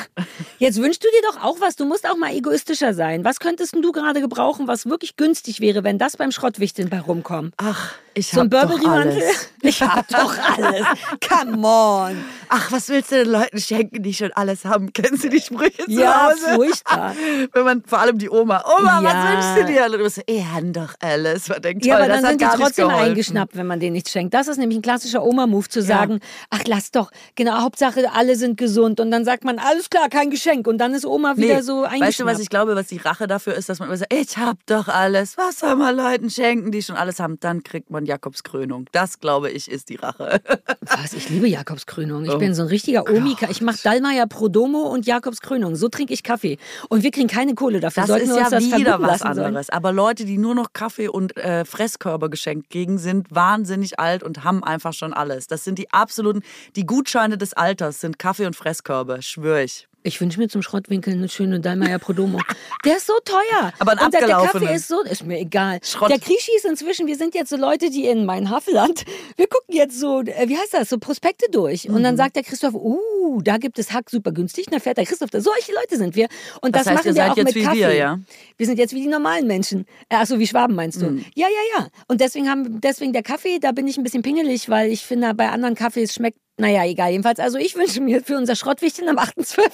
Jetzt 0.58 0.82
wünschst 0.82 1.04
du 1.04 1.08
dir 1.08 1.22
doch 1.22 1.40
auch 1.42 1.60
was. 1.60 1.76
Du 1.76 1.84
musst 1.84 2.08
auch 2.08 2.16
mal 2.16 2.34
egoistischer 2.34 2.94
sein. 2.94 3.24
Was 3.24 3.38
könntest 3.38 3.76
du 3.76 3.92
gerade 3.92 4.20
gebrauchen, 4.20 4.66
was 4.66 4.86
wirklich 4.86 5.16
günstig 5.16 5.60
wäre, 5.60 5.84
wenn 5.84 5.98
das 5.98 6.16
beim 6.16 6.32
Schrottwichteln 6.32 6.88
bei 6.90 6.98
rumkommt? 6.98 7.54
Ach, 7.58 7.94
ich 8.14 8.28
so 8.28 8.44
doch 8.44 8.88
alles. 8.88 9.50
Ich 9.62 9.82
hab 9.82 10.08
doch 10.08 10.36
alles. 10.56 10.86
Come 11.28 11.66
on. 11.66 12.16
Ach, 12.48 12.72
was 12.72 12.88
willst 12.88 13.12
du 13.12 13.16
den 13.16 13.30
Leuten 13.30 13.58
schenken, 13.58 14.02
die 14.02 14.14
schon 14.14 14.32
alles 14.32 14.64
haben? 14.64 14.92
Kennst 14.92 15.22
du 15.22 15.28
die 15.28 15.40
Sprüche 15.40 15.84
zu 15.84 15.90
ja, 15.90 16.28
Hause? 16.28 16.46
Ja, 16.46 16.54
furchtbar. 16.54 17.14
Wenn 17.52 17.64
man, 17.64 17.82
vor 17.84 18.00
allem 18.00 18.18
die 18.18 18.28
Oma, 18.28 18.64
Oma, 18.78 19.02
ja. 19.02 19.04
was 19.04 19.32
wünschst 19.32 19.68
du 19.68 19.72
dir? 19.72 19.86
Und 19.86 19.92
du 19.92 20.10
so, 20.10 20.22
ihr 20.26 20.52
habt 20.52 20.76
doch 20.76 20.94
alles. 21.00 21.48
Man 21.48 21.62
denkt, 21.62 21.84
ja, 21.84 21.96
toll, 21.96 22.04
aber 22.04 22.12
dann 22.14 22.26
sind 22.26 22.40
die 22.40 22.46
trotzdem 22.46 22.88
eingeschnappt, 22.88 23.56
wenn 23.56 23.66
man 23.66 23.80
denen 23.80 23.92
nichts 23.92 24.10
schenkt. 24.10 24.34
Das 24.34 24.48
ist 24.48 24.56
nämlich 24.56 24.78
ein 24.78 24.82
klassischer 24.82 25.22
Oma-Move, 25.22 25.68
zu 25.68 25.82
sagen, 25.82 26.14
ja. 26.14 26.18
ach, 26.50 26.62
lass 26.66 26.90
doch, 26.90 27.10
genau, 27.34 27.60
Hauptsache, 27.60 28.10
alle 28.12 28.36
sind 28.36 28.56
gesund. 28.56 28.98
Und 28.98 29.10
dann 29.10 29.24
sagt 29.24 29.44
man, 29.44 29.58
alles 29.58 29.90
klar, 29.90 30.08
kein 30.08 30.30
Geschenk. 30.30 30.66
Und 30.66 30.78
dann 30.78 30.94
ist 30.94 31.04
Oma 31.04 31.36
wieder 31.36 31.56
nee. 31.56 31.60
so 31.60 31.82
eingeschnappt. 31.82 32.08
Weißt 32.08 32.20
du, 32.20 32.24
was 32.24 32.40
ich 32.40 32.48
glaube, 32.48 32.74
was 32.74 32.88
die 32.88 32.98
Rache 32.98 33.26
dafür 33.26 33.54
ist, 33.54 33.68
dass 33.68 33.78
man 33.78 33.88
immer 33.88 33.96
sagt, 33.96 34.12
ich 34.12 34.38
hab 34.38 34.56
doch 34.66 34.88
alles. 34.88 35.36
Was 35.36 35.60
soll 35.60 35.76
man 35.76 35.94
Leuten 35.94 36.30
schenken, 36.30 36.72
die 36.72 36.82
schon 36.82 36.96
alles 36.96 37.20
haben? 37.20 37.38
Dann 37.40 37.62
kriegt 37.62 37.90
man 37.90 37.99
Jakobskrönung. 38.06 38.86
Das, 38.92 39.20
glaube 39.20 39.50
ich, 39.50 39.70
ist 39.70 39.88
die 39.88 39.96
Rache. 39.96 40.40
Was? 40.80 41.12
Ich 41.12 41.28
liebe 41.28 41.48
Jakobskrönung. 41.48 42.24
Ich 42.24 42.30
oh. 42.30 42.38
bin 42.38 42.54
so 42.54 42.62
ein 42.62 42.68
richtiger 42.68 43.08
Omika. 43.08 43.48
Ich 43.50 43.60
mache 43.60 43.78
Dallmayr 43.82 44.26
Prodomo 44.26 44.82
und 44.82 45.06
Jakobskrönung. 45.06 45.76
So 45.76 45.88
trinke 45.88 46.12
ich 46.12 46.22
Kaffee. 46.22 46.58
Und 46.88 47.02
wir 47.02 47.10
kriegen 47.10 47.28
keine 47.28 47.54
Kohle 47.54 47.80
dafür. 47.80 48.02
Das 48.02 48.08
Sollten 48.08 48.30
ist 48.30 48.36
ja 48.36 48.78
wieder 48.78 49.00
was 49.00 49.22
anderes. 49.22 49.66
Sollen. 49.66 49.76
Aber 49.76 49.92
Leute, 49.92 50.24
die 50.24 50.38
nur 50.38 50.54
noch 50.54 50.72
Kaffee 50.72 51.08
und 51.08 51.36
äh, 51.36 51.64
Fresskörper 51.64 52.28
geschenkt 52.28 52.70
kriegen, 52.70 52.98
sind 52.98 53.34
wahnsinnig 53.34 53.98
alt 53.98 54.22
und 54.22 54.44
haben 54.44 54.64
einfach 54.64 54.92
schon 54.92 55.12
alles. 55.12 55.46
Das 55.46 55.64
sind 55.64 55.78
die 55.78 55.92
absoluten, 55.92 56.42
die 56.76 56.86
Gutscheine 56.86 57.38
des 57.38 57.54
Alters 57.54 58.00
sind 58.00 58.18
Kaffee 58.18 58.46
und 58.46 58.56
Fresskörbe, 58.56 59.22
schwöre 59.22 59.64
ich. 59.64 59.89
Ich 60.02 60.18
wünsche 60.20 60.40
mir 60.40 60.48
zum 60.48 60.62
Schrottwinkel 60.62 61.12
eine 61.12 61.28
schöne 61.28 61.60
Dalmayer 61.60 61.98
Prodomo. 61.98 62.38
Der 62.84 62.96
ist 62.96 63.06
so 63.06 63.12
teuer. 63.22 63.72
Aber 63.78 63.92
ein 63.92 63.98
Und 64.06 64.14
der, 64.14 64.26
der 64.26 64.36
Kaffee 64.36 64.74
ist 64.74 64.88
so, 64.88 65.02
ist 65.02 65.26
mir 65.26 65.38
egal. 65.38 65.80
Schrott. 65.82 66.10
Der 66.10 66.18
Krischi 66.18 66.52
ist 66.56 66.64
inzwischen, 66.64 67.06
wir 67.06 67.16
sind 67.16 67.34
jetzt 67.34 67.50
so 67.50 67.56
Leute, 67.56 67.90
die 67.90 68.06
in 68.06 68.24
mein 68.24 68.48
Havelland, 68.48 69.04
wir 69.36 69.46
gucken 69.46 69.74
jetzt 69.74 70.00
so, 70.00 70.20
äh, 70.22 70.48
wie 70.48 70.56
heißt 70.56 70.72
das, 70.72 70.88
so 70.88 70.98
Prospekte 70.98 71.50
durch. 71.50 71.88
Und 71.88 72.02
dann 72.02 72.14
mhm. 72.14 72.18
sagt 72.18 72.36
der 72.36 72.42
Christoph, 72.42 72.74
uh, 72.74 73.42
da 73.42 73.58
gibt 73.58 73.78
es 73.78 73.92
Hack 73.92 74.08
super 74.08 74.32
günstig. 74.32 74.68
Und 74.68 74.72
dann 74.72 74.80
fährt 74.80 74.96
der 74.96 75.04
Christoph 75.04 75.28
da. 75.28 75.42
Solche 75.42 75.72
Leute 75.74 75.98
sind 75.98 76.16
wir. 76.16 76.28
Und 76.62 76.74
das, 76.74 76.84
das 76.84 76.94
heißt, 76.94 77.04
machen 77.04 77.16
wir 77.16 77.32
auch 77.32 77.36
mit 77.36 77.62
Kaffee. 77.62 77.78
Wir, 77.78 77.94
ja? 77.94 78.18
wir 78.56 78.66
sind 78.66 78.78
jetzt 78.78 78.94
wie 78.94 79.02
die 79.02 79.08
normalen 79.08 79.46
Menschen. 79.46 79.86
Äh, 80.08 80.16
Achso, 80.16 80.38
wie 80.38 80.46
Schwaben 80.46 80.74
meinst 80.74 81.02
du? 81.02 81.10
Mhm. 81.10 81.24
Ja, 81.34 81.46
ja, 81.48 81.78
ja. 81.80 81.88
Und 82.08 82.22
deswegen 82.22 82.48
haben, 82.48 82.80
deswegen 82.80 83.12
der 83.12 83.22
Kaffee, 83.22 83.58
da 83.58 83.72
bin 83.72 83.86
ich 83.86 83.98
ein 83.98 84.04
bisschen 84.04 84.22
pingelig, 84.22 84.70
weil 84.70 84.90
ich 84.90 85.04
finde, 85.04 85.34
bei 85.34 85.50
anderen 85.50 85.74
Kaffees 85.74 86.14
schmeckt 86.14 86.38
naja, 86.60 86.84
egal. 86.84 87.10
Jedenfalls, 87.10 87.40
also 87.40 87.58
ich 87.58 87.74
wünsche 87.74 88.00
mir 88.00 88.22
für 88.22 88.36
unser 88.36 88.54
Schrottwichtchen 88.54 89.08
am 89.08 89.18
8.12. 89.18 89.70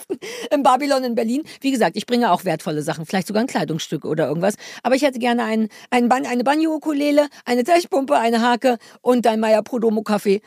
im 0.52 0.62
Babylon 0.62 1.04
in 1.04 1.14
Berlin, 1.14 1.42
wie 1.60 1.72
gesagt, 1.72 1.96
ich 1.96 2.06
bringe 2.06 2.32
auch 2.32 2.44
wertvolle 2.44 2.82
Sachen, 2.82 3.04
vielleicht 3.06 3.26
sogar 3.26 3.42
ein 3.42 3.48
Kleidungsstück 3.48 4.04
oder 4.04 4.28
irgendwas. 4.28 4.54
Aber 4.82 4.94
ich 4.94 5.02
hätte 5.02 5.18
gerne 5.18 5.44
ein, 5.44 5.68
ein 5.90 6.08
Ban 6.08 6.24
eine 6.26 6.44
Banjo-Ukulele, 6.44 7.28
eine 7.44 7.64
Teichpumpe, 7.64 8.16
eine 8.16 8.40
Hake 8.40 8.78
und 9.02 9.26
ein 9.26 9.40
Meier 9.40 9.62
Prodomo-Kaffee. 9.62 10.40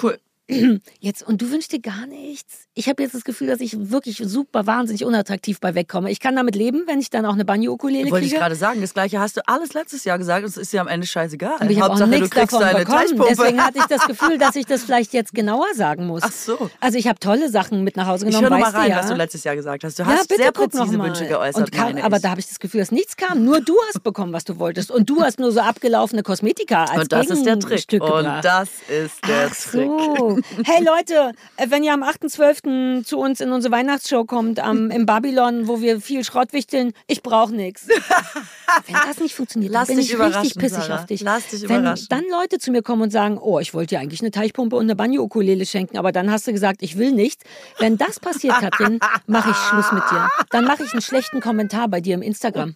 Cool. 0.00 0.18
Jetzt, 1.00 1.26
und 1.26 1.42
du 1.42 1.50
wünschst 1.50 1.72
dir 1.72 1.80
gar 1.80 2.06
nichts? 2.06 2.68
Ich 2.74 2.88
habe 2.88 3.02
jetzt 3.02 3.14
das 3.14 3.24
Gefühl, 3.24 3.48
dass 3.48 3.60
ich 3.60 3.90
wirklich 3.90 4.22
super 4.24 4.66
wahnsinnig 4.66 5.04
unattraktiv 5.04 5.58
bei 5.60 5.74
wegkomme. 5.74 6.10
Ich 6.10 6.20
kann 6.20 6.36
damit 6.36 6.54
leben, 6.54 6.84
wenn 6.86 7.00
ich 7.00 7.10
dann 7.10 7.26
auch 7.26 7.32
eine 7.32 7.44
Banjo-Ukulele 7.44 8.02
kriege. 8.02 8.12
Wollte 8.12 8.26
ich 8.26 8.34
gerade 8.34 8.54
sagen, 8.54 8.80
das 8.80 8.94
gleiche 8.94 9.18
hast 9.18 9.36
du 9.36 9.40
alles 9.48 9.74
letztes 9.74 10.04
Jahr 10.04 10.18
gesagt 10.18 10.44
und 10.44 10.50
es 10.50 10.56
ist 10.56 10.72
ja 10.72 10.82
am 10.82 10.88
Ende 10.88 11.06
scheißegal. 11.06 11.56
Und 11.60 11.70
ich 11.70 11.80
habe 11.80 11.94
auch 11.94 12.06
nichts 12.06 12.30
davon 12.30 12.60
bekommen. 12.60 13.24
Deswegen 13.28 13.64
hatte 13.64 13.78
ich 13.78 13.86
das 13.86 14.06
Gefühl, 14.06 14.38
dass 14.38 14.54
ich 14.54 14.66
das 14.66 14.84
vielleicht 14.84 15.12
jetzt 15.14 15.34
genauer 15.34 15.66
sagen 15.74 16.06
muss. 16.06 16.22
Ach 16.22 16.30
so. 16.30 16.70
Also 16.80 16.96
ich 16.96 17.08
habe 17.08 17.18
tolle 17.18 17.50
Sachen 17.50 17.82
mit 17.82 17.96
nach 17.96 18.06
Hause 18.06 18.26
genommen. 18.26 18.44
Ich 18.44 18.50
höre 18.50 18.58
mal 18.58 18.70
rein, 18.70 18.90
ja. 18.90 18.98
was 18.98 19.08
du 19.08 19.14
letztes 19.14 19.42
Jahr 19.42 19.56
gesagt 19.56 19.82
hast. 19.82 19.98
Du 19.98 20.04
ja, 20.04 20.10
hast 20.10 20.28
sehr 20.28 20.52
präzise 20.52 20.98
Wünsche 20.98 21.26
geäußert. 21.26 21.72
Kam, 21.72 21.96
aber 21.96 22.20
da 22.20 22.30
habe 22.30 22.40
ich 22.40 22.46
das 22.46 22.60
Gefühl, 22.60 22.80
dass 22.80 22.92
nichts 22.92 23.16
kam. 23.16 23.44
Nur 23.44 23.60
du 23.60 23.74
hast 23.88 24.02
bekommen, 24.04 24.32
was 24.32 24.44
du 24.44 24.58
wolltest. 24.58 24.92
Und 24.92 25.10
du 25.10 25.22
hast 25.22 25.40
nur 25.40 25.50
so 25.50 25.60
abgelaufene 25.60 26.22
Kosmetika 26.22 26.84
als 26.84 27.02
Und 27.02 27.12
das 27.12 27.30
ist 27.30 27.44
der 27.44 27.58
Trick. 27.58 27.80
Stück 27.80 28.02
und 28.02 28.10
gebracht. 28.10 28.44
das 28.44 28.68
ist 28.88 29.26
der 29.26 29.48
Ach 29.50 29.54
so. 29.54 30.35
Hey 30.64 30.82
Leute, 30.84 31.32
wenn 31.68 31.82
ihr 31.84 31.92
am 31.92 32.02
8.12. 32.02 33.04
zu 33.04 33.18
uns 33.18 33.40
in 33.40 33.52
unsere 33.52 33.72
Weihnachtsshow 33.72 34.24
kommt, 34.24 34.60
am, 34.60 34.90
im 34.90 35.06
Babylon, 35.06 35.68
wo 35.68 35.80
wir 35.80 36.00
viel 36.00 36.24
Schrott 36.24 36.52
wichteln, 36.52 36.92
ich 37.06 37.22
brauche 37.22 37.54
nichts. 37.54 37.88
Wenn 38.86 38.94
das 39.06 39.18
nicht 39.20 39.34
funktioniert, 39.34 39.72
Lass 39.72 39.88
dann 39.88 39.96
bin 39.96 40.04
ich 40.04 40.18
richtig 40.18 40.56
pissig 40.58 40.82
Sarah. 40.84 40.96
auf 41.00 41.06
dich. 41.06 41.20
Lass 41.22 41.46
dich 41.48 41.68
Wenn 41.68 41.80
überraschen. 41.80 42.06
dann 42.10 42.24
Leute 42.30 42.58
zu 42.58 42.70
mir 42.70 42.82
kommen 42.82 43.02
und 43.02 43.10
sagen, 43.10 43.38
oh, 43.38 43.58
ich 43.60 43.72
wollte 43.74 43.94
dir 43.94 44.00
eigentlich 44.00 44.20
eine 44.20 44.30
Teichpumpe 44.30 44.76
und 44.76 44.82
eine 44.84 44.96
Banjo-Ukulele 44.96 45.64
schenken, 45.66 45.96
aber 45.98 46.12
dann 46.12 46.30
hast 46.30 46.46
du 46.46 46.52
gesagt, 46.52 46.82
ich 46.82 46.98
will 46.98 47.12
nicht. 47.12 47.42
Wenn 47.78 47.96
das 47.96 48.18
passiert, 48.20 48.56
Katrin, 48.58 48.98
mache 49.26 49.50
ich 49.50 49.56
Schluss 49.56 49.92
mit 49.92 50.02
dir. 50.10 50.28
Dann 50.50 50.64
mache 50.64 50.82
ich 50.84 50.92
einen 50.92 51.02
schlechten 51.02 51.40
Kommentar 51.40 51.88
bei 51.88 52.00
dir 52.00 52.14
im 52.14 52.22
Instagram. 52.22 52.74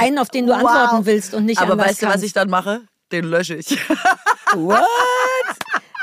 Einen, 0.00 0.18
auf 0.18 0.28
den 0.28 0.46
du 0.46 0.52
Wow. 0.52 0.60
antworten 0.64 1.06
willst 1.06 1.34
und 1.34 1.44
nicht 1.44 1.60
Aber 1.60 1.76
weißt 1.78 2.02
du, 2.02 2.06
was 2.06 2.22
ich 2.22 2.32
dann 2.32 2.48
mache? 2.50 2.82
Den 3.12 3.24
lösche 3.26 3.54
ich. 3.56 3.78
What? 4.54 4.82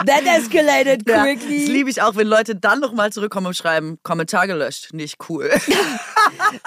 That 0.06 0.24
escalated 0.26 1.08
Ja, 1.08 1.24
quickly. 1.24 1.60
das 1.62 1.68
liebe 1.70 1.90
ich 1.90 2.02
auch, 2.02 2.16
wenn 2.16 2.28
Leute 2.28 2.56
dann 2.56 2.80
nochmal 2.80 3.12
zurückkommen 3.12 3.48
und 3.48 3.56
schreiben, 3.56 3.98
Kommentar 4.04 4.48
gelöscht. 4.48 4.94
Nicht 4.94 5.18
cool. 5.30 5.50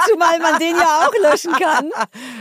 Zumal 0.09 0.39
man 0.41 0.59
den 0.59 0.77
ja 0.77 1.07
auch 1.07 1.13
löschen 1.31 1.53
kann. 1.53 1.91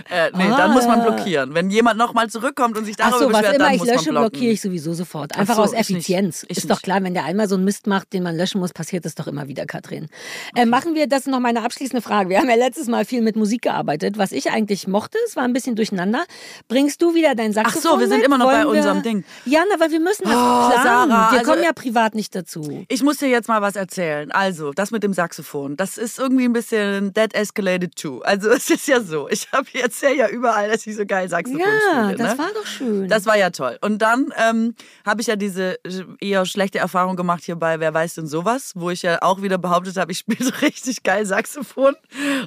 äh, 0.10 0.32
nee, 0.36 0.46
Ah. 0.52 0.58
dann 0.58 0.72
muss 0.74 0.86
man 0.86 1.02
blockieren. 1.04 1.54
Wenn 1.54 1.70
jemand 1.70 1.98
nochmal 1.98 2.30
zurückkommt 2.30 2.78
und 2.78 2.86
sich 2.86 2.96
darüber 2.96 3.16
Achso, 3.18 3.26
was 3.28 3.34
beschwert, 3.42 3.56
immer 3.56 3.66
dann 3.66 3.74
ich 3.74 3.80
muss 3.80 3.88
lösche, 3.90 4.10
blockiere 4.12 4.52
ich 4.54 4.62
sowieso 4.62 4.94
sofort. 4.94 5.36
Einfach 5.38 5.54
Ach 5.54 5.58
so, 5.58 5.64
aus 5.64 5.70
ich 5.74 5.78
nicht. 5.90 5.90
Effizienz. 6.10 6.46
Ich 6.50 6.58
ist 6.58 6.70
doch 6.70 6.82
klar, 6.82 7.02
wenn 7.04 7.14
der 7.14 7.26
einmal 7.26 7.48
so 7.48 7.56
einen 7.56 7.64
Mist 7.66 7.88
macht, 7.88 8.14
den 8.14 8.24
man 8.24 8.36
löschen 8.36 8.60
muss, 8.60 8.74
passiert 8.74 9.06
das 9.06 9.16
doch 9.16 9.28
immer 9.28 9.48
wieder, 9.48 9.66
Katrin. 9.66 10.08
Äh, 10.56 10.66
machen 10.66 10.96
wir, 10.96 11.08
das 11.08 11.22
ist 11.22 11.28
noch 11.28 11.40
meine 11.40 11.64
abschließende 11.64 12.02
Frage. 12.02 12.30
Wir 12.30 12.40
haben 12.40 12.50
ja 12.50 12.56
letztes 12.56 12.88
Mal 12.88 13.06
viel 13.06 13.22
mit 13.22 13.36
Musik 13.36 13.64
gearbeitet. 13.64 14.18
Was 14.18 14.32
ich 14.32 14.52
eigentlich 14.52 14.88
mochte, 14.88 15.18
es 15.28 15.36
war 15.36 15.44
ein 15.44 15.54
bisschen 15.54 15.76
durcheinander. 15.76 16.26
Bringst 16.68 17.02
du 17.02 17.14
wieder 17.16 17.36
dein 17.36 17.54
Saxophon 17.54 17.82
so, 17.82 18.00
wir 18.00 18.08
sind 18.08 18.18
mit? 18.18 18.26
immer 18.26 18.38
noch 18.38 18.46
bei 18.48 18.64
Wollen 18.66 18.74
wir- 18.74 18.78
unserem 18.80 19.04
Ding. 19.04 19.24
Ja, 19.46 19.64
na, 19.72 19.80
weil 19.80 19.92
wir 19.92 20.00
müssen 20.00 20.24
das 20.24 20.34
Oh, 20.34 20.70
planen. 20.72 20.85
Sarah, 20.86 21.32
wir 21.32 21.40
also- 21.40 21.52
kommen 21.52 21.64
ja 21.64 21.74
privat 21.74 22.16
nicht 22.16 22.36
dazu. 22.36 22.86
Ich 22.88 23.04
muss 23.04 23.18
dir 23.18 23.28
jetzt 23.30 23.48
mal 23.48 23.62
was 23.62 23.76
erzählen. 23.76 24.32
Also, 24.32 24.72
das 24.72 24.92
mit 24.92 25.04
dem 25.04 25.14
Saxophon, 25.14 25.76
das 25.78 25.98
ist 25.98 26.20
irgendwie 26.20 26.46
ein 26.46 26.54
bisschen 26.54 27.14
that 27.14 27.34
escalated 27.34 27.96
too. 27.96 28.22
Also, 28.22 28.50
es 28.52 28.70
ist 28.70 28.88
ja 28.88 29.02
so, 29.02 29.28
ich 29.30 29.48
habe 29.52 29.68
jetzt 29.74 30.02
ja 30.02 30.28
überall, 30.30 30.70
dass 30.70 30.86
ich 30.88 30.96
so 30.96 31.06
geil 31.06 31.30
Saxophon 31.30 31.60
Ja, 31.60 32.10
spiele. 32.10 32.18
das 32.18 32.34
ne? 32.34 32.44
war 32.44 32.50
doch 32.54 32.66
schön. 32.66 33.08
Das 33.08 33.26
war 33.26 33.38
ja 33.38 33.50
toll. 33.50 33.78
Und 33.82 34.02
dann 34.02 34.34
ähm, 34.38 34.76
habe 35.06 35.22
ich 35.22 35.28
ja 35.28 35.36
diese 35.36 35.78
eher 36.20 36.46
schlechte 36.46 36.80
Erfahrung 36.80 37.16
gemacht 37.16 37.44
hier 37.44 37.56
bei 37.56 37.80
Wer 37.80 37.94
weiß 37.94 38.16
denn 38.16 38.28
sowas, 38.28 38.72
wo 38.76 38.90
ich 38.90 39.02
ja 39.02 39.22
auch 39.22 39.42
wieder 39.42 39.58
behauptet 39.58 39.98
habe, 39.98 40.12
ich 40.12 40.20
spiele 40.20 40.44
so 40.44 40.52
richtig 40.62 41.04
geil 41.04 41.26
Saxophon 41.26 41.96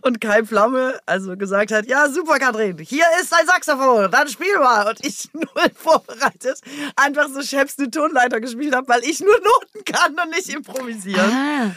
und 0.03 0.21
Kai 0.21 0.43
Pflaume 0.45 0.99
also 1.07 1.37
gesagt 1.37 1.73
hat, 1.73 1.87
ja 1.87 2.09
super 2.09 2.39
Katrin, 2.39 2.79
hier 2.79 3.05
ist 3.21 3.33
dein 3.33 3.47
Saxophon, 3.47 4.11
dann 4.11 4.29
spiel 4.29 4.59
mal. 4.59 4.89
Und 4.89 5.05
ich 5.05 5.29
null 5.33 5.71
vorbereitet 5.75 6.61
einfach 6.97 7.29
so 7.29 7.43
Chefs 7.43 7.79
eine 7.79 7.91
Tonleiter 8.19 8.41
gespielt 8.41 8.75
habe, 8.75 8.89
weil 8.89 9.03
ich 9.05 9.21
nur 9.21 9.35
Noten 9.35 9.85
kann 9.85 10.15
und 10.23 10.31
nicht 10.31 10.49
improvisieren. 10.49 11.31
ah, 11.33 11.71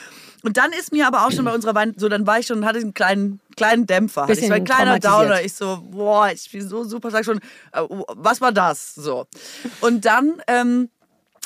Und 0.43 0.57
dann 0.57 0.71
ist 0.73 0.91
mir 0.91 1.07
aber 1.07 1.25
auch 1.25 1.31
schon 1.31 1.45
bei 1.45 1.53
unserer 1.53 1.75
Wein, 1.75 1.93
so 1.97 2.09
dann 2.09 2.25
war 2.25 2.39
ich 2.39 2.47
schon, 2.47 2.65
hatte 2.65 2.79
einen 2.79 2.93
kleinen, 2.93 3.39
kleinen 3.55 3.85
Dämpfer. 3.85 4.27
Ich 4.29 4.49
war 4.49 4.55
ein 4.55 4.65
kleiner 4.65 4.99
Downer. 4.99 5.41
Ich 5.41 5.53
so, 5.53 5.81
boah, 5.91 6.31
ich 6.31 6.41
spiele 6.41 6.65
so 6.67 6.83
super, 6.83 7.11
sag 7.11 7.25
schon, 7.25 7.37
äh, 7.73 7.81
was 8.15 8.41
war 8.41 8.51
das? 8.51 8.95
So. 8.95 9.27
Und 9.81 10.05
dann 10.05 10.41
ähm, 10.47 10.89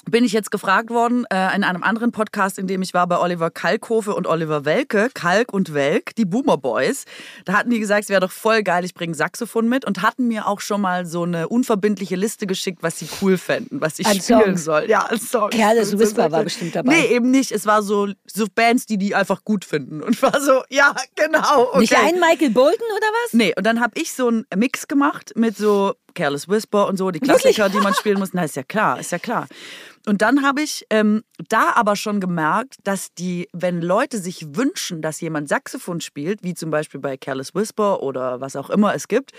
bin 0.10 0.24
ich 0.24 0.34
jetzt 0.34 0.51
gefragt 0.51 0.89
worden 0.89 1.26
äh, 1.32 1.56
in 1.56 1.64
einem 1.64 1.84
anderen 1.84 2.12
Podcast, 2.12 2.60
in 2.60 2.68
dem 2.68 2.82
ich 2.82 2.93
war 2.93 3.08
bei 3.08 3.20
Oliver 3.20 3.49
Kalkofe 3.49 4.14
und 4.14 4.28
Oliver 4.28 4.66
Welke, 4.66 5.10
Kalk 5.14 5.53
und 5.53 5.74
Welk, 5.74 6.16
die 6.16 6.26
Boomer 6.26 6.58
Boys. 6.58 7.06
Da 7.45 7.53
hatten 7.53 7.70
die 7.70 7.80
gesagt, 7.80 8.03
es 8.03 8.10
wäre 8.10 8.22
doch 8.22 8.32
voll 8.32 8.64
geil, 8.64 8.86
ich 8.86 8.93
bringe 8.93 9.16
Saxophon 9.16 9.68
mit 9.68 9.86
und 9.86 10.01
hatten 10.01 10.28
mir 10.28 10.47
auch 10.47 10.62
schon 10.62 10.82
mal 10.82 11.06
so 11.06 11.24
eine 11.24 11.49
unverbindliche 11.49 12.16
Liste 12.16 12.47
geschickt, 12.47 12.80
was 12.82 12.99
sie 12.99 13.08
cool 13.22 13.38
fänden, 13.38 13.82
was 13.82 13.99
ich 13.99 14.06
als 14.06 14.24
spielen 14.24 14.58
Songs. 14.58 14.64
soll. 14.64 14.89
Ja, 14.89 15.06
als 15.06 15.30
Song. 15.30 15.49
Careless 15.49 15.97
Whisper 15.97 16.32
war 16.32 16.43
bestimmt 16.43 16.76
dabei. 16.76 16.93
Nee, 16.93 17.16
eben 17.16 17.32
nicht. 17.32 17.51
Es 17.51 17.66
war 17.66 17.82
so, 17.82 18.10
so 18.26 18.45
Bands, 18.53 18.86
die 18.86 18.97
die 18.97 19.16
einfach 19.16 19.43
gut 19.43 19.66
finden. 19.66 20.01
Und 20.01 20.22
war 20.22 20.39
so, 20.39 20.64
ja, 20.70 20.95
genau. 21.16 21.70
Okay. 21.70 21.80
Nicht 21.80 21.95
ein 21.95 22.20
Michael 22.20 22.51
Bolton 22.51 22.88
oder 22.95 23.08
was? 23.08 23.34
Nee, 23.34 23.53
und 23.58 23.66
dann 23.66 23.82
habe 23.82 23.93
ich 23.95 24.14
so 24.14 24.28
einen 24.28 24.45
Mix 24.56 24.88
gemacht 24.88 25.34
mit 25.36 25.58
so 25.58 25.95
Careless 26.16 26.49
Whisper 26.49 26.88
und 26.88 26.97
so, 26.97 27.11
die 27.11 27.20
Klassiker, 27.20 27.66
Wirklich? 27.66 27.80
die 27.80 27.84
man 27.84 27.93
spielen 27.93 28.18
muss. 28.18 28.34
Na, 28.34 28.43
ist 28.43 28.55
ja 28.55 28.63
klar, 28.63 28.99
ist 28.99 29.11
ja 29.11 29.20
klar. 29.20 29.47
Und 30.07 30.22
dann 30.22 30.43
habe 30.43 30.61
ich 30.61 30.86
ähm, 30.89 31.24
da 31.49 31.74
aber 31.76 31.95
schon 31.95 32.20
gemerkt, 32.20 32.76
dass 32.84 33.13
die, 33.13 33.49
wenn 33.53 33.82
Leute 33.82 34.20
sich 34.20 34.55
wünschen, 34.55 35.01
dass 35.01 35.22
jemand 35.22 35.49
Saxophon 35.49 36.01
spielt, 36.01 36.43
wie 36.43 36.53
zum 36.53 36.72
Beispiel 36.72 36.99
bei 36.99 37.18
Careless 37.18 37.53
Whisper 37.53 38.01
oder 38.01 38.41
was 38.41 38.55
auch 38.55 38.70
immer 38.70 38.95
es 38.95 39.07
gibt, 39.07 39.32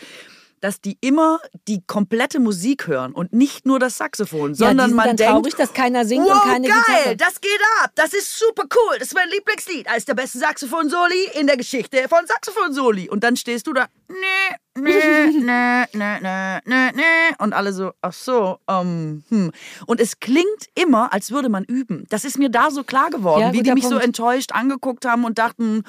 dass 0.60 0.80
die 0.80 0.96
immer 1.00 1.40
die 1.68 1.82
komplette 1.86 2.40
Musik 2.40 2.86
hören 2.86 3.12
und 3.12 3.32
nicht 3.32 3.66
nur 3.66 3.78
das 3.78 3.98
Saxophon, 3.98 4.50
ja, 4.50 4.68
sondern 4.68 4.94
man 4.94 5.08
dann 5.08 5.16
denkt, 5.16 5.32
traurig, 5.32 5.54
dass 5.54 5.72
keiner 5.72 6.04
singt 6.04 6.26
wow, 6.26 6.42
und 6.44 6.50
keine 6.50 6.68
geil, 6.68 6.78
Gitarre. 6.86 7.16
das 7.16 7.40
geht 7.40 7.60
ab, 7.82 7.90
das 7.94 8.12
ist 8.12 8.38
super 8.38 8.64
cool, 8.74 8.98
das 8.98 9.08
ist 9.08 9.14
mein 9.14 9.28
Lieblingslied, 9.28 9.88
als 9.88 10.04
der 10.04 10.14
beste 10.14 10.38
Saxophon-Soli 10.38 11.30
in 11.38 11.46
der 11.46 11.56
Geschichte 11.56 12.08
von 12.08 12.26
Saxophon-Soli. 12.26 13.08
Und 13.08 13.22
dann 13.22 13.36
stehst 13.36 13.66
du 13.66 13.72
da, 13.72 13.86
nee, 14.08 14.56
nee, 14.74 14.92
nee, 15.30 15.84
nee, 15.92 16.18
nee, 16.20 16.60
nee, 16.64 16.92
nee, 16.94 17.34
und 17.38 17.52
alle 17.52 17.72
so, 17.72 17.92
ach 18.00 18.12
so, 18.12 18.58
um, 18.66 19.24
hm. 19.28 19.52
Und 19.86 20.00
es 20.00 20.20
klingt 20.20 20.46
immer, 20.74 21.12
als 21.12 21.30
würde 21.30 21.48
man 21.48 21.64
üben. 21.64 22.06
Das 22.08 22.24
ist 22.24 22.38
mir 22.38 22.48
da 22.50 22.70
so 22.70 22.84
klar 22.84 23.10
geworden, 23.10 23.42
ja, 23.42 23.52
wie 23.52 23.62
die 23.62 23.72
mich 23.72 23.84
Punkt. 23.84 23.98
so 23.98 24.02
enttäuscht 24.02 24.52
angeguckt 24.52 25.04
haben 25.04 25.24
und 25.24 25.38
dachten, 25.38 25.84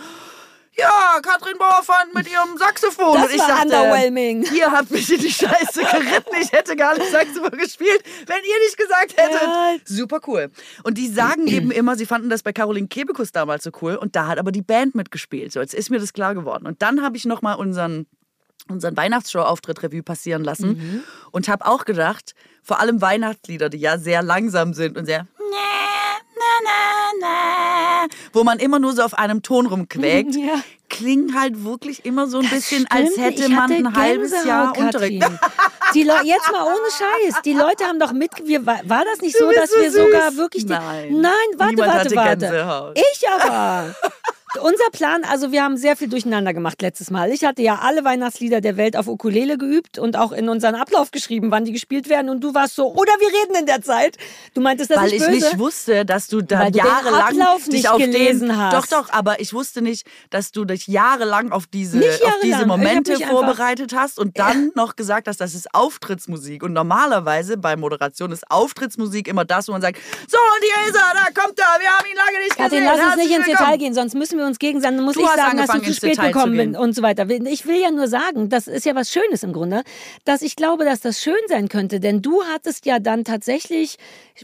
ja, 0.80 1.20
Katrin 1.22 1.58
Bauerfeind 1.58 2.14
mit 2.14 2.32
ihrem 2.32 2.58
Saxophon. 2.58 3.16
Das 3.16 3.26
und 3.26 3.32
ich 3.32 3.40
war 3.40 3.48
dachte, 3.48 3.66
underwhelming. 3.66 4.46
Ihr 4.56 4.72
habt 4.72 4.92
mich 4.92 5.12
in 5.12 5.20
die 5.20 5.32
Scheiße 5.32 5.82
geritten. 5.92 6.36
Ich 6.42 6.52
hätte 6.52 6.76
gar 6.76 6.98
nicht 6.98 7.12
Saxophon 7.12 7.58
gespielt, 7.58 8.04
wenn 8.26 8.38
ihr 8.38 8.60
nicht 8.66 8.78
gesagt 8.78 9.18
hättet. 9.18 9.42
Ja. 9.42 9.76
Super 9.86 10.20
cool. 10.28 10.52
Und 10.84 10.98
die 10.98 11.08
sagen 11.08 11.48
eben 11.48 11.72
immer, 11.72 11.96
sie 11.96 12.06
fanden 12.06 12.30
das 12.30 12.44
bei 12.44 12.54
Caroline 12.54 12.88
Kebekus 12.88 13.32
damals 13.32 13.64
so 13.64 13.72
cool. 13.82 13.96
Und 13.96 14.16
da 14.16 14.28
hat 14.28 14.38
aber 14.38 14.52
die 14.52 14.62
Band 14.62 14.96
mitgespielt. 14.96 15.52
So, 15.52 15.60
jetzt 15.60 15.74
ist 15.74 15.90
mir 15.90 16.00
das 16.00 16.14
klar 16.14 16.36
geworden. 16.36 16.68
Und 16.68 16.82
dann 16.82 17.02
habe 17.02 17.18
ich 17.18 17.26
nochmal 17.26 17.56
unseren 17.56 18.08
unseren 18.70 18.98
Weihnachtsshow-Auftritt 18.98 19.82
Revue 19.82 20.04
passieren 20.04 20.44
lassen 20.44 20.70
mhm. 20.70 21.04
und 21.32 21.48
habe 21.48 21.66
auch 21.66 21.86
gedacht, 21.86 22.34
vor 22.62 22.82
allem 22.82 23.00
Weihnachtslieder, 23.02 23.70
die 23.70 23.78
ja 23.78 23.98
sehr 23.98 24.22
langsam 24.22 24.74
sind 24.74 24.98
und 24.98 25.06
sehr 25.06 25.26
na, 26.64 27.12
na, 27.22 28.08
wo 28.34 28.44
man 28.44 28.60
immer 28.60 28.80
nur 28.80 28.94
so 28.94 29.04
auf 29.04 29.14
einem 29.14 29.42
Ton 29.42 29.66
rumquäkt, 29.68 30.36
ja. 30.38 30.62
klingen 30.90 31.40
halt 31.40 31.64
wirklich 31.64 32.06
immer 32.06 32.28
so 32.28 32.38
ein 32.38 32.44
das 32.44 32.52
bisschen, 32.52 32.86
stimmt. 32.86 32.92
als 32.92 33.18
hätte 33.18 33.50
man 33.50 33.72
ein 33.72 33.96
halbes 33.96 34.32
Jahr 34.46 34.78
Unterricht. 34.78 35.28
Die 35.94 36.02
jetzt 36.02 36.52
mal 36.52 36.64
ohne 36.64 36.92
Scheiß. 36.92 37.42
Die 37.44 37.54
Leute 37.54 37.86
haben 37.86 38.00
doch 38.00 38.12
mit. 38.12 38.32
Wir, 38.44 38.66
war 38.66 38.82
das 38.84 39.22
nicht 39.22 39.38
so, 39.38 39.50
dass 39.52 39.72
so 39.72 39.80
wir 39.80 39.90
süß. 39.92 40.04
sogar 40.04 40.36
wirklich. 40.36 40.66
Die, 40.66 40.74
nein. 40.74 41.22
Nein, 41.22 41.32
warte, 41.56 41.76
Niemand 41.76 41.94
warte, 41.94 42.16
warte. 42.16 42.94
Ich 42.96 43.30
aber. 43.30 43.96
Unser 44.62 44.89
Plan, 44.91 45.24
also 45.24 45.51
wir 45.51 45.64
haben 45.64 45.78
sehr 45.78 45.95
viel 45.95 46.08
durcheinander 46.10 46.53
gemacht 46.53 46.82
letztes 46.82 47.10
Mal. 47.12 47.32
Ich 47.32 47.43
hatte 47.43 47.62
ja 47.62 47.80
alle 47.82 48.03
Weihnachtslieder 48.03 48.62
der 48.62 48.78
Welt 48.78 48.95
auf 48.95 49.08
Ukulele 49.08 49.58
geübt 49.58 49.99
und 49.99 50.18
auch 50.18 50.32
in 50.32 50.49
unseren 50.49 50.76
Ablauf 50.76 51.12
geschrieben, 51.12 51.51
wann 51.51 51.66
die 51.66 51.72
gespielt 51.72 52.10
werden. 52.10 52.30
Und 52.30 52.43
du 52.43 52.53
warst 52.53 52.76
so, 52.76 52.93
oder 52.93 53.12
wir 53.20 53.28
reden 53.28 53.55
in 53.60 53.66
der 53.66 53.82
Zeit. 53.82 54.18
Du 54.53 54.62
meintest 54.62 54.91
das 54.91 54.97
Weil 54.97 55.12
nicht 55.12 55.22
ich 55.22 55.30
nicht 55.30 55.60
wusste, 55.60 56.05
dass 56.05 56.28
du 56.28 56.41
da 56.41 56.68
jahrelang 56.68 57.38
dich 57.58 57.68
nicht 57.68 57.89
auf 57.89 57.97
gelesen 57.97 58.49
den, 58.49 58.58
hast. 58.58 58.74
Doch, 58.74 59.03
doch, 59.03 59.14
aber 59.14 59.39
ich 59.39 59.53
wusste 59.53 59.82
nicht, 59.82 60.08
dass 60.30 60.51
du 60.51 60.66
dich 60.66 60.88
jahrelang 60.88 61.51
auf 61.51 61.68
diese, 61.68 61.99
auf 61.99 62.39
diese 62.41 62.66
Momente 62.66 63.18
vorbereitet 63.18 63.93
hast 63.95 64.20
und 64.20 64.39
dann 64.39 64.66
ja. 64.66 64.72
noch 64.76 64.95
gesagt 64.95 65.28
hast, 65.28 65.39
das 65.39 65.53
ist 65.53 65.74
Auftrittsmusik. 65.74 66.64
Und 66.64 66.74
normalerweise 66.74 67.58
bei 67.58 67.76
Moderation 67.76 68.32
ist 68.32 68.49
Auftrittsmusik 68.49 69.28
immer 69.28 69.45
das, 69.45 69.68
wo 69.68 69.74
man 69.74 69.82
sagt, 69.82 69.99
so 70.28 70.38
und 70.38 70.64
hier 70.64 70.89
ist 70.89 70.95
er, 70.95 71.14
da 71.14 71.41
kommt 71.41 71.60
er, 71.60 71.80
wir 71.80 71.89
haben 71.89 72.05
ihn 72.10 72.16
lange 72.16 72.43
nicht 72.43 72.58
Katrin, 72.58 72.84
gesehen. 72.84 72.86
lass 72.86 73.16
uns 73.16 73.24
nicht 73.24 73.36
ins 73.36 73.45
Detail 73.45 73.78
gehen, 73.78 73.93
sonst 73.93 74.16
müssen 74.16 74.38
wir 74.38 74.45
uns 74.48 74.60
gegen 74.60 74.82
sein. 74.82 74.95
Dann 74.95 75.06
muss 75.06 75.16
du 75.16 75.22
ich 75.22 75.30
sagen, 75.30 75.58
dass 75.58 75.70
du 75.70 75.82
zu 75.82 75.93
spät 75.93 76.12
Detail 76.12 76.32
gekommen 76.32 76.58
bist 76.58 76.80
und 76.80 76.93
so 76.93 77.02
weiter. 77.02 77.30
Ich 77.30 77.66
will 77.66 77.80
ja 77.80 77.91
nur 77.91 78.08
sagen, 78.08 78.50
das 78.50 78.68
ist 78.68 78.86
ja 78.86 78.95
was 78.95 79.12
Schönes 79.12 79.43
im 79.43 79.54
Grunde, 79.54 79.84
dass 80.26 80.41
ich 80.41 80.56
glaube, 80.56 80.86
dass 80.86 81.02
das 81.02 81.22
schön 81.22 81.36
sein 81.48 81.70
könnte, 81.70 82.00
denn 82.00 82.22
du 82.22 82.43
hattest 82.54 82.86
ja 82.86 83.00
dann 83.00 83.24
tatsächlich, 83.24 83.98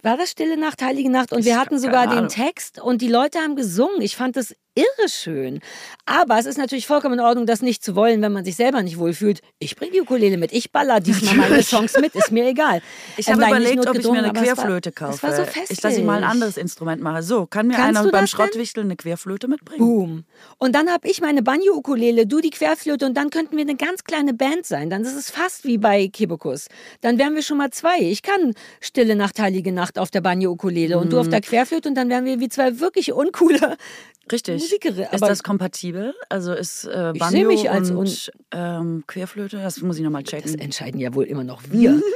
war 0.04 0.18
das 0.18 0.32
Stille 0.32 0.58
Nacht, 0.58 0.82
Heilige 0.82 1.10
Nacht 1.10 1.32
und 1.32 1.46
wir 1.46 1.60
hatten 1.60 1.80
sogar 1.80 2.08
den 2.08 2.28
Text 2.28 2.80
und 2.80 3.02
die 3.02 3.08
Leute 3.08 3.40
haben 3.40 3.56
gesungen. 3.56 4.02
Ich 4.02 4.16
fand 4.16 4.36
das 4.36 4.54
irre 4.76 5.08
schön. 5.08 5.60
Aber 6.06 6.38
es 6.38 6.46
ist 6.46 6.58
natürlich 6.58 6.88
vollkommen 6.88 7.16
in 7.16 7.26
Ordnung, 7.26 7.46
das 7.46 7.62
nicht 7.62 7.84
zu 7.84 7.96
wollen, 7.96 8.22
wenn 8.22 8.32
man 8.32 8.44
sich 8.44 8.56
selber 8.56 8.82
nicht 8.82 8.98
wohlfühlt. 8.98 9.42
Ich 9.60 9.76
bringe 9.76 9.92
die 9.92 10.02
Ukulele 10.02 10.38
mit, 10.38 10.52
ich 10.52 10.72
baller 10.72 11.00
diesmal 11.00 11.36
meine 11.36 11.64
Songs 11.64 11.98
mit, 12.00 12.16
ist 12.16 12.32
mir 12.32 12.48
egal. 12.48 12.82
Ich 13.18 13.30
habe 13.30 13.46
überlegt, 13.46 13.88
ob 13.88 13.98
ich 13.98 14.10
mir 14.10 14.24
eine 14.24 14.34
Querflöte 14.34 14.92
kaufe. 14.92 15.20
Das 15.22 15.24
war 15.24 15.36
so 15.36 15.44
festlich. 15.44 15.72
Ich, 15.72 15.80
dass 15.80 15.98
ich 15.98 16.04
mal 16.04 16.18
ein 16.18 16.24
anderes 16.24 16.58
Instrument 16.58 17.02
mache. 17.02 17.24
So, 17.24 17.46
kann 17.46 17.68
mir 17.68 17.76
Kannst 17.76 18.00
einer 18.00 18.12
beim 18.12 18.28
Schrottwichteln 18.28 18.88
eine 18.88 18.96
Querflöte 18.96 19.48
mitbringen? 19.48 19.80
Boom. 19.80 20.24
Und 20.58 20.74
dann 20.76 20.90
habe 20.90 21.08
ich 21.08 21.22
meine 21.22 21.44
Banjo-Ukulele, 21.44 22.26
du 22.26 22.42
die 22.42 22.50
Querflöte 22.50 23.06
und 23.06 23.16
dann 23.16 23.30
könnten 23.30 23.56
wir 23.56 23.62
eine 23.62 23.76
ganz 23.76 24.04
kleine 24.04 24.34
Band 24.34 24.66
sein. 24.66 24.90
Dann 24.90 25.04
ist 25.04 25.16
es 25.16 25.30
fast 25.30 25.66
wie 25.66 25.78
bei 25.78 26.08
Kebekus. 26.08 26.68
Dann 27.02 27.18
wären 27.18 27.36
wir 27.36 27.44
schon 27.44 27.58
mal 27.58 27.70
zwei. 27.70 28.00
Ich 28.00 28.22
kann 28.22 28.54
Stille 28.82 29.16
Nacht, 29.16 29.40
Heilige 29.40 29.72
Nacht 29.72 30.00
auf 30.00 30.10
der 30.12 30.22
Banjo-Ukulele 30.22 30.96
mhm. 30.96 31.02
und 31.02 31.14
du 31.14 31.20
auf 31.20 31.28
mhm. 31.28 31.32
der 31.32 31.42
Querflöte 31.42 31.90
und 31.90 31.96
dann 31.96 32.10
wären 32.10 32.26
wir 32.26 32.40
wie 32.40 32.50
zwei 32.50 32.80
wirklich 32.80 33.14
uncoole 33.14 33.78
Richtig. 34.32 34.62
Musikerin. 34.62 35.08
Ist 35.12 35.22
das 35.22 35.44
kompatibel? 35.44 36.14
Also 36.30 36.54
ist 36.54 36.86
äh, 36.86 37.14
Banjo 37.18 37.48
mich 37.48 37.70
als 37.70 37.90
und, 37.92 37.98
und 37.98 38.32
ähm, 38.52 39.04
Querflöte? 39.08 39.58
Das 39.58 39.82
muss 39.82 39.98
ich 39.98 40.04
nochmal 40.04 40.24
checken. 40.24 40.54
Das 40.54 40.62
entscheiden 40.62 41.00
ja 41.00 41.14
wohl 41.14 41.26
immer 41.26 41.44
noch 41.44 41.62
wir. 41.70 42.02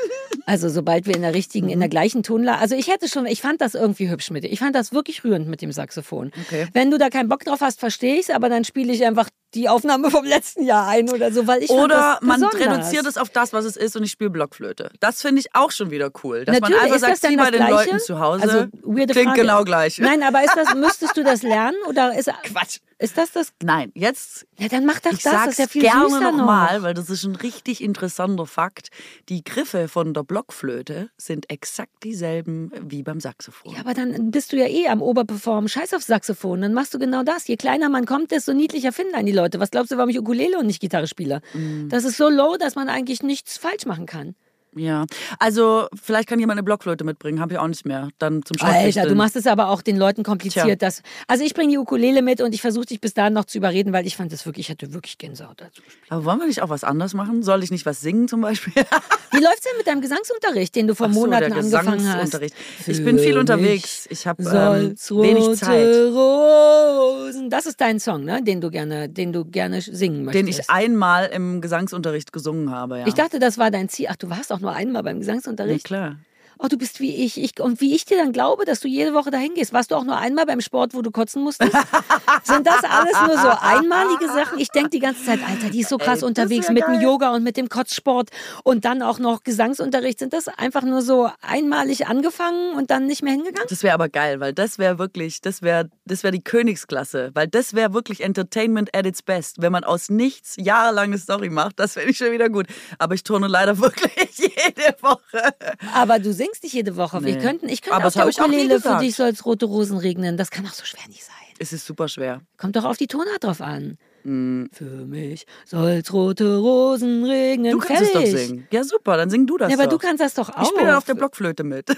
Also 0.45 0.69
sobald 0.69 1.07
wir 1.07 1.13
in 1.13 1.23
der 1.23 1.33
richtigen, 1.33 1.67
in 1.67 1.79
der 1.79 1.89
mhm. 1.89 1.91
gleichen 1.91 2.23
Tonlage. 2.23 2.59
Also 2.59 2.73
ich 2.75 2.87
hätte 2.87 3.09
schon, 3.09 3.25
ich 3.25 3.41
fand 3.41 3.59
das 3.59 3.75
irgendwie 3.75 4.09
hübsch 4.09 4.31
mit 4.31 4.45
dir. 4.45 4.47
Ich 4.47 4.59
fand 4.59 4.75
das 4.75 4.93
wirklich 4.93 5.25
rührend 5.25 5.49
mit 5.49 5.61
dem 5.61 5.73
Saxophon. 5.73 6.31
Okay. 6.45 6.67
Wenn 6.71 6.89
du 6.89 6.97
da 6.97 7.09
keinen 7.09 7.27
Bock 7.27 7.43
drauf 7.43 7.59
hast, 7.59 7.81
verstehe 7.81 8.15
ich 8.15 8.21
es, 8.21 8.29
aber 8.29 8.47
dann 8.47 8.63
spiele 8.63 8.93
ich 8.93 9.05
einfach 9.05 9.29
die 9.53 9.69
Aufnahme 9.69 10.11
vom 10.11 10.25
letzten 10.25 10.63
Jahr 10.63 10.87
ein 10.87 11.09
oder 11.09 11.31
so, 11.31 11.47
weil 11.47 11.63
ich 11.63 11.69
Oder 11.69 12.19
man 12.21 12.43
reduziert 12.43 13.05
es 13.05 13.17
auf 13.17 13.29
das, 13.29 13.53
was 13.53 13.65
es 13.65 13.77
ist 13.77 13.95
und 13.95 14.03
ich 14.03 14.11
spiele 14.11 14.29
Blockflöte. 14.29 14.91
Das 14.99 15.21
finde 15.21 15.41
ich 15.41 15.47
auch 15.53 15.71
schon 15.71 15.91
wieder 15.91 16.11
cool. 16.23 16.45
Dass 16.45 16.59
Natürlich, 16.59 16.81
man 16.81 16.93
einfach 16.93 17.15
sagt, 17.15 17.29
wie 17.29 17.37
bei 17.37 17.51
den 17.51 17.65
Gleiche? 17.65 17.91
Leuten 17.91 17.99
zu 17.99 18.19
Hause. 18.19 18.43
Also, 18.43 18.67
klingt 18.67 19.13
Frage. 19.13 19.41
genau 19.41 19.63
gleich. 19.63 19.99
Nein, 19.99 20.23
aber 20.23 20.43
ist 20.43 20.55
das, 20.55 20.73
müsstest 20.75 21.15
du 21.17 21.23
das 21.23 21.43
lernen 21.43 21.77
oder 21.87 22.17
ist 22.17 22.29
Quatsch. 22.43 22.79
Ist 22.99 23.15
das 23.15 23.31
das? 23.31 23.53
Nein, 23.61 23.91
jetzt. 23.93 24.47
Ja, 24.57 24.69
dann 24.69 24.83
mach 24.85 24.99
das 24.99 25.13
ich 25.13 25.23
das. 25.23 25.31
Sag's 25.31 25.45
das 25.45 25.51
ist 25.53 25.59
ja 25.59 25.67
viel 25.67 25.81
gerne 25.83 26.19
nochmal, 26.19 26.81
weil 26.81 26.95
das 26.95 27.11
ist 27.11 27.25
ein 27.25 27.35
richtig 27.35 27.83
interessanter 27.83 28.47
Fakt. 28.47 28.89
Die 29.29 29.43
Griffe 29.43 29.87
von 29.87 30.15
der 30.15 30.23
Blockflöte 30.23 31.11
sind 31.15 31.47
exakt 31.51 32.03
dieselben 32.03 32.71
wie 32.81 33.03
beim 33.03 33.19
Saxophon. 33.19 33.73
Ja, 33.75 33.81
aber 33.81 33.93
dann 33.93 34.31
bist 34.31 34.51
du 34.51 34.57
ja 34.57 34.65
eh 34.65 34.87
am 34.87 35.03
Oberperformen. 35.03 35.69
Scheiß 35.69 35.93
auf 35.93 36.01
Saxophon. 36.01 36.61
Dann 36.61 36.73
machst 36.73 36.91
du 36.95 36.97
genau 36.97 37.21
das. 37.21 37.47
Je 37.47 37.55
kleiner 37.55 37.89
man 37.89 38.07
kommt, 38.07 38.31
desto 38.31 38.53
niedlicher 38.53 38.91
finden 38.91 39.13
einen 39.13 39.27
die 39.27 39.33
Leute. 39.38 39.59
Was 39.59 39.71
glaubst 39.71 39.91
du, 39.91 39.97
warum 39.97 40.09
ich 40.09 40.19
Ukulele 40.19 40.57
und 40.57 40.67
nicht 40.67 40.81
Gitarre 40.81 41.07
spiele? 41.07 41.41
Mm. 41.53 41.89
Das 41.89 42.03
ist 42.03 42.17
so 42.17 42.29
low, 42.29 42.57
dass 42.57 42.75
man 42.75 42.89
eigentlich 42.89 43.23
nichts 43.23 43.57
falsch 43.57 43.85
machen 43.85 44.05
kann. 44.05 44.35
Ja, 44.76 45.05
also 45.39 45.88
vielleicht 46.01 46.30
kann 46.30 46.39
jemand 46.39 46.57
eine 46.57 46.63
Blockflöte 46.63 47.03
mitbringen, 47.03 47.39
habe 47.39 47.53
ich 47.53 47.59
auch 47.59 47.68
nicht 47.68 47.86
mehr. 47.86 48.09
Dann 48.20 48.43
zum 48.43 48.57
Alter, 48.61 49.07
du 49.07 49.15
machst 49.15 49.36
es 49.36 49.47
aber 49.47 49.70
auch 49.70 49.82
den 49.82 49.97
Leuten 49.97 50.24
kompliziert. 50.24 50.82
Dass, 50.82 51.01
also 51.28 51.43
ich 51.43 51.53
bringe 51.53 51.72
die 51.72 51.78
Ukulele 51.78 52.22
mit 52.22 52.41
und 52.41 52.53
ich 52.53 52.61
versuche 52.61 52.86
dich 52.86 53.01
bis 53.01 53.13
dahin 53.13 53.34
noch 53.34 53.45
zu 53.45 53.57
überreden, 53.57 53.93
weil 53.93 54.05
ich 54.05 54.15
fand 54.15 54.32
das 54.32 54.45
wirklich, 54.45 54.68
ich 54.68 54.72
hatte 54.72 54.93
wirklich 54.93 55.18
Gänsehaut 55.18 55.59
dazu. 55.59 55.82
Aber 56.09 56.26
wollen 56.26 56.39
wir 56.39 56.47
nicht 56.47 56.61
auch 56.61 56.70
was 56.70 56.84
anderes 56.84 57.13
machen? 57.13 57.43
Soll 57.43 57.63
ich 57.63 57.72
nicht 57.72 57.86
was 57.86 58.01
singen 58.01 58.28
zum 58.28 58.41
Beispiel? 58.41 58.74
Wie 59.32 59.39
läuft 59.39 59.57
es 59.57 59.61
denn 59.61 59.78
mit 59.78 59.88
deinem 59.88 60.01
Gesangsunterricht, 60.01 60.76
den 60.76 60.88
du 60.88 60.95
vor 60.95 61.11
so, 61.11 61.20
Monaten 61.20 61.53
angefangen 61.53 62.13
hast? 62.13 62.39
Ich 62.88 63.03
bin 63.03 63.20
viel 63.20 63.38
unterwegs. 63.38 64.07
Ich 64.09 64.28
habe 64.28 64.43
ähm, 64.43 64.95
wenig 65.22 65.59
Zeit. 65.59 65.88
Rosen. 66.13 67.49
Das 67.49 67.65
ist 67.65 67.82
dein 67.82 67.99
Song, 67.99 68.24
ne? 68.24 68.41
den 68.43 68.61
du 68.61 68.70
gerne, 68.70 69.09
den 69.09 69.34
du 69.34 69.45
gerne 69.45 69.82
singen 69.82 70.26
möchtest. 70.26 70.47
Den 70.47 70.47
ich 70.47 70.70
einmal 70.70 71.28
im 71.28 71.61
Gesangsunterricht 71.61 72.32
gesungen 72.32 72.72
habe. 72.72 72.99
Ja. 72.99 73.07
Ich 73.07 73.13
dachte, 73.13 73.39
das 73.39 73.57
war 73.57 73.72
dein 73.72 73.89
Ziel. 73.89 74.07
Ach, 74.09 74.15
du 74.15 74.30
warst 74.30 74.51
auch 74.51 74.56
nur 74.59 74.73
einmal 74.73 75.03
beim 75.03 75.19
Gesangsunterricht. 75.19 75.89
Ja, 75.89 75.97
klar. 75.97 76.19
Oh, 76.59 76.67
du 76.67 76.77
bist 76.77 76.99
wie 76.99 77.15
ich, 77.23 77.41
ich. 77.41 77.59
Und 77.59 77.81
wie 77.81 77.95
ich 77.95 78.05
dir 78.05 78.17
dann 78.17 78.31
glaube, 78.31 78.65
dass 78.65 78.79
du 78.79 78.87
jede 78.87 79.13
Woche 79.13 79.31
dahin 79.31 79.53
gehst. 79.53 79.73
Warst 79.73 79.91
du 79.91 79.95
auch 79.95 80.03
nur 80.03 80.17
einmal 80.17 80.45
beim 80.45 80.61
Sport, 80.61 80.93
wo 80.93 81.01
du 81.01 81.11
kotzen 81.11 81.43
musstest? 81.43 81.71
Sind 82.43 82.65
das 82.65 82.83
alles 82.83 83.15
nur 83.25 83.37
so 83.37 83.49
einmalige 83.59 84.27
Sachen? 84.27 84.59
Ich 84.59 84.69
denke 84.69 84.89
die 84.89 84.99
ganze 84.99 85.23
Zeit, 85.25 85.39
Alter, 85.47 85.69
die 85.69 85.81
ist 85.81 85.89
so 85.89 85.97
krass 85.97 86.21
Ey, 86.21 86.27
unterwegs 86.27 86.69
mit 86.69 86.83
dem 86.87 87.01
Yoga 87.01 87.33
und 87.33 87.43
mit 87.43 87.57
dem 87.57 87.69
Kotzsport 87.69 88.29
und 88.63 88.85
dann 88.85 89.01
auch 89.01 89.19
noch 89.19 89.43
Gesangsunterricht. 89.43 90.19
Sind 90.19 90.33
das 90.33 90.47
einfach 90.47 90.83
nur 90.83 91.01
so 91.01 91.29
einmalig 91.41 92.07
angefangen 92.07 92.75
und 92.75 92.89
dann 92.89 93.05
nicht 93.05 93.23
mehr 93.23 93.33
hingegangen? 93.33 93.67
Das 93.69 93.83
wäre 93.83 93.93
aber 93.93 94.09
geil, 94.09 94.39
weil 94.39 94.53
das 94.53 94.79
wäre 94.79 94.99
wirklich, 94.99 95.41
das 95.41 95.61
wäre 95.61 95.89
das 96.07 96.23
wär 96.23 96.31
die 96.31 96.43
Königsklasse. 96.43 97.31
Weil 97.33 97.47
das 97.47 97.73
wäre 97.73 97.93
wirklich 97.93 98.21
Entertainment 98.21 98.95
at 98.95 99.05
its 99.05 99.21
best. 99.21 99.61
Wenn 99.61 99.71
man 99.71 99.83
aus 99.83 100.09
nichts 100.09 100.55
jahrelang 100.57 101.05
eine 101.05 101.17
Story 101.17 101.49
macht, 101.49 101.79
das 101.79 101.95
wäre 101.95 102.09
ich 102.09 102.17
schon 102.17 102.31
wieder 102.31 102.49
gut. 102.49 102.67
Aber 102.97 103.13
ich 103.13 103.23
turne 103.23 103.47
leider 103.47 103.77
wirklich 103.79 104.37
jede 104.37 104.95
Woche. 105.01 105.53
Aber 105.93 106.19
du 106.19 106.33
singst 106.33 106.46
nicht 106.63 106.73
jede 106.73 106.95
Woche. 106.95 107.21
Nee. 107.21 107.31
Ich 107.31 107.39
könnte, 107.39 107.65
ich 107.67 107.81
könnte 107.81 107.95
aber 107.97 108.07
auf 108.07 108.13
der 108.13 108.25
auch 108.25 108.29
Ukulele 108.29 108.79
für 108.81 108.97
dich 108.99 109.15
soll 109.15 109.29
es 109.29 109.45
rote 109.45 109.65
Rosen 109.65 109.97
regnen. 109.97 110.37
Das 110.37 110.51
kann 110.51 110.65
doch 110.65 110.73
so 110.73 110.85
schwer 110.85 111.07
nicht 111.07 111.23
sein. 111.23 111.33
Es 111.59 111.73
ist 111.73 111.85
super 111.85 112.07
schwer. 112.07 112.41
Kommt 112.57 112.75
doch 112.75 112.83
auf 112.85 112.97
die 112.97 113.07
Tonart 113.07 113.43
drauf 113.43 113.61
an. 113.61 113.97
Für 114.23 115.05
mich 115.05 115.45
soll's 115.65 116.11
rote 116.11 116.57
Rosen 116.57 117.23
regnen. 117.23 117.71
Du 117.71 117.79
kannst 117.79 118.11
Fertig. 118.11 118.33
es 118.33 118.33
doch 118.33 118.47
singen. 118.47 118.67
Ja, 118.71 118.83
super, 118.83 119.15
dann 119.15 119.29
sing 119.29 119.47
du 119.47 119.57
das 119.57 119.69
Ja, 119.71 119.77
aber 119.77 119.85
doch. 119.85 119.93
du 119.93 119.97
kannst 119.99 120.21
das 120.21 120.33
doch 120.33 120.49
auch. 120.49 120.63
ich 120.63 120.67
spiele 120.67 120.97
auf 120.97 121.05
der 121.05 121.13
Blockflöte 121.15 121.63
mit. 121.63 121.87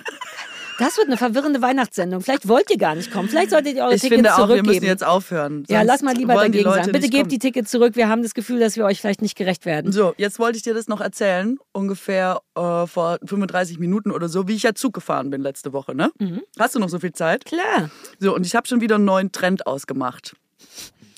Das 0.80 0.98
wird 0.98 1.08
eine 1.08 1.18
verwirrende 1.18 1.62
Weihnachtssendung. 1.62 2.22
Vielleicht 2.22 2.48
wollt 2.48 2.72
ihr 2.72 2.78
gar 2.78 2.96
nicht 2.96 3.12
kommen. 3.12 3.28
Vielleicht 3.30 3.50
solltet 3.52 3.76
ihr 3.76 3.84
eure 3.84 3.96
Ich 3.96 4.02
Tickets 4.02 4.16
finde 4.16 4.34
auch, 4.34 4.38
wir 4.40 4.46
zurückgeben. 4.46 4.68
müssen 4.68 4.86
jetzt 4.86 5.04
aufhören. 5.06 5.66
ja, 5.68 5.82
lass 5.82 6.02
mal 6.02 6.16
lieber 6.16 6.34
dagegen 6.36 6.70
sein. 6.70 6.86
Bitte 6.92 7.10
gebt 7.10 7.14
kommen. 7.24 7.30
die 7.30 7.40
Tickets 7.40 7.70
zurück. 7.70 7.96
Wir 7.98 8.08
haben 8.08 8.24
das 8.24 8.34
Gefühl, 8.34 8.60
dass 8.60 8.78
wir 8.78 8.86
euch 8.86 9.02
vielleicht 9.02 9.22
nicht 9.22 9.36
gerecht 9.38 9.66
werden. 9.66 9.92
So, 9.92 10.14
jetzt 10.18 10.40
wollte 10.40 10.58
ich 10.58 10.64
dir 10.64 10.74
das 10.74 10.88
noch 10.88 11.02
erzählen, 11.02 11.58
ungefähr 11.74 12.42
äh, 12.56 12.88
vor 12.88 13.20
35 13.26 13.78
Minuten 13.78 14.12
oder 14.12 14.30
so, 14.30 14.48
wie 14.48 14.56
ich 14.56 14.64
ja 14.64 14.74
Zug 14.74 14.94
gefahren 14.94 15.30
bin 15.30 15.42
letzte 15.42 15.74
Woche, 15.74 15.94
ne? 15.94 16.12
Mhm. 16.18 16.42
Hast 16.58 16.76
du 16.76 16.80
noch 16.80 16.90
so 16.90 17.00
viel 17.00 17.12
Zeit? 17.12 17.44
Klar. 17.46 17.90
So, 18.20 18.34
und 18.34 18.46
ich 18.46 18.56
habe 18.56 18.68
schon 18.68 18.80
wieder 18.82 18.96
einen 18.96 19.06
neuen 19.06 19.32
Trend 19.34 19.68
ausgemacht. 19.68 20.36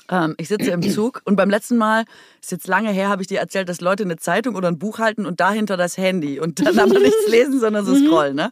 Ähm, 0.10 0.36
ich 0.38 0.48
sitze 0.48 0.72
im 0.72 0.82
Zug 0.82 1.22
und 1.26 1.36
beim 1.36 1.50
letzten 1.50 1.78
Mal, 1.78 2.06
ist 2.42 2.52
jetzt 2.52 2.68
lange 2.68 2.90
her, 2.92 3.10
habe 3.10 3.22
ich 3.22 3.28
dir 3.28 3.40
erzählt, 3.40 3.70
dass 3.70 3.80
Leute 3.80 4.04
eine 4.04 4.18
Zeitung 4.18 4.56
oder 4.56 4.68
ein 4.68 4.78
Buch 4.80 5.00
halten 5.00 5.26
und 5.26 5.40
dahinter 5.40 5.78
das 5.78 5.98
Handy 5.98 6.40
und 6.40 6.66
dann 6.66 6.78
aber 6.80 7.00
nichts 7.00 7.28
lesen, 7.28 7.60
sondern 7.60 7.86
so 7.86 7.96
scrollen. 7.96 8.36
Ne? 8.36 8.52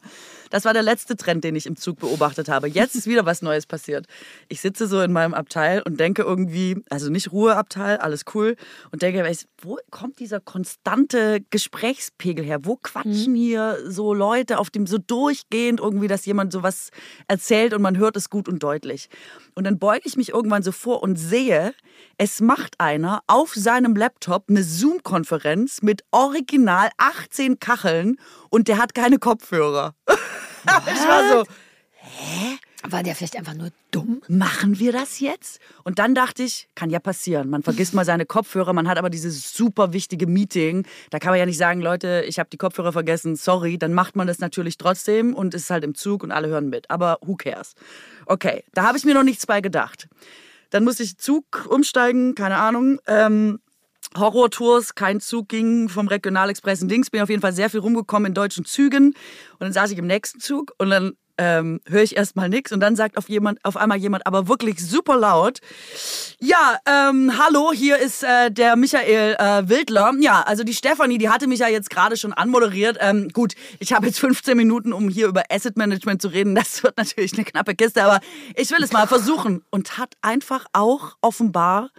Das 0.50 0.66
war 0.66 0.74
der 0.74 0.84
letzte 0.84 1.16
Trend, 1.16 1.44
den 1.44 1.56
ich 1.56 1.66
im 1.66 1.76
Zug 1.76 2.00
beobachtet 2.00 2.50
habe. 2.50 2.68
Jetzt 2.68 2.96
ist 2.96 3.08
wieder 3.08 3.26
was 3.26 3.42
Neues 3.42 3.66
passiert. 3.66 4.08
Ich 4.48 4.62
sitze 4.62 4.88
so 4.88 5.02
in 5.02 5.12
meinem 5.12 5.34
Abteil 5.34 5.82
und 5.84 6.00
denke 6.00 6.24
irgendwie, 6.24 6.84
also 6.90 7.10
nicht 7.10 7.32
Ruheabteil, 7.32 7.98
alles 7.98 8.26
cool, 8.34 8.56
und 8.92 9.02
denke, 9.02 9.30
wo 9.62 9.78
kommt 9.92 10.20
dieser 10.20 10.40
konstante 10.40 11.42
Gesprächspegel 11.50 12.44
her? 12.44 12.60
Wo 12.64 12.76
quatschen 12.76 13.36
hier 13.36 13.78
so 13.86 14.14
Leute 14.14 14.60
auf 14.60 14.70
dem 14.70 14.88
so 14.88 14.98
durchgehend 14.98 15.80
irgendwie, 15.80 16.08
dass 16.08 16.26
jemand 16.26 16.52
sowas 16.52 16.90
erzählt 17.28 17.74
und 17.74 17.82
man 17.82 17.98
hört 17.98 18.18
es 18.18 18.30
gut 18.30 18.48
und 18.48 18.64
deutlich. 18.64 19.10
Und 19.56 19.66
dann 19.66 19.78
beuge 19.78 20.04
ich 20.06 20.16
mich 20.16 20.30
irgendwann 20.30 20.64
so 20.64 20.72
vor 20.72 21.04
und 21.04 21.18
sehe, 21.18 21.74
es 22.18 22.42
macht 22.42 22.80
einer 22.80 23.22
auf 23.28 23.54
seinem 23.54 23.96
Laptop 23.96 24.46
eine 24.50 24.64
Zoom-Konferenz 24.64 25.82
mit 25.82 26.04
original 26.12 26.90
18 26.98 27.60
Kacheln 27.60 28.18
und 28.50 28.68
der 28.68 28.78
hat 28.78 28.96
keine 28.96 29.20
Kopfhörer. 29.20 29.94
ich 30.86 31.08
war 31.08 31.30
so, 31.30 31.46
War 32.84 33.04
der 33.04 33.14
vielleicht 33.14 33.36
einfach 33.36 33.56
nur 33.56 33.72
dumm? 33.92 34.22
machen 34.30 34.80
wir 34.80 34.92
das 34.94 35.20
jetzt? 35.20 35.60
Und 35.84 36.00
dann 36.00 36.16
dachte 36.16 36.44
ich, 36.44 36.70
kann 36.76 36.90
ja 36.90 37.00
passieren. 37.00 37.50
Man 37.50 37.62
vergisst 37.62 37.94
mal 37.94 38.06
seine 38.06 38.26
Kopfhörer, 38.26 38.72
man 38.74 38.88
hat 38.88 38.98
aber 38.98 39.10
dieses 39.10 39.54
super 39.54 39.92
wichtige 39.92 40.28
Meeting. 40.28 40.86
Da 41.10 41.20
kann 41.20 41.32
man 41.32 41.40
ja 41.40 41.46
nicht 41.46 41.58
sagen, 41.58 41.82
Leute, 41.82 42.24
ich 42.28 42.40
habe 42.40 42.50
die 42.50 42.58
Kopfhörer 42.58 42.94
vergessen, 42.94 43.36
sorry. 43.36 43.78
Dann 43.78 43.94
macht 43.94 44.16
man 44.16 44.28
das 44.28 44.40
natürlich 44.40 44.78
trotzdem 44.78 45.34
und 45.36 45.54
ist 45.54 45.70
halt 45.70 45.84
im 45.84 45.94
Zug 45.94 46.24
und 46.24 46.32
alle 46.32 46.48
hören 46.48 46.70
mit. 46.70 46.90
Aber 46.90 47.20
who 47.22 47.36
cares? 47.36 47.74
Okay, 48.26 48.64
da 48.74 48.84
habe 48.84 48.98
ich 48.98 49.04
mir 49.04 49.14
noch 49.14 49.24
nichts 49.24 49.46
bei 49.46 49.60
gedacht. 49.60 50.08
Dann 50.70 50.84
musste 50.84 51.04
ich 51.04 51.18
Zug 51.18 51.68
umsteigen, 51.70 52.36
keine 52.36 52.58
Ahnung. 52.58 53.00
Ähm, 53.08 53.60
Horrortours, 54.18 54.96
kein 54.96 55.20
Zug 55.20 55.50
ging 55.50 55.90
vom 55.90 56.08
Regionalexpress 56.08 56.82
in 56.82 56.88
Dings. 56.88 57.10
Bin 57.10 57.22
auf 57.22 57.30
jeden 57.30 57.42
Fall 57.42 57.54
sehr 57.54 57.70
viel 57.70 57.80
rumgekommen 57.80 58.28
in 58.28 58.34
deutschen 58.34 58.66
Zügen. 58.66 59.08
Und 59.08 59.60
dann 59.60 59.74
saß 59.74 59.92
ich 59.92 59.98
im 59.98 60.08
nächsten 60.08 60.40
Zug 60.40 60.74
und 60.78 60.90
dann 60.90 61.14
ähm, 61.40 61.80
höre 61.88 62.04
ich 62.04 62.18
erstmal 62.18 62.50
nichts 62.50 62.72
und 62.72 62.82
dann 62.82 62.96
sagt 62.96 63.18
auf, 63.18 63.30
jemand, 63.30 63.64
auf 63.64 63.78
einmal 63.78 63.98
jemand, 63.98 64.28
aber 64.28 64.48
wirklich 64.48 64.86
super 64.86 65.18
laut, 65.18 65.60
ja, 66.40 66.78
ähm, 66.86 67.32
hallo, 67.38 67.72
hier 67.74 67.98
ist 67.98 68.24
äh, 68.24 68.52
der 68.52 68.76
Michael 68.76 69.36
äh, 69.40 69.70
Wildler. 69.70 70.14
Ja, 70.20 70.42
also 70.42 70.64
die 70.64 70.74
Stefanie, 70.74 71.18
die 71.18 71.30
hatte 71.30 71.48
mich 71.48 71.60
ja 71.60 71.70
jetzt 71.70 71.90
gerade 71.90 72.18
schon 72.18 72.34
anmoderiert. 72.34 72.98
Ähm, 73.00 73.30
gut, 73.30 73.54
ich 73.80 73.94
habe 73.94 74.08
jetzt 74.08 74.20
15 74.22 74.56
Minuten, 74.56 74.92
um 74.92 75.08
hier 75.08 75.28
über 75.28 75.44
Asset 75.50 75.78
Management 75.78 76.22
zu 76.22 76.28
reden. 76.28 76.56
Das 76.56 76.84
wird 76.84 76.98
natürlich 76.98 77.34
eine 77.34 77.46
knappe 77.46 77.74
Kiste, 77.74 78.04
aber 78.04 78.20
ich 78.56 78.70
will 78.72 78.84
es 78.84 78.92
mal 78.92 79.08
versuchen. 79.08 79.64
Und 79.70 79.98
hat 79.98 80.16
einfach 80.22 80.66
auch 80.74 81.16
offenbar 81.22 81.90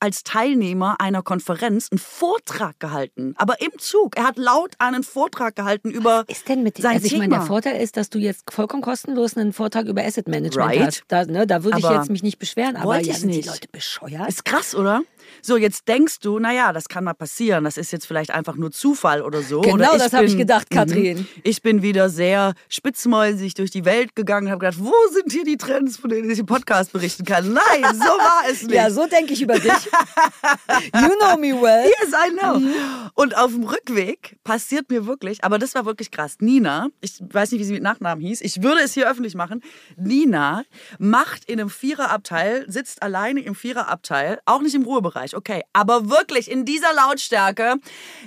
als 0.00 0.22
Teilnehmer 0.22 0.96
einer 1.00 1.22
Konferenz 1.22 1.88
einen 1.90 1.98
Vortrag 1.98 2.78
gehalten, 2.80 3.34
aber 3.36 3.60
im 3.60 3.70
Zug. 3.78 4.16
Er 4.16 4.24
hat 4.24 4.38
laut 4.38 4.74
einen 4.78 5.02
Vortrag 5.02 5.56
gehalten 5.56 5.90
über 5.90 6.24
Ist 6.28 6.48
denn 6.48 6.62
mit 6.62 6.78
sein 6.78 6.94
Also 6.96 7.06
ich 7.06 7.12
meine, 7.12 7.28
der 7.30 7.38
Thema. 7.38 7.46
Vorteil 7.46 7.80
ist, 7.82 7.96
dass 7.96 8.10
du 8.10 8.18
jetzt 8.18 8.50
vollkommen 8.52 8.82
kostenlos 8.82 9.36
einen 9.36 9.52
Vortrag 9.52 9.86
über 9.86 10.02
Asset 10.04 10.28
Management 10.28 10.70
Right. 10.70 10.86
hast. 10.86 11.04
Da, 11.08 11.24
ne, 11.24 11.46
da 11.46 11.64
würde 11.64 11.78
ich 11.78 11.88
jetzt 11.88 12.10
mich 12.10 12.22
nicht 12.22 12.38
beschweren, 12.38 12.76
aber 12.76 12.98
ja, 12.98 13.14
sind 13.14 13.30
die 13.30 13.38
nicht. 13.38 13.46
Leute 13.48 13.68
bescheuert? 13.70 14.28
Ist 14.28 14.44
krass, 14.44 14.74
oder? 14.74 15.02
So, 15.42 15.56
jetzt 15.56 15.88
denkst 15.88 16.20
du, 16.20 16.38
naja, 16.38 16.72
das 16.72 16.88
kann 16.88 17.04
mal 17.04 17.14
passieren. 17.14 17.64
Das 17.64 17.76
ist 17.76 17.92
jetzt 17.92 18.06
vielleicht 18.06 18.30
einfach 18.30 18.56
nur 18.56 18.70
Zufall 18.70 19.22
oder 19.22 19.42
so. 19.42 19.60
Genau, 19.60 19.74
oder 19.74 19.98
das 19.98 20.12
hab 20.12 20.22
ich 20.24 20.36
gedacht, 20.36 20.66
Mhm. 20.70 20.74
Katrin. 20.74 21.28
Ich 21.42 21.62
bin 21.62 21.82
wieder 21.82 22.08
sehr 22.10 22.54
spitzmäusig 22.68 23.54
durch 23.54 23.70
die 23.70 23.84
Welt 23.84 24.14
gegangen 24.16 24.46
und 24.46 24.52
habe 24.52 24.60
gedacht, 24.66 24.78
wo 24.84 24.92
sind 25.12 25.32
hier 25.32 25.44
die 25.44 25.56
Trends, 25.56 25.96
von 25.96 26.10
denen 26.10 26.30
ich 26.30 26.38
im 26.38 26.46
Podcast 26.46 26.92
berichten 26.92 27.24
kann? 27.24 27.52
Nein, 27.52 27.84
so 27.94 28.00
war 28.04 28.42
es 28.50 28.62
nicht. 28.62 28.74
ja, 28.74 28.90
so 28.90 29.06
denke 29.06 29.32
ich 29.32 29.42
über 29.42 29.54
dich. 29.58 29.72
you 30.94 31.10
know 31.20 31.36
me 31.38 31.52
well. 31.60 31.84
Yes, 32.02 32.12
I 32.12 32.30
know. 32.36 32.58
Mhm. 32.58 32.72
Und 33.14 33.36
auf 33.36 33.50
dem 33.52 33.64
Rückweg 33.64 34.36
passiert 34.44 34.90
mir 34.90 35.06
wirklich, 35.06 35.44
aber 35.44 35.58
das 35.58 35.74
war 35.74 35.84
wirklich 35.84 36.10
krass. 36.10 36.36
Nina, 36.40 36.88
ich 37.00 37.18
weiß 37.20 37.50
nicht, 37.52 37.60
wie 37.60 37.64
sie 37.64 37.72
mit 37.72 37.82
Nachnamen 37.82 38.24
hieß, 38.24 38.40
ich 38.40 38.62
würde 38.62 38.80
es 38.82 38.94
hier 38.94 39.10
öffentlich 39.10 39.34
machen. 39.34 39.62
Nina 39.96 40.62
macht 40.98 41.44
in 41.46 41.60
einem 41.60 41.70
Viererabteil, 41.70 42.64
sitzt 42.68 43.02
alleine 43.02 43.40
im 43.40 43.54
Viererabteil, 43.54 44.40
auch 44.44 44.60
nicht 44.62 44.74
im 44.74 44.82
Ruhebereich, 44.82 45.08
okay, 45.34 45.62
aber 45.72 46.08
wirklich 46.10 46.50
in 46.50 46.64
dieser 46.64 46.92
Lautstärke. 46.94 47.76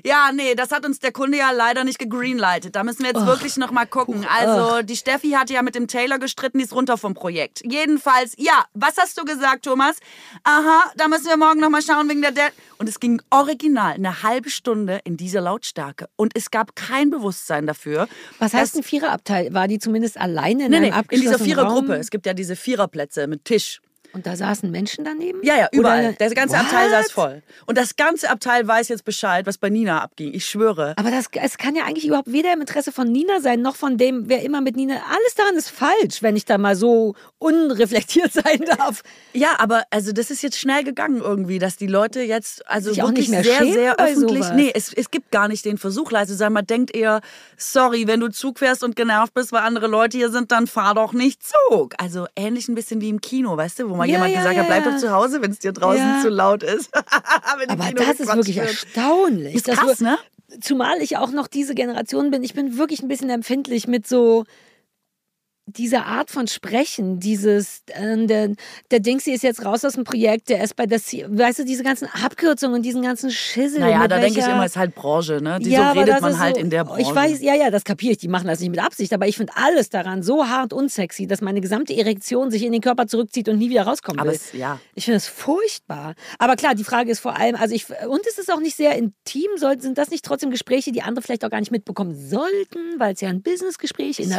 Ja, 0.06 0.32
nee, 0.34 0.56
das 0.56 0.72
hat 0.72 0.86
uns 0.86 1.00
der 1.00 1.12
Kunde 1.12 1.38
ja 1.38 1.52
leider 1.52 1.84
nicht 1.84 2.00
gegreenlightet. 2.00 2.76
Da 2.76 2.84
müssen 2.84 3.04
wir 3.04 3.12
jetzt 3.12 3.26
wirklich 3.26 3.58
noch 3.58 3.72
mal 3.72 3.86
gucken. 3.86 4.26
Also, 4.30 4.82
die 4.82 4.96
Steffi 4.96 5.32
hatte 5.32 5.54
ja 5.54 5.62
mit 5.62 5.76
dem 5.76 5.88
Taylor 5.88 6.20
gestritten, 6.20 6.60
die 6.60 6.66
ist 6.66 6.74
runter 6.74 6.98
vom 6.98 7.14
Projekt. 7.14 7.62
Jedenfalls, 7.64 8.34
ja, 8.38 8.66
was 8.74 8.98
hast 8.98 9.18
du 9.18 9.26
gesagt, 9.26 9.66
Thomas? 9.66 9.98
Aha, 10.44 10.92
da 10.96 11.08
müssen 11.08 11.28
wir 11.28 11.38
morgen 11.38 11.60
noch 11.60 11.70
mal 11.70 11.82
schauen 11.82 12.10
wegen 12.10 12.22
der 12.22 12.32
Dead. 12.32 12.52
Und 12.78 12.90
es 12.90 13.00
ging 13.00 13.22
original 13.30 13.94
eine 13.94 14.24
halbe 14.24 14.50
Stunde 14.50 15.00
in 15.04 15.18
dieser 15.18 15.42
Lautstärke. 15.42 16.08
Und 16.16 16.36
es 16.36 16.52
gab 16.52 16.76
kein 16.76 17.10
Bewusstsein 17.10 17.68
dafür. 17.68 18.08
Was 18.40 18.54
heißt 18.54 18.76
ein 18.78 18.84
Viererabteil? 18.84 19.54
War 19.54 19.68
die 19.68 19.80
zumindest 19.80 20.18
alleine 20.18 20.66
in 20.66 20.72
Nee, 20.72 20.78
einem 20.78 21.06
nee, 21.10 21.16
in 21.16 21.22
dieser 21.22 21.40
Vierergruppe. 21.40 21.96
Es 21.96 22.10
gibt 22.10 22.26
ja 22.26 22.34
diese 22.34 22.56
Viererplätze 22.56 23.28
mit 23.28 23.46
Tisch. 23.46 23.82
Und 24.14 24.26
da 24.26 24.36
saßen 24.36 24.70
Menschen 24.70 25.06
daneben? 25.06 25.40
Ja, 25.44 25.56
ja, 25.58 25.68
überall. 25.72 26.08
Oder- 26.10 26.14
Der 26.14 26.30
ganze 26.32 26.56
What? 26.58 26.66
Abteil 26.66 26.90
saß 26.90 27.12
voll. 27.12 27.42
Und 27.66 27.78
das 27.78 27.96
ganze 27.96 28.30
Abteil 28.30 28.68
weiß 28.68 28.90
jetzt 28.90 29.06
Bescheid, 29.06 29.46
was 29.46 29.58
bei 29.58 29.70
Nina 29.70 30.02
abging. 30.02 30.34
Ich 30.34 30.46
schwöre. 30.46 30.94
Aber 30.98 31.12
das, 31.12 31.26
es 31.42 31.58
kann 31.58 31.76
ja 31.76 31.86
eigentlich 31.86 32.06
überhaupt 32.08 32.32
weder 32.32 32.52
im 32.54 32.60
Interesse 32.62 32.92
von 32.92 33.10
Nina 33.12 33.40
sein, 33.40 33.62
noch 33.62 33.76
von 33.76 33.98
dem, 33.98 34.28
wer 34.28 34.44
immer 34.44 34.60
mit 34.62 34.76
Nina. 34.76 34.96
Alles 35.10 35.36
daran 35.36 35.56
ist 35.56 35.70
falsch, 35.70 36.22
wenn 36.22 36.36
ich 36.36 36.44
da 36.46 36.58
mal 36.58 36.76
so 36.76 37.16
unreflektiert 37.40 38.32
sein 38.34 38.62
darf. 38.78 39.02
Ja, 39.34 39.56
aber 39.60 39.84
also 39.92 40.12
das 40.12 40.30
ist 40.32 40.42
jetzt 40.44 40.58
schnell 40.60 40.84
gegangen 40.84 41.22
irgendwie, 41.22 41.60
dass 41.60 41.78
die 41.78 41.88
Leute 41.88 42.22
jetzt 42.22 42.68
also 42.70 42.90
Sich 42.92 43.02
auch 43.02 43.08
wirklich 43.10 43.30
nicht 43.30 43.46
mehr 43.46 43.58
sehr, 43.64 43.74
sehr 43.74 44.00
öffentlich. 44.00 44.44
sowas. 44.44 44.56
Nee, 44.56 44.72
es, 44.74 44.94
es 44.94 45.10
gibt 45.12 45.32
gar 45.32 45.48
nicht 45.48 45.66
den 45.66 45.78
Versuch, 45.78 46.12
leise 46.12 46.34
zu 46.34 46.38
sein. 46.38 46.54
Man 46.54 46.66
denkt 46.68 46.96
eher, 46.96 47.22
sorry, 47.58 48.08
wenn 48.08 48.20
du 48.20 48.30
Zug 48.30 48.60
fährst 48.60 48.84
und 48.84 48.96
genervt 48.96 49.34
bist, 49.34 49.52
weil 49.52 49.62
andere 49.62 49.88
Leute 49.88 50.18
hier 50.18 50.30
sind, 50.32 50.52
dann 50.52 50.68
fahr 50.68 50.96
doch 50.96 51.14
nicht 51.14 51.42
Zug. 51.44 51.94
Also 51.98 52.28
ähnlich 52.36 52.68
ein 52.68 52.76
bisschen 52.76 53.02
wie 53.02 53.10
im 53.10 53.22
Kino, 53.22 53.56
weißt 53.56 53.80
du, 53.80 53.90
wo 53.90 54.01
mal 54.02 54.08
Ja, 54.08 54.16
jemand 54.16 54.32
ja, 54.34 54.40
gesagt 54.40 54.56
ja, 54.56 54.62
hat, 54.64 54.68
bleib 54.68 54.84
doch 54.84 54.98
zu 54.98 55.12
Hause, 55.12 55.42
wenn 55.42 55.52
es 55.52 55.60
dir 55.60 55.72
draußen 55.72 56.22
zu 56.22 56.30
laut 56.30 56.64
ist. 56.64 56.90
Aber 56.96 57.92
das 57.94 58.20
ist 58.20 58.36
wirklich 58.36 58.58
wird. 58.58 58.68
erstaunlich. 58.68 59.56
Ist 59.56 59.66
krass, 59.68 60.00
ne? 60.02 60.18
Zumal 60.60 61.02
ich 61.02 61.18
auch 61.18 61.32
noch 61.32 61.48
diese 61.48 61.76
Generation 61.76 62.30
bin. 62.32 62.44
Ich 62.44 62.54
bin 62.54 62.78
wirklich 62.78 63.02
ein 63.02 63.08
bisschen 63.08 63.30
empfindlich 63.30 63.88
mit 63.88 64.08
so 64.08 64.44
diese 65.78 66.04
Art 66.06 66.32
von 66.32 66.48
Sprechen, 66.48 67.20
dieses, 67.20 67.82
äh, 67.88 68.26
der, 68.26 68.52
der 68.90 69.00
Dingsy 69.00 69.32
ist 69.32 69.44
jetzt 69.44 69.66
raus 69.66 69.84
aus 69.86 69.94
dem 69.94 70.04
Projekt, 70.04 70.50
der 70.50 70.64
ist 70.64 70.76
bei 70.76 70.86
der, 70.86 71.02
C 71.02 71.26
weißt 71.28 71.60
du, 71.60 71.66
diese 71.66 71.84
ganzen 71.84 72.08
Abkürzungen 72.08 72.78
und 72.78 72.84
diesen 72.84 73.02
ganzen 73.02 73.32
Schissel. 73.32 73.80
Naja, 73.80 74.08
da 74.08 74.20
denke 74.20 74.40
ich 74.40 74.46
immer, 74.46 74.66
es 74.66 74.72
ist 74.72 74.78
halt 74.78 74.96
Branche, 74.96 75.42
ne? 75.42 75.60
Die 75.60 75.70
ja, 75.70 75.94
so 75.94 76.00
redet 76.00 76.16
das 76.16 76.22
man 76.22 76.40
halt 76.40 76.56
so, 76.56 76.62
in 76.62 76.70
der 76.70 76.84
Branche. 76.84 77.02
Ich 77.02 77.14
weiß, 77.14 77.42
ja, 77.42 77.56
ja, 77.56 77.70
das 77.70 77.84
kapiere 77.84 78.14
ich, 78.14 78.18
die 78.18 78.28
machen 78.28 78.48
das 78.48 78.60
nicht 78.60 78.70
mit 78.70 78.80
Absicht, 78.80 79.14
aber 79.14 79.28
ich 79.28 79.38
finde 79.38 79.54
alles 79.56 79.90
daran 79.90 80.24
so 80.24 80.48
hart 80.48 80.74
unsexy, 80.74 81.28
dass 81.28 81.42
meine 81.42 81.62
gesamte 81.62 81.96
Erektion 81.96 82.52
sich 82.52 82.64
in 82.64 82.72
den 82.72 82.82
Körper 82.82 83.08
zurückzieht 83.08 83.50
und 83.50 83.58
nie 83.58 83.70
wieder 83.70 83.84
rauskommt. 83.84 84.20
Aber 84.20 84.34
es, 84.34 84.54
ja. 84.54 84.80
Ich 84.96 85.06
finde 85.06 85.18
das 85.18 85.28
furchtbar. 85.28 86.16
Aber 86.40 86.56
klar, 86.56 86.76
die 86.76 86.84
Frage 86.84 87.12
ist 87.12 87.20
vor 87.20 87.38
allem, 87.38 87.56
also 87.56 87.74
ich, 87.76 87.86
und 88.08 88.26
es 88.28 88.38
ist 88.38 88.52
auch 88.52 88.60
nicht 88.60 88.76
sehr 88.76 88.96
intim, 88.96 89.50
sind 89.58 89.98
das 89.98 90.10
nicht 90.10 90.26
trotzdem 90.26 90.52
Gespräche, 90.52 90.92
die 90.92 91.02
andere 91.02 91.24
vielleicht 91.24 91.46
auch 91.46 91.50
gar 91.50 91.60
nicht 91.60 91.72
mitbekommen 91.72 92.16
sollten, 92.16 92.80
weil 92.98 93.14
es 93.14 93.22
ja 93.22 93.30
ein 93.30 93.42
Businessgespräch 93.42 94.20
ist. 94.20 94.32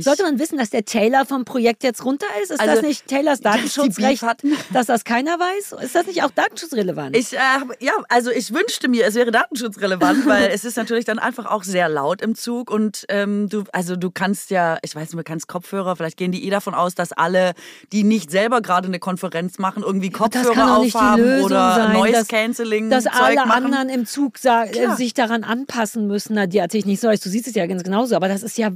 Sollte 0.00 0.22
man 0.22 0.38
wissen, 0.38 0.58
dass 0.58 0.70
der 0.70 0.77
Taylor 0.84 1.24
vom 1.26 1.44
Projekt 1.44 1.82
jetzt 1.84 2.04
runter 2.04 2.26
ist? 2.42 2.50
Ist 2.50 2.60
Also, 2.60 2.74
das 2.76 2.82
nicht 2.82 3.06
Taylors 3.06 3.40
dass 3.42 3.54
Datenschutzrecht, 3.54 4.22
hat? 4.22 4.42
dass 4.72 4.86
das 4.86 5.04
keiner 5.04 5.38
weiß? 5.38 5.72
Ist 5.82 5.94
das 5.94 6.06
nicht 6.06 6.22
auch 6.22 6.30
datenschutzrelevant? 6.30 7.16
Ich, 7.16 7.32
äh, 7.32 7.38
ja, 7.80 7.92
also 8.08 8.30
ich 8.30 8.52
wünschte 8.52 8.88
mir, 8.88 9.06
es 9.06 9.14
wäre 9.14 9.30
datenschutzrelevant, 9.30 10.26
weil 10.26 10.48
es 10.52 10.64
ist 10.64 10.76
natürlich 10.76 11.04
dann 11.04 11.18
einfach 11.18 11.46
auch 11.46 11.62
sehr 11.64 11.88
laut 11.88 12.22
im 12.22 12.34
Zug 12.34 12.70
und 12.70 13.04
ähm, 13.08 13.48
du, 13.48 13.64
also 13.72 13.96
du 13.96 14.10
kannst 14.10 14.50
ja, 14.50 14.78
ich 14.82 14.94
weiß 14.94 15.02
nicht, 15.12 15.18
du 15.18 15.24
kannst 15.24 15.48
Kopfhörer, 15.48 15.96
vielleicht 15.96 16.16
gehen 16.16 16.32
die 16.32 16.44
eh 16.46 16.50
davon 16.50 16.74
aus, 16.74 16.94
dass 16.94 17.12
alle, 17.12 17.52
die 17.92 18.04
nicht 18.04 18.30
selber 18.30 18.60
gerade 18.60 18.88
eine 18.88 18.98
Konferenz 18.98 19.58
machen, 19.58 19.82
irgendwie 19.82 20.10
Kopfhörer 20.10 20.78
aufhaben 20.78 21.42
oder 21.42 21.74
sein, 21.76 21.92
Noise 21.92 22.12
dass- 22.12 22.28
Cancelling 22.28 22.90
dass 22.90 23.04
Zeug 23.04 23.12
alle 23.14 23.36
machen. 23.36 23.50
anderen 23.64 23.88
im 23.88 24.06
Zug 24.06 24.34
äh, 24.44 24.94
sich 24.96 25.14
daran 25.14 25.44
anpassen 25.44 26.06
müssen. 26.06 26.34
Na, 26.34 26.46
die 26.46 26.60
ich 26.72 26.86
nicht 26.86 27.00
so, 27.00 27.08
du 27.08 27.16
siehst 27.16 27.46
es 27.48 27.54
ja 27.54 27.66
ganz 27.66 27.82
genauso, 27.82 28.14
aber 28.16 28.28
das 28.28 28.42
ist 28.42 28.58
ja. 28.58 28.70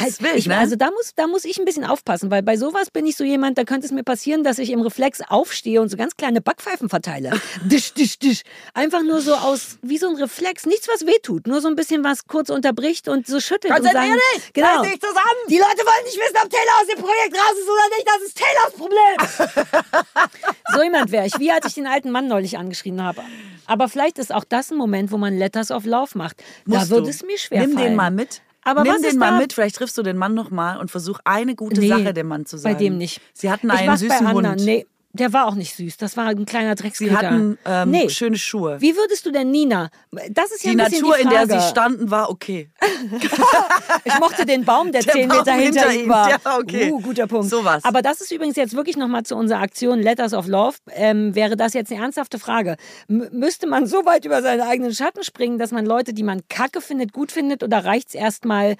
Halt, 0.00 0.20
wild, 0.22 0.34
ich, 0.36 0.46
ne? 0.46 0.56
Also 0.58 0.76
da 0.76 0.90
muss, 0.90 1.12
da 1.14 1.26
muss 1.26 1.44
ich 1.44 1.58
ein 1.58 1.64
bisschen 1.64 1.84
aufpassen, 1.84 2.30
weil 2.30 2.42
bei 2.42 2.56
sowas 2.56 2.90
bin 2.90 3.06
ich 3.06 3.16
so 3.16 3.24
jemand, 3.24 3.56
da 3.58 3.64
könnte 3.64 3.86
es 3.86 3.92
mir 3.92 4.02
passieren, 4.02 4.42
dass 4.44 4.58
ich 4.58 4.70
im 4.70 4.80
Reflex 4.80 5.20
aufstehe 5.28 5.80
und 5.80 5.88
so 5.88 5.96
ganz 5.96 6.16
kleine 6.16 6.40
Backpfeifen 6.40 6.88
verteile. 6.88 7.30
disch, 7.64 7.94
disch, 7.94 8.18
disch. 8.18 8.42
Einfach 8.74 9.02
nur 9.02 9.20
so 9.20 9.34
aus, 9.34 9.78
wie 9.82 9.98
so 9.98 10.08
ein 10.08 10.16
Reflex. 10.16 10.66
Nichts, 10.66 10.88
was 10.88 11.06
wehtut. 11.06 11.46
Nur 11.46 11.60
so 11.60 11.68
ein 11.68 11.76
bisschen 11.76 12.02
was 12.04 12.26
kurz 12.26 12.50
unterbricht 12.50 13.08
und 13.08 13.26
so 13.26 13.40
schüttelt. 13.40 13.72
und 13.72 13.82
sagen, 13.84 13.94
Konzentrier 13.94 14.20
dich! 14.36 14.52
Genau. 14.52 14.82
Dich 14.82 15.00
zusammen! 15.00 15.40
Die 15.48 15.58
Leute 15.58 15.78
wollen 15.84 16.04
nicht 16.04 16.16
wissen, 16.18 16.36
ob 16.42 16.50
Taylor 16.50 16.80
aus 16.80 16.86
dem 16.88 16.98
Projekt 17.00 17.34
raus 17.34 17.54
ist 17.58 17.68
oder 17.68 17.96
nicht. 17.96 18.06
Das 18.06 18.22
ist 18.22 18.36
Taylors 18.36 18.72
Problem. 18.74 20.28
so 20.74 20.82
jemand 20.82 21.12
wäre 21.12 21.26
ich. 21.26 21.38
Wie 21.38 21.50
als 21.52 21.66
ich 21.66 21.74
den 21.74 21.86
alten 21.86 22.10
Mann 22.10 22.26
neulich 22.28 22.58
angeschrieben 22.58 23.02
habe. 23.02 23.22
Aber 23.66 23.88
vielleicht 23.88 24.18
ist 24.18 24.32
auch 24.32 24.44
das 24.44 24.70
ein 24.70 24.76
Moment, 24.76 25.10
wo 25.12 25.16
man 25.18 25.36
Letters 25.38 25.70
of 25.70 25.84
Love 25.84 26.16
macht. 26.18 26.38
da 26.66 26.78
Musst 26.78 26.90
würde 26.90 27.04
du. 27.04 27.10
es 27.10 27.22
mir 27.22 27.38
schwer 27.38 27.60
Nimm 27.60 27.72
fallen. 27.74 27.86
den 27.88 27.96
mal 27.96 28.10
mit. 28.10 28.42
Aber 28.64 28.82
Nimm 28.82 28.94
was 28.94 29.02
den 29.02 29.18
mal 29.18 29.32
da? 29.32 29.38
mit, 29.38 29.52
vielleicht 29.52 29.76
triffst 29.76 29.96
du 29.98 30.02
den 30.02 30.16
Mann 30.16 30.34
noch 30.34 30.50
mal 30.50 30.78
und 30.78 30.90
versuch 30.90 31.20
eine 31.24 31.54
gute 31.54 31.80
Nee, 31.80 31.88
Sache 31.88 32.14
dem 32.14 32.28
Mann 32.28 32.46
zu 32.46 32.56
sagen. 32.56 32.74
Bei 32.74 32.78
dem 32.78 32.96
nicht. 32.96 33.20
Sie 33.34 33.50
hatten 33.50 33.70
einen 33.70 33.96
süßen 33.96 34.08
bei 34.24 34.26
anderen. 34.26 34.50
Hund. 34.56 34.64
Nee, 34.64 34.86
der 35.14 35.32
war 35.32 35.46
auch 35.46 35.54
nicht 35.54 35.76
süß. 35.76 35.96
Das 35.96 36.16
war 36.16 36.26
ein 36.26 36.44
kleiner 36.44 36.76
Sie 36.76 36.82
Drecksköter. 36.82 37.16
hatten 37.16 37.58
ähm, 37.64 37.90
nee. 37.90 38.08
schöne 38.08 38.36
Schuhe. 38.36 38.80
Wie 38.80 38.96
würdest 38.96 39.24
du 39.24 39.30
denn 39.30 39.50
Nina? 39.52 39.90
Das 40.30 40.50
ist 40.50 40.64
ja 40.64 40.72
die 40.72 40.80
ein 40.80 40.90
Natur, 40.90 41.16
die 41.16 41.22
in 41.22 41.30
der 41.30 41.46
sie 41.46 41.68
standen, 41.68 42.10
war 42.10 42.30
okay. 42.30 42.70
Ich 44.04 44.18
mochte 44.18 44.44
den 44.44 44.64
Baum, 44.64 44.90
der, 44.92 45.02
Der 45.04 45.12
zehn 45.12 45.28
Meter 45.28 45.52
hinter, 45.52 45.88
hinter 45.88 45.92
ihm 45.94 46.08
war. 46.08 46.30
Ja, 46.30 46.58
okay. 46.58 46.90
Uh, 46.90 47.00
guter 47.00 47.26
Punkt. 47.26 47.48
Sowas. 47.48 47.84
Aber 47.84 48.02
das 48.02 48.20
ist 48.20 48.32
übrigens 48.32 48.56
jetzt 48.56 48.74
wirklich 48.74 48.96
nochmal 48.96 49.22
zu 49.22 49.36
unserer 49.36 49.60
Aktion 49.60 50.00
Letters 50.00 50.34
of 50.34 50.48
Love. 50.48 50.76
Ähm, 50.90 51.34
wäre 51.34 51.56
das 51.56 51.74
jetzt 51.74 51.92
eine 51.92 52.02
ernsthafte 52.02 52.38
Frage? 52.38 52.76
M 53.08 53.28
müsste 53.32 53.66
man 53.66 53.86
so 53.86 54.04
weit 54.04 54.24
über 54.24 54.42
seine 54.42 54.66
eigenen 54.66 54.92
Schatten 54.92 55.22
springen, 55.22 55.58
dass 55.58 55.70
man 55.70 55.86
Leute, 55.86 56.12
die 56.12 56.24
man 56.24 56.42
kacke 56.48 56.80
findet, 56.80 57.12
gut 57.12 57.30
findet? 57.30 57.62
Oder 57.62 57.84
reicht 57.84 58.08
es 58.08 58.14
erstmal 58.14 58.76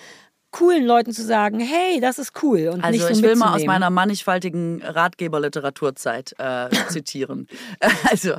coolen 0.54 0.86
Leuten 0.86 1.12
zu 1.12 1.24
sagen, 1.24 1.58
hey, 1.58 2.00
das 2.00 2.20
ist 2.20 2.40
cool 2.42 2.68
und 2.68 2.76
nicht 2.76 2.84
Also 2.84 3.06
so 3.08 3.10
ich 3.10 3.22
will 3.22 3.34
mal 3.34 3.56
aus 3.56 3.64
meiner 3.64 3.90
mannigfaltigen 3.90 4.82
Ratgeberliteraturzeit 4.82 6.34
äh, 6.38 6.68
zitieren. 6.88 7.48
Also 8.10 8.34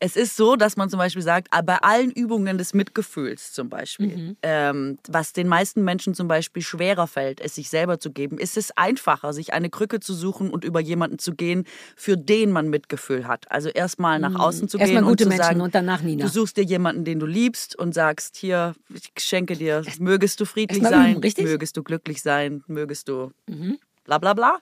es 0.00 0.16
ist 0.16 0.36
so, 0.36 0.56
dass 0.56 0.76
man 0.76 0.90
zum 0.90 0.98
Beispiel 0.98 1.22
sagt, 1.22 1.48
ah, 1.50 1.62
bei 1.62 1.76
allen 1.78 2.10
Übungen 2.10 2.58
des 2.58 2.74
Mitgefühls 2.74 3.52
zum 3.52 3.68
Beispiel, 3.68 4.16
Mhm. 4.16 4.36
ähm, 4.42 4.98
was 5.08 5.32
den 5.32 5.48
meisten 5.48 5.84
Menschen 5.84 6.14
zum 6.14 6.28
Beispiel 6.28 6.62
schwerer 6.62 7.06
fällt, 7.06 7.40
es 7.40 7.54
sich 7.54 7.68
selber 7.68 7.98
zu 7.98 8.10
geben, 8.10 8.38
ist 8.38 8.56
es 8.56 8.76
einfacher, 8.76 9.32
sich 9.32 9.52
eine 9.52 9.70
Krücke 9.70 10.00
zu 10.00 10.14
suchen 10.14 10.50
und 10.50 10.64
über 10.64 10.80
jemanden 10.80 11.18
zu 11.18 11.32
gehen, 11.34 11.64
für 11.96 12.16
den 12.16 12.52
man 12.52 12.68
Mitgefühl 12.68 13.26
hat. 13.26 13.50
Also 13.50 13.68
erstmal 13.68 14.18
nach 14.20 14.34
außen 14.38 14.68
zu 14.68 14.76
Mhm. 14.76 14.80
Erstmal 14.82 15.02
gehen 15.02 15.08
gute 15.08 15.12
und 15.12 15.18
zu 15.24 15.28
Menschen 15.28 15.42
sagen, 15.44 15.60
und 15.60 15.74
danach 15.74 16.02
Nina. 16.02 16.24
Du 16.24 16.30
suchst 16.30 16.56
dir 16.56 16.64
jemanden, 16.64 17.04
den 17.04 17.18
du 17.18 17.26
liebst 17.26 17.76
und 17.78 17.92
sagst, 17.94 18.36
hier, 18.36 18.74
ich 18.92 19.10
schenke 19.24 19.56
dir, 19.56 19.82
mögest 19.98 20.40
du 20.40 20.44
friedlich 20.44 20.82
sein, 20.82 21.16
üben, 21.22 21.32
mögest 21.44 21.76
du 21.76 21.82
glücklich 21.82 22.22
sein, 22.22 22.62
mögest 22.66 23.08
du 23.08 23.30
Mhm. 23.48 23.78
bla 24.04 24.18
bla 24.18 24.34
bla. 24.34 24.58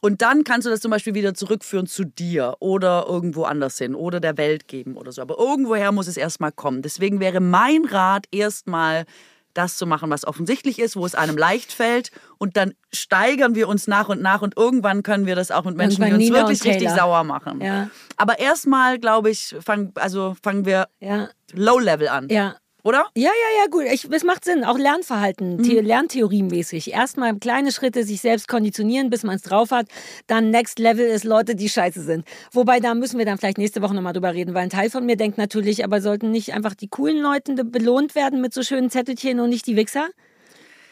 Und 0.00 0.22
dann 0.22 0.44
kannst 0.44 0.66
du 0.66 0.70
das 0.70 0.80
zum 0.80 0.90
Beispiel 0.90 1.14
wieder 1.14 1.34
zurückführen 1.34 1.86
zu 1.86 2.04
dir 2.04 2.56
oder 2.60 3.06
irgendwo 3.08 3.44
anders 3.44 3.78
hin 3.78 3.94
oder 3.94 4.20
der 4.20 4.36
Welt 4.36 4.68
geben 4.68 4.96
oder 4.96 5.12
so. 5.12 5.22
Aber 5.22 5.38
irgendwoher 5.38 5.92
muss 5.92 6.06
es 6.06 6.16
erstmal 6.16 6.52
kommen. 6.52 6.82
Deswegen 6.82 7.20
wäre 7.20 7.40
mein 7.40 7.84
Rat 7.84 8.26
erstmal 8.30 9.06
das 9.54 9.76
zu 9.76 9.86
machen, 9.86 10.08
was 10.10 10.24
offensichtlich 10.24 10.78
ist, 10.78 10.94
wo 10.94 11.04
es 11.04 11.14
einem 11.16 11.36
leicht 11.36 11.72
fällt. 11.72 12.12
Und 12.38 12.56
dann 12.56 12.74
steigern 12.92 13.54
wir 13.56 13.68
uns 13.68 13.88
nach 13.88 14.08
und 14.08 14.22
nach 14.22 14.40
und 14.42 14.56
irgendwann 14.56 15.02
können 15.02 15.26
wir 15.26 15.34
das 15.34 15.50
auch 15.50 15.64
mit 15.64 15.76
Menschen, 15.76 16.04
die 16.04 16.12
uns 16.12 16.18
Nina 16.18 16.38
wirklich 16.38 16.62
richtig 16.64 16.90
sauer 16.90 17.24
machen. 17.24 17.60
Ja. 17.60 17.90
Aber 18.16 18.38
erstmal, 18.38 18.98
glaube 18.98 19.30
ich, 19.30 19.56
fang, 19.60 19.92
also 19.96 20.36
fangen 20.42 20.64
wir 20.64 20.88
Ja, 21.00 21.28
Low-Level 21.52 22.08
an. 22.08 22.28
ja. 22.28 22.56
Oder? 22.88 23.06
Ja, 23.14 23.28
ja, 23.28 23.62
ja, 23.62 23.66
gut. 23.70 23.84
Ich, 23.92 24.10
es 24.10 24.24
macht 24.24 24.46
Sinn. 24.46 24.64
Auch 24.64 24.78
Lernverhalten, 24.78 25.56
Mhm. 25.56 25.64
The 25.64 25.80
Lerntheoriemäßig. 25.80 26.90
Erstmal 26.90 27.36
kleine 27.36 27.70
Schritte 27.70 28.02
sich 28.02 28.22
selbst 28.22 28.48
konditionieren, 28.48 29.10
bis 29.10 29.24
man 29.24 29.36
es 29.36 29.42
drauf 29.42 29.72
hat. 29.72 29.88
Dann 30.26 30.48
Next 30.48 30.78
Level 30.78 31.04
ist 31.04 31.24
Leute, 31.24 31.54
die 31.54 31.68
scheiße 31.68 32.00
sind. 32.00 32.24
Wobei, 32.50 32.80
da 32.80 32.94
müssen 32.94 33.18
wir 33.18 33.26
dann 33.26 33.36
vielleicht 33.36 33.58
nächste 33.58 33.82
Woche 33.82 33.94
nochmal 33.94 34.14
drüber 34.14 34.32
reden, 34.32 34.54
weil 34.54 34.62
ein 34.62 34.70
Teil 34.70 34.88
von 34.88 35.04
mir 35.04 35.16
denkt 35.16 35.36
natürlich, 35.36 35.84
aber 35.84 36.00
sollten 36.00 36.30
nicht 36.30 36.54
einfach 36.54 36.74
die 36.74 36.88
coolen 36.88 37.20
Leute 37.20 37.62
belohnt 37.62 38.14
werden 38.14 38.40
mit 38.40 38.54
so 38.54 38.62
schönen 38.62 38.88
Zettelchen 38.88 39.38
und 39.40 39.50
nicht 39.50 39.66
die 39.66 39.76
Wichser? 39.76 40.08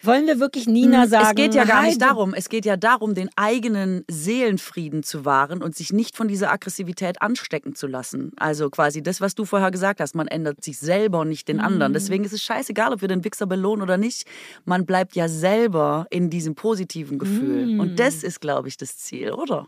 Wollen 0.02 0.26
wir 0.26 0.38
wirklich 0.38 0.66
Nina 0.66 1.06
sagen? 1.06 1.24
Mhm. 1.24 1.30
Es 1.30 1.34
geht 1.36 1.54
ja 1.54 1.64
gar 1.64 1.82
"Hi, 1.82 1.88
nicht 1.88 2.00
darum. 2.02 2.34
Es 2.34 2.48
geht 2.48 2.64
ja 2.64 2.76
darum, 2.76 3.14
den 3.14 3.28
eigenen 3.36 4.04
Seelenfrieden 4.08 5.02
zu 5.02 5.24
wahren 5.24 5.62
und 5.62 5.74
sich 5.74 5.92
nicht 5.92 6.16
von 6.16 6.28
dieser 6.28 6.52
Aggressivität 6.52 7.20
anstecken 7.22 7.74
zu 7.74 7.86
lassen. 7.86 8.32
Also 8.36 8.70
quasi 8.70 9.02
das, 9.02 9.20
was 9.20 9.34
du 9.34 9.44
vorher 9.44 9.70
gesagt 9.70 10.00
hast. 10.00 10.14
Man 10.14 10.28
ändert 10.28 10.62
sich 10.62 10.78
selber 10.78 11.20
und 11.20 11.28
nicht 11.28 11.48
den 11.48 11.56
Mhm. 11.56 11.64
anderen. 11.64 11.92
Deswegen 11.92 12.24
ist 12.24 12.32
es 12.32 12.42
scheißegal, 12.42 12.92
ob 12.92 13.00
wir 13.00 13.08
den 13.08 13.24
Wichser 13.24 13.46
belohnen 13.46 13.82
oder 13.82 13.96
nicht. 13.96 14.26
Man 14.64 14.86
bleibt 14.86 15.16
ja 15.16 15.28
selber 15.28 16.06
in 16.10 16.30
diesem 16.30 16.54
positiven 16.54 17.18
Gefühl. 17.18 17.66
Mhm. 17.66 17.80
Und 17.80 17.98
das 17.98 18.22
ist, 18.22 18.40
glaube 18.40 18.68
ich, 18.68 18.76
das 18.76 18.96
Ziel, 18.98 19.32
oder? 19.32 19.66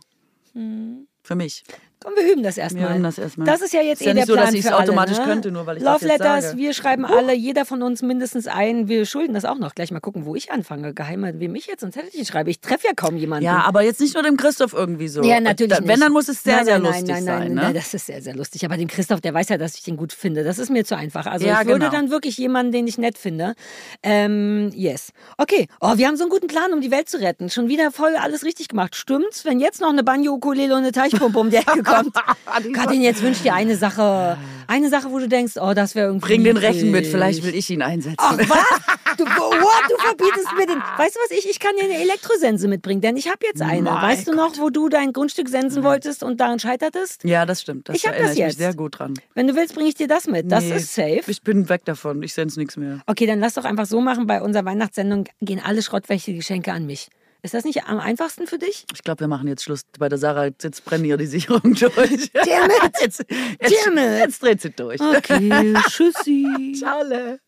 Für 1.22 1.34
mich. 1.34 1.62
Komm, 2.00 2.12
wir 2.16 2.32
üben 2.32 2.42
das 2.42 2.56
erstmal. 2.58 2.84
Wir 2.88 2.90
üben 2.94 3.02
das 3.02 3.18
erstmal. 3.18 3.46
Das 3.46 3.60
ist 3.60 3.72
ja 3.72 3.80
jetzt 3.82 4.00
Ist 4.00 4.06
eh 4.06 4.10
ja 4.10 4.14
nicht 4.14 4.28
der 4.28 4.34
so, 4.34 4.34
dass 4.36 4.44
Plan 4.44 4.54
ich's 4.54 4.66
für 4.68 4.74
alle, 4.74 4.82
automatisch 4.84 5.18
ne? 5.18 5.24
könnte, 5.24 5.50
nur 5.50 5.66
weil 5.66 5.78
ich 5.78 5.82
Love 5.82 5.94
das 5.94 6.02
jetzt 6.02 6.18
Letters, 6.20 6.44
sage. 6.44 6.56
wir 6.58 6.72
schreiben 6.74 7.04
alle, 7.04 7.34
jeder 7.34 7.64
von 7.64 7.82
uns 7.82 8.02
mindestens 8.02 8.46
ein. 8.46 8.88
Wir 8.88 9.04
schulden 9.06 9.34
das 9.34 9.44
auch 9.44 9.58
noch. 9.58 9.74
Gleich 9.74 9.90
mal 9.90 10.00
gucken, 10.00 10.24
wo 10.24 10.34
ich 10.36 10.52
anfange. 10.52 10.94
Geheimer, 10.94 11.38
wem 11.40 11.54
ich 11.56 11.66
jetzt 11.66 11.82
ein 11.84 11.92
Zettelchen 11.92 12.24
schreibe. 12.24 12.50
Ich 12.50 12.60
treffe 12.60 12.86
ja 12.86 12.92
kaum 12.94 13.16
jemanden. 13.16 13.44
Ja, 13.44 13.62
aber 13.62 13.82
jetzt 13.82 14.00
nicht 14.00 14.14
nur 14.14 14.22
dem 14.22 14.36
Christoph 14.36 14.72
irgendwie 14.74 15.08
so. 15.08 15.22
Ja, 15.22 15.40
natürlich 15.40 15.76
da- 15.76 15.84
Wenn, 15.86 16.00
dann 16.00 16.12
muss 16.12 16.28
es 16.28 16.42
sehr, 16.42 16.56
nein, 16.56 16.64
sehr 16.66 16.78
nein, 16.78 16.92
lustig 16.92 17.08
nein, 17.08 17.24
nein, 17.24 17.38
sein. 17.42 17.54
Nein, 17.54 17.66
Ne? 17.68 17.74
das 17.74 17.94
ist 17.94 18.06
sehr, 18.06 18.22
sehr 18.22 18.34
lustig. 18.36 18.64
Aber 18.64 18.76
dem 18.76 18.88
Christoph, 18.88 19.20
der 19.20 19.34
weiß 19.34 19.48
ja, 19.48 19.58
dass 19.58 19.74
ich 19.74 19.82
den 19.82 19.96
gut 19.96 20.12
finde. 20.12 20.44
Das 20.44 20.58
ist 20.58 20.70
mir 20.70 20.84
zu 20.84 20.96
einfach. 20.96 21.26
Also 21.26 21.46
Ja, 21.46 21.60
ich 21.62 21.66
würde 21.66 21.80
genau. 21.80 21.90
dann 21.92 22.10
wirklich 22.10 22.36
jemanden, 22.38 22.72
den 22.72 22.86
ich 22.86 22.98
nett 22.98 23.18
finde. 23.18 23.54
Ähm, 24.02 24.70
yes. 24.74 25.10
Okay. 25.36 25.66
Oh, 25.80 25.92
wir 25.96 26.06
haben 26.06 26.16
so 26.16 26.24
einen 26.24 26.30
guten 26.30 26.46
Plan, 26.46 26.72
um 26.72 26.80
die 26.80 26.90
Welt 26.90 27.08
zu 27.08 27.20
retten. 27.20 27.50
Schon 27.50 27.68
wieder 27.68 27.90
voll 27.90 28.14
alles 28.16 28.44
richtig 28.44 28.68
gemacht. 28.68 28.94
Stimmt's? 28.94 29.44
Wenn 29.44 29.60
jetzt 29.60 29.80
noch 29.80 29.90
eine 29.90 30.04
Banjo-Ukulele 30.04 30.72
und 30.74 30.80
eine 30.82 30.92
Teichpumpe 30.92 31.38
um 31.38 31.50
die 31.50 31.56
Ecke 31.56 31.82
kommt. 31.88 32.14
Katrin, 32.74 33.02
jetzt 33.02 33.22
wünsch 33.22 33.42
dir 33.42 33.54
eine 33.54 33.76
Sache. 33.76 34.36
Eine 34.66 34.90
Sache, 34.90 35.10
wo 35.10 35.18
du 35.18 35.28
denkst, 35.28 35.54
oh, 35.60 35.72
das 35.74 35.94
wäre 35.94 36.08
irgendwie. 36.08 36.26
Bring 36.26 36.44
den 36.44 36.56
Rechen 36.58 36.90
mit, 36.90 37.06
vielleicht 37.06 37.42
will 37.42 37.54
ich 37.54 37.70
ihn 37.70 37.82
einsetzen. 37.82 38.16
Ach 38.18 38.38
was? 38.38 38.58
Du, 39.18 39.24
what? 39.24 39.90
du 39.90 39.96
verbietest 39.96 40.46
mir 40.56 40.66
den. 40.66 40.76
Weißt 40.96 41.16
du 41.16 41.18
was? 41.18 41.36
Ich, 41.36 41.50
ich 41.50 41.58
kann 41.58 41.72
dir 41.76 41.86
eine 41.86 42.00
Elektrosense 42.00 42.68
mitbringen, 42.68 43.00
denn 43.00 43.16
ich 43.16 43.26
habe 43.26 43.38
jetzt 43.42 43.60
eine. 43.60 43.82
Mein 43.90 44.00
weißt 44.02 44.28
du 44.28 44.32
noch, 44.32 44.56
wo 44.58 44.70
du 44.70 44.88
dein 44.88 45.12
Grundstück 45.12 45.48
sensen 45.48 45.82
wolltest 45.82 46.22
und 46.22 46.38
daran 46.40 46.60
scheitertest? 46.60 47.24
Ja, 47.24 47.44
das 47.44 47.62
stimmt. 47.62 47.88
Das 47.88 47.96
Ich 47.96 48.06
hab 48.06 48.12
erinnere 48.12 48.28
das 48.28 48.36
ich 48.36 48.44
mich 48.44 48.48
jetzt. 48.52 48.58
sehr 48.58 48.74
gut 48.74 49.00
dran. 49.00 49.14
Wenn 49.34 49.48
du 49.48 49.56
willst, 49.56 49.74
bringe 49.74 49.88
ich 49.88 49.96
dir 49.96 50.06
das 50.06 50.28
mit. 50.28 50.52
Das 50.52 50.62
Nee, 50.62 50.76
ist 50.76 50.94
safe. 50.94 51.22
Ich 51.26 51.42
bin 51.42 51.68
weg 51.68 51.84
davon. 51.84 52.22
Ich 52.22 52.32
sende 52.32 52.56
nichts 52.60 52.76
mehr. 52.76 53.00
Okay, 53.06 53.26
dann 53.26 53.40
lass 53.40 53.54
doch 53.54 53.64
einfach 53.64 53.86
so 53.86 54.00
machen. 54.00 54.28
Bei 54.28 54.40
unserer 54.40 54.64
Weihnachtssendung 54.66 55.24
gehen 55.40 55.60
alle 55.64 55.82
Schrottwächte-Geschenke 55.82 56.70
an 56.72 56.86
mich. 56.86 57.08
Ist 57.42 57.54
das 57.54 57.64
nicht 57.64 57.84
am 57.84 58.00
einfachsten 58.00 58.46
für 58.46 58.58
dich? 58.58 58.84
Ich 58.92 59.02
glaube, 59.02 59.20
wir 59.20 59.28
machen 59.28 59.46
jetzt 59.46 59.62
Schluss. 59.62 59.82
Bei 59.98 60.08
der 60.08 60.18
Sarah 60.18 60.46
jetzt 60.46 60.84
brennen 60.84 61.04
hier 61.04 61.16
die 61.16 61.26
Sicherung 61.26 61.74
durch. 61.74 62.32
Damn 62.32 62.70
it! 62.70 62.82
Jetzt, 63.00 63.24
jetzt, 63.30 63.86
Damn 63.86 63.98
it! 63.98 64.18
jetzt 64.20 64.42
dreht 64.42 64.60
sie 64.60 64.70
durch. 64.70 65.00
Okay, 65.00 65.74
tschüssi. 65.88 66.74
Ciao. 66.76 67.38